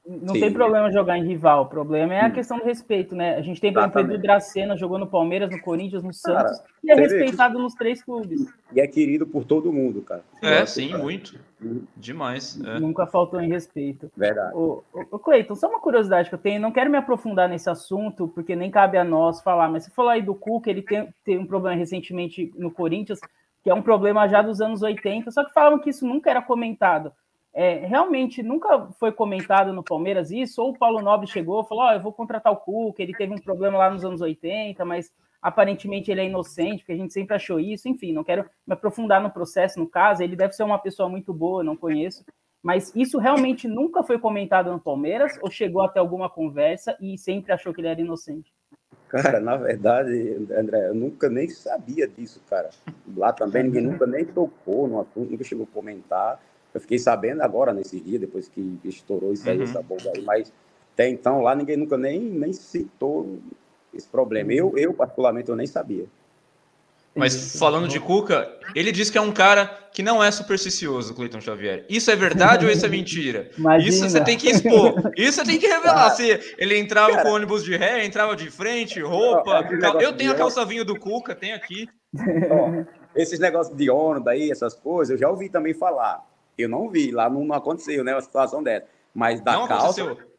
Não 0.08 0.34
Sim. 0.34 0.40
tem 0.40 0.52
problema 0.52 0.90
jogar 0.92 1.18
em 1.18 1.26
rival, 1.26 1.64
o 1.64 1.66
problema 1.66 2.14
é 2.14 2.20
a 2.20 2.28
hum. 2.28 2.32
questão 2.32 2.58
do 2.58 2.64
respeito, 2.64 3.16
né? 3.16 3.34
A 3.34 3.42
gente 3.42 3.60
tem, 3.60 3.72
por 3.72 3.80
exemplo, 3.80 4.00
Edu 4.02 4.18
Dracena 4.18 4.76
jogou 4.76 4.98
no 4.98 5.06
Palmeiras, 5.08 5.50
no 5.50 5.60
Corinthians, 5.60 6.04
no 6.04 6.14
Santos, 6.14 6.58
cara, 6.58 6.70
e 6.84 6.90
é 6.90 6.94
respeitado 6.94 7.58
nos 7.58 7.74
três 7.74 8.04
clubes. 8.04 8.46
E 8.72 8.80
é 8.80 8.86
querido 8.86 9.26
por 9.26 9.44
todo 9.44 9.72
mundo, 9.72 10.02
cara. 10.02 10.22
É, 10.40 10.64
sim, 10.64 10.90
cara. 10.90 11.02
muito. 11.02 11.40
Uhum. 11.60 11.82
Demais. 11.96 12.60
É. 12.64 12.78
Nunca 12.78 13.04
faltou 13.06 13.40
em 13.40 13.48
respeito. 13.48 14.08
Verdade. 14.16 14.54
Ô, 14.54 14.84
ô, 15.10 15.18
Cleiton, 15.18 15.56
só 15.56 15.68
uma 15.68 15.80
curiosidade 15.80 16.28
que 16.28 16.34
eu 16.36 16.38
tenho, 16.38 16.60
não 16.60 16.70
quero 16.70 16.88
me 16.88 16.98
aprofundar 16.98 17.48
nesse 17.48 17.68
assunto, 17.68 18.28
porque 18.28 18.54
nem 18.54 18.70
cabe 18.70 18.96
a 18.98 19.04
nós 19.04 19.42
falar, 19.42 19.68
mas 19.68 19.84
você 19.84 19.90
falou 19.90 20.12
aí 20.12 20.22
do 20.22 20.36
Cuca, 20.36 20.70
ele 20.70 20.82
tem, 20.82 21.08
tem 21.24 21.36
um 21.36 21.46
problema 21.46 21.76
recentemente 21.76 22.52
no 22.56 22.70
Corinthians, 22.70 23.18
que 23.64 23.70
é 23.70 23.74
um 23.74 23.82
problema 23.82 24.28
já 24.28 24.40
dos 24.40 24.60
anos 24.60 24.82
80, 24.82 25.32
só 25.32 25.44
que 25.44 25.52
falavam 25.52 25.80
que 25.80 25.90
isso 25.90 26.06
nunca 26.06 26.30
era 26.30 26.40
comentado. 26.40 27.10
É, 27.58 27.86
realmente 27.86 28.42
nunca 28.42 28.88
foi 29.00 29.10
comentado 29.10 29.72
no 29.72 29.82
Palmeiras 29.82 30.30
isso, 30.30 30.60
ou 30.60 30.72
o 30.72 30.78
Paulo 30.78 31.00
Nobre 31.00 31.26
chegou 31.26 31.62
e 31.62 31.66
falou: 31.66 31.84
oh, 31.86 31.92
eu 31.92 32.02
vou 32.02 32.12
contratar 32.12 32.52
o 32.52 32.58
Cuca, 32.58 33.02
ele 33.02 33.14
teve 33.14 33.32
um 33.32 33.38
problema 33.38 33.78
lá 33.78 33.90
nos 33.90 34.04
anos 34.04 34.20
80, 34.20 34.84
mas 34.84 35.10
aparentemente 35.40 36.10
ele 36.10 36.20
é 36.20 36.26
inocente, 36.26 36.80
porque 36.80 36.92
a 36.92 36.96
gente 36.96 37.14
sempre 37.14 37.34
achou 37.34 37.58
isso. 37.58 37.88
Enfim, 37.88 38.12
não 38.12 38.22
quero 38.22 38.44
me 38.66 38.74
aprofundar 38.74 39.22
no 39.22 39.30
processo, 39.30 39.78
no 39.78 39.88
caso, 39.88 40.22
ele 40.22 40.36
deve 40.36 40.52
ser 40.52 40.64
uma 40.64 40.78
pessoa 40.78 41.08
muito 41.08 41.32
boa, 41.32 41.64
não 41.64 41.74
conheço. 41.74 42.26
Mas 42.62 42.94
isso 42.94 43.16
realmente 43.16 43.66
nunca 43.66 44.02
foi 44.02 44.18
comentado 44.18 44.70
no 44.70 44.78
Palmeiras, 44.78 45.38
ou 45.40 45.50
chegou 45.50 45.80
até 45.80 45.98
alguma 45.98 46.28
conversa 46.28 46.94
e 47.00 47.16
sempre 47.16 47.54
achou 47.54 47.72
que 47.72 47.80
ele 47.80 47.88
era 47.88 48.00
inocente? 48.02 48.52
Cara, 49.08 49.40
na 49.40 49.56
verdade, 49.56 50.46
André, 50.54 50.88
eu 50.88 50.94
nunca 50.94 51.30
nem 51.30 51.48
sabia 51.48 52.06
disso, 52.06 52.42
cara. 52.50 52.68
Lá 53.16 53.32
também 53.32 53.62
ninguém 53.62 53.82
nunca 53.82 54.06
nem 54.06 54.26
tocou 54.26 54.86
no 54.86 55.00
assunto, 55.00 55.30
nunca 55.30 55.44
chegou 55.44 55.64
a 55.64 55.74
comentar. 55.74 56.38
Eu 56.76 56.80
fiquei 56.80 56.98
sabendo 56.98 57.40
agora, 57.40 57.72
nesse 57.72 57.98
dia, 57.98 58.18
depois 58.18 58.50
que 58.50 58.78
estourou 58.84 59.32
isso 59.32 59.48
aí, 59.48 59.56
uhum. 59.56 59.64
essa 59.64 59.80
bomba 59.80 60.12
aí, 60.14 60.22
mas 60.22 60.52
até 60.92 61.08
então 61.08 61.40
lá 61.40 61.54
ninguém 61.54 61.74
nunca 61.74 61.96
nem, 61.96 62.20
nem 62.20 62.52
citou 62.52 63.38
esse 63.94 64.06
problema. 64.06 64.52
Eu, 64.52 64.76
eu, 64.76 64.92
particularmente, 64.92 65.48
eu 65.48 65.56
nem 65.56 65.66
sabia. 65.66 66.04
Mas 67.14 67.58
falando 67.58 67.88
de 67.88 67.98
Cuca, 67.98 68.46
ele 68.74 68.92
diz 68.92 69.08
que 69.08 69.16
é 69.16 69.20
um 69.22 69.32
cara 69.32 69.88
que 69.90 70.02
não 70.02 70.22
é 70.22 70.30
supersticioso, 70.30 71.14
Cleiton 71.14 71.40
Xavier. 71.40 71.86
Isso 71.88 72.10
é 72.10 72.16
verdade 72.16 72.66
ou 72.66 72.70
isso 72.70 72.84
é 72.84 72.90
mentira? 72.90 73.50
Imagina. 73.56 73.88
Isso 73.88 74.10
você 74.10 74.20
tem 74.22 74.36
que 74.36 74.50
expor. 74.50 75.12
Isso 75.16 75.38
você 75.38 75.44
tem 75.44 75.58
que 75.58 75.66
revelar. 75.66 76.08
Ah, 76.08 76.10
Se 76.10 76.54
ele 76.58 76.78
entrava 76.78 77.12
cara, 77.12 77.22
com 77.22 77.30
ônibus 77.30 77.64
de 77.64 77.74
ré, 77.74 78.04
entrava 78.04 78.36
de 78.36 78.50
frente, 78.50 79.00
roupa. 79.00 79.64
Cal... 79.80 79.98
Eu 79.98 80.12
tenho 80.12 80.30
a 80.30 80.34
calça 80.34 80.62
vinho 80.66 80.84
do 80.84 80.98
Cuca, 80.98 81.34
tem 81.34 81.54
aqui. 81.54 81.88
Ó, 82.50 82.84
esses 83.16 83.38
negócios 83.38 83.74
de 83.74 83.88
ônibus 83.88 84.28
aí, 84.28 84.50
essas 84.50 84.74
coisas, 84.74 85.12
eu 85.12 85.18
já 85.18 85.30
ouvi 85.30 85.48
também 85.48 85.72
falar. 85.72 86.22
Eu 86.56 86.68
não 86.68 86.88
vi, 86.88 87.10
lá 87.10 87.28
não, 87.28 87.44
não 87.44 87.54
aconteceu, 87.54 88.02
né? 88.02 88.14
Uma 88.14 88.22
situação 88.22 88.62
dessa. 88.62 88.86
Mas 89.14 89.40
da 89.40 89.52
não 89.52 89.68
calça. 89.68 90.02
Aconteceu. 90.02 90.30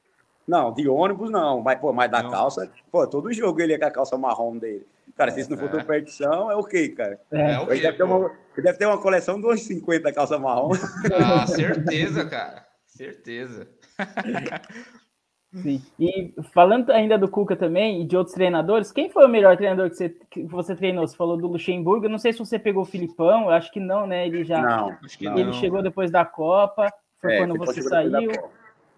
Não, 0.47 0.73
de 0.73 0.87
ônibus 0.87 1.29
não. 1.29 1.61
Mas, 1.61 1.79
pô, 1.79 1.91
mas 1.91 2.09
da 2.09 2.23
não. 2.23 2.31
calça, 2.31 2.71
pô, 2.91 3.05
todo 3.05 3.33
jogo 3.33 3.61
ele 3.61 3.73
é 3.73 3.77
com 3.77 3.85
a 3.85 3.91
calça 3.91 4.17
marrom 4.17 4.57
dele. 4.57 4.85
Cara, 5.15 5.31
se 5.31 5.41
isso 5.41 5.49
não 5.49 5.57
for 5.57 5.79
é. 5.79 5.83
perdição, 5.83 6.51
é 6.51 6.55
o 6.55 6.63
quê, 6.63 6.89
cara? 6.89 7.19
É, 7.31 7.53
é 7.53 7.59
o 7.59 7.67
quê, 7.67 7.79
deve, 7.79 7.97
ter 7.97 8.03
uma, 8.03 8.31
deve 8.55 8.77
ter 8.77 8.85
uma 8.85 9.01
coleção 9.01 9.41
de 9.41 9.47
uns 9.47 9.61
50 9.63 10.13
calça 10.13 10.37
marrom. 10.37 10.71
Ah, 11.13 11.47
certeza, 11.47 12.25
cara. 12.25 12.65
Certeza. 12.85 13.67
Sim. 15.53 15.81
E 15.99 16.33
falando 16.53 16.91
ainda 16.91 17.17
do 17.17 17.29
Cuca 17.29 17.55
também 17.55 18.01
e 18.01 18.05
de 18.05 18.17
outros 18.17 18.35
treinadores, 18.35 18.91
quem 18.91 19.09
foi 19.09 19.25
o 19.25 19.29
melhor 19.29 19.55
treinador 19.55 19.89
que 19.89 19.95
você, 19.95 20.09
que 20.29 20.43
você 20.43 20.75
treinou? 20.75 21.07
Você 21.07 21.15
falou 21.15 21.37
do 21.37 21.47
Luxemburgo, 21.47 22.05
eu 22.05 22.09
não 22.09 22.17
sei 22.17 22.33
se 22.33 22.39
você 22.39 22.59
pegou 22.59 22.83
o 22.83 22.85
Filipão, 22.85 23.43
eu 23.43 23.51
acho 23.51 23.71
que 23.71 23.79
não, 23.79 24.05
né? 24.05 24.27
Ele 24.27 24.43
já 24.43 24.61
não, 24.61 24.97
ele 25.21 25.45
não. 25.45 25.53
chegou 25.53 25.81
depois 25.81 26.11
da 26.11 26.25
Copa, 26.25 26.91
foi 27.21 27.33
é, 27.33 27.37
quando 27.37 27.57
você 27.57 27.81
saiu. 27.81 28.31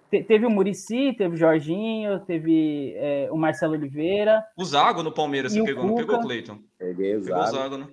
Te, 0.09 0.23
teve 0.23 0.45
o 0.45 0.49
Murici, 0.49 1.13
teve 1.13 1.35
o 1.35 1.37
Jorginho, 1.37 2.19
teve 2.21 2.93
é, 2.97 3.29
o 3.31 3.37
Marcelo 3.37 3.73
Oliveira. 3.73 4.43
O 4.57 4.65
Zago 4.65 5.03
no 5.03 5.11
Palmeiras 5.11 5.53
você 5.53 5.63
pegou, 5.63 5.83
Cuca. 5.83 6.01
não 6.01 6.07
pegou, 6.07 6.21
Cleiton? 6.21 6.59
Peguei 6.79 7.15
o 7.15 7.21
Zago. 7.21 7.43
Pegou 7.43 7.43
o 7.43 7.61
Zago, 7.61 7.77
né? 7.77 7.87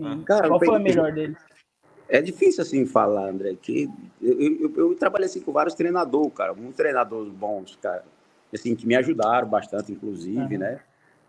Ah. 0.00 0.18
Cara, 0.24 0.48
Qual 0.48 0.60
foi 0.60 0.78
o 0.78 0.80
melhor 0.80 1.12
deles? 1.12 1.38
É 2.08 2.20
difícil 2.20 2.62
assim 2.62 2.86
falar, 2.86 3.28
André, 3.28 3.56
que 3.60 3.90
eu, 4.22 4.40
eu, 4.40 4.72
eu, 4.76 4.94
trabalhei 4.94 5.26
assim 5.26 5.40
com 5.40 5.52
vários 5.52 5.74
treinadores, 5.74 6.32
cara, 6.34 6.54
muitos 6.54 6.76
treinadores 6.76 7.32
bons, 7.32 7.76
cara, 7.82 8.04
assim, 8.54 8.74
que 8.76 8.86
me 8.86 8.94
ajudaram 8.94 9.48
bastante, 9.48 9.92
inclusive, 9.92 10.54
uhum. 10.54 10.60
né? 10.60 10.80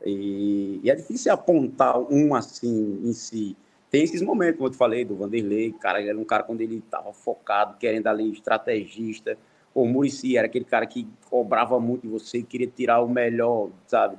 E, 0.05 0.79
e, 0.83 0.91
é 0.91 0.95
difícil 0.95 1.33
apontar 1.33 1.97
um 1.99 2.35
assim 2.35 3.01
em 3.03 3.13
si. 3.13 3.57
Tem 3.89 4.03
esses 4.03 4.21
momentos, 4.21 4.57
como 4.57 4.67
eu 4.67 4.71
te 4.71 4.77
falei, 4.77 5.03
do 5.03 5.15
Vanderlei, 5.15 5.73
cara, 5.73 5.99
ele 5.99 6.09
era 6.09 6.17
um 6.17 6.25
cara 6.25 6.43
quando 6.43 6.61
ele 6.61 6.77
estava 6.77 7.11
focado, 7.13 7.77
querendo 7.77 8.07
ali, 8.07 8.31
estrategista. 8.31 9.37
O 9.73 9.85
Murici 9.85 10.37
era 10.37 10.47
aquele 10.47 10.65
cara 10.65 10.85
que 10.85 11.07
cobrava 11.29 11.79
muito 11.79 12.03
de 12.03 12.07
você, 12.07 12.41
queria 12.43 12.67
tirar 12.67 13.01
o 13.01 13.09
melhor, 13.09 13.69
sabe, 13.87 14.17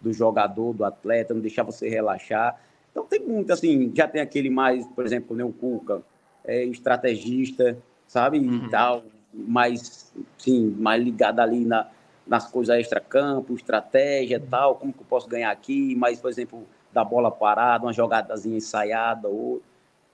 do 0.00 0.12
jogador, 0.12 0.74
do 0.74 0.84
atleta, 0.84 1.32
não 1.32 1.40
deixava 1.40 1.72
você 1.72 1.88
relaxar. 1.88 2.60
Então 2.94 3.04
tem 3.04 3.18
muito, 3.18 3.52
assim, 3.52 3.90
já 3.92 4.06
tem 4.06 4.20
aquele 4.20 4.48
mais, 4.48 4.86
por 4.86 5.04
exemplo, 5.04 5.36
o 5.44 5.52
Cuca, 5.52 6.00
é, 6.44 6.62
estrategista, 6.62 7.76
sabe, 8.06 8.38
uhum. 8.38 8.66
e 8.66 8.70
tal, 8.70 9.02
mais, 9.32 10.14
sim, 10.38 10.76
mais 10.78 11.02
ligado 11.02 11.40
ali 11.40 11.64
na, 11.64 11.90
nas 12.24 12.48
coisas 12.48 12.78
extra-campo, 12.78 13.52
estratégia 13.56 14.38
uhum. 14.38 14.46
tal, 14.46 14.76
como 14.76 14.92
que 14.92 15.00
eu 15.00 15.06
posso 15.06 15.28
ganhar 15.28 15.50
aqui, 15.50 15.96
mas, 15.96 16.20
por 16.20 16.30
exemplo, 16.30 16.64
da 16.92 17.02
bola 17.02 17.32
parada, 17.32 17.84
uma 17.84 17.92
jogadazinha 17.92 18.56
ensaiada, 18.56 19.26
ou... 19.26 19.60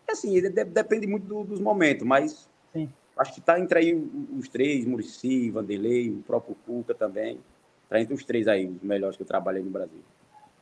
Assim, 0.09 0.41
depende 0.41 1.07
muito 1.07 1.27
do, 1.27 1.45
dos 1.45 1.61
momentos, 1.61 2.05
mas 2.05 2.49
sim. 2.73 2.89
acho 3.17 3.35
que 3.35 3.41
está 3.41 3.61
entre 3.61 3.79
aí 3.79 4.11
os 4.39 4.49
três, 4.49 4.87
Murici, 4.87 5.51
Vanderlei, 5.51 6.11
o 6.11 6.23
próprio 6.23 6.57
Cuca 6.67 6.95
também, 6.95 7.39
está 7.85 8.01
entre 8.01 8.15
os 8.15 8.25
três 8.25 8.49
aí, 8.49 8.67
os 8.67 8.83
melhores 8.83 9.17
que 9.17 9.23
eu 9.23 9.27
trabalhei 9.27 9.63
no 9.63 9.71
Brasil. 9.71 10.01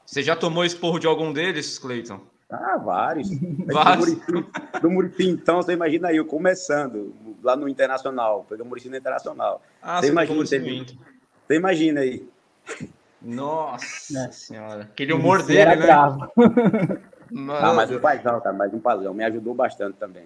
Você 0.08 0.22
já 0.22 0.34
tomou 0.34 0.64
esporro 0.64 0.98
de 0.98 1.06
algum 1.06 1.34
deles, 1.34 1.78
Cleiton? 1.78 2.18
Ah, 2.48 2.78
vários. 2.78 3.28
vários. 3.70 4.16
Do 4.80 4.90
Murici, 4.90 5.28
então, 5.28 5.56
você 5.56 5.74
imagina 5.74 6.08
aí, 6.08 6.16
eu 6.16 6.24
começando 6.24 7.14
lá 7.42 7.54
no 7.54 7.68
Internacional, 7.68 8.46
pegando 8.48 8.64
o 8.64 8.68
Murici 8.70 8.88
no 8.88 8.96
Internacional. 8.96 9.60
Ah, 9.82 10.00
você, 10.00 10.08
imagina, 10.08 10.38
você, 10.38 10.58
você 11.46 11.54
imagina 11.54 12.00
aí. 12.00 12.26
Nossa 13.20 14.18
é. 14.18 14.32
senhora. 14.32 14.82
Aquele 14.84 15.12
humor 15.12 15.40
Isso 15.40 15.48
dele, 15.48 15.76
né? 15.76 15.86
Não, 17.30 17.74
mas 17.74 17.92
um 17.92 18.00
paizão, 18.00 18.40
cara, 18.40 18.56
mas 18.56 18.72
um 18.72 18.80
paizão. 18.80 19.12
Me 19.12 19.24
ajudou 19.24 19.52
bastante 19.52 19.98
também. 19.98 20.24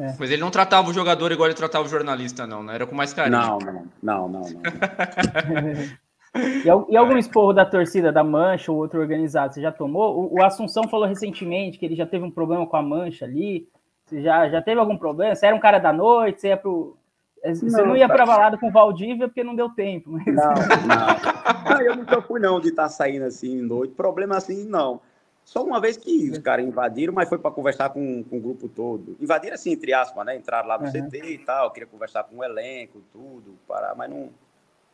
É. 0.00 0.16
Mas 0.18 0.32
ele 0.32 0.40
não 0.40 0.50
tratava 0.50 0.90
o 0.90 0.92
jogador 0.92 1.30
igual 1.30 1.46
ele 1.46 1.54
tratava 1.54 1.84
o 1.84 1.88
jornalista, 1.88 2.44
não, 2.44 2.64
né? 2.64 2.74
Era 2.74 2.86
com 2.88 2.94
mais 2.96 3.12
carinho. 3.12 3.38
Não, 3.38 3.58
não, 3.58 3.88
não, 4.02 4.28
não. 4.28 4.40
não. 4.40 4.62
E, 6.34 6.92
e, 6.92 6.96
algum 6.96 7.18
esporro 7.18 7.52
da 7.52 7.64
torcida 7.64 8.10
da 8.10 8.24
Mancha 8.24 8.72
ou 8.72 8.78
outro 8.78 9.00
organizado, 9.00 9.52
você 9.52 9.60
já 9.60 9.70
tomou? 9.70 10.18
O, 10.18 10.38
o, 10.38 10.44
Assunção 10.44 10.88
falou 10.88 11.06
recentemente 11.06 11.78
que 11.78 11.84
ele 11.84 11.94
já 11.94 12.06
teve 12.06 12.24
um 12.24 12.30
problema 12.30 12.66
com 12.66 12.76
a 12.76 12.82
Mancha 12.82 13.26
ali. 13.26 13.68
Você 14.06 14.22
já, 14.22 14.48
já 14.48 14.62
teve 14.62 14.80
algum 14.80 14.96
problema? 14.96 15.34
Você 15.34 15.46
era 15.46 15.54
um 15.54 15.60
cara 15.60 15.78
da 15.78 15.92
noite, 15.92 16.40
você 16.40 16.48
ia 16.48 16.56
pro. 16.56 16.96
Você 17.44 17.82
não, 17.82 17.88
não 17.88 17.96
ia 17.96 18.08
para 18.08 18.24
balada 18.24 18.56
com 18.56 18.68
o 18.68 18.72
Valdívia 18.72 19.26
porque 19.26 19.42
não 19.42 19.54
deu 19.54 19.68
tempo. 19.70 20.12
Mas... 20.12 20.24
Não, 20.26 20.54
não. 20.54 21.68
não, 21.70 21.80
eu 21.82 21.96
nunca 21.96 22.22
fui 22.22 22.40
não 22.40 22.60
de 22.60 22.68
estar 22.68 22.84
tá 22.84 22.88
saindo 22.88 23.24
assim 23.24 23.60
noite. 23.60 23.94
Problema 23.94 24.36
assim, 24.36 24.64
não. 24.64 25.00
Só 25.44 25.62
uma 25.64 25.80
vez 25.80 25.96
que 25.96 26.30
os 26.30 26.38
caras 26.38 26.64
invadiram, 26.64 27.12
mas 27.12 27.28
foi 27.28 27.38
para 27.38 27.50
conversar 27.50 27.90
com, 27.90 28.22
com 28.22 28.36
o 28.38 28.40
grupo 28.40 28.68
todo. 28.68 29.16
Invadiram 29.20 29.54
assim, 29.54 29.72
entre 29.72 29.92
aspas, 29.92 30.24
né? 30.24 30.36
Entraram 30.36 30.68
lá 30.68 30.78
no 30.78 30.86
uhum. 30.86 31.08
CT 31.08 31.18
e 31.18 31.38
tal, 31.38 31.70
queria 31.72 31.88
conversar 31.88 32.22
com 32.24 32.36
o 32.36 32.44
elenco, 32.44 33.02
tudo, 33.12 33.58
parar, 33.66 33.94
mas 33.96 34.08
não, 34.08 34.30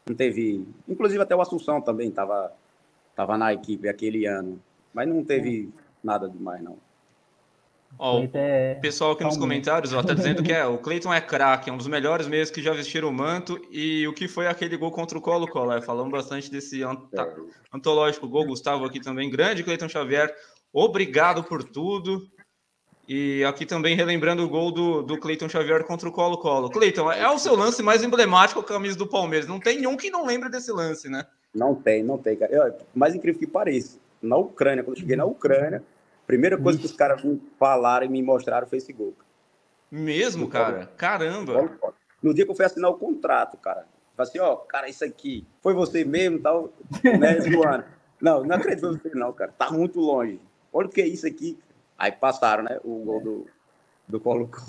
não 0.09 0.17
teve. 0.17 0.67
Inclusive 0.89 1.23
até 1.23 1.35
o 1.35 1.41
Assunção 1.41 1.81
também 1.81 2.09
estava 2.09 2.53
tava 3.15 3.37
na 3.37 3.53
equipe 3.53 3.89
aquele 3.89 4.27
ano. 4.27 4.61
Mas 4.95 5.09
não 5.09 5.25
teve 5.25 5.71
nada 6.03 6.29
demais, 6.29 6.63
não. 6.63 6.79
Ó, 7.99 8.21
o 8.21 8.31
é 8.35 8.75
pessoal 8.75 9.13
aqui 9.13 9.25
nos 9.25 9.37
comentários 9.37 9.93
ó, 9.93 10.03
tá 10.03 10.13
dizendo 10.15 10.43
que 10.43 10.53
é, 10.53 10.65
o 10.67 10.79
Cleiton 10.79 11.13
é 11.13 11.21
craque, 11.21 11.71
é 11.71 11.73
um 11.73 11.77
dos 11.79 11.87
melhores 11.87 12.29
mesmo 12.29 12.55
que 12.55 12.63
já 12.63 12.73
vestiram 12.73 13.09
o 13.09 13.13
manto. 13.13 13.61
E 13.71 14.07
o 14.07 14.13
que 14.13 14.29
foi 14.29 14.47
aquele 14.47 14.77
gol 14.77 14.91
contra 14.91 15.19
o 15.19 15.21
Colo-Colo? 15.21 15.73
É, 15.73 15.81
falamos 15.81 16.13
bastante 16.13 16.51
desse 16.51 16.83
anta, 16.83 17.35
antológico 17.73 18.29
gol. 18.29 18.47
Gustavo 18.47 18.85
aqui 18.85 19.01
também, 19.01 19.31
grande 19.31 19.65
Cleiton 19.65 19.89
Xavier. 19.89 20.35
Obrigado 20.73 21.43
por 21.43 21.65
tudo. 21.65 22.29
E 23.09 23.43
aqui 23.45 23.65
também 23.65 23.97
relembrando 23.97 24.45
o 24.45 24.49
gol 24.49 24.71
do, 24.71 25.03
do 25.03 25.19
Cleiton 25.19 25.49
Xavier 25.49 25.83
contra 25.85 26.09
o 26.09 26.13
Colo-Colo. 26.13 26.69
Cleiton, 26.69 27.11
é 27.11 27.29
o 27.31 27.39
seu 27.39 27.57
lance 27.57 27.83
mais 27.83 28.03
emblemático 28.03 28.63
com 28.63 28.67
a 28.67 28.77
camisa 28.77 28.99
do 28.99 29.07
Palmeiras. 29.07 29.49
Não 29.49 29.59
tem 29.59 29.79
nenhum 29.79 29.97
que 29.97 30.11
não 30.11 30.27
lembre 30.27 30.51
desse 30.51 30.71
lance, 30.71 31.09
né? 31.09 31.25
Não 31.55 31.75
tem, 31.75 32.03
não 32.03 32.19
tem, 32.19 32.37
cara. 32.37 32.53
Eu, 32.53 32.77
mais 32.95 33.15
incrível 33.15 33.41
que 33.41 33.47
pareça, 33.47 33.99
na 34.21 34.37
Ucrânia, 34.37 34.85
quando 34.85 34.97
eu 34.97 35.01
cheguei 35.01 35.17
na 35.17 35.25
Ucrânia, 35.25 35.83
Primeira 36.29 36.59
coisa 36.59 36.79
que 36.79 36.85
os 36.85 36.93
caras 36.93 37.25
me 37.25 37.41
falaram 37.59 38.05
e 38.05 38.09
me 38.11 38.23
mostraram 38.23 38.67
foi 38.67 38.77
esse 38.77 38.93
gol. 38.93 39.15
Mesmo, 39.91 40.47
cara? 40.47 40.87
Caramba! 40.95 41.71
No 42.23 42.35
dia 42.35 42.45
que 42.45 42.51
eu 42.51 42.55
fui 42.55 42.67
assinar 42.67 42.91
o 42.91 42.99
contrato, 42.99 43.57
cara, 43.57 43.87
falei 44.15 44.29
assim, 44.29 44.39
ó, 44.39 44.57
cara, 44.57 44.91
isso 44.91 45.03
aqui, 45.03 45.47
foi 45.63 45.73
você 45.73 46.05
mesmo, 46.05 46.39
tal, 46.39 46.71
né. 47.03 47.39
Não, 48.21 48.43
não 48.43 48.57
acredito 48.57 48.89
você 48.89 49.11
não, 49.15 49.33
cara, 49.33 49.55
tá 49.57 49.71
muito 49.71 50.01
longe. 50.01 50.41
Olha 50.73 50.89
o 50.89 50.91
que 50.91 51.01
é 51.01 51.07
isso 51.07 51.25
aqui. 51.25 51.57
Aí 51.99 52.13
passaram, 52.13 52.63
né, 52.63 52.79
o 52.85 53.05
gol 53.05 53.21
do, 53.21 53.47
do 54.07 54.21
Colo-Colo. 54.21 54.67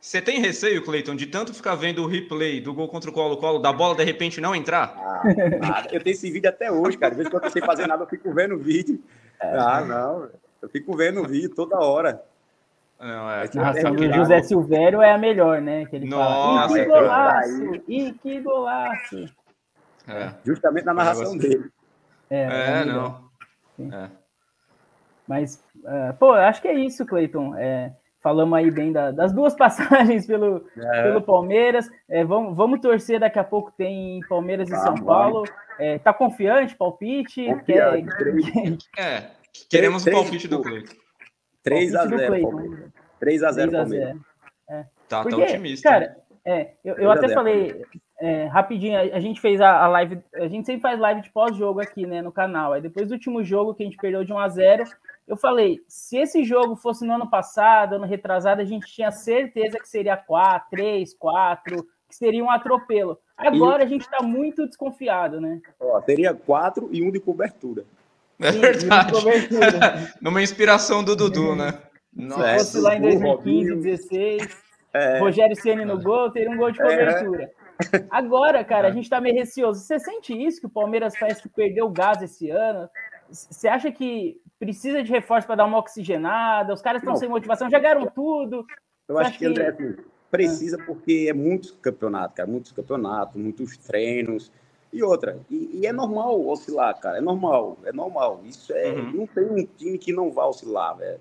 Você 0.00 0.22
tem 0.22 0.40
receio, 0.40 0.82
Cleiton, 0.82 1.14
de 1.14 1.26
tanto 1.26 1.52
ficar 1.52 1.74
vendo 1.74 2.02
o 2.02 2.06
replay 2.06 2.60
do 2.60 2.72
gol 2.72 2.88
contra 2.88 3.10
o 3.10 3.12
Colo-Colo, 3.12 3.58
da 3.58 3.72
bola 3.72 3.94
de 3.94 4.04
repente 4.04 4.40
não 4.40 4.54
entrar? 4.54 4.94
Ah, 4.96 5.22
nada. 5.60 5.88
Eu 5.92 6.02
tenho 6.02 6.14
esse 6.14 6.30
vídeo 6.30 6.48
até 6.48 6.72
hoje, 6.72 6.96
cara. 6.96 7.12
Às 7.12 7.18
vezes 7.18 7.30
quando 7.30 7.42
eu 7.42 7.46
não 7.48 7.52
sei 7.52 7.62
fazer 7.62 7.86
nada, 7.86 8.04
eu 8.04 8.08
fico 8.08 8.32
vendo 8.32 8.54
o 8.54 8.58
vídeo. 8.58 8.98
É. 9.38 9.58
Ah, 9.58 9.84
não. 9.84 10.30
Eu 10.62 10.68
fico 10.70 10.96
vendo 10.96 11.20
o 11.20 11.28
vídeo 11.28 11.54
toda 11.54 11.78
hora. 11.78 12.22
Não, 12.98 13.30
é. 13.30 13.50
Nossa, 13.54 13.80
é 13.80 13.90
o 13.90 14.12
José 14.12 14.42
Silvério 14.42 15.02
é 15.02 15.12
a 15.12 15.18
melhor, 15.18 15.60
né? 15.60 15.84
Que 15.86 15.96
ele 15.96 16.06
Nossa, 16.06 16.68
fala, 16.68 16.78
e 16.78 16.82
que 16.82 16.88
golaço! 16.88 17.74
E 17.88 18.12
que 18.12 18.40
golaço! 18.40 19.24
É. 20.08 20.34
Justamente 20.44 20.84
na 20.84 20.94
narração 20.94 21.36
dele. 21.36 21.70
É, 22.28 22.40
é, 22.40 22.82
é 22.82 22.84
não. 22.84 23.30
É. 23.78 24.08
Mas, 25.26 25.62
uh, 25.84 26.14
pô, 26.18 26.32
acho 26.32 26.62
que 26.62 26.68
é 26.68 26.74
isso, 26.74 27.06
Cleiton. 27.06 27.54
É, 27.56 27.92
falamos 28.20 28.58
aí 28.58 28.70
bem 28.70 28.92
da, 28.92 29.10
das 29.10 29.32
duas 29.32 29.54
passagens 29.56 30.26
pelo, 30.26 30.66
é. 30.76 31.02
pelo 31.02 31.22
Palmeiras. 31.22 31.90
É, 32.08 32.24
vamos, 32.24 32.56
vamos 32.56 32.80
torcer, 32.80 33.20
daqui 33.20 33.38
a 33.38 33.44
pouco 33.44 33.72
tem 33.76 34.20
Palmeiras 34.28 34.70
e 34.70 34.76
São 34.76 34.94
Paulo. 34.94 35.44
É, 35.78 35.98
tá 35.98 36.12
confiante, 36.12 36.76
palpite? 36.76 37.44
Confiante, 37.46 38.08
quer... 38.94 38.98
É, 39.04 39.30
queremos 39.68 40.06
o 40.06 40.10
palpite 40.10 40.46
do 40.46 40.62
Cleiton. 40.62 40.94
3 41.62 41.94
a 41.94 42.06
0 42.06 42.92
3 43.18 43.42
a 43.42 43.52
0 43.52 43.72
Palmeiras. 43.72 44.16
É. 44.68 44.82
Tá, 44.82 44.88
tá 45.08 45.22
Porque, 45.22 45.36
tá 45.36 45.42
otimista. 45.42 45.88
Cara, 45.88 46.16
é, 46.44 46.72
eu, 46.84 46.94
eu 46.96 47.10
até 47.10 47.28
falei 47.28 47.84
é, 48.20 48.44
rapidinho, 48.46 48.98
a, 48.98 49.16
a, 49.16 49.20
gente 49.20 49.40
fez 49.40 49.60
a, 49.60 49.82
a, 49.82 49.88
live, 49.88 50.22
a 50.34 50.46
gente 50.46 50.66
sempre 50.66 50.82
faz 50.82 50.98
live 50.98 51.22
de 51.22 51.30
pós-jogo 51.30 51.80
aqui, 51.80 52.06
né, 52.06 52.22
no 52.22 52.30
canal. 52.30 52.72
Aí 52.72 52.80
depois 52.80 53.08
do 53.08 53.14
último 53.14 53.42
jogo 53.42 53.74
que 53.74 53.82
a 53.82 53.86
gente 53.86 53.96
perdeu 53.96 54.24
de 54.24 54.32
1 54.32 54.38
a 54.38 54.48
0 54.48 54.84
eu 55.30 55.36
falei, 55.36 55.80
se 55.86 56.16
esse 56.18 56.42
jogo 56.42 56.74
fosse 56.74 57.06
no 57.06 57.14
ano 57.14 57.30
passado, 57.30 57.94
ano 57.94 58.04
retrasado, 58.04 58.60
a 58.60 58.64
gente 58.64 58.92
tinha 58.92 59.12
certeza 59.12 59.78
que 59.78 59.88
seria 59.88 60.16
4, 60.16 60.68
3, 60.70 61.14
4, 61.14 61.86
que 62.08 62.16
seria 62.16 62.42
um 62.42 62.50
atropelo. 62.50 63.16
Agora 63.36 63.84
e... 63.84 63.86
a 63.86 63.88
gente 63.88 64.02
está 64.02 64.24
muito 64.24 64.66
desconfiado, 64.66 65.40
né? 65.40 65.60
Ó, 65.78 66.00
teria 66.00 66.34
4 66.34 66.88
e 66.90 67.00
um 67.00 67.12
de 67.12 67.20
cobertura. 67.20 67.84
É 68.40 68.50
verdade. 68.50 69.12
Numa 70.20 70.42
inspiração 70.42 71.04
do 71.04 71.14
Dudu, 71.14 71.54
né? 71.54 71.78
Nossa, 72.12 72.58
Se 72.58 72.58
fosse 72.58 72.80
lá 72.80 72.96
em 72.96 73.02
2015, 73.02 73.68
2016, 73.70 74.62
é. 74.92 75.18
Rogério 75.20 75.54
Ceni 75.54 75.84
no 75.84 76.02
gol, 76.02 76.32
teria 76.32 76.50
um 76.50 76.56
gol 76.56 76.72
de 76.72 76.82
é. 76.82 76.84
cobertura. 76.84 77.44
É. 77.44 78.04
Agora, 78.10 78.64
cara, 78.64 78.88
a 78.88 78.90
gente 78.90 79.08
tá 79.08 79.20
meio 79.20 79.36
receoso. 79.36 79.78
Você 79.78 80.00
sente 80.00 80.34
isso 80.34 80.58
que 80.58 80.66
o 80.66 80.70
Palmeiras 80.70 81.16
parece 81.16 81.40
que 81.40 81.48
perdeu 81.48 81.86
o 81.86 81.90
gás 81.90 82.20
esse 82.20 82.50
ano? 82.50 82.90
Você 83.30 83.68
acha 83.68 83.92
que 83.92 84.40
precisa 84.60 85.02
de 85.02 85.10
reforço 85.10 85.46
para 85.46 85.56
dar 85.56 85.64
uma 85.64 85.78
oxigenada? 85.78 86.72
Os 86.72 86.82
caras 86.82 87.02
estão 87.02 87.16
sem 87.16 87.28
motivação, 87.28 87.68
já 87.68 87.78
ganharam 87.78 88.06
tudo. 88.06 88.64
Eu 89.08 89.18
acho 89.18 89.32
que, 89.32 89.38
que, 89.38 89.46
André, 89.46 89.68
assim, 89.68 89.96
precisa 90.30 90.78
porque 90.78 91.26
é 91.28 91.32
muitos 91.32 91.72
campeonatos, 91.72 92.36
cara, 92.36 92.48
muitos 92.48 92.70
campeonatos, 92.70 93.34
muitos 93.34 93.76
treinos. 93.78 94.52
E 94.92 95.02
outra, 95.02 95.40
e, 95.50 95.80
e, 95.80 95.86
é 95.86 95.92
normal 95.92 96.46
oscilar, 96.46 96.98
cara, 97.00 97.18
é 97.18 97.20
normal, 97.20 97.78
é 97.84 97.92
normal. 97.92 98.40
Isso 98.44 98.72
é, 98.72 98.92
uhum. 98.92 99.12
não 99.12 99.26
tem 99.26 99.44
um 99.44 99.66
time 99.76 99.98
que 99.98 100.12
não 100.12 100.30
vai 100.30 100.46
oscilar, 100.46 100.96
velho. 100.96 101.20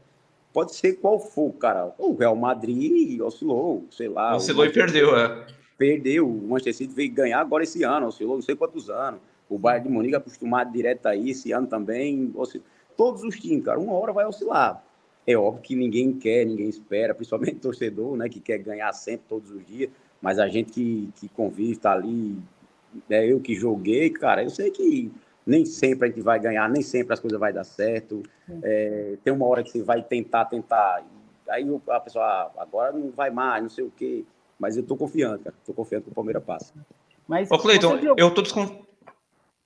Pode 0.51 0.75
ser 0.75 0.93
qual 0.93 1.19
for, 1.19 1.51
cara. 1.53 1.93
O 1.97 2.15
Real 2.15 2.35
Madrid 2.35 3.21
oscilou, 3.21 3.85
sei 3.91 4.09
lá. 4.09 4.35
Oscilou 4.35 4.65
e 4.65 4.73
perdeu, 4.73 5.15
é 5.15 5.45
perdeu. 5.79 6.27
O 6.27 6.47
Manchester 6.49 6.75
City 6.75 6.93
veio 6.93 7.11
ganhar 7.11 7.39
agora 7.39 7.63
esse 7.63 7.81
ano, 7.83 8.07
oscilou 8.07 8.35
não 8.35 8.41
sei 8.41 8.55
quantos 8.55 8.89
anos. 8.89 9.21
O 9.47 9.57
Bayern 9.57 9.87
de 9.87 9.93
Munique 9.93 10.15
acostumado 10.15 10.71
direto 10.71 11.07
aí, 11.07 11.31
esse 11.31 11.51
ano 11.51 11.65
também. 11.65 12.31
Oscilou. 12.35 12.67
Todos 12.99 13.23
os 13.23 13.39
times, 13.39 13.63
cara, 13.63 13.79
uma 13.79 13.93
hora 13.93 14.11
vai 14.11 14.25
oscilar. 14.25 14.83
É 15.25 15.33
óbvio 15.33 15.61
que 15.61 15.73
ninguém 15.73 16.11
quer, 16.11 16.43
ninguém 16.45 16.67
espera, 16.67 17.15
principalmente 17.15 17.55
o 17.55 17.59
torcedor, 17.59 18.17
né, 18.17 18.27
que 18.27 18.41
quer 18.41 18.57
ganhar 18.57 18.91
sempre, 18.91 19.25
todos 19.29 19.49
os 19.51 19.65
dias. 19.65 19.89
Mas 20.21 20.37
a 20.37 20.49
gente 20.49 20.73
que, 20.73 21.09
que 21.15 21.29
convive, 21.29 21.77
tá 21.77 21.93
ali, 21.93 22.37
é 23.09 23.25
eu 23.25 23.39
que 23.39 23.55
joguei, 23.55 24.09
cara, 24.09 24.43
eu 24.43 24.49
sei 24.49 24.69
que 24.69 25.09
nem 25.47 25.63
sempre 25.63 26.09
a 26.09 26.11
gente 26.11 26.19
vai 26.19 26.41
ganhar, 26.41 26.69
nem 26.69 26.81
sempre 26.81 27.13
as 27.13 27.21
coisas 27.21 27.39
vai 27.39 27.53
dar 27.53 27.63
certo. 27.63 28.21
É, 28.61 29.15
tem 29.23 29.31
uma 29.31 29.45
hora 29.45 29.63
que 29.63 29.71
você 29.71 29.81
vai 29.81 30.03
tentar, 30.03 30.43
tentar. 30.43 31.01
Aí 31.47 31.65
a 31.87 31.99
pessoa, 32.01 32.25
ah, 32.25 32.51
agora 32.57 32.91
não 32.91 33.11
vai 33.11 33.29
mais, 33.29 33.63
não 33.63 33.69
sei 33.69 33.85
o 33.85 33.93
quê. 33.95 34.25
Mas 34.59 34.75
eu 34.75 34.83
tô 34.83 34.97
confiante, 34.97 35.45
cara. 35.45 35.55
Tô 35.65 35.73
confiante 35.73 36.03
que 36.03 36.11
o 36.11 36.13
Palmeiras 36.13 36.43
passa. 36.43 36.73
Mas, 37.25 37.49
Ô, 37.49 37.57
Cleiton, 37.57 37.97
eu 38.17 38.33
tô 38.33 38.41
desconfiado. 38.41 38.88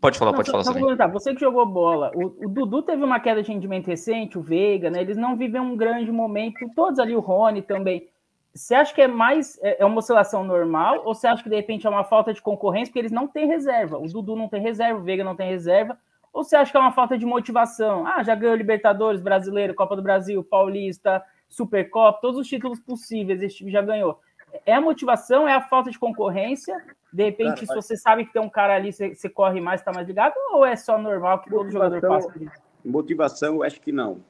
Pode 0.04 0.20
falar, 0.20 0.32
não, 0.32 0.36
pode 0.36 0.52
falar. 0.52 0.66
Só 0.66 0.74
comentar, 0.74 1.10
você 1.10 1.34
que 1.34 1.40
jogou 1.40 1.66
bola, 1.66 2.12
o, 2.14 2.46
o, 2.46 2.50
Dudu 2.50 2.82
teve 2.82 3.02
uma 3.02 3.22
queda 3.22 3.42
de 3.42 3.50
rendimento 3.50 3.88
recente, 3.88 4.38
o 4.38 4.42
Veiga, 4.42 4.90
né? 4.90 5.00
Eles 5.00 5.16
não 5.16 5.38
vivem 5.38 5.62
um 5.62 5.78
grande 5.78 6.12
momento, 6.12 6.70
todos 6.76 7.00
ali, 7.00 7.16
o 7.16 7.22
Rony 7.22 7.62
também. 7.62 8.10
Você 8.54 8.76
acha 8.76 8.94
que 8.94 9.02
é 9.02 9.08
mais 9.08 9.58
é, 9.64 9.82
é 9.82 9.86
uma 9.86 10.00
oscilação 10.00 10.44
normal 10.44 11.04
ou 11.06 11.16
você 11.16 11.26
acha 11.26 11.42
que 11.42 11.50
de 11.50 11.56
repente 11.56 11.88
é 11.88 11.90
uma 11.90 12.04
falta 12.04 12.34
de 12.34 12.42
concorrência 12.42 12.88
porque 12.88 13.00
eles 13.00 13.14
não 13.14 13.30
têm 13.30 13.48
reserva? 13.48 13.98
O 13.98 14.06
Dudu 14.06 14.36
não 14.36 14.50
tem 14.50 14.62
reserva, 14.62 15.00
o 15.00 15.04
Veiga 15.04 15.24
não 15.24 15.38
tem 15.38 15.50
reserva. 15.50 15.98
Ou 16.34 16.44
você 16.44 16.58
acha 16.58 16.70
que 16.70 16.76
é 16.76 16.82
uma 16.82 16.92
falta 16.92 17.18
de 17.18 17.26
motivação? 17.26 18.06
Ah, 18.06 18.22
já 18.24 18.36
ganhou 18.36 18.58
Libertadores, 18.58 19.22
Brasileiro, 19.22 19.74
Copa 19.74 19.96
do 19.96 20.04
Brasil, 20.04 20.44
Paulista, 20.44 21.24
Supercopa, 21.48 22.20
todos 22.20 22.42
os 22.42 22.48
títulos 22.48 22.82
possíveis 22.82 23.42
esse 23.42 23.56
time 23.56 23.72
já 23.72 23.82
ganhou 23.82 24.20
é 24.66 24.74
a 24.74 24.82
motivação, 24.82 25.48
é 25.48 25.54
a 25.54 25.62
falta 25.62 25.90
de 25.90 25.98
concorrência? 25.98 26.76
De 27.12 27.24
repente, 27.24 27.66
se 27.66 27.74
você 27.74 27.96
sabe 27.96 28.26
que 28.26 28.34
tem 28.34 28.42
um 28.42 28.50
cara 28.50 28.76
ali, 28.76 28.92
você, 28.92 29.14
você 29.14 29.30
corre 29.30 29.62
mais, 29.62 29.82
está 29.82 29.92
mais 29.92 30.08
ligado? 30.08 30.34
Ou 30.52 30.66
é 30.66 30.76
só 30.76 30.98
normal 30.98 31.40
que 31.40 31.50
todo 31.50 31.72
jogador 31.72 32.02
passa 32.02 32.30
por 32.30 32.42
isso? 32.42 32.62
Motivação, 32.84 33.56
eu 33.56 33.64
acho 33.64 33.80
que 33.80 33.92
não. 33.92 34.22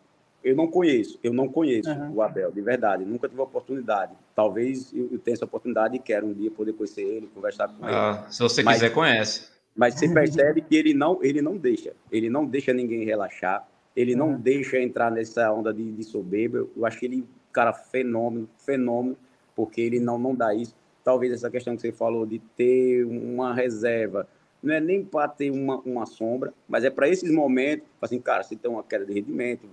Eu 0.44 0.56
não 0.56 0.68
conheço, 0.68 1.18
eu 1.24 1.32
não 1.34 1.48
conheço 1.48 1.90
uhum. 1.90 2.16
o 2.16 2.22
Abel, 2.22 2.52
de 2.52 2.62
verdade. 2.62 3.06
Nunca 3.06 3.30
tive 3.30 3.40
a 3.40 3.46
oportunidade. 3.46 4.12
Talvez 4.36 4.94
eu, 4.94 5.08
eu 5.14 5.18
tenha 5.18 5.36
essa 5.36 5.46
oportunidade 5.46 5.96
e 5.96 6.00
quero 6.00 6.28
um 6.28 6.34
dia 6.34 6.52
poder 6.52 6.74
conhecer 6.74 7.02
ele, 7.02 7.28
conversar 7.34 7.70
com 7.70 7.86
ah, 7.86 8.24
ele. 8.24 8.34
Se 8.34 8.40
você 8.40 8.62
mas, 8.62 8.76
quiser, 8.76 8.90
conhece. 8.94 9.50
Mas 9.74 9.94
você 9.94 10.10
percebe 10.14 10.62
que 10.62 10.76
ele 10.76 10.94
não, 10.94 11.24
ele 11.24 11.42
não 11.42 11.56
deixa. 11.56 11.94
Ele 12.12 12.30
não 12.30 12.46
deixa 12.46 12.74
ninguém 12.74 13.06
relaxar. 13.06 13.66
Ele 13.96 14.16
não 14.16 14.34
deixa 14.34 14.78
entrar 14.80 15.10
nessa 15.10 15.50
onda 15.54 15.74
de, 15.74 15.90
de 15.94 16.04
soberba. 16.04 16.68
Eu 16.76 16.86
acho 16.86 17.00
que 17.00 17.06
ele, 17.06 17.26
cara, 17.54 17.72
fenômeno, 17.72 18.50
fenômeno 18.58 19.16
porque 19.56 19.82
ele 19.82 20.00
não, 20.00 20.18
não 20.18 20.36
dá 20.36 20.54
isso. 20.54 20.76
Talvez 21.04 21.32
essa 21.34 21.50
questão 21.50 21.76
que 21.76 21.82
você 21.82 21.92
falou 21.92 22.26
de 22.26 22.40
ter 22.40 23.06
uma 23.06 23.54
reserva, 23.54 24.28
não 24.62 24.74
é 24.74 24.80
nem 24.80 25.04
para 25.04 25.28
ter 25.28 25.52
uma, 25.52 25.78
uma 25.80 26.06
sombra, 26.06 26.54
mas 26.68 26.86
é 26.86 26.90
para 26.90 27.10
esses 27.10 27.30
momentos, 27.30 27.86
assim, 28.02 28.20
cara, 28.20 28.44
se 28.44 28.56
tem 28.56 28.72
uma 28.72 28.84
queda 28.84 29.06
de 29.06 29.14
rendimento, 29.14 29.68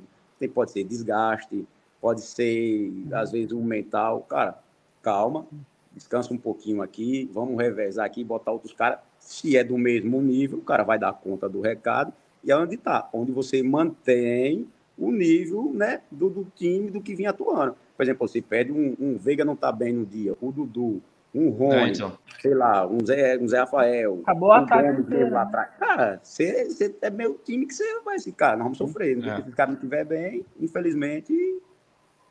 pode 0.48 0.72
ser 0.72 0.84
desgaste, 0.84 1.66
pode 2.00 2.22
ser, 2.22 2.90
às 3.12 3.30
vezes, 3.30 3.52
um 3.52 3.62
mental. 3.62 4.22
Cara, 4.22 4.58
calma, 5.02 5.46
descansa 5.92 6.32
um 6.32 6.38
pouquinho 6.38 6.82
aqui, 6.82 7.30
vamos 7.32 7.56
revezar 7.60 8.06
aqui, 8.06 8.24
botar 8.24 8.52
outros 8.52 8.72
caras. 8.72 8.98
Se 9.18 9.56
é 9.56 9.62
do 9.62 9.76
mesmo 9.76 10.20
nível, 10.22 10.58
o 10.58 10.62
cara 10.62 10.82
vai 10.82 10.98
dar 10.98 11.12
conta 11.12 11.48
do 11.48 11.60
recado. 11.60 12.12
E 12.42 12.50
é 12.50 12.56
onde 12.56 12.76
está, 12.76 13.08
onde 13.12 13.32
você 13.32 13.62
mantém 13.62 14.66
o 14.96 15.12
nível 15.12 15.70
né, 15.72 16.00
do, 16.10 16.30
do 16.30 16.46
time 16.56 16.90
do 16.90 17.00
que 17.00 17.14
vinha 17.14 17.30
atuando. 17.30 17.76
Por 18.00 18.04
exemplo, 18.04 18.26
você 18.26 18.40
pede 18.40 18.72
um, 18.72 18.96
um 18.98 19.18
Veiga 19.18 19.44
não 19.44 19.54
tá 19.54 19.70
bem 19.70 19.92
no 19.92 20.06
dia, 20.06 20.34
o 20.40 20.50
Dudu, 20.50 21.02
um 21.34 21.50
Rony, 21.50 21.74
é, 21.74 21.88
então. 21.88 22.18
sei 22.40 22.54
lá, 22.54 22.86
um 22.86 23.04
Zé, 23.04 23.36
um 23.36 23.46
Zé 23.46 23.58
Rafael. 23.58 24.20
Acabou 24.22 24.52
a 24.52 24.60
ataque 24.60 25.14
lá 25.24 25.42
atrás. 25.42 25.68
Cara, 25.78 26.18
você, 26.22 26.64
você 26.64 26.96
é 27.02 27.10
meu 27.10 27.34
time 27.44 27.66
que 27.66 27.74
você 27.74 28.00
vai 28.00 28.18
ficar, 28.18 28.52
nós 28.52 28.62
vamos 28.62 28.78
sofrer. 28.78 29.18
É. 29.22 29.42
Se 29.42 29.50
o 29.50 29.52
cara 29.52 29.68
não 29.68 29.74
estiver 29.74 30.06
bem, 30.06 30.46
infelizmente, 30.58 31.60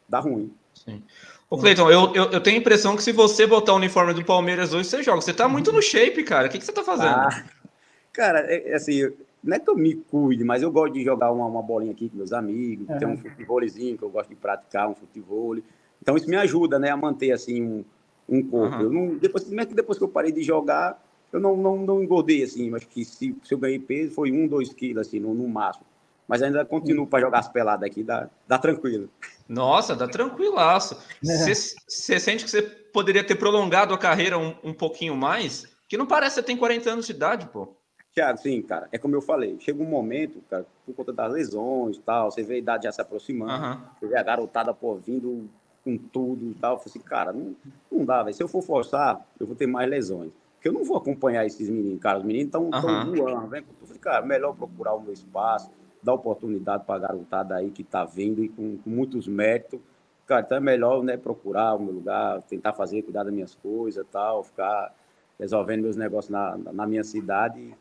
dá 0.10 0.20
ruim. 0.20 0.52
Sim. 0.74 1.04
Ô, 1.48 1.60
Cleiton, 1.60 1.92
eu, 1.92 2.16
eu, 2.16 2.32
eu, 2.32 2.42
tenho 2.42 2.58
a 2.58 2.62
impressão 2.62 2.96
que 2.96 3.04
se 3.04 3.12
você 3.12 3.46
botar 3.46 3.74
o 3.74 3.76
uniforme 3.76 4.16
do 4.16 4.26
Palmeiras 4.26 4.74
hoje, 4.74 4.90
você 4.90 5.04
joga. 5.04 5.22
Você 5.22 5.36
tá 5.36 5.48
muito 5.48 5.72
no 5.72 5.84
shape, 5.84 6.24
cara. 6.24 6.48
O 6.48 6.50
que, 6.50 6.58
que 6.58 6.66
você 6.66 6.74
tá 6.74 6.84
fazendo? 6.84 7.10
Ah, 7.10 7.44
cara, 8.12 8.40
é, 8.52 8.72
é 8.72 8.74
assim, 8.74 9.14
não 9.44 9.56
é 9.56 9.60
que 9.60 9.70
eu 9.70 9.76
me 9.76 9.96
cuide, 9.96 10.44
mas 10.44 10.62
eu 10.62 10.72
gosto 10.72 10.94
de 10.94 11.04
jogar 11.04 11.32
uma, 11.32 11.46
uma 11.46 11.62
bolinha 11.62 11.92
aqui 11.92 12.10
com 12.10 12.18
meus 12.18 12.34
amigos, 12.34 12.88
uhum. 12.90 12.98
tem 12.98 13.08
um 13.08 13.18
futebolzinho 13.18 13.98
que 13.98 14.04
eu 14.04 14.10
gosto 14.10 14.30
de 14.30 14.36
praticar, 14.36 14.90
um 14.90 14.96
futebol. 14.96 15.58
Então 16.02 16.16
isso 16.16 16.30
me 16.30 16.36
ajuda, 16.36 16.78
né, 16.78 16.90
a 16.90 16.98
manter 16.98 17.32
assim 17.32 17.62
um, 17.62 17.86
um 18.28 18.44
corpo. 18.44 18.76
Uhum. 18.76 18.82
Eu 18.82 18.92
não, 18.92 19.18
depois, 19.18 19.48
mesmo 19.50 19.70
que 19.70 19.76
depois 19.76 19.98
que 19.98 20.04
eu 20.04 20.10
parei 20.10 20.32
de 20.32 20.44
jogar, 20.44 21.02
eu 21.32 21.40
não, 21.40 21.56
não, 21.56 21.78
não 21.78 22.04
engordei 22.04 22.44
assim, 22.44 22.74
acho 22.76 22.88
que 22.88 23.06
se, 23.06 23.36
se 23.44 23.54
eu 23.54 23.58
ganhei 23.58 23.80
peso 23.80 24.14
foi 24.14 24.32
um, 24.32 24.48
dois 24.48 24.74
quilos 24.74 25.08
assim, 25.08 25.20
no, 25.20 25.34
no 25.34 25.48
máximo. 25.48 25.86
Mas 26.28 26.44
ainda 26.44 26.64
continuo 26.64 27.08
para 27.08 27.22
jogar 27.22 27.40
as 27.40 27.48
peladas 27.48 27.90
aqui, 27.90 28.04
dá, 28.04 28.30
dá 28.48 28.60
tranquilo. 28.60 29.10
Nossa, 29.48 29.96
dá 29.96 30.08
tranquilaço. 30.08 30.96
Você 31.24 31.52
é. 32.14 32.20
sente 32.20 32.44
que 32.44 32.52
você 32.52 32.62
poderia 32.62 33.24
ter 33.24 33.34
prolongado 33.34 33.96
a 33.96 33.98
carreira 33.98 34.38
um, 34.38 34.54
um 34.64 34.74
pouquinho 34.74 35.16
mais? 35.16 35.66
Que 35.88 35.98
não 35.98 36.06
parece 36.06 36.36
que 36.36 36.42
você 36.42 36.46
tem 36.46 36.56
40 36.56 36.88
anos 36.88 37.08
de 37.08 37.14
idade, 37.14 37.48
pô. 37.48 37.76
Thiago, 38.20 38.38
sim, 38.38 38.62
cara, 38.62 38.90
é 38.92 38.98
como 38.98 39.16
eu 39.16 39.22
falei, 39.22 39.58
chega 39.62 39.82
um 39.82 39.86
momento, 39.86 40.42
cara, 40.50 40.66
por 40.86 40.94
conta 40.94 41.14
das 41.14 41.32
lesões 41.32 41.96
e 41.96 42.02
tal, 42.02 42.30
você 42.30 42.44
vê 42.44 42.56
a 42.56 42.58
idade 42.58 42.84
já 42.84 42.92
se 42.92 43.00
aproximando, 43.00 43.66
uhum. 43.66 43.78
você 43.98 44.08
vê 44.08 44.18
a 44.18 44.24
garotada, 44.24 44.74
pô, 44.74 44.96
vindo 44.96 45.50
com 45.86 45.98
tudo 45.98 46.52
e 46.52 46.54
tal, 46.56 46.74
eu 46.74 46.80
falei 46.80 46.90
assim, 46.90 47.00
cara, 47.00 47.32
não, 47.32 47.56
não 47.90 48.04
dá, 48.04 48.22
velho, 48.22 48.36
se 48.36 48.44
eu 48.44 48.50
for 48.50 48.62
forçar, 48.62 49.26
eu 49.40 49.48
vou 49.48 49.56
ter 49.56 49.68
mais 49.68 49.90
lesões, 49.90 50.34
porque 50.56 50.68
eu 50.68 50.74
não 50.74 50.84
vou 50.84 50.98
acompanhar 50.98 51.46
esses 51.46 51.70
meninos, 51.70 52.02
cara, 52.02 52.18
os 52.18 52.26
meninos 52.26 52.48
estão 52.48 52.64
uhum. 52.66 53.16
voando, 53.16 53.48
vem, 53.48 53.64
eu 53.82 53.88
falei, 53.88 54.02
cara, 54.02 54.26
melhor 54.26 54.54
procurar 54.54 54.96
o 54.96 55.02
meu 55.02 55.14
espaço, 55.14 55.72
dar 56.04 56.14
oportunidade 56.14 56.84
para 56.84 56.96
a 56.96 57.00
garotada 57.00 57.56
aí 57.56 57.72
que 57.72 57.86
tá 57.86 58.04
vindo 58.04 58.44
e 58.44 58.50
com, 58.50 58.80
com 58.80 58.90
muitos 58.90 59.30
méritos, 59.30 59.80
cara, 60.28 60.42
então 60.42 60.58
é 60.58 60.62
melhor, 60.62 61.02
né, 61.06 61.16
procurar 61.16 61.74
o 61.74 61.80
meu 61.80 61.94
lugar, 61.94 62.42
tentar 62.42 62.74
fazer, 62.74 63.02
cuidar 63.02 63.24
das 63.24 63.34
minhas 63.34 63.56
coisas 63.56 64.06
tal, 64.12 64.44
ficar 64.44 64.94
resolvendo 65.40 65.84
meus 65.84 65.96
negócios 65.96 66.30
na, 66.30 66.58
na 66.58 66.86
minha 66.86 67.04
cidade 67.06 67.74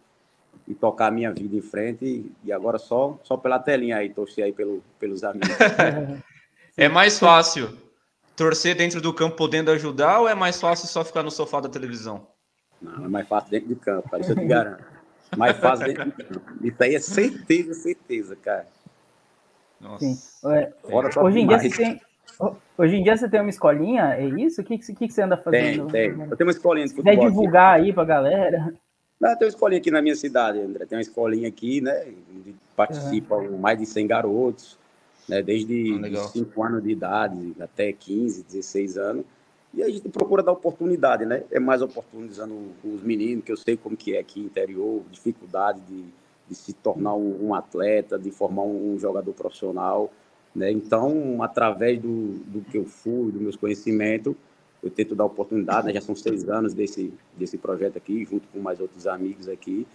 e 0.69 0.75
tocar 0.75 1.07
a 1.07 1.11
minha 1.11 1.33
vida 1.33 1.57
em 1.57 1.63
frente. 1.63 2.05
E, 2.05 2.33
e 2.45 2.53
agora 2.53 2.79
só, 2.79 3.19
só 3.25 3.37
pela 3.37 3.59
telinha 3.59 3.97
aí, 3.97 4.11
torcer 4.11 4.45
aí 4.45 4.53
pelo, 4.53 4.83
pelos 5.01 5.25
amigos. 5.25 5.49
é 6.77 6.89
mais 6.89 7.19
fácil 7.19 7.77
torcer 8.37 8.77
dentro 8.77 9.01
do 9.01 9.13
campo 9.13 9.35
podendo 9.37 9.71
ajudar 9.73 10.21
ou 10.21 10.29
é 10.29 10.35
mais 10.35 10.61
fácil 10.61 10.87
só 10.87 11.05
ficar 11.05 11.25
no 11.25 11.31
sofá 11.31 11.61
da 11.61 11.69
televisão? 11.69 12.25
Não, 12.81 13.07
é 13.07 13.09
mais 13.09 13.27
fácil 13.27 13.51
dentro 13.51 13.69
de 13.69 13.75
campo, 13.75 14.09
cara, 14.09 14.23
isso 14.23 14.31
eu 14.31 14.37
te 14.37 14.45
garanto. 14.45 14.85
Mais 15.37 15.57
fácil 15.57 15.87
dentro 15.87 16.05
de 16.05 16.13
campo. 16.13 16.41
Isso 16.63 16.83
aí 16.83 16.95
é 16.95 17.01
certeza, 17.01 17.75
certeza, 17.75 18.37
cara. 18.37 18.67
Nossa. 19.81 20.05
Sim. 20.05 20.17
É, 20.47 20.73
hoje, 21.21 21.41
em 21.41 21.47
dia 21.49 21.59
você 21.59 21.71
tem, 21.71 22.01
hoje 22.77 22.97
em 22.97 23.03
dia 23.03 23.17
você 23.17 23.29
tem 23.29 23.41
uma 23.41 23.51
escolinha, 23.51 24.15
é 24.15 24.25
isso? 24.25 24.61
O 24.61 24.65
que, 24.65 24.79
que, 24.79 24.95
que 24.95 25.11
você 25.11 25.23
anda 25.23 25.37
fazendo? 25.37 25.89
Tem, 25.89 26.15
tem. 26.15 26.27
Eu 26.31 26.37
tenho 26.37 26.49
uma 26.49 26.53
escolinha 26.53 26.87
de 26.87 26.95
futebol. 26.95 27.13
Quer 27.13 27.29
divulgar 27.29 27.75
aqui. 27.75 27.87
aí 27.87 27.93
pra 27.93 28.05
galera? 28.05 28.73
Não, 29.21 29.37
tem 29.37 29.47
uma 29.47 29.51
escolinha 29.51 29.81
aqui 29.81 29.91
na 29.91 30.01
minha 30.01 30.15
cidade, 30.15 30.61
André. 30.61 30.87
Tem 30.87 30.97
uma 30.97 31.03
escolinha 31.03 31.49
aqui, 31.49 31.81
né? 31.81 32.07
Onde 32.35 32.55
participam 32.77 33.37
uhum. 33.37 33.59
mais 33.59 33.79
de 33.79 33.85
100 33.85 34.07
garotos, 34.07 34.79
né? 35.29 35.43
Desde 35.43 35.99
ah, 36.17 36.29
5 36.29 36.63
anos 36.63 36.83
de 36.83 36.91
idade 36.91 37.55
até 37.61 37.93
15, 37.93 38.45
16 38.45 38.97
anos. 38.97 39.25
E 39.75 39.83
a 39.83 39.89
gente 39.89 40.09
procura 40.09 40.43
dar 40.43 40.53
oportunidade, 40.53 41.27
né? 41.27 41.43
É 41.51 41.59
mais 41.59 41.83
oportunizando 41.83 42.55
os 42.85 43.03
meninos, 43.03 43.45
que 43.45 43.53
eu 43.53 43.57
sei 43.57 43.77
como 43.77 43.97
que 43.97 44.17
é 44.17 44.21
aqui 44.21 44.41
interior, 44.41 45.03
dificuldade 45.11 45.81
de, 45.81 46.05
de 46.49 46.55
se 46.55 46.73
tornar 46.73 47.15
um, 47.15 47.49
um, 47.49 47.55
atleta, 47.55 48.19
de 48.19 48.31
formar 48.31 48.63
um, 48.63 48.95
um 48.95 48.99
jogador 48.99 49.33
profissional, 49.35 50.11
né? 50.55 50.71
Então, 50.71 51.43
através 51.43 52.01
do, 52.01 52.39
do 52.47 52.61
que 52.63 52.79
eu 52.79 52.85
fui, 52.85 53.33
dos 53.33 53.43
meus 53.43 53.57
conhecimentos, 53.57 54.35
eu 54.83 54.91
tento 54.91 55.15
dar 55.15 55.25
oportunidade, 55.25 55.87
né? 55.87 55.93
já 55.93 56.01
são 56.01 56.15
seis 56.15 56.49
anos 56.49 56.73
desse, 56.73 57.13
desse 57.37 57.59
projeto 57.59 57.97
aqui, 57.97 58.25
junto 58.25 58.47
com 58.49 58.61
mais 58.61 58.81
outros 58.81 59.07
amigos 59.07 59.49
aqui, 59.49 59.87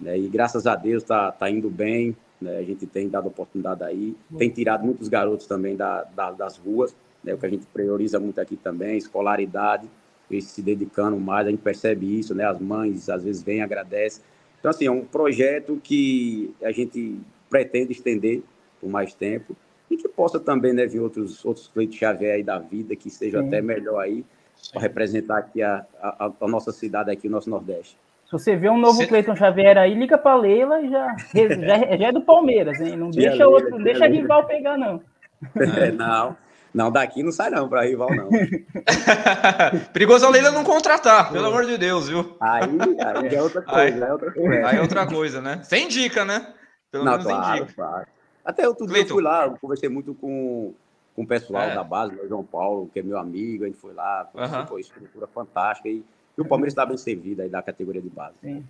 né? 0.00 0.18
e 0.18 0.28
graças 0.28 0.66
a 0.66 0.74
Deus 0.74 1.02
está 1.02 1.30
tá 1.30 1.50
indo 1.50 1.68
bem, 1.68 2.16
né? 2.40 2.58
a 2.58 2.62
gente 2.62 2.86
tem 2.86 3.08
dado 3.08 3.28
oportunidade 3.28 3.82
aí, 3.84 4.16
tem 4.38 4.48
tirado 4.48 4.84
muitos 4.84 5.08
garotos 5.08 5.46
também 5.46 5.76
da, 5.76 6.04
da, 6.04 6.30
das 6.30 6.56
ruas, 6.56 6.94
né? 7.22 7.34
o 7.34 7.38
que 7.38 7.46
a 7.46 7.50
gente 7.50 7.66
prioriza 7.66 8.18
muito 8.18 8.40
aqui 8.40 8.56
também, 8.56 8.96
escolaridade, 8.96 9.88
eles 10.30 10.44
se 10.46 10.62
dedicando 10.62 11.18
mais, 11.18 11.46
a 11.46 11.50
gente 11.50 11.60
percebe 11.60 12.18
isso, 12.18 12.34
né? 12.34 12.44
as 12.44 12.58
mães 12.58 13.08
às 13.10 13.24
vezes 13.24 13.42
vêm, 13.42 13.62
agradecem, 13.62 14.22
então 14.58 14.70
assim, 14.70 14.86
é 14.86 14.90
um 14.90 15.04
projeto 15.04 15.78
que 15.82 16.54
a 16.62 16.72
gente 16.72 17.20
pretende 17.50 17.92
estender 17.92 18.42
por 18.80 18.88
mais 18.88 19.12
tempo, 19.12 19.56
e 19.92 19.96
que 19.96 20.08
possa 20.08 20.40
também 20.40 20.72
né, 20.72 20.86
vir 20.86 21.00
outros, 21.00 21.44
outros 21.44 21.68
Cleiton 21.68 21.96
Xavier 21.96 22.36
aí 22.36 22.42
da 22.42 22.58
vida, 22.58 22.96
que 22.96 23.10
seja 23.10 23.40
Sim. 23.40 23.46
até 23.46 23.60
melhor 23.60 24.00
aí, 24.00 24.24
para 24.72 24.80
representar 24.80 25.38
aqui 25.38 25.62
a, 25.62 25.84
a, 26.00 26.32
a, 26.40 26.48
nossa 26.48 26.72
cidade, 26.72 27.10
aqui, 27.10 27.28
o 27.28 27.30
nosso 27.30 27.50
Nordeste. 27.50 27.96
Se 28.24 28.32
você 28.32 28.56
vê 28.56 28.70
um 28.70 28.78
novo. 28.78 29.06
Cleiton 29.06 29.36
Xavier 29.36 29.76
aí, 29.76 29.94
liga 29.94 30.16
para 30.16 30.34
Leila 30.34 30.80
e 30.80 30.88
já, 30.88 31.14
já, 31.34 31.96
já, 31.96 32.06
é 32.08 32.12
do 32.12 32.22
Palmeiras, 32.22 32.80
hein? 32.80 32.96
Não 32.96 33.10
deixa 33.10 33.30
Leila, 33.30 33.48
outro, 33.48 33.70
não 33.70 33.82
deixa 33.82 34.06
Leila. 34.06 34.16
rival 34.16 34.46
pegar, 34.46 34.78
não. 34.78 35.02
É, 35.56 35.90
não, 35.90 36.36
não, 36.72 36.90
daqui 36.90 37.22
não 37.22 37.32
sai 37.32 37.50
não 37.50 37.68
para 37.68 37.84
rival, 37.84 38.08
não. 38.14 38.30
Perigoso 39.92 40.24
a 40.24 40.30
Leila 40.30 40.50
não 40.50 40.64
contratar, 40.64 41.30
pelo 41.30 41.48
amor 41.48 41.66
de 41.66 41.76
Deus, 41.76 42.08
viu? 42.08 42.34
Aí, 42.40 42.62
aí 43.04 43.34
é 43.34 43.42
outra 43.42 43.60
coisa, 43.60 43.82
aí, 43.82 44.00
é 44.00 44.12
outra 44.12 44.32
coisa. 44.32 44.66
Aí 44.68 44.76
é 44.78 44.80
outra 44.80 45.06
coisa, 45.06 45.42
né? 45.42 45.60
Sem 45.64 45.88
dica, 45.88 46.24
né? 46.24 46.46
Pelo 46.90 47.04
não, 47.04 47.12
menos 47.12 47.26
claro, 47.26 47.44
sem 47.44 47.66
dica. 47.66 47.74
Claro. 47.74 48.06
Até 48.44 48.68
outro 48.68 48.86
dia 48.86 48.98
eu 48.98 49.06
fui 49.06 49.22
lá, 49.22 49.46
eu 49.46 49.56
conversei 49.60 49.88
muito 49.88 50.14
com, 50.14 50.74
com 51.14 51.22
o 51.22 51.26
pessoal 51.26 51.62
é. 51.62 51.74
da 51.74 51.84
base, 51.84 52.14
o 52.16 52.28
João 52.28 52.44
Paulo, 52.44 52.90
que 52.92 52.98
é 52.98 53.02
meu 53.02 53.18
amigo, 53.18 53.64
a 53.64 53.66
gente 53.66 53.78
foi 53.78 53.94
lá, 53.94 54.28
uhum. 54.34 54.66
foi 54.66 54.80
estrutura 54.80 55.26
fantástica 55.26 55.88
e, 55.88 56.04
e 56.36 56.40
o 56.40 56.44
Palmeiras 56.44 56.72
está 56.72 56.84
bem 56.84 56.96
servido 56.96 57.42
aí 57.42 57.48
da 57.48 57.62
categoria 57.62 58.02
de 58.02 58.10
base. 58.10 58.36
Sim. 58.40 58.64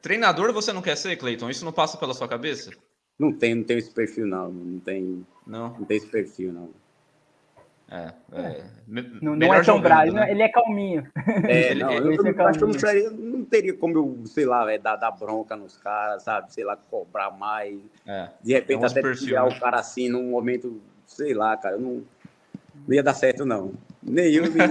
Treinador 0.00 0.52
você 0.52 0.72
não 0.72 0.82
quer 0.82 0.96
ser, 0.96 1.16
Cleiton? 1.16 1.48
Isso 1.48 1.64
não 1.64 1.72
passa 1.72 1.96
pela 1.96 2.14
sua 2.14 2.28
cabeça? 2.28 2.70
Não 3.18 3.32
tem, 3.32 3.54
não 3.54 3.64
tem 3.64 3.78
esse 3.78 3.90
perfil, 3.90 4.26
não. 4.26 4.50
Não 4.50 4.80
tem, 4.80 5.26
não. 5.46 5.68
não 5.78 5.84
tem 5.84 5.96
esse 5.96 6.08
perfil, 6.08 6.52
não. 6.52 6.70
É, 7.92 8.10
é. 8.32 8.64
Não, 9.20 9.36
não 9.36 9.52
é 9.52 9.62
tão 9.62 9.78
bravo, 9.78 10.12
né? 10.12 10.30
ele 10.30 10.40
é 10.40 10.48
calminho. 10.48 11.06
É, 11.46 11.74
não, 11.74 11.92
eu, 11.92 12.14
eu, 12.14 12.26
eu 12.26 12.46
acho 12.46 12.58
que 12.58 12.64
eu 12.64 12.68
não, 12.68 12.78
seria, 12.78 13.10
não 13.10 13.44
teria 13.44 13.74
como 13.74 13.98
eu, 13.98 14.26
sei 14.26 14.46
lá, 14.46 14.64
véio, 14.64 14.80
dar, 14.80 14.96
dar 14.96 15.10
bronca 15.10 15.54
nos 15.54 15.76
caras, 15.76 16.22
sabe? 16.22 16.50
Sei 16.54 16.64
lá, 16.64 16.74
cobrar 16.74 17.30
mais. 17.30 17.78
É, 18.06 18.30
de 18.42 18.54
repente 18.54 18.86
até 18.86 19.02
tirar 19.12 19.46
né? 19.46 19.54
o 19.54 19.60
cara 19.60 19.78
assim 19.78 20.08
num 20.08 20.30
momento, 20.30 20.80
sei 21.06 21.34
lá, 21.34 21.54
cara, 21.58 21.76
não, 21.76 22.02
não 22.88 22.94
ia 22.94 23.02
dar 23.02 23.12
certo, 23.12 23.44
não. 23.44 23.74
Nem 24.02 24.32
eu, 24.32 24.44
nem 24.44 24.68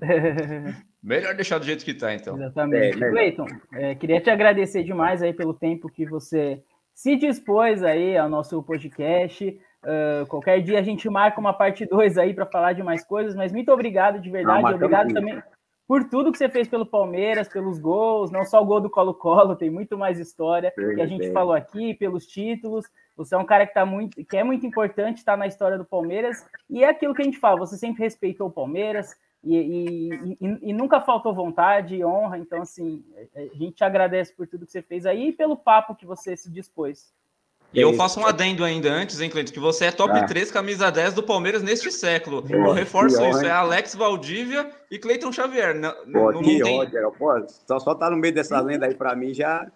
Melhor 1.02 1.34
deixar 1.34 1.58
do 1.58 1.66
jeito 1.66 1.84
que 1.84 1.92
tá, 1.92 2.14
então. 2.14 2.36
Exatamente. 2.36 3.04
É, 3.04 3.10
Cleiton, 3.10 3.46
é, 3.74 3.94
queria 3.94 4.20
te 4.20 4.30
agradecer 4.30 4.82
demais 4.82 5.22
aí 5.22 5.34
pelo 5.34 5.52
tempo 5.52 5.90
que 5.90 6.06
você 6.06 6.62
se 6.94 7.16
dispôs 7.16 7.82
aí 7.82 8.16
ao 8.16 8.30
nosso 8.30 8.62
podcast. 8.62 9.60
Uh, 9.84 10.26
qualquer 10.26 10.60
dia 10.60 10.78
a 10.78 10.82
gente 10.82 11.08
marca 11.08 11.38
uma 11.38 11.52
parte 11.52 11.86
2 11.86 12.18
aí 12.18 12.34
para 12.34 12.46
falar 12.46 12.72
de 12.72 12.82
mais 12.82 13.04
coisas, 13.04 13.34
mas 13.34 13.52
muito 13.52 13.70
obrigado 13.70 14.20
de 14.20 14.30
verdade. 14.30 14.62
Não, 14.62 14.74
obrigado 14.74 15.12
também 15.14 15.40
por 15.88 16.04
tudo 16.04 16.30
que 16.30 16.36
você 16.36 16.50
fez 16.50 16.68
pelo 16.68 16.84
Palmeiras, 16.84 17.48
pelos 17.48 17.78
gols, 17.78 18.30
não 18.30 18.44
só 18.44 18.62
o 18.62 18.66
gol 18.66 18.78
do 18.78 18.90
Colo-Colo, 18.90 19.56
tem 19.56 19.70
muito 19.70 19.96
mais 19.96 20.18
história 20.18 20.70
que 20.70 21.00
a 21.00 21.06
gente 21.06 21.32
falou 21.32 21.54
aqui, 21.54 21.94
pelos 21.94 22.26
títulos. 22.26 22.84
Você 23.16 23.34
é 23.34 23.38
um 23.38 23.46
cara 23.46 23.66
que, 23.66 23.72
tá 23.72 23.86
muito, 23.86 24.22
que 24.22 24.36
é 24.36 24.44
muito 24.44 24.66
importante 24.66 25.16
estar 25.16 25.32
tá 25.32 25.38
na 25.38 25.46
história 25.46 25.78
do 25.78 25.86
Palmeiras, 25.86 26.46
e 26.68 26.84
é 26.84 26.90
aquilo 26.90 27.14
que 27.14 27.22
a 27.22 27.24
gente 27.24 27.38
fala, 27.38 27.58
você 27.58 27.78
sempre 27.78 28.04
respeitou 28.04 28.48
o 28.48 28.52
Palmeiras 28.52 29.16
e, 29.42 29.56
e, 29.56 30.36
e, 30.38 30.58
e 30.70 30.72
nunca 30.74 31.00
faltou 31.00 31.34
vontade 31.34 31.96
e 31.96 32.04
honra. 32.04 32.36
Então, 32.36 32.60
assim, 32.60 33.02
a 33.34 33.56
gente 33.56 33.72
te 33.72 33.84
agradece 33.84 34.36
por 34.36 34.46
tudo 34.46 34.66
que 34.66 34.72
você 34.72 34.82
fez 34.82 35.06
aí 35.06 35.28
e 35.28 35.32
pelo 35.32 35.56
papo 35.56 35.96
que 35.96 36.04
você 36.04 36.36
se 36.36 36.52
dispôs. 36.52 37.14
E 37.72 37.80
eu 37.80 37.92
faço 37.92 38.18
um 38.18 38.26
adendo 38.26 38.64
ainda 38.64 38.90
antes, 38.90 39.20
hein, 39.20 39.28
Cleiton, 39.28 39.52
que 39.52 39.60
você 39.60 39.86
é 39.86 39.92
top 39.92 40.12
ah. 40.14 40.24
3 40.24 40.50
camisa 40.50 40.90
10 40.90 41.14
do 41.14 41.22
Palmeiras 41.22 41.62
neste 41.62 41.92
século. 41.92 42.42
eu 42.48 42.72
reforço 42.72 43.22
isso, 43.26 43.44
é 43.44 43.50
Alex 43.50 43.94
Valdívia 43.94 44.70
e 44.90 44.98
Cleiton 44.98 45.30
Xavier. 45.30 45.74
Não, 45.74 45.94
não, 46.06 46.42
que 46.42 46.62
tem... 46.62 46.80
ódio, 46.80 47.12
Pô, 47.18 47.46
só, 47.66 47.78
só 47.78 47.94
tá 47.94 48.08
no 48.08 48.16
meio 48.16 48.32
dessa 48.32 48.58
lenda 48.60 48.86
aí 48.86 48.94
para 48.94 49.14
mim 49.14 49.34
já, 49.34 49.66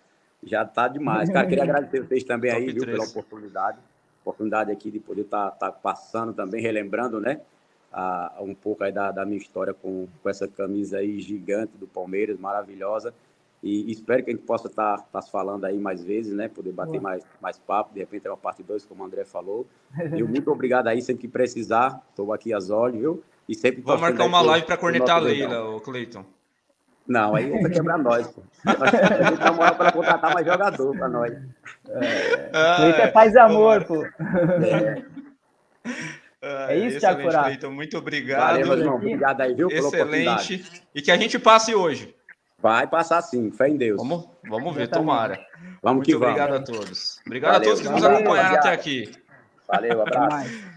já 0.43 0.65
tá 0.65 0.89
demais. 0.89 1.29
Cara, 1.29 1.47
queria 1.47 1.65
agradecer 1.65 2.01
vocês 2.01 2.25
também 2.25 2.51
top 2.51 2.63
aí, 2.63 2.73
viu, 2.73 2.87
pela 2.87 3.05
oportunidade. 3.05 3.79
Oportunidade 4.23 4.73
aqui 4.73 4.91
de 4.91 4.99
poder 4.99 5.23
estar 5.23 5.51
tá, 5.51 5.71
tá 5.71 5.73
passando 5.73 6.33
também, 6.33 6.63
relembrando, 6.63 7.21
né? 7.21 7.41
A, 7.93 8.37
um 8.41 8.55
pouco 8.55 8.85
aí 8.85 8.93
da, 8.93 9.11
da 9.11 9.27
minha 9.27 9.37
história 9.37 9.75
com, 9.75 10.09
com 10.23 10.31
essa 10.31 10.49
camisa 10.49 10.99
aí 10.99 11.21
gigante 11.21 11.77
do 11.77 11.87
Palmeiras, 11.87 12.39
maravilhosa. 12.39 13.13
E 13.63 13.93
espero 13.93 14.25
que 14.25 14.31
a 14.31 14.35
gente 14.35 14.45
possa 14.45 14.67
estar 14.67 14.97
tá, 14.97 15.05
tá 15.05 15.23
falando 15.23 15.65
aí 15.65 15.79
mais 15.79 16.03
vezes, 16.03 16.35
né? 16.35 16.49
Poder 16.49 16.73
bater 16.73 17.01
mais, 17.01 17.25
mais 17.41 17.59
papo, 17.59 17.95
de 17.95 18.01
repente 18.01 18.27
é 18.27 18.31
uma 18.31 18.37
parte 18.37 18.61
2, 18.63 18.85
como 18.87 19.03
o 19.03 19.07
André 19.07 19.25
falou. 19.25 19.67
E 20.17 20.23
muito 20.23 20.51
obrigado 20.51 20.89
aí, 20.89 21.01
sempre 21.01 21.23
que 21.23 21.29
precisar. 21.29 22.03
Estou 22.11 22.33
aqui 22.33 22.53
às 22.53 22.71
olhos, 22.71 22.99
viu? 22.99 23.23
E 23.49 23.55
sempre 23.55 23.81
Vou 23.81 23.99
marcar 23.99 24.25
uma 24.25 24.41
live 24.41 24.67
para 24.67 24.77
cornetar 24.77 25.17
a 25.17 25.21
Leila, 25.21 25.65
o 25.77 25.81
Cleiton. 25.81 26.25
Não, 27.07 27.35
aí 27.35 27.51
vai 27.51 27.71
quebrar 27.71 27.99
nós, 27.99 28.29
pô. 28.29 28.43
A 28.65 29.31
gente 29.31 29.39
tá 29.39 29.53
moral 29.53 29.75
para 29.75 29.93
contratar 29.93 30.35
mais 30.35 30.47
jogador 30.47 30.97
para 30.97 31.09
nós. 31.09 31.33
É, 31.89 32.51
ah, 32.53 32.87
é 32.87 33.07
paz 33.09 33.35
e 33.35 33.39
amor, 33.39 33.85
pô. 33.85 34.05
É, 36.41 36.73
é 36.75 36.79
isso, 36.79 37.01
Thiago 37.01 37.29
Cleiton, 37.29 37.71
muito 37.71 37.99
obrigado. 37.99 38.65
Valeu, 38.65 38.79
irmão. 38.79 38.97
Obrigado 38.97 39.41
aí, 39.41 39.55
viu? 39.55 39.69
Excelente. 39.69 40.83
E 40.95 41.03
que 41.03 41.11
a 41.11 41.17
gente 41.17 41.39
passe 41.39 41.75
hoje. 41.75 42.15
Vai 42.63 42.87
passar 42.87 43.21
sim, 43.23 43.51
fé 43.51 43.69
em 43.69 43.77
Deus. 43.77 43.99
Vamos, 43.99 44.29
vamos 44.49 44.75
ver, 44.75 44.89
tomara. 44.89 45.45
Vamos 45.83 46.07
Muito 46.07 46.07
que 46.07 46.15
obrigado 46.15 46.53
vamos. 46.53 46.71
a 46.71 46.73
todos. 46.73 47.21
Obrigado 47.27 47.53
Valeu, 47.55 47.69
a 47.69 47.73
todos 47.73 47.87
que 47.87 47.93
nos 47.93 48.05
acompanharam 48.05 48.57
até 48.57 48.69
aqui. 48.73 49.13
Valeu, 49.67 50.03
abraço. 50.03 50.73